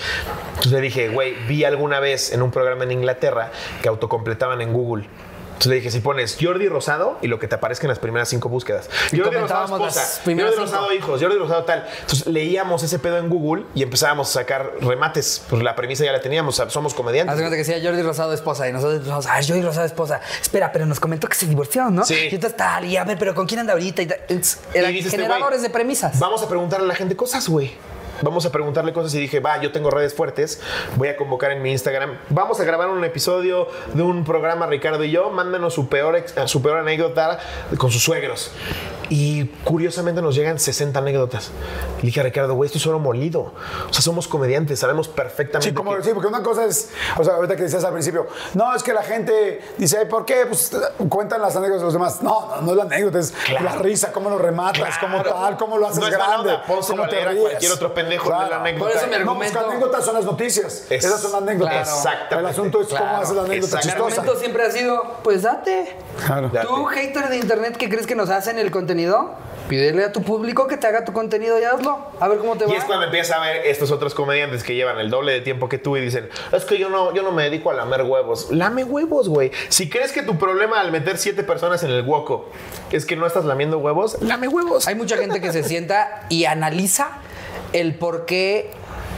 Entonces 0.51 0.73
le 0.73 0.81
dije, 0.81 1.09
güey, 1.09 1.35
vi 1.47 1.65
alguna 1.65 2.01
vez 2.01 2.33
en 2.33 2.43
un 2.43 2.51
programa 2.51 2.85
en 2.85 2.93
Inglaterra 2.93 3.51
que 3.83 3.89
autocompletaban 3.89 4.61
en 4.61 4.73
Google. 4.73 5.09
Entonces 5.55 5.67
le 5.71 5.77
dije, 5.77 5.91
si 5.91 6.01
pones 6.01 6.37
Jordi 6.41 6.69
Rosado 6.69 7.17
y 7.23 7.29
lo 7.29 7.39
que 7.39 7.49
te 7.49 7.55
aparezca 7.55 7.87
en 7.87 7.89
las 7.91 7.99
primeras 7.99 8.29
cinco 8.29 8.49
búsquedas. 8.49 8.91
Jordi 9.11 9.37
Rosado 9.37 9.65
esposa, 9.65 10.21
Jordi 10.25 10.43
Rosado 10.43 10.89
cinco. 10.91 10.95
hijos, 10.95 11.23
Jordi 11.23 11.37
Rosado 11.39 11.65
tal. 11.65 11.87
Entonces 12.01 12.27
leíamos 12.27 12.83
ese 12.83 12.99
pedo 12.99 13.19
en 13.19 13.29
Google 13.29 13.65
y 13.75 13.83
empezábamos 13.83 14.29
a 14.31 14.41
sacar 14.41 14.73
remates. 14.81 15.43
Pues 15.49 15.63
la 15.63 15.75
premisa 15.77 16.05
ya 16.05 16.13
la 16.13 16.21
teníamos, 16.21 16.57
somos 16.69 16.93
Haz 16.93 16.97
comediantes. 16.97 17.37
de 17.37 17.43
cuenta 17.43 17.57
que 17.57 17.65
decía 17.65 17.89
Jordi 17.89 18.03
Rosado 18.03 18.33
esposa 18.35 18.69
y 18.69 18.73
nosotros 18.73 18.97
empezamos, 18.97 19.27
ah, 19.27 19.41
Jordi 19.47 19.63
Rosado 19.63 19.87
esposa. 19.87 20.21
Espera, 20.43 20.73
pero 20.73 20.87
nos 20.87 21.01
comentó 21.01 21.29
que 21.29 21.37
se 21.37 21.47
divorció, 21.47 21.89
¿no? 21.91 22.05
Sí. 22.05 22.15
Y 22.31 22.35
entonces 22.35 22.57
tal, 22.57 22.85
y 22.85 22.97
a 22.97 23.05
ver, 23.05 23.17
pero 23.19 23.35
¿con 23.35 23.47
quién 23.47 23.61
anda 23.61 23.73
ahorita? 23.73 24.03
Y 24.03 24.07
tal. 24.07 24.19
Y 24.29 24.99
este 24.99 25.11
generadores 25.11 25.63
de 25.63 25.71
premisas. 25.71 26.19
Vamos 26.19 26.43
a 26.43 26.49
preguntarle 26.49 26.85
a 26.85 26.89
la 26.89 26.95
gente 26.95 27.17
cosas, 27.17 27.49
güey. 27.49 27.73
Vamos 28.23 28.47
a 28.47 28.53
preguntarle 28.53 28.93
cosas 28.93 29.15
y 29.15 29.21
dije, 29.21 29.41
va, 29.41 29.61
yo 29.61 29.73
tengo 29.73 29.91
redes 29.91 30.15
fuertes, 30.15 30.61
voy 30.97 31.09
a 31.09 31.17
convocar 31.17 31.51
en 31.51 31.63
mi 31.63 31.71
Instagram. 31.73 32.19
Vamos 32.31 32.61
a 32.61 32.65
grabar 32.65 32.89
un 32.89 33.05
episodio 33.05 33.69
de 33.93 34.03
un 34.03 34.25
programa, 34.25 34.67
Ricardo 34.67 35.05
y 35.05 35.11
yo. 35.11 35.31
Mándanos 35.31 35.75
su 35.75 35.89
peor, 35.89 36.23
su 36.47 36.63
peor 36.63 36.79
anécdota 36.79 37.39
con 37.79 37.91
sus 37.91 38.03
suegros. 38.03 38.51
Y 39.11 39.45
curiosamente 39.65 40.23
nos 40.23 40.35
llegan 40.35 40.59
60 40.59 40.99
anécdotas. 40.99 41.51
Y 42.03 42.07
dije 42.07 42.21
a 42.21 42.23
Ricardo, 42.23 42.55
güey, 42.55 42.67
esto 42.67 42.79
es 42.79 42.83
solo 42.85 42.99
molido. 42.99 43.53
O 43.89 43.93
sea, 43.93 44.01
somos 44.03 44.27
comediantes, 44.29 44.79
sabemos 44.81 45.09
perfectamente. 45.09 45.69
Sí, 45.69 45.75
como, 45.75 45.95
que- 45.97 46.03
sí, 46.03 46.11
porque 46.15 46.29
una 46.29 46.43
cosa 46.43 46.65
es, 46.65 46.91
o 47.19 47.25
sea, 47.25 47.35
ahorita 47.35 47.57
que 47.57 47.63
decías 47.65 47.85
al 47.85 47.93
principio, 47.93 48.27
no, 48.55 48.75
es 48.75 48.83
que 48.83 48.93
la 48.95 49.03
gente 49.03 49.61
dice, 49.77 49.99
"Ay, 49.99 50.07
¿por 50.07 50.25
qué? 50.25 50.47
Pues 50.47 50.71
cuentan 51.11 51.43
las 51.43 51.55
anécdotas 51.57 51.81
de 51.81 51.85
los 51.85 51.93
demás. 51.93 52.23
No, 52.23 52.49
no, 52.57 52.63
no 52.63 52.71
es 52.71 52.77
la 52.79 52.83
anécdota, 52.85 53.19
es 53.19 53.35
la 53.63 53.77
risa, 53.77 54.11
cómo 54.13 54.31
lo 54.31 54.39
rematas, 54.39 54.97
cómo 54.99 55.23
Claro. 55.23 55.39
tal, 55.39 55.57
cómo 55.59 55.77
lo 55.79 55.87
haces 55.89 55.99
No 56.01 56.11
grande, 56.11 56.59
cómo 56.67 57.09
te 57.09 57.25
ríes. 57.29 57.41
cualquier 57.43 57.73
otro 57.73 57.95
pendejo 58.05 58.31
de 58.31 58.51
la 58.51 58.57
anécdota. 58.61 58.91
Por 58.91 58.97
eso 58.97 59.07
mi 59.07 59.13
No, 59.13 59.17
pues 59.19 59.21
argumento. 59.21 59.61
las 59.61 59.69
anécdotas 59.71 60.05
son 60.05 60.15
las 60.15 60.25
noticias. 60.25 60.87
Es- 60.91 61.05
Esas 61.05 61.21
son 61.21 61.33
las 61.33 61.43
anécdotas. 61.43 61.75
Claro. 61.75 61.97
Exactamente. 61.97 62.39
El 62.39 62.47
asunto 62.47 62.81
es 62.83 62.89
cómo 62.89 63.17
haces 63.17 63.37
la 63.37 63.43
anécdota 63.43 63.77
Exacto. 63.77 63.87
Mi 63.87 63.93
chistosa. 64.11 64.21
argumento 64.21 64.41
siempre 64.41 64.63
ha 64.65 64.71
sido, 64.71 65.17
pues 65.23 65.43
date. 65.43 65.97
Claro. 66.27 66.49
Date. 66.53 66.67
¿Tú, 66.67 66.85
hater 66.87 67.29
de 67.29 67.37
internet, 67.37 67.77
que 67.77 67.89
crees 67.89 68.07
que 68.07 68.15
nos 68.15 68.31
hacen 68.31 68.59
el 68.59 68.71
contenido? 68.71 69.35
Pídele 69.69 70.05
a 70.05 70.13
tu 70.13 70.23
público 70.23 70.67
que 70.67 70.77
te 70.77 70.87
haga 70.87 71.07
tu 71.07 71.15
contenido 71.15 71.59
y 71.59 71.65
hazlo. 71.65 71.99
A 72.21 72.29
ver 72.29 72.39
cómo 72.39 72.55
te 72.57 72.67
va. 72.67 72.73
Y 72.73 72.77
es 72.77 72.85
cuando 72.85 73.07
empiezas 73.07 73.39
a 73.39 73.41
ver 73.41 73.65
estos 73.67 73.91
otros 73.91 74.15
comediantes 74.15 74.63
que 74.63 74.75
llevan 74.75 74.99
el 74.99 75.09
doble 75.11 75.33
de 75.33 75.41
tiempo 75.41 75.71
que 75.71 75.79
tú 75.79 75.97
y 75.97 76.03
dicen, 76.03 76.29
es 76.53 76.67
que 76.67 76.77
yo 76.79 76.91
no, 76.91 77.15
yo 77.15 77.23
no 77.23 77.33
me 77.33 77.45
dedico 77.45 77.71
a 77.71 77.75
lamer 77.75 78.03
huevos. 78.03 78.51
Lame 78.51 78.85
huevos, 78.85 79.31
güey. 79.31 79.53
Si 79.71 79.89
crees 79.89 80.13
que 80.13 80.23
tu 80.23 80.39
problema 80.39 80.81
al 80.81 80.93
meter 80.93 81.17
siete 81.17 81.45
personas 81.45 81.83
en 81.83 81.91
el 81.93 82.03
hueco 82.07 82.51
es 82.93 83.07
que 83.07 83.17
no 83.17 83.27
estás 83.27 83.47
lamiendo 83.47 83.79
huevos, 83.79 84.21
lame 84.21 84.49
huevos. 84.49 84.87
Hay 84.87 84.97
mucha 84.97 85.17
gente 85.17 85.41
que 85.41 85.51
se 85.51 85.65
sienta 85.65 86.27
y 86.29 86.45
analiza 86.45 87.09
el 87.75 87.95
por 87.97 88.25
qué 88.25 88.71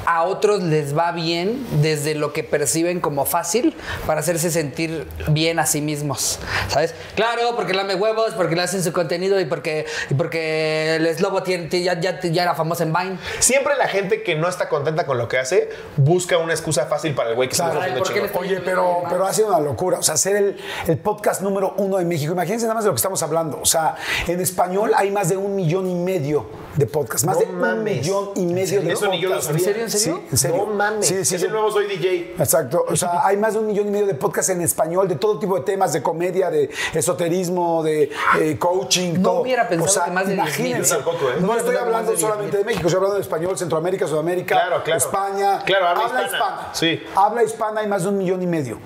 a 0.06 0.22
otros 0.22 0.62
les 0.62 0.96
va 0.96 1.12
bien 1.12 1.66
desde 1.82 2.14
lo 2.14 2.32
que 2.32 2.44
perciben 2.44 3.00
como 3.00 3.24
fácil 3.26 3.76
para 4.06 4.20
hacerse 4.20 4.50
sentir 4.50 5.06
bien 5.28 5.58
a 5.58 5.66
sí 5.66 5.80
mismos. 5.80 6.38
¿Sabes? 6.68 6.94
Claro, 7.16 7.54
porque 7.56 7.74
lame 7.74 7.96
huevos, 7.96 8.32
porque 8.34 8.54
le 8.54 8.62
hacen 8.62 8.82
su 8.82 8.92
contenido 8.92 9.38
y 9.40 9.44
porque, 9.46 9.84
y 10.08 10.14
porque 10.14 10.94
el 10.96 11.16
Slobo 11.16 11.42
tiene, 11.42 11.68
ya, 11.82 11.98
ya, 12.00 12.20
ya 12.20 12.42
era 12.42 12.54
famoso 12.54 12.84
en 12.84 12.92
Vine. 12.92 13.18
Siempre 13.40 13.76
la 13.76 13.88
gente 13.88 14.22
que 14.22 14.36
no 14.36 14.48
está 14.48 14.68
contenta 14.68 15.06
con 15.06 15.18
lo 15.18 15.28
que 15.28 15.38
hace 15.38 15.70
busca 15.96 16.38
una 16.38 16.52
excusa 16.52 16.86
fácil 16.86 17.14
para 17.14 17.30
el 17.30 17.34
güey 17.34 17.48
que 17.48 17.56
se 17.56 17.62
está 17.62 17.76
haciendo 17.76 17.94
Ay, 17.94 17.98
¿por 17.98 18.08
qué 18.08 18.20
chingón. 18.20 18.46
le 18.46 18.54
Oye, 18.54 18.62
pero, 18.64 19.02
pero 19.10 19.26
ha 19.26 19.32
sido 19.32 19.48
una 19.48 19.60
locura. 19.60 19.98
O 19.98 20.02
sea, 20.02 20.16
ser 20.16 20.36
el, 20.36 20.56
el 20.86 20.98
podcast 20.98 21.42
número 21.42 21.74
uno 21.78 21.96
de 21.96 22.04
México. 22.04 22.32
Imagínense 22.32 22.66
nada 22.66 22.76
más 22.76 22.84
de 22.84 22.88
lo 22.88 22.94
que 22.94 22.98
estamos 22.98 23.22
hablando. 23.24 23.58
O 23.60 23.66
sea, 23.66 23.96
en 24.28 24.40
español 24.40 24.92
hay 24.96 25.10
más 25.10 25.28
de 25.28 25.36
un 25.36 25.56
millón 25.56 25.90
y 25.90 25.94
medio 25.94 26.46
de 26.76 26.86
podcasts. 26.86 27.24
Más 27.26 27.36
No 27.36 27.40
de 27.40 27.46
un 27.48 27.58
mames. 27.60 27.96
millón 28.02 28.30
y 28.36 28.46
medio 28.46 28.82
de 28.82 28.92
Eso 28.92 29.08
ni 29.08 29.20
yo 29.20 29.28
lo 29.30 29.40
sabía. 29.40 29.58
¿En 29.58 29.64
serio? 29.64 29.82
¿En 29.84 29.90
serio? 29.90 30.16
Sí, 30.22 30.26
en 30.30 30.36
serio. 30.38 30.56
No 30.58 30.74
mames. 30.74 31.06
Sí, 31.06 31.14
sí, 31.24 31.34
es 31.34 31.40
sí. 31.40 31.46
el 31.46 31.52
nuevo 31.52 31.70
Soy 31.70 31.86
DJ. 31.86 32.34
Exacto. 32.38 32.84
O 32.88 32.96
sea, 32.96 33.26
hay 33.26 33.36
más 33.36 33.54
de 33.54 33.60
un 33.60 33.66
millón 33.66 33.88
y 33.88 33.90
medio 33.90 34.06
de 34.06 34.14
podcasts 34.14 34.50
en 34.50 34.60
español 34.60 35.08
de 35.08 35.16
todo 35.16 35.38
tipo 35.38 35.56
de 35.56 35.62
temas, 35.62 35.92
de 35.92 36.02
comedia, 36.02 36.50
de 36.50 36.70
esoterismo, 36.94 37.82
de 37.82 38.10
eh, 38.40 38.56
coaching, 38.58 39.14
No 39.14 39.22
todo. 39.30 39.40
hubiera 39.42 39.68
pensado 39.68 39.90
o 39.90 39.92
sea, 39.92 40.04
que 40.06 40.10
más 40.10 40.26
de 40.26 40.34
10,000. 40.34 40.56
imagínense. 40.66 40.90
Yo 40.90 40.96
tampoco, 41.04 41.30
¿eh? 41.30 41.34
No, 41.40 41.46
No 41.48 41.56
estoy 41.56 41.76
hablando 41.76 42.12
de 42.12 42.18
solamente 42.18 42.56
de 42.58 42.64
México, 42.64 42.86
estoy 42.86 42.96
hablando 42.96 43.16
de 43.16 43.22
español, 43.22 43.56
Centroamérica, 43.58 44.06
Sudamérica, 44.06 44.54
Claro, 44.54 44.82
claro. 44.84 44.98
España. 44.98 45.62
Claro, 45.64 45.88
habla 45.88 46.24
hispana. 46.24 46.68
Sí. 46.72 47.00
Habla 47.14 47.44
hispana 47.44 47.80
hay 47.80 47.86
más 47.86 48.02
de 48.02 48.08
un 48.10 48.18
millón 48.18 48.42
y 48.42 48.46
medio. 48.46 48.78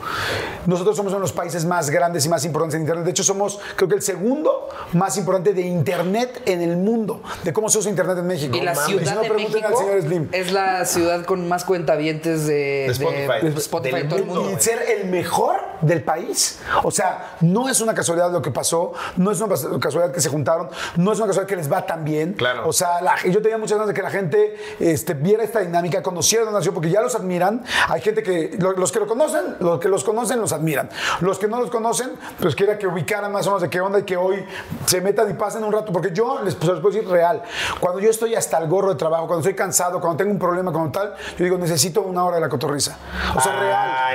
Nosotros 0.67 0.97
somos 0.97 1.11
uno 1.13 1.19
de 1.19 1.23
los 1.23 1.33
países 1.33 1.65
más 1.65 1.91
grandes 1.91 2.25
y 2.27 2.29
más 2.29 2.45
importantes 2.45 2.77
en 2.77 2.83
Internet. 2.83 3.05
De 3.05 3.11
hecho, 3.11 3.25
somos, 3.25 3.59
creo 3.77 3.89
que 3.89 3.95
el 3.97 4.03
segundo 4.03 4.69
más 4.93 5.17
importante 5.17 5.53
de 5.53 5.63
Internet 5.63 6.43
en 6.47 6.61
el 6.63 6.77
mundo, 6.77 7.23
de 7.43 7.53
cómo 7.53 7.69
se 7.69 7.80
Internet 7.87 8.19
en 8.19 8.27
México. 8.27 8.57
Y 8.57 8.61
la 8.61 8.75
mames. 8.75 8.87
Ciudad 8.87 9.05
Si 9.11 9.15
no, 9.15 9.21
de 9.23 9.27
al 9.29 9.35
México 9.37 9.77
señor 9.79 10.03
Slim. 10.03 10.29
es 10.33 10.53
la 10.53 10.85
ciudad 10.85 11.25
con 11.25 11.49
más 11.49 11.65
cuentavientes 11.65 12.47
de, 12.47 12.55
De 12.55 12.87
Spotify. 12.87 13.33
de 13.43 13.49
Spotify 13.59 13.95
Del 13.95 14.03
en 14.05 14.09
todo 14.09 14.19
el 14.19 14.25
mundo. 14.27 14.43
mundo. 14.43 14.57
y 14.59 14.63
ser 14.63 14.83
el 14.99 15.09
mejor 15.09 15.57
del 15.81 16.03
país. 16.03 16.59
O 16.83 16.91
sea, 16.91 17.37
no 17.41 17.69
es 17.69 17.81
una 17.81 17.95
casualidad 17.95 18.31
lo 18.31 18.43
que 18.43 18.51
pasó, 18.51 18.93
no 19.17 19.31
es 19.31 19.41
una 19.41 19.55
casualidad 19.81 20.13
que 20.15 20.21
se 20.21 20.29
juntaron, 20.29 20.69
no 20.97 21.13
es 21.13 21.19
una 21.19 21.27
casualidad 21.29 21.49
que 21.49 21.57
les 21.57 21.73
va 21.73 21.87
tan 21.87 22.05
bien. 22.05 22.35
Claro. 22.35 22.69
O 22.69 22.73
sea, 22.73 23.01
la- 23.01 23.17
yo 23.31 23.41
tenía 23.41 23.57
muchas 23.59 23.79
ganas 23.79 23.89
de 23.89 23.95
que 23.95 24.03
la 24.03 24.11
gente 24.11 24.57
este, 24.79 25.15
viera 25.15 25.43
esta 25.43 25.61
dinámica, 25.61 26.03
conociera 26.03 26.45
la 26.45 26.53
nación, 26.53 26.75
porque 26.75 26.91
ya 26.91 27.01
los 27.01 27.15
admiran. 27.15 27.65
Hay 27.89 28.01
gente 28.01 28.23
que, 28.23 28.57
lo- 28.59 28.73
los 28.73 28.93
que 28.93 28.99
lo 29.01 29.07
conocen, 29.07 29.57
los 29.61 29.81
que 29.81 29.89
los 29.89 30.05
conocen, 30.05 30.41
los 30.41 30.53
admiran. 30.53 30.91
Los 31.21 31.39
que 31.39 31.49
no 31.49 31.61
los 31.61 31.71
conocen, 31.71 32.11
pues 32.41 32.55
quiera 32.55 32.79
que 32.79 32.87
ubicaran 32.87 33.33
más 33.33 33.47
o 33.47 33.51
menos 33.51 33.63
de 33.63 33.71
qué 33.71 33.81
onda 33.81 33.99
y 34.01 34.03
que 34.03 34.17
hoy 34.17 34.45
se 34.87 35.01
metan 35.01 35.31
y 35.31 35.35
pasen 35.35 35.65
un 35.65 35.73
rato, 35.73 35.93
porque 35.93 36.11
yo 36.13 36.41
les, 36.43 36.55
pues, 36.55 36.71
les 36.73 36.81
puedo 36.81 36.95
decir 36.95 37.09
real. 37.11 37.43
Cuando 37.79 38.01
yo 38.01 38.11
estoy 38.11 38.35
hasta 38.35 38.59
el 38.59 38.69
gorro 38.69 38.91
de 38.91 38.95
trabajo, 38.97 39.27
cuando 39.27 39.41
estoy 39.41 39.55
cansado, 39.55 40.01
cuando 40.01 40.17
tengo 40.19 40.31
un 40.33 40.39
problema, 40.39 40.73
como 40.73 40.91
tal, 40.91 41.15
yo 41.39 41.45
digo, 41.45 41.59
necesito 41.59 42.03
una 42.03 42.25
hora 42.25 42.37
de 42.37 42.41
la 42.43 42.49
cotorriza. 42.49 42.97
O 43.37 43.41
sea, 43.41 43.53
Ay, 43.55 43.61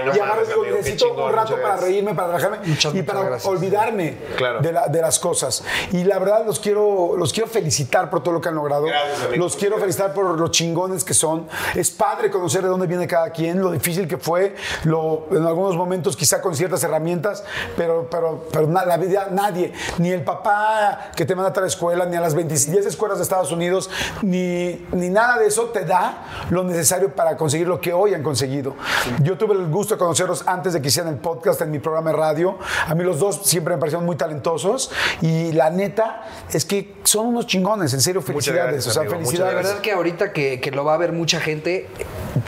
real. 0.04 0.06
no 0.06 0.16
y 0.16 0.20
mames, 0.30 0.48
digo, 0.48 0.62
amigo, 0.62 0.78
necesito 0.78 1.06
chingón, 1.08 1.26
un 1.30 1.34
rato 1.34 1.56
para 1.62 1.78
reírme, 1.78 2.14
para 2.14 2.28
relajarme 2.30 2.58
Muchas, 2.68 2.96
y 2.96 3.04
para 3.04 3.22
gracias. 3.22 3.46
olvidarme 3.46 4.18
Claro. 4.38 4.60
de, 4.62 4.72
la- 4.72 4.88
de 4.88 5.02
las 5.02 5.20
cosas. 5.20 5.64
Y 5.92 6.04
la 6.04 6.20
verdad 6.20 6.46
los 6.46 6.60
quiero, 6.60 7.16
los 7.18 7.32
quiero 7.34 7.50
felicitar 7.50 8.10
por 8.10 8.22
todo 8.24 8.34
lo 8.34 8.42
que 8.42 8.50
han 8.50 8.56
logrado. 8.56 8.84
Gracias, 8.86 9.24
amigo. 9.28 9.44
los 9.44 9.56
quiero 9.56 9.78
felicitar 9.78 10.14
por 10.14 10.38
los 10.40 10.52
chingones 10.52 11.04
que 11.04 11.14
son. 11.14 11.48
Es 11.76 11.92
padre 11.92 12.30
conocer 12.32 12.62
de 12.64 12.70
dónde 12.70 12.88
viene 12.88 13.08
cada 13.08 13.30
quien, 13.30 13.62
lo 13.62 13.72
difícil 13.72 14.08
que 14.08 14.18
fue, 14.18 14.56
lo, 14.84 15.26
en 15.32 15.46
algunos 15.46 15.76
momentos 15.76 16.16
quizá 16.18 16.42
con 16.42 16.56
ciertas 16.56 16.84
herramientas, 16.84 17.44
pero, 17.78 18.08
pero, 18.10 18.46
pero 18.52 18.68
na- 18.68 18.86
la 18.86 18.98
vida, 18.98 19.28
nadie, 19.32 19.74
ni 19.98 20.10
el 20.12 20.24
papá 20.24 21.12
que 21.16 21.26
te 21.26 21.36
manda 21.36 21.52
a 21.56 21.62
la 21.62 21.68
escuela, 21.68 22.06
ni 22.06 22.16
a 22.16 22.22
las 22.22 22.34
20 22.34 22.56
10 22.56 22.86
escuelas 22.86 23.18
de 23.18 23.24
Estados 23.24 23.45
Unidos, 23.52 23.90
ni, 24.22 24.86
ni 24.92 25.10
nada 25.10 25.38
de 25.40 25.48
eso 25.48 25.66
te 25.66 25.86
da 25.86 26.46
lo 26.50 26.64
necesario 26.64 27.14
para 27.14 27.38
conseguir 27.38 27.68
lo 27.68 27.80
que 27.82 27.94
hoy 27.94 28.14
han 28.14 28.24
conseguido. 28.24 28.76
Yo 29.22 29.38
tuve 29.38 29.54
el 29.56 29.68
gusto 29.68 29.96
de 29.96 30.00
conocerlos 30.00 30.44
antes 30.48 30.74
de 30.74 30.82
que 30.82 30.88
hicieran 30.90 31.14
el 31.14 31.20
podcast 31.20 31.62
en 31.62 31.72
mi 31.72 31.80
programa 31.80 32.12
de 32.12 32.18
radio. 32.18 32.58
A 32.88 32.96
mí 32.96 33.04
los 33.04 33.20
dos 33.20 33.42
siempre 33.44 33.74
me 33.76 33.80
parecieron 33.80 34.06
muy 34.06 34.16
talentosos 34.16 34.92
y 35.22 35.52
la 35.54 35.70
neta 35.70 36.24
es 36.52 36.66
que 36.66 36.96
son 37.04 37.28
unos 37.28 37.48
chingones, 37.48 37.94
en 37.94 38.02
serio, 38.02 38.22
felicidades. 38.22 38.64
gracias, 38.86 38.88
o 38.88 38.92
sea, 38.92 39.02
amigo, 39.02 39.18
De 39.20 39.26
felicidades. 39.26 39.56
verdad 39.56 39.80
que 39.82 39.92
ahorita 39.92 40.32
que, 40.34 40.60
que 40.62 40.72
lo 40.72 40.84
va 40.86 40.94
a 40.94 40.98
ver 40.98 41.12
mucha 41.12 41.40
gente, 41.40 41.88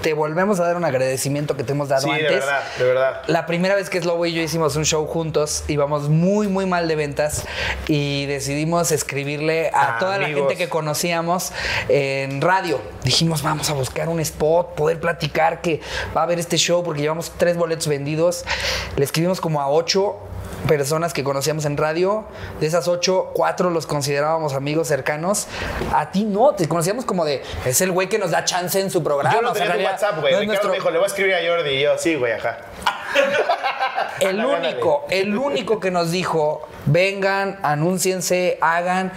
te 0.02 0.14
volvemos 0.14 0.60
a 0.60 0.64
dar 0.66 0.76
un 0.78 0.86
agradecimiento 0.86 1.56
que 1.56 1.64
te 1.64 1.74
hemos 1.74 1.90
dado 1.90 2.02
Sí, 2.04 2.08
de 2.10 2.16
antes. 2.16 2.32
verdad, 2.40 2.60
de 2.78 2.84
verdad. 2.84 3.22
La 3.28 3.46
primera 3.46 3.76
vez 3.76 3.90
que 3.90 4.02
Slobo 4.02 4.26
y 4.26 4.34
yo 4.34 4.42
hicimos 4.42 4.76
un 4.76 4.86
show 4.86 5.06
juntos, 5.06 5.64
íbamos 5.68 6.10
muy, 6.10 6.48
muy 6.48 6.66
mal 6.66 6.88
de 6.88 6.96
ventas 6.96 7.46
y 7.88 8.26
decidimos 8.26 8.92
escribirle 8.92 9.70
a 9.74 9.96
Ah, 9.96 10.00
toda 10.00 10.18
la 10.18 10.26
amigos. 10.26 10.48
gente 10.48 10.58
que 10.58 10.70
conocíamos 10.78 11.52
en 11.90 12.40
radio. 12.40 12.80
Dijimos, 13.04 13.42
vamos 13.42 13.68
a 13.72 13.74
buscar 13.74 14.10
un 14.10 14.20
spot, 14.20 14.76
poder 14.76 15.00
platicar 15.00 15.60
que 15.62 15.82
va 16.16 16.22
a 16.22 16.24
haber 16.26 16.38
este 16.38 16.58
show 16.58 16.84
porque 16.84 17.02
llevamos 17.02 17.32
tres 17.36 17.58
boletos 17.58 17.88
vendidos. 17.88 18.46
Le 18.96 19.04
escribimos 19.04 19.42
como 19.42 19.60
a 19.60 19.70
ocho 19.70 20.18
personas 20.68 21.14
que 21.14 21.24
conocíamos 21.24 21.66
en 21.66 21.78
radio. 21.78 22.26
De 22.60 22.68
esas 22.68 22.88
ocho, 22.88 23.32
cuatro 23.34 23.72
los 23.72 23.88
considerábamos 23.88 24.54
amigos 24.54 24.88
cercanos. 24.88 25.48
A 25.94 26.12
ti 26.12 26.26
no, 26.26 26.54
te 26.54 26.68
conocíamos 26.68 27.06
como 27.06 27.26
de, 27.26 27.42
es 27.66 27.82
el 27.82 27.92
güey 27.92 28.08
que 28.08 28.20
nos 28.20 28.30
da 28.30 28.46
chance 28.46 28.80
en 28.80 28.92
su 28.92 29.02
programa. 29.04 29.36
Yo 29.36 29.42
no 29.42 29.52
O 29.52 29.56
sea, 29.56 29.66
tenía 29.72 29.82
en 29.88 29.92
WhatsApp, 29.92 30.20
güey. 30.22 30.34
no 30.36 30.44
nuestro- 30.44 30.70
me 30.70 30.76
dijo, 30.76 30.92
le 30.92 30.98
voy 31.00 31.06
a 31.06 31.08
escribir 31.08 31.34
a 31.34 31.40
Jordi. 31.48 31.70
Y 31.72 31.82
yo, 31.82 31.98
sí, 31.98 32.14
güey, 32.14 32.34
ajá. 32.34 32.58
El 34.20 34.44
único, 34.44 35.06
el 35.10 35.38
único 35.38 35.80
que 35.80 35.90
nos 35.92 36.12
dijo, 36.12 36.68
vengan, 36.86 37.60
anúnciense, 37.64 38.58
hagan, 38.62 39.12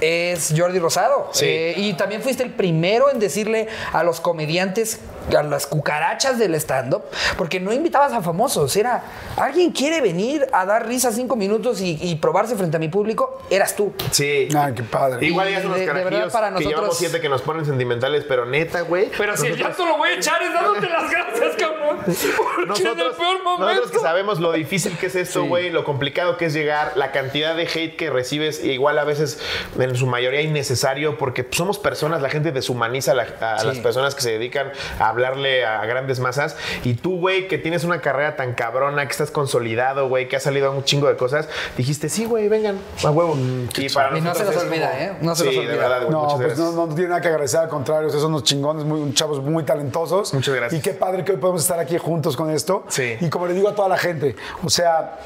es 0.00 0.52
Jordi 0.56 0.78
Rosado. 0.78 1.28
Sí. 1.32 1.46
Eh, 1.46 1.74
y 1.76 1.92
también 1.94 2.22
fuiste 2.22 2.42
el 2.42 2.50
primero 2.50 3.10
en 3.10 3.18
decirle 3.18 3.68
a 3.92 4.02
los 4.02 4.20
comediantes, 4.20 5.00
a 5.36 5.42
las 5.42 5.66
cucarachas 5.66 6.38
del 6.38 6.54
stand-up, 6.56 7.02
porque 7.38 7.58
no 7.60 7.72
invitabas 7.72 8.12
a 8.12 8.20
famosos, 8.22 8.76
era, 8.76 9.02
¿alguien 9.36 9.72
quiere 9.72 10.00
venir 10.00 10.46
a 10.52 10.66
dar 10.66 10.86
risa 10.86 11.12
cinco 11.12 11.34
minutos 11.36 11.80
y, 11.80 11.98
y 12.02 12.16
probarse 12.16 12.56
frente 12.56 12.76
a 12.76 12.80
mi 12.80 12.88
público? 12.88 13.40
Eras 13.50 13.74
tú. 13.74 13.92
Sí. 14.10 14.48
Ay, 14.56 14.74
qué 14.74 14.82
padre. 14.82 15.26
Igual 15.26 15.50
ya 15.50 15.60
son 15.62 15.70
los 15.70 15.80
de- 15.80 15.86
de 15.86 15.92
verdad, 15.92 16.30
para 16.32 16.48
que 16.48 16.52
nosotros- 16.54 16.70
llevamos 16.74 16.98
siete 16.98 17.20
que 17.20 17.28
nos 17.28 17.42
ponen 17.42 17.64
sentimentales, 17.64 18.24
pero 18.28 18.44
neta, 18.46 18.82
güey. 18.82 19.10
Pero 19.16 19.36
si 19.36 19.46
el 19.46 19.56
llanto 19.56 19.84
lo 19.86 19.96
voy 19.96 20.10
a 20.10 20.14
echar 20.16 20.42
es 20.42 20.52
dándote 20.52 20.88
las 20.88 21.10
gracias, 21.10 21.56
cabrón. 21.58 21.98
Porque 22.04 22.12
en 22.56 22.62
el 22.62 22.68
Nosotros, 22.68 23.16
peor 23.16 23.34
nosotros 23.44 23.58
momento. 23.58 23.90
que 23.90 23.98
sabemos 23.98 24.40
lo 24.40 24.52
difícil 24.52 24.96
que 24.98 25.06
es 25.06 25.14
esto, 25.14 25.44
güey, 25.46 25.70
lo 25.70 25.84
complicado 25.84 26.36
que 26.36 26.46
es 26.46 26.52
llegar, 26.52 26.92
la 26.96 27.12
cantidad 27.12 27.54
de 27.56 27.62
hate 27.62 27.96
que 27.96 28.10
recibes, 28.10 28.62
igual 28.64 28.98
a 28.98 29.04
veces 29.04 29.38
en 29.78 29.94
su 29.96 30.06
mayoría 30.06 30.40
innecesario, 30.42 31.18
porque 31.18 31.46
somos 31.50 31.78
personas, 31.78 32.22
la 32.22 32.28
gente 32.30 32.52
deshumaniza 32.52 33.12
a, 33.12 33.14
la- 33.14 33.56
a 33.58 33.64
las 33.64 33.78
personas 33.78 34.14
que 34.14 34.22
se 34.22 34.30
dedican 34.32 34.72
a 34.98 35.08
hablarle 35.08 35.64
a 35.64 35.84
grandes 35.86 36.20
masas. 36.20 36.56
Y 36.84 36.94
tú, 36.94 37.18
güey, 37.18 37.48
que 37.48 37.58
tienes 37.58 37.84
una 37.84 38.00
carrera 38.00 38.36
tan 38.36 38.54
cabrona, 38.54 39.06
que 39.06 39.12
estás 39.12 39.30
consolidado, 39.30 40.08
güey, 40.08 40.28
que 40.28 40.36
has 40.36 40.42
salido 40.42 40.68
a 40.68 40.70
un 40.70 40.84
chingo 40.84 41.08
de 41.08 41.16
cosas, 41.16 41.48
dijiste, 41.76 42.08
sí, 42.08 42.24
güey, 42.24 42.48
vengan, 42.48 42.78
a 43.04 43.10
huevo. 43.10 43.36
y 43.36 43.88
para 43.90 44.16
Y 44.16 44.20
no 44.20 44.34
se 44.34 44.44
los 44.44 44.56
olvida, 44.56 44.90
como- 44.90 45.02
¿eh? 45.02 45.16
No 45.20 45.34
se 45.34 45.42
sí, 45.42 45.46
los 45.46 45.54
de 45.54 45.60
olvida. 45.72 45.88
verdad, 45.88 46.08
No, 46.08 46.36
pues 46.36 46.58
no, 46.58 46.72
no 46.86 46.94
tiene 46.94 47.08
nada 47.10 47.20
que 47.20 47.28
agradecer, 47.28 47.60
al 47.60 47.68
contrario, 47.68 48.10
son 48.10 48.26
unos 48.26 48.44
chingones, 48.44 48.84
muy, 48.84 49.12
chavos 49.14 49.40
muy 49.42 49.64
talentosos. 49.64 50.32
Muchas 50.34 50.54
gracias. 50.54 50.78
Y 50.78 50.82
qué 50.82 50.92
padre 50.94 51.24
que 51.24 51.32
hoy 51.32 51.38
podemos 51.38 51.62
estar 51.62 51.78
aquí 51.78 51.98
juntos 51.98 52.36
con 52.36 52.50
esto. 52.50 52.84
Sí. 52.88 53.16
Y 53.20 53.28
como 53.28 53.46
le 53.46 53.54
digo 53.54 53.68
a 53.68 53.74
toda 53.74 53.88
la 53.88 53.98
gente, 53.98 54.36
o 54.62 54.70
sea, 54.70 55.18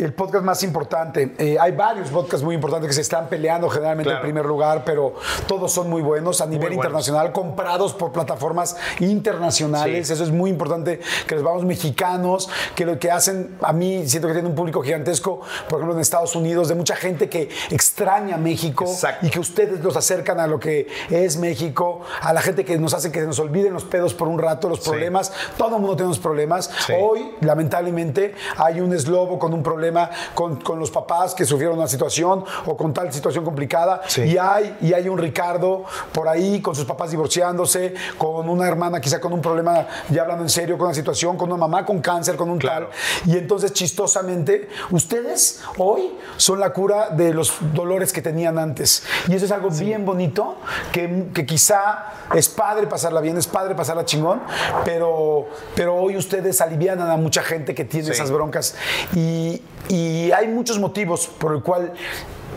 el 0.00 0.12
podcast 0.12 0.44
más 0.44 0.62
importante, 0.62 1.34
eh, 1.38 1.56
hay 1.60 1.72
varios 1.72 2.08
podcasts 2.10 2.42
muy 2.44 2.54
importantes 2.54 2.88
que 2.88 2.94
se 2.94 3.00
están 3.00 3.28
peleando 3.28 3.63
generalmente 3.70 4.10
Claro. 4.10 4.18
en 4.20 4.22
primer 4.32 4.46
lugar, 4.46 4.82
pero 4.84 5.14
todos 5.46 5.72
son 5.72 5.88
muy 5.90 6.02
buenos 6.02 6.40
a 6.40 6.46
nivel 6.46 6.72
internacional, 6.72 7.32
comprados 7.32 7.92
por 7.92 8.12
plataformas 8.12 8.76
internacionales. 9.00 10.06
Sí. 10.06 10.12
Eso 10.12 10.24
es 10.24 10.30
muy 10.30 10.50
importante, 10.50 11.00
que 11.26 11.34
los 11.34 11.44
vamos 11.44 11.64
mexicanos, 11.64 12.48
que 12.74 12.84
lo 12.86 12.98
que 12.98 13.10
hacen, 13.10 13.56
a 13.62 13.72
mí 13.72 14.06
siento 14.08 14.28
que 14.28 14.34
tiene 14.34 14.48
un 14.48 14.54
público 14.54 14.82
gigantesco, 14.82 15.40
por 15.68 15.78
ejemplo, 15.78 15.94
en 15.94 16.00
Estados 16.00 16.34
Unidos, 16.36 16.68
de 16.68 16.74
mucha 16.74 16.96
gente 16.96 17.28
que 17.28 17.48
extraña 17.70 18.36
México 18.36 18.84
Exacto. 18.84 19.26
y 19.26 19.30
que 19.30 19.40
ustedes 19.40 19.82
los 19.82 19.96
acercan 19.96 20.40
a 20.40 20.46
lo 20.46 20.58
que 20.58 20.86
es 21.10 21.36
México, 21.36 22.00
a 22.20 22.32
la 22.32 22.40
gente 22.42 22.64
que 22.64 22.78
nos 22.78 22.94
hace 22.94 23.10
que 23.10 23.20
se 23.20 23.26
nos 23.26 23.38
olviden 23.38 23.72
los 23.72 23.84
pedos 23.84 24.14
por 24.14 24.28
un 24.28 24.38
rato, 24.38 24.68
los 24.68 24.80
problemas. 24.80 25.32
Todo 25.56 25.76
el 25.76 25.80
mundo 25.80 25.96
tiene 25.96 26.06
unos 26.08 26.18
problemas. 26.18 26.70
Sí. 26.86 26.92
Hoy, 26.98 27.34
lamentablemente, 27.40 28.34
hay 28.56 28.80
un 28.80 28.92
eslobo 28.92 29.38
con 29.38 29.52
un 29.54 29.62
problema 29.62 30.10
con, 30.34 30.56
con 30.60 30.78
los 30.78 30.90
papás 30.90 31.34
que 31.34 31.44
sufrieron 31.44 31.78
una 31.78 31.88
situación 31.88 32.44
o 32.66 32.76
con 32.76 32.92
tal 32.92 33.12
situación 33.12 33.43
complicada. 33.44 34.00
Sí. 34.06 34.22
Y, 34.22 34.38
hay, 34.38 34.76
y 34.80 34.92
hay 34.92 35.08
un 35.08 35.18
Ricardo 35.18 35.84
por 36.12 36.28
ahí 36.28 36.60
con 36.60 36.74
sus 36.74 36.84
papás 36.84 37.10
divorciándose, 37.10 37.94
con 38.18 38.48
una 38.48 38.66
hermana 38.66 39.00
quizá 39.00 39.20
con 39.20 39.32
un 39.32 39.40
problema, 39.40 39.86
ya 40.10 40.22
hablando 40.22 40.42
en 40.44 40.50
serio, 40.50 40.76
con 40.78 40.86
una 40.86 40.94
situación, 40.94 41.36
con 41.36 41.48
una 41.50 41.58
mamá 41.58 41.84
con 41.84 42.00
cáncer, 42.00 42.36
con 42.36 42.50
un 42.50 42.58
Claro. 42.58 42.88
tal. 43.24 43.30
Y 43.34 43.36
entonces, 43.38 43.72
chistosamente, 43.72 44.68
ustedes 44.90 45.62
hoy 45.78 46.14
son 46.36 46.60
la 46.60 46.70
cura 46.72 47.10
de 47.10 47.32
los 47.34 47.52
dolores 47.74 48.12
que 48.12 48.22
tenían 48.22 48.58
antes. 48.58 49.04
Y 49.28 49.34
eso 49.34 49.44
es 49.44 49.52
algo 49.52 49.70
bien 49.70 50.04
bonito, 50.04 50.56
que, 50.92 51.26
que 51.34 51.44
quizá 51.46 52.06
es 52.34 52.48
padre 52.48 52.86
pasarla 52.86 53.20
bien, 53.20 53.36
es 53.36 53.46
padre 53.46 53.74
pasarla 53.74 54.04
chingón, 54.04 54.40
pero, 54.84 55.46
pero 55.74 55.94
hoy 55.96 56.16
ustedes 56.16 56.60
alivianan 56.60 57.10
a 57.10 57.16
mucha 57.16 57.42
gente 57.42 57.74
que 57.74 57.84
tiene 57.84 58.06
Sí. 58.06 58.12
esas 58.12 58.30
broncas. 58.30 58.74
Y, 59.14 59.62
y 59.88 60.30
hay 60.32 60.48
muchos 60.48 60.78
motivos 60.78 61.26
por 61.26 61.54
el 61.54 61.62
cual 61.62 61.92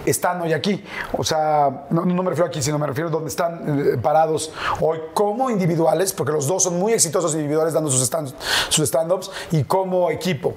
están 0.09 0.41
hoy 0.41 0.53
aquí. 0.53 0.83
O 1.13 1.23
sea, 1.23 1.85
no, 1.89 2.05
no 2.05 2.23
me 2.23 2.29
refiero 2.29 2.47
aquí, 2.47 2.61
sino 2.61 2.77
me 2.79 2.87
refiero 2.87 3.09
a 3.09 3.11
donde 3.11 3.29
están 3.29 3.93
eh, 3.93 3.97
parados 4.01 4.51
hoy 4.81 4.99
como 5.13 5.49
individuales, 5.49 6.13
porque 6.13 6.31
los 6.31 6.47
dos 6.47 6.63
son 6.63 6.79
muy 6.79 6.93
exitosos 6.93 7.33
individuales 7.35 7.73
dando 7.73 7.89
sus 7.91 8.01
stand- 8.09 8.33
sus 8.69 8.85
stand-ups 8.87 9.31
y 9.51 9.63
como 9.63 10.09
equipo. 10.09 10.55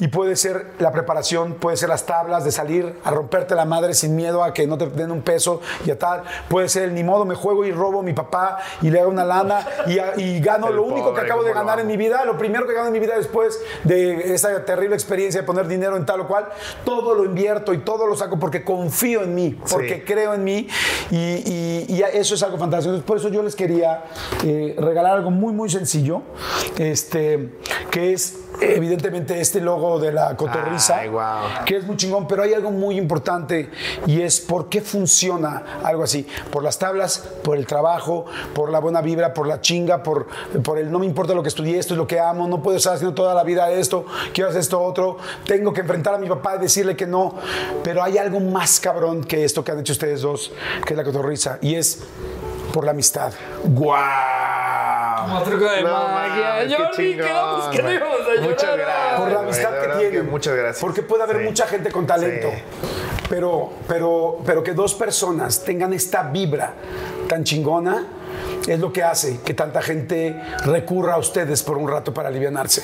Y 0.00 0.08
puede 0.08 0.36
ser 0.36 0.72
la 0.78 0.90
preparación, 0.92 1.54
puede 1.54 1.76
ser 1.76 1.88
las 1.88 2.04
tablas 2.04 2.44
de 2.44 2.50
salir 2.50 2.98
a 3.04 3.10
romperte 3.10 3.54
la 3.54 3.64
madre 3.64 3.94
sin 3.94 4.16
miedo 4.16 4.42
a 4.42 4.52
que 4.52 4.66
no 4.66 4.76
te 4.76 4.86
den 4.88 5.10
un 5.10 5.22
peso 5.22 5.60
y 5.86 5.90
a 5.90 5.98
tal. 5.98 6.24
Puede 6.48 6.68
ser 6.68 6.84
el 6.84 6.94
ni 6.94 7.04
modo, 7.04 7.24
me 7.24 7.34
juego 7.36 7.64
y 7.64 7.72
robo 7.72 8.00
a 8.00 8.02
mi 8.02 8.12
papá 8.12 8.58
y 8.82 8.90
le 8.90 9.00
hago 9.00 9.10
una 9.10 9.24
lana 9.24 9.66
y, 9.86 9.98
a- 9.98 10.14
y 10.18 10.40
gano 10.40 10.68
El 10.68 10.76
lo 10.76 10.82
único 10.82 11.06
que 11.14 11.20
pobre, 11.20 11.26
acabo 11.26 11.44
de 11.44 11.52
ganar 11.52 11.78
en 11.80 11.86
mi 11.86 11.96
vida, 11.96 12.24
lo 12.24 12.36
primero 12.36 12.66
que 12.66 12.74
gano 12.74 12.88
en 12.88 12.92
mi 12.92 12.98
vida 13.00 13.16
después 13.16 13.58
de 13.84 14.34
esa 14.34 14.64
terrible 14.64 14.94
experiencia 14.96 15.40
de 15.40 15.46
poner 15.46 15.68
dinero 15.68 15.96
en 15.96 16.04
tal 16.04 16.20
o 16.22 16.26
cual, 16.26 16.48
todo 16.84 17.14
lo 17.14 17.24
invierto 17.24 17.72
y 17.72 17.78
todo 17.78 18.06
lo 18.06 18.16
saco 18.16 18.38
porque 18.38 18.63
confío 18.64 19.22
en 19.22 19.34
mí, 19.34 19.58
porque 19.70 19.96
Sí. 19.96 20.02
creo 20.06 20.34
en 20.34 20.44
mí 20.44 20.66
y, 21.10 21.16
y- 21.16 21.86
y 21.88 22.02
eso 22.14 22.34
es 22.34 22.42
algo 22.42 22.58
fantástico. 22.58 22.90
Entonces, 22.94 23.06
por 23.06 23.16
eso 23.18 23.28
yo 23.28 23.42
les 23.42 23.54
quería 23.54 24.04
eh, 24.44 24.74
regalar 24.78 25.14
algo 25.16 25.30
muy, 25.30 25.52
muy 25.52 25.68
sencillo, 25.70 26.22
este, 26.78 27.50
que 27.90 28.12
es 28.12 28.38
evidentemente 28.60 29.40
este 29.40 29.60
logo 29.60 29.98
de 29.98 30.12
la 30.12 30.36
cotorriza, 30.36 30.98
Ay, 30.98 31.10
que 31.64 31.76
es 31.76 31.84
muy 31.84 31.96
chingón, 31.96 32.26
pero 32.26 32.42
hay 32.42 32.54
algo 32.54 32.70
muy 32.70 32.96
importante 32.96 33.70
y 34.06 34.20
es 34.20 34.40
por 34.40 34.68
qué 34.68 34.80
funciona 34.80 35.80
algo 35.82 36.02
así. 36.02 36.26
Por 36.50 36.62
las 36.62 36.78
tablas, 36.78 37.18
por 37.42 37.56
el 37.56 37.66
trabajo, 37.66 38.26
por 38.54 38.70
la 38.70 38.78
buena 38.78 39.00
vibra, 39.00 39.34
por 39.34 39.46
la 39.46 39.60
chinga, 39.60 40.02
por, 40.02 40.26
por 40.62 40.78
el 40.78 40.90
no 40.90 40.98
me 40.98 41.06
importa 41.06 41.34
lo 41.34 41.42
que 41.42 41.48
estudié, 41.48 41.78
esto 41.78 41.94
es 41.94 41.98
lo 41.98 42.06
que 42.06 42.20
amo, 42.20 42.46
no 42.48 42.62
puedo 42.62 42.76
estar 42.76 42.94
haciendo 42.94 43.14
toda 43.14 43.34
la 43.34 43.42
vida 43.42 43.70
esto, 43.70 44.04
quiero 44.32 44.50
hacer 44.50 44.60
esto 44.60 44.80
otro, 44.80 45.16
tengo 45.46 45.72
que 45.72 45.80
enfrentar 45.80 46.14
a 46.14 46.18
mi 46.18 46.28
papá 46.28 46.56
y 46.56 46.60
decirle 46.60 46.96
que 46.96 47.06
no, 47.06 47.34
pero 47.82 48.02
hay 48.02 48.18
algo 48.18 48.40
más 48.40 48.80
cabrón 48.80 49.24
que 49.24 49.44
esto 49.44 49.64
que 49.64 49.72
han 49.72 49.80
hecho 49.80 49.92
ustedes 49.92 50.22
dos, 50.22 50.52
que 50.86 50.94
es 50.94 50.96
la 50.96 51.04
cotorriza, 51.04 51.58
y 51.60 51.74
es 51.74 52.00
por 52.72 52.84
la 52.84 52.92
amistad. 52.92 53.32
¡Guau! 53.64 54.63
Como 55.34 55.44
truco 55.46 55.64
de 55.70 55.82
No 55.82 55.90
magia. 56.08 56.66
quedamos 56.96 57.68
que 57.68 57.82
no 57.82 57.92
íbamos 57.92 58.20
a 58.20 58.34
llorar. 58.34 58.48
Muchas 58.50 58.76
gracias. 58.76 59.20
por 59.20 59.30
la 59.32 59.38
amistad 59.40 59.70
que 59.80 59.88
tienen. 59.98 60.30
muchas 60.30 60.54
gracias. 60.56 60.80
Porque 60.80 61.02
puede 61.02 61.22
haber 61.24 61.38
Sí. 61.38 61.42
mucha 61.44 61.66
gente 61.66 61.90
con 61.90 62.06
talento. 62.06 62.48
Sí. 62.52 62.62
Pero, 63.28 63.70
pero, 63.88 64.38
pero 64.44 64.62
que 64.62 64.74
dos 64.74 64.94
personas 64.94 65.64
tengan 65.64 65.92
esta 65.92 66.22
vibra 66.24 66.72
tan 67.28 67.42
chingona 67.42 68.04
es 68.66 68.80
lo 68.80 68.92
que 68.92 69.02
hace 69.02 69.40
que 69.40 69.54
tanta 69.54 69.82
gente 69.82 70.40
recurra 70.64 71.14
a 71.14 71.18
ustedes 71.18 71.62
por 71.62 71.76
un 71.76 71.88
rato 71.88 72.14
para 72.14 72.28
alivianarse. 72.28 72.82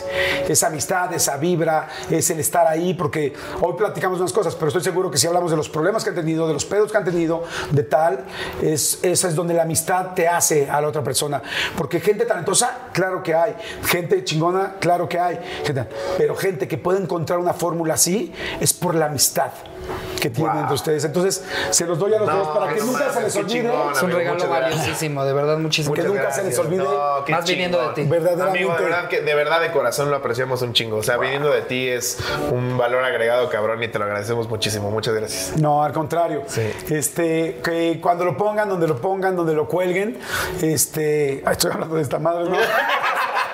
Esa 0.49 0.67
amistad, 0.67 1.13
esa 1.15 1.37
vibra, 1.37 1.89
es 2.11 2.31
el 2.31 2.41
estar 2.41 2.67
ahí, 2.67 2.95
porque 2.95 3.33
hoy 3.61 3.75
platicamos 3.77 4.19
unas 4.19 4.33
cosas, 4.33 4.55
pero 4.55 4.69
estoy 4.69 4.83
seguro 4.83 5.11
que 5.11 5.19
si 5.19 5.27
hablamos 5.27 5.51
de 5.51 5.57
los 5.57 5.69
problemas 5.69 6.05
que 6.05 6.11
han 6.11 6.17
tenido, 6.17 6.47
de 6.47 6.53
los 6.53 6.65
pedos 6.65 6.91
que 6.91 6.99
han 6.99 7.05
tenido, 7.05 7.45
de 7.71 7.83
tal, 7.83 8.25
es, 8.63 8.99
esa 9.03 9.29
es 9.29 9.35
donde 9.35 9.55
la 9.55 9.63
amistad 9.63 10.15
te 10.15 10.29
hace 10.29 10.69
a 10.71 10.81
la 10.81 10.89
otra 10.89 11.03
persona. 11.03 11.43
Porque 11.77 12.01
gente 12.01 12.25
talentosa, 12.27 12.89
claro 12.93 13.23
que 13.23 13.35
hay. 13.35 13.55
Gente 13.85 14.23
chingona, 14.25 14.77
claro 14.81 15.09
que 15.09 15.19
hay. 15.19 15.39
Pero 16.19 16.37
gente 16.37 16.69
que 16.69 16.79
puede 16.79 17.01
encontrar 17.01 17.39
una 17.39 17.55
fórmula 17.55 17.95
así, 17.95 18.33
es 18.61 18.73
por 18.73 18.95
la 18.95 19.07
amistad 19.07 19.51
que 20.21 20.31
tienen 20.31 20.59
entre 20.59 20.75
ustedes. 20.75 21.05
Entonces, 21.05 21.45
se 21.71 21.87
los 21.87 21.99
doy 21.99 22.15
a 22.15 22.19
los 22.19 22.29
No, 22.29 22.37
dos 22.37 22.49
para 22.49 22.75
que 22.75 22.81
nunca 22.81 23.11
se 23.13 23.23
les 23.23 23.37
olvide. 23.37 23.61
chingón, 23.61 23.93
Es 23.93 24.03
un 24.03 24.13
amigo, 24.13 24.19
regalo 24.35 24.49
valiosísimo, 24.49 25.25
de 25.25 25.33
verdad, 25.33 25.59
muchísimo. 25.59 25.95
Que 25.95 26.03
nunca 26.03 26.31
se 26.31 26.45
les 26.45 26.59
olvide. 26.59 26.85
Más 27.29 27.49
viniendo 27.49 27.89
de 27.89 27.95
ti. 27.95 28.03
Verdaderamente. 28.05 28.59
Amigo, 28.59 28.77
de 28.77 28.85
verdad, 28.85 29.09
que, 29.09 29.21
de 29.23 29.35
verdad 29.35 29.61
de 29.61 29.71
corazón 29.73 30.11
lo 30.11 30.17
apreciamos 30.17 30.63
un 30.63 30.73
chingo. 30.73 30.97
O 30.99 31.03
sea, 31.03 31.17
viniendo 31.17 31.51
de 31.51 31.63
ti 31.63 31.89
es 31.89 32.19
un 32.51 32.77
valor 32.77 33.05
agregado, 33.05 33.49
cabrón, 33.49 33.83
y 33.83 33.89
te 33.89 33.99
lo 33.99 34.05
agradecemos 34.05 34.49
muchísimo. 34.49 34.91
Muchas 34.91 35.15
gracias. 35.15 35.57
No, 35.59 35.83
al 35.83 35.93
contrario. 35.93 36.43
Sí. 36.47 36.71
Este, 36.91 37.61
que 37.65 37.99
cuando 38.01 38.25
lo 38.25 38.37
pongan, 38.37 38.69
donde 38.69 38.87
lo 38.87 38.97
pongan, 39.01 39.37
donde 39.37 39.55
lo 39.55 39.67
cuelguen, 39.69 40.19
este, 40.63 41.43
ay, 41.47 41.53
estoy 41.53 41.71
hablando 41.73 41.97
de 41.97 42.03
esta 42.03 42.19
madre, 42.19 42.45
¿no? 42.45 42.57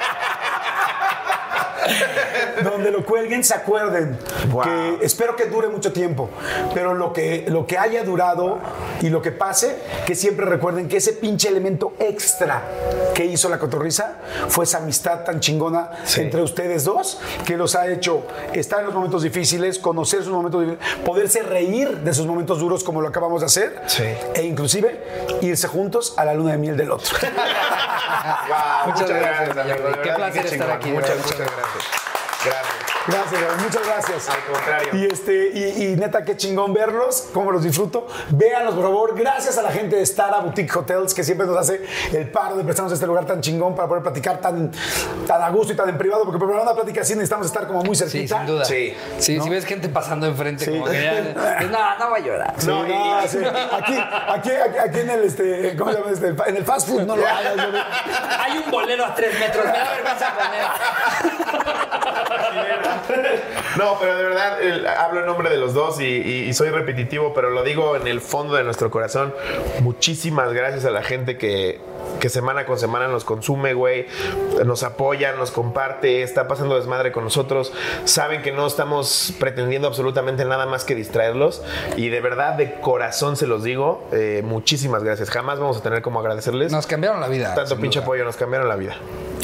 donde 2.62 2.90
lo 2.90 3.04
cuelguen, 3.04 3.44
se 3.44 3.54
acuerden. 3.54 4.18
Que 4.62 4.98
espero 5.04 5.36
que 5.36 5.46
dure 5.46 5.68
mucho 5.68 5.92
tiempo, 5.92 6.30
pero 6.74 6.94
lo 6.94 7.12
que, 7.12 7.44
lo 7.48 7.66
que 7.66 7.78
haya 7.78 8.02
durado 8.04 8.58
y 9.00 9.08
lo 9.08 9.22
que 9.22 9.32
pase, 9.32 9.76
que 10.06 10.14
siempre 10.14 10.46
recuerden 10.46 10.88
que 10.88 10.98
ese 10.98 11.12
pinche 11.12 11.48
elemento 11.48 11.94
extra 11.98 12.62
que 13.14 13.24
hizo 13.24 13.48
la 13.48 13.58
cotorriza 13.58 14.16
fue 14.48 14.64
esa 14.64 14.78
amistad 14.78 15.24
tan 15.24 15.40
chingona 15.40 15.90
entre 16.16 16.42
ustedes 16.42 16.84
dos 16.84 17.20
que 17.44 17.56
los 17.56 17.74
ha 17.74 17.88
hecho 17.88 18.24
estar 18.52 18.80
en 18.80 18.86
los 18.86 18.94
momentos 18.94 19.22
difíciles, 19.22 19.78
conocer 19.78 20.22
sus 20.22 20.32
momentos 20.32 20.62
difíciles, 20.62 21.04
poderse 21.04 21.42
reír 21.42 21.98
de 21.98 22.14
sus 22.14 22.26
momentos 22.26 22.58
duros 22.58 22.84
como 22.84 23.00
lo 23.00 23.08
acabamos 23.08 23.40
de 23.40 23.46
hacer 23.46 23.82
e 24.34 24.42
inclusive 24.42 25.00
irse 25.40 25.68
juntos 25.68 26.14
a 26.16 26.24
la 26.24 26.34
luna 26.34 26.52
de 26.52 26.58
miel 26.58 26.76
del 26.76 26.90
otro. 26.90 27.16
Wow, 28.26 28.92
Muchas 28.92 29.08
gracias, 29.08 29.56
amigo, 29.56 29.88
de 29.88 30.02
Qué 30.02 30.10
placer 30.10 30.46
estar 30.46 30.70
aquí, 30.70 30.90
Muchas, 30.90 31.16
muchas 31.16 31.38
muchas 31.38 31.56
gracias. 31.56 32.15
Gracias. 32.46 32.75
Gracias, 33.08 33.62
muchas 33.62 33.86
gracias. 33.86 34.28
Al 34.28 34.44
contrario. 34.52 34.88
Y, 34.94 35.06
este, 35.12 35.50
y, 35.54 35.84
y 35.92 35.96
neta, 35.96 36.24
qué 36.24 36.36
chingón 36.36 36.74
verlos, 36.74 37.28
cómo 37.32 37.50
los 37.52 37.62
disfruto. 37.62 38.06
Véanlos, 38.30 38.74
por 38.74 38.84
favor. 38.84 39.14
Gracias 39.18 39.56
a 39.58 39.62
la 39.62 39.70
gente 39.70 39.96
de 39.96 40.04
Stara 40.06 40.40
Boutique 40.40 40.74
Hotels 40.76 41.14
que 41.14 41.22
siempre 41.24 41.46
nos 41.46 41.56
hace 41.56 41.84
el 42.12 42.28
paro 42.30 42.56
de 42.56 42.64
prestarnos 42.64 42.92
este 42.92 43.06
lugar 43.06 43.24
tan 43.26 43.40
chingón 43.40 43.74
para 43.74 43.86
poder 43.88 44.02
platicar 44.02 44.40
tan, 44.40 44.70
tan 45.26 45.42
a 45.42 45.48
gusto 45.50 45.72
y 45.72 45.76
tan 45.76 45.88
en 45.88 45.98
privado, 45.98 46.24
porque 46.24 46.38
para 46.44 46.60
una 46.62 46.74
plática 46.74 47.02
así 47.02 47.14
necesitamos 47.14 47.46
estar 47.46 47.66
como 47.66 47.82
muy 47.82 47.94
Sí, 47.96 48.04
cerquita. 48.08 48.38
sin 48.38 48.46
duda. 48.46 48.64
Sí. 48.64 48.96
Sí, 49.18 49.40
si 49.40 49.48
ves 49.48 49.64
gente 49.64 49.88
pasando 49.88 50.26
enfrente, 50.26 50.64
Sí. 50.64 50.70
como 50.72 50.86
que 50.86 51.02
ya. 51.02 51.32
pues, 51.58 51.70
No, 51.70 51.98
no 51.98 52.10
va 52.10 52.16
a 52.16 52.20
llorar. 52.20 52.54
Sí, 52.58 52.66
No, 52.66 52.86
no, 52.86 53.28
sí. 53.28 53.38
Aquí, 53.72 53.94
aquí, 54.28 54.50
aquí, 54.50 54.78
aquí 54.78 55.00
en 55.00 55.10
el 55.10 55.22
este, 55.24 55.76
¿cómo 55.76 55.92
se 55.92 55.98
llama 55.98 56.10
este? 56.12 56.28
En 56.46 56.56
el 56.56 56.64
fast 56.64 56.88
food 56.88 57.02
no 57.02 57.16
lo 57.16 57.26
hagas. 57.26 57.56
yo- 57.56 57.62
Hay 58.40 58.58
un 58.58 58.70
bolero 58.70 59.04
a 59.04 59.14
tres 59.14 59.38
metros, 59.38 59.64
me 59.64 59.72
da 59.72 59.90
vergüenza 59.92 60.34
poner. 60.34 60.66
No, 63.78 63.96
pero 64.00 64.16
de 64.16 64.22
verdad 64.24 64.62
el- 64.62 64.86
hablo 64.86 65.20
en 65.20 65.26
nombre 65.26 65.50
de 65.50 65.56
los 65.58 65.74
dos 65.74 66.00
y, 66.00 66.04
y- 66.04 66.44
y 66.48 66.52
soy 66.54 66.70
repetitivo, 66.70 67.32
pero 67.34 67.50
lo 67.50 67.62
digo 67.62 67.96
en 67.96 68.06
el 68.06 68.20
fondo 68.20 68.54
de 68.54 68.64
nuestro 68.64 68.90
corazón. 68.90 69.34
Muchísimas 69.80 70.52
gracias 70.52 70.84
a 70.84 70.90
la 70.90 71.02
gente 71.02 71.36
que, 71.36 71.78
que 72.20 72.28
semana 72.28 72.64
con 72.66 72.78
semana 72.78 73.08
nos 73.08 73.24
consume, 73.24 73.74
güey. 73.74 74.06
Nos 74.64 74.82
apoya, 74.82 75.32
nos 75.32 75.50
comparte, 75.50 76.22
está 76.22 76.48
pasando 76.48 76.76
desmadre 76.76 77.12
con 77.12 77.24
nosotros. 77.24 77.72
Saben 78.04 78.42
que 78.42 78.52
no 78.52 78.66
estamos 78.66 79.34
pretendiendo 79.38 79.88
absolutamente 79.88 80.44
nada 80.44 80.66
más 80.66 80.84
que 80.84 80.94
distraerlos. 80.94 81.62
Y 81.96 82.08
de 82.08 82.20
verdad, 82.20 82.54
de 82.54 82.74
corazón 82.80 83.36
se 83.36 83.46
los 83.46 83.62
digo, 83.62 84.08
eh, 84.12 84.42
muchísimas 84.44 85.04
gracias. 85.04 85.30
Jamás 85.30 85.58
vamos 85.58 85.76
a 85.76 85.82
tener 85.82 86.02
como 86.02 86.20
agradecerles. 86.20 86.72
Nos 86.72 86.86
cambiaron 86.86 87.20
la 87.20 87.28
vida. 87.28 87.54
Tanto 87.54 87.76
pinche 87.76 87.98
duda. 87.98 88.04
apoyo, 88.06 88.24
nos 88.24 88.36
cambiaron 88.36 88.68
la 88.68 88.76
vida. 88.76 88.96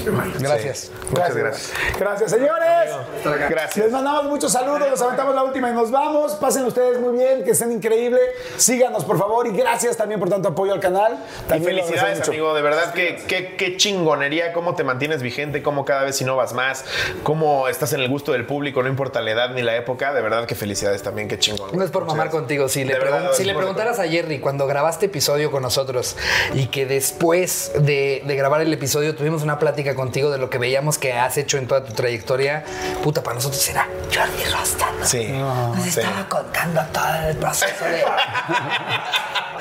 Gracias. 0.04 0.90
Muchas 1.10 1.36
gracias. 1.36 1.72
Gracias, 1.98 2.30
señores. 2.30 2.90
Gracias. 3.48 3.76
Les 3.76 3.92
mandamos 3.92 4.24
muchos 4.24 4.52
saludos, 4.52 4.88
nos 4.88 5.02
aventamos 5.02 5.34
la 5.34 5.44
última 5.44 5.70
y 5.70 5.74
nos 5.74 5.90
vamos. 5.90 6.32
Pasen 6.34 6.64
ustedes 6.64 7.00
muy 7.00 7.16
bien, 7.16 7.44
que 7.44 7.50
estén 7.50 7.72
increíble. 7.72 8.18
Síganos, 8.56 9.04
por 9.04 9.18
favor, 9.18 9.46
y 9.46 9.52
gracias 9.52 9.96
también 9.96 10.20
por 10.20 10.28
tanto 10.28 10.48
apoyo 10.48 10.72
al 10.72 10.80
canal. 10.80 11.18
Y 11.46 11.48
También 11.48 11.76
lo 11.76 11.84
felicidades, 11.84 12.28
amigo. 12.28 12.54
De 12.54 12.62
verdad, 12.62 12.92
que 12.92 13.22
qué, 13.26 13.54
qué 13.56 13.76
chingonería, 13.76 14.52
cómo 14.52 14.74
te 14.74 14.84
mantienes 14.84 15.22
vigente, 15.22 15.62
cómo 15.62 15.84
cada 15.84 16.02
vez 16.02 16.20
innovas 16.20 16.52
más, 16.52 16.84
cómo 17.22 17.68
estás 17.68 17.92
en 17.92 18.00
el 18.00 18.08
gusto 18.08 18.32
del 18.32 18.46
público, 18.46 18.82
no 18.82 18.88
importa 18.88 19.20
la 19.20 19.30
edad 19.30 19.50
ni 19.50 19.62
la 19.62 19.76
época. 19.76 20.12
De 20.12 20.20
verdad, 20.20 20.46
que 20.46 20.54
felicidades 20.54 21.02
también, 21.02 21.28
qué 21.28 21.38
chingón. 21.38 21.70
No 21.76 21.84
es 21.84 21.90
por 21.90 22.02
mamar 22.02 22.26
gracias. 22.26 22.40
contigo. 22.40 22.68
Si 22.68 22.84
le, 22.84 22.94
verdad, 22.94 23.30
si 23.32 23.44
le 23.44 23.54
preguntaras 23.54 23.98
a 23.98 24.08
Jerry 24.08 24.40
cuando 24.40 24.66
grabaste 24.66 25.06
episodio 25.06 25.50
con 25.50 25.62
nosotros 25.62 26.16
y 26.54 26.66
que 26.66 26.86
después 26.86 27.72
de, 27.78 28.22
de 28.24 28.36
grabar 28.36 28.60
el 28.60 28.72
episodio 28.72 29.14
tuvimos 29.14 29.42
una 29.42 29.58
plática 29.58 29.91
contigo 29.94 30.31
de 30.31 30.39
lo 30.39 30.51
que 30.51 30.59
veíamos 30.59 30.98
que 30.98 31.12
has 31.12 31.36
hecho 31.39 31.59
en 31.59 31.66
toda 31.66 31.85
tu 31.85 31.93
trayectoria, 31.93 32.64
puta, 33.02 33.23
para 33.23 33.35
nosotros 33.36 33.66
era 33.69 33.86
Jordi 34.14 34.44
Rostan. 34.52 34.94
Sí. 35.05 35.28
Nos 35.28 35.82
sí. 35.82 36.01
estaba 36.01 36.28
contando 36.28 36.81
todo 36.93 37.28
el 37.28 37.36
proceso 37.36 37.85
de. 37.85 38.05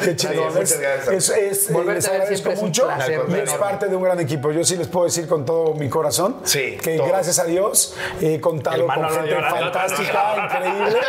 Qué. 0.02 0.08
Muchas 0.08 0.32
Es, 0.72 0.80
gracias. 0.80 1.08
es, 1.10 1.30
es- 1.30 1.70
eh, 1.70 1.74
Volverte 1.74 1.94
les 2.02 2.08
a 2.08 2.12
ver 2.12 2.22
agradezco 2.22 2.50
es 2.50 2.60
un 2.60 2.66
mucho. 2.66 2.90
es 2.90 3.54
parte 3.54 3.88
de 3.88 3.96
un 3.96 4.02
gran 4.02 4.20
equipo. 4.20 4.52
Yo 4.52 4.64
sí 4.64 4.76
les 4.76 4.88
puedo 4.88 5.06
decir 5.06 5.28
con 5.28 5.46
todo 5.46 5.76
mi 5.76 5.90
corazón 5.90 6.38
Sí, 6.44 6.76
que 6.82 6.98
todo. 6.98 7.08
gracias 7.08 7.38
a 7.38 7.44
Dios 7.44 7.94
he 8.20 8.40
contado 8.42 8.84
con 8.88 9.10
gente 9.10 9.30
llorando, 9.30 9.60
fantástica, 9.72 10.36
increíble. 10.44 11.00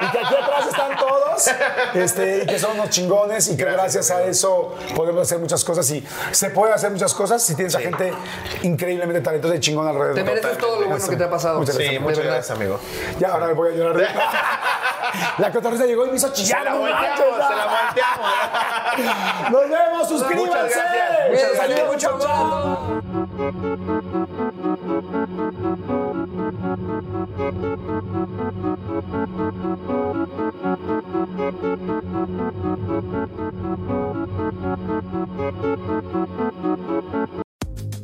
Y 0.00 0.10
que 0.10 0.18
aquí 0.18 0.34
atrás 0.34 0.66
están 0.68 0.96
todos. 0.96 1.50
Este, 1.94 2.42
y 2.42 2.46
que 2.46 2.58
son 2.58 2.72
unos 2.72 2.90
chingones. 2.90 3.46
Y 3.50 3.56
que 3.56 3.64
gracias, 3.64 4.10
a 4.10 4.24
eso 4.24 4.74
podemos 4.96 5.22
hacer 5.22 5.38
muchas 5.38 5.62
cosas. 5.64 5.88
Y 5.92 6.04
se 6.32 6.50
pueden 6.50 6.74
hacer 6.74 6.90
muchas 6.90 7.14
cosas 7.14 7.40
si 7.44 7.54
tienes 7.54 7.76
a 7.76 7.80
gente 7.80 8.12
increíblemente 8.70 9.20
talentosa 9.20 9.54
y 9.56 9.60
chingona 9.60 9.90
alrededor. 9.90 10.14
Te 10.16 10.24
mereces 10.24 10.58
todo 10.58 10.80
lo 10.80 10.86
bueno 10.88 11.08
que 11.08 11.16
te 11.16 11.24
ha 11.24 11.30
pasado. 11.30 11.58
Muchas 11.60 11.74
Sí, 11.76 11.82
gracias. 11.82 12.02
muchas 12.02 12.18
verdad. 12.18 12.32
gracias, 12.34 12.56
amigo. 12.56 12.80
Ya, 13.18 13.28
ahora 13.32 13.46
me 13.46 13.52
voy 13.54 13.72
a 13.72 13.76
llorar. 13.76 13.96
de- 13.96 14.06
La 15.38 15.50
cotorriza 15.50 15.86
llegó 15.86 16.06
y 16.06 16.10
me 16.10 16.16
hizo 16.16 16.28
Se 16.28 16.34
chillar. 16.34 16.64
la 16.64 16.70
no 16.70 16.78
volteamos, 16.78 17.18
se 17.48 17.56
la 17.56 17.66
volteamos. 17.66 18.30
Nos 19.50 19.62
vemos, 19.70 20.08
suscríbanse. 20.08 20.50
Muchas 20.50 20.74
gracias. 20.76 21.30
Muchas 21.30 21.52
gracias. 21.54 21.86
mucho, 21.92 22.18
Chao. 22.20 23.90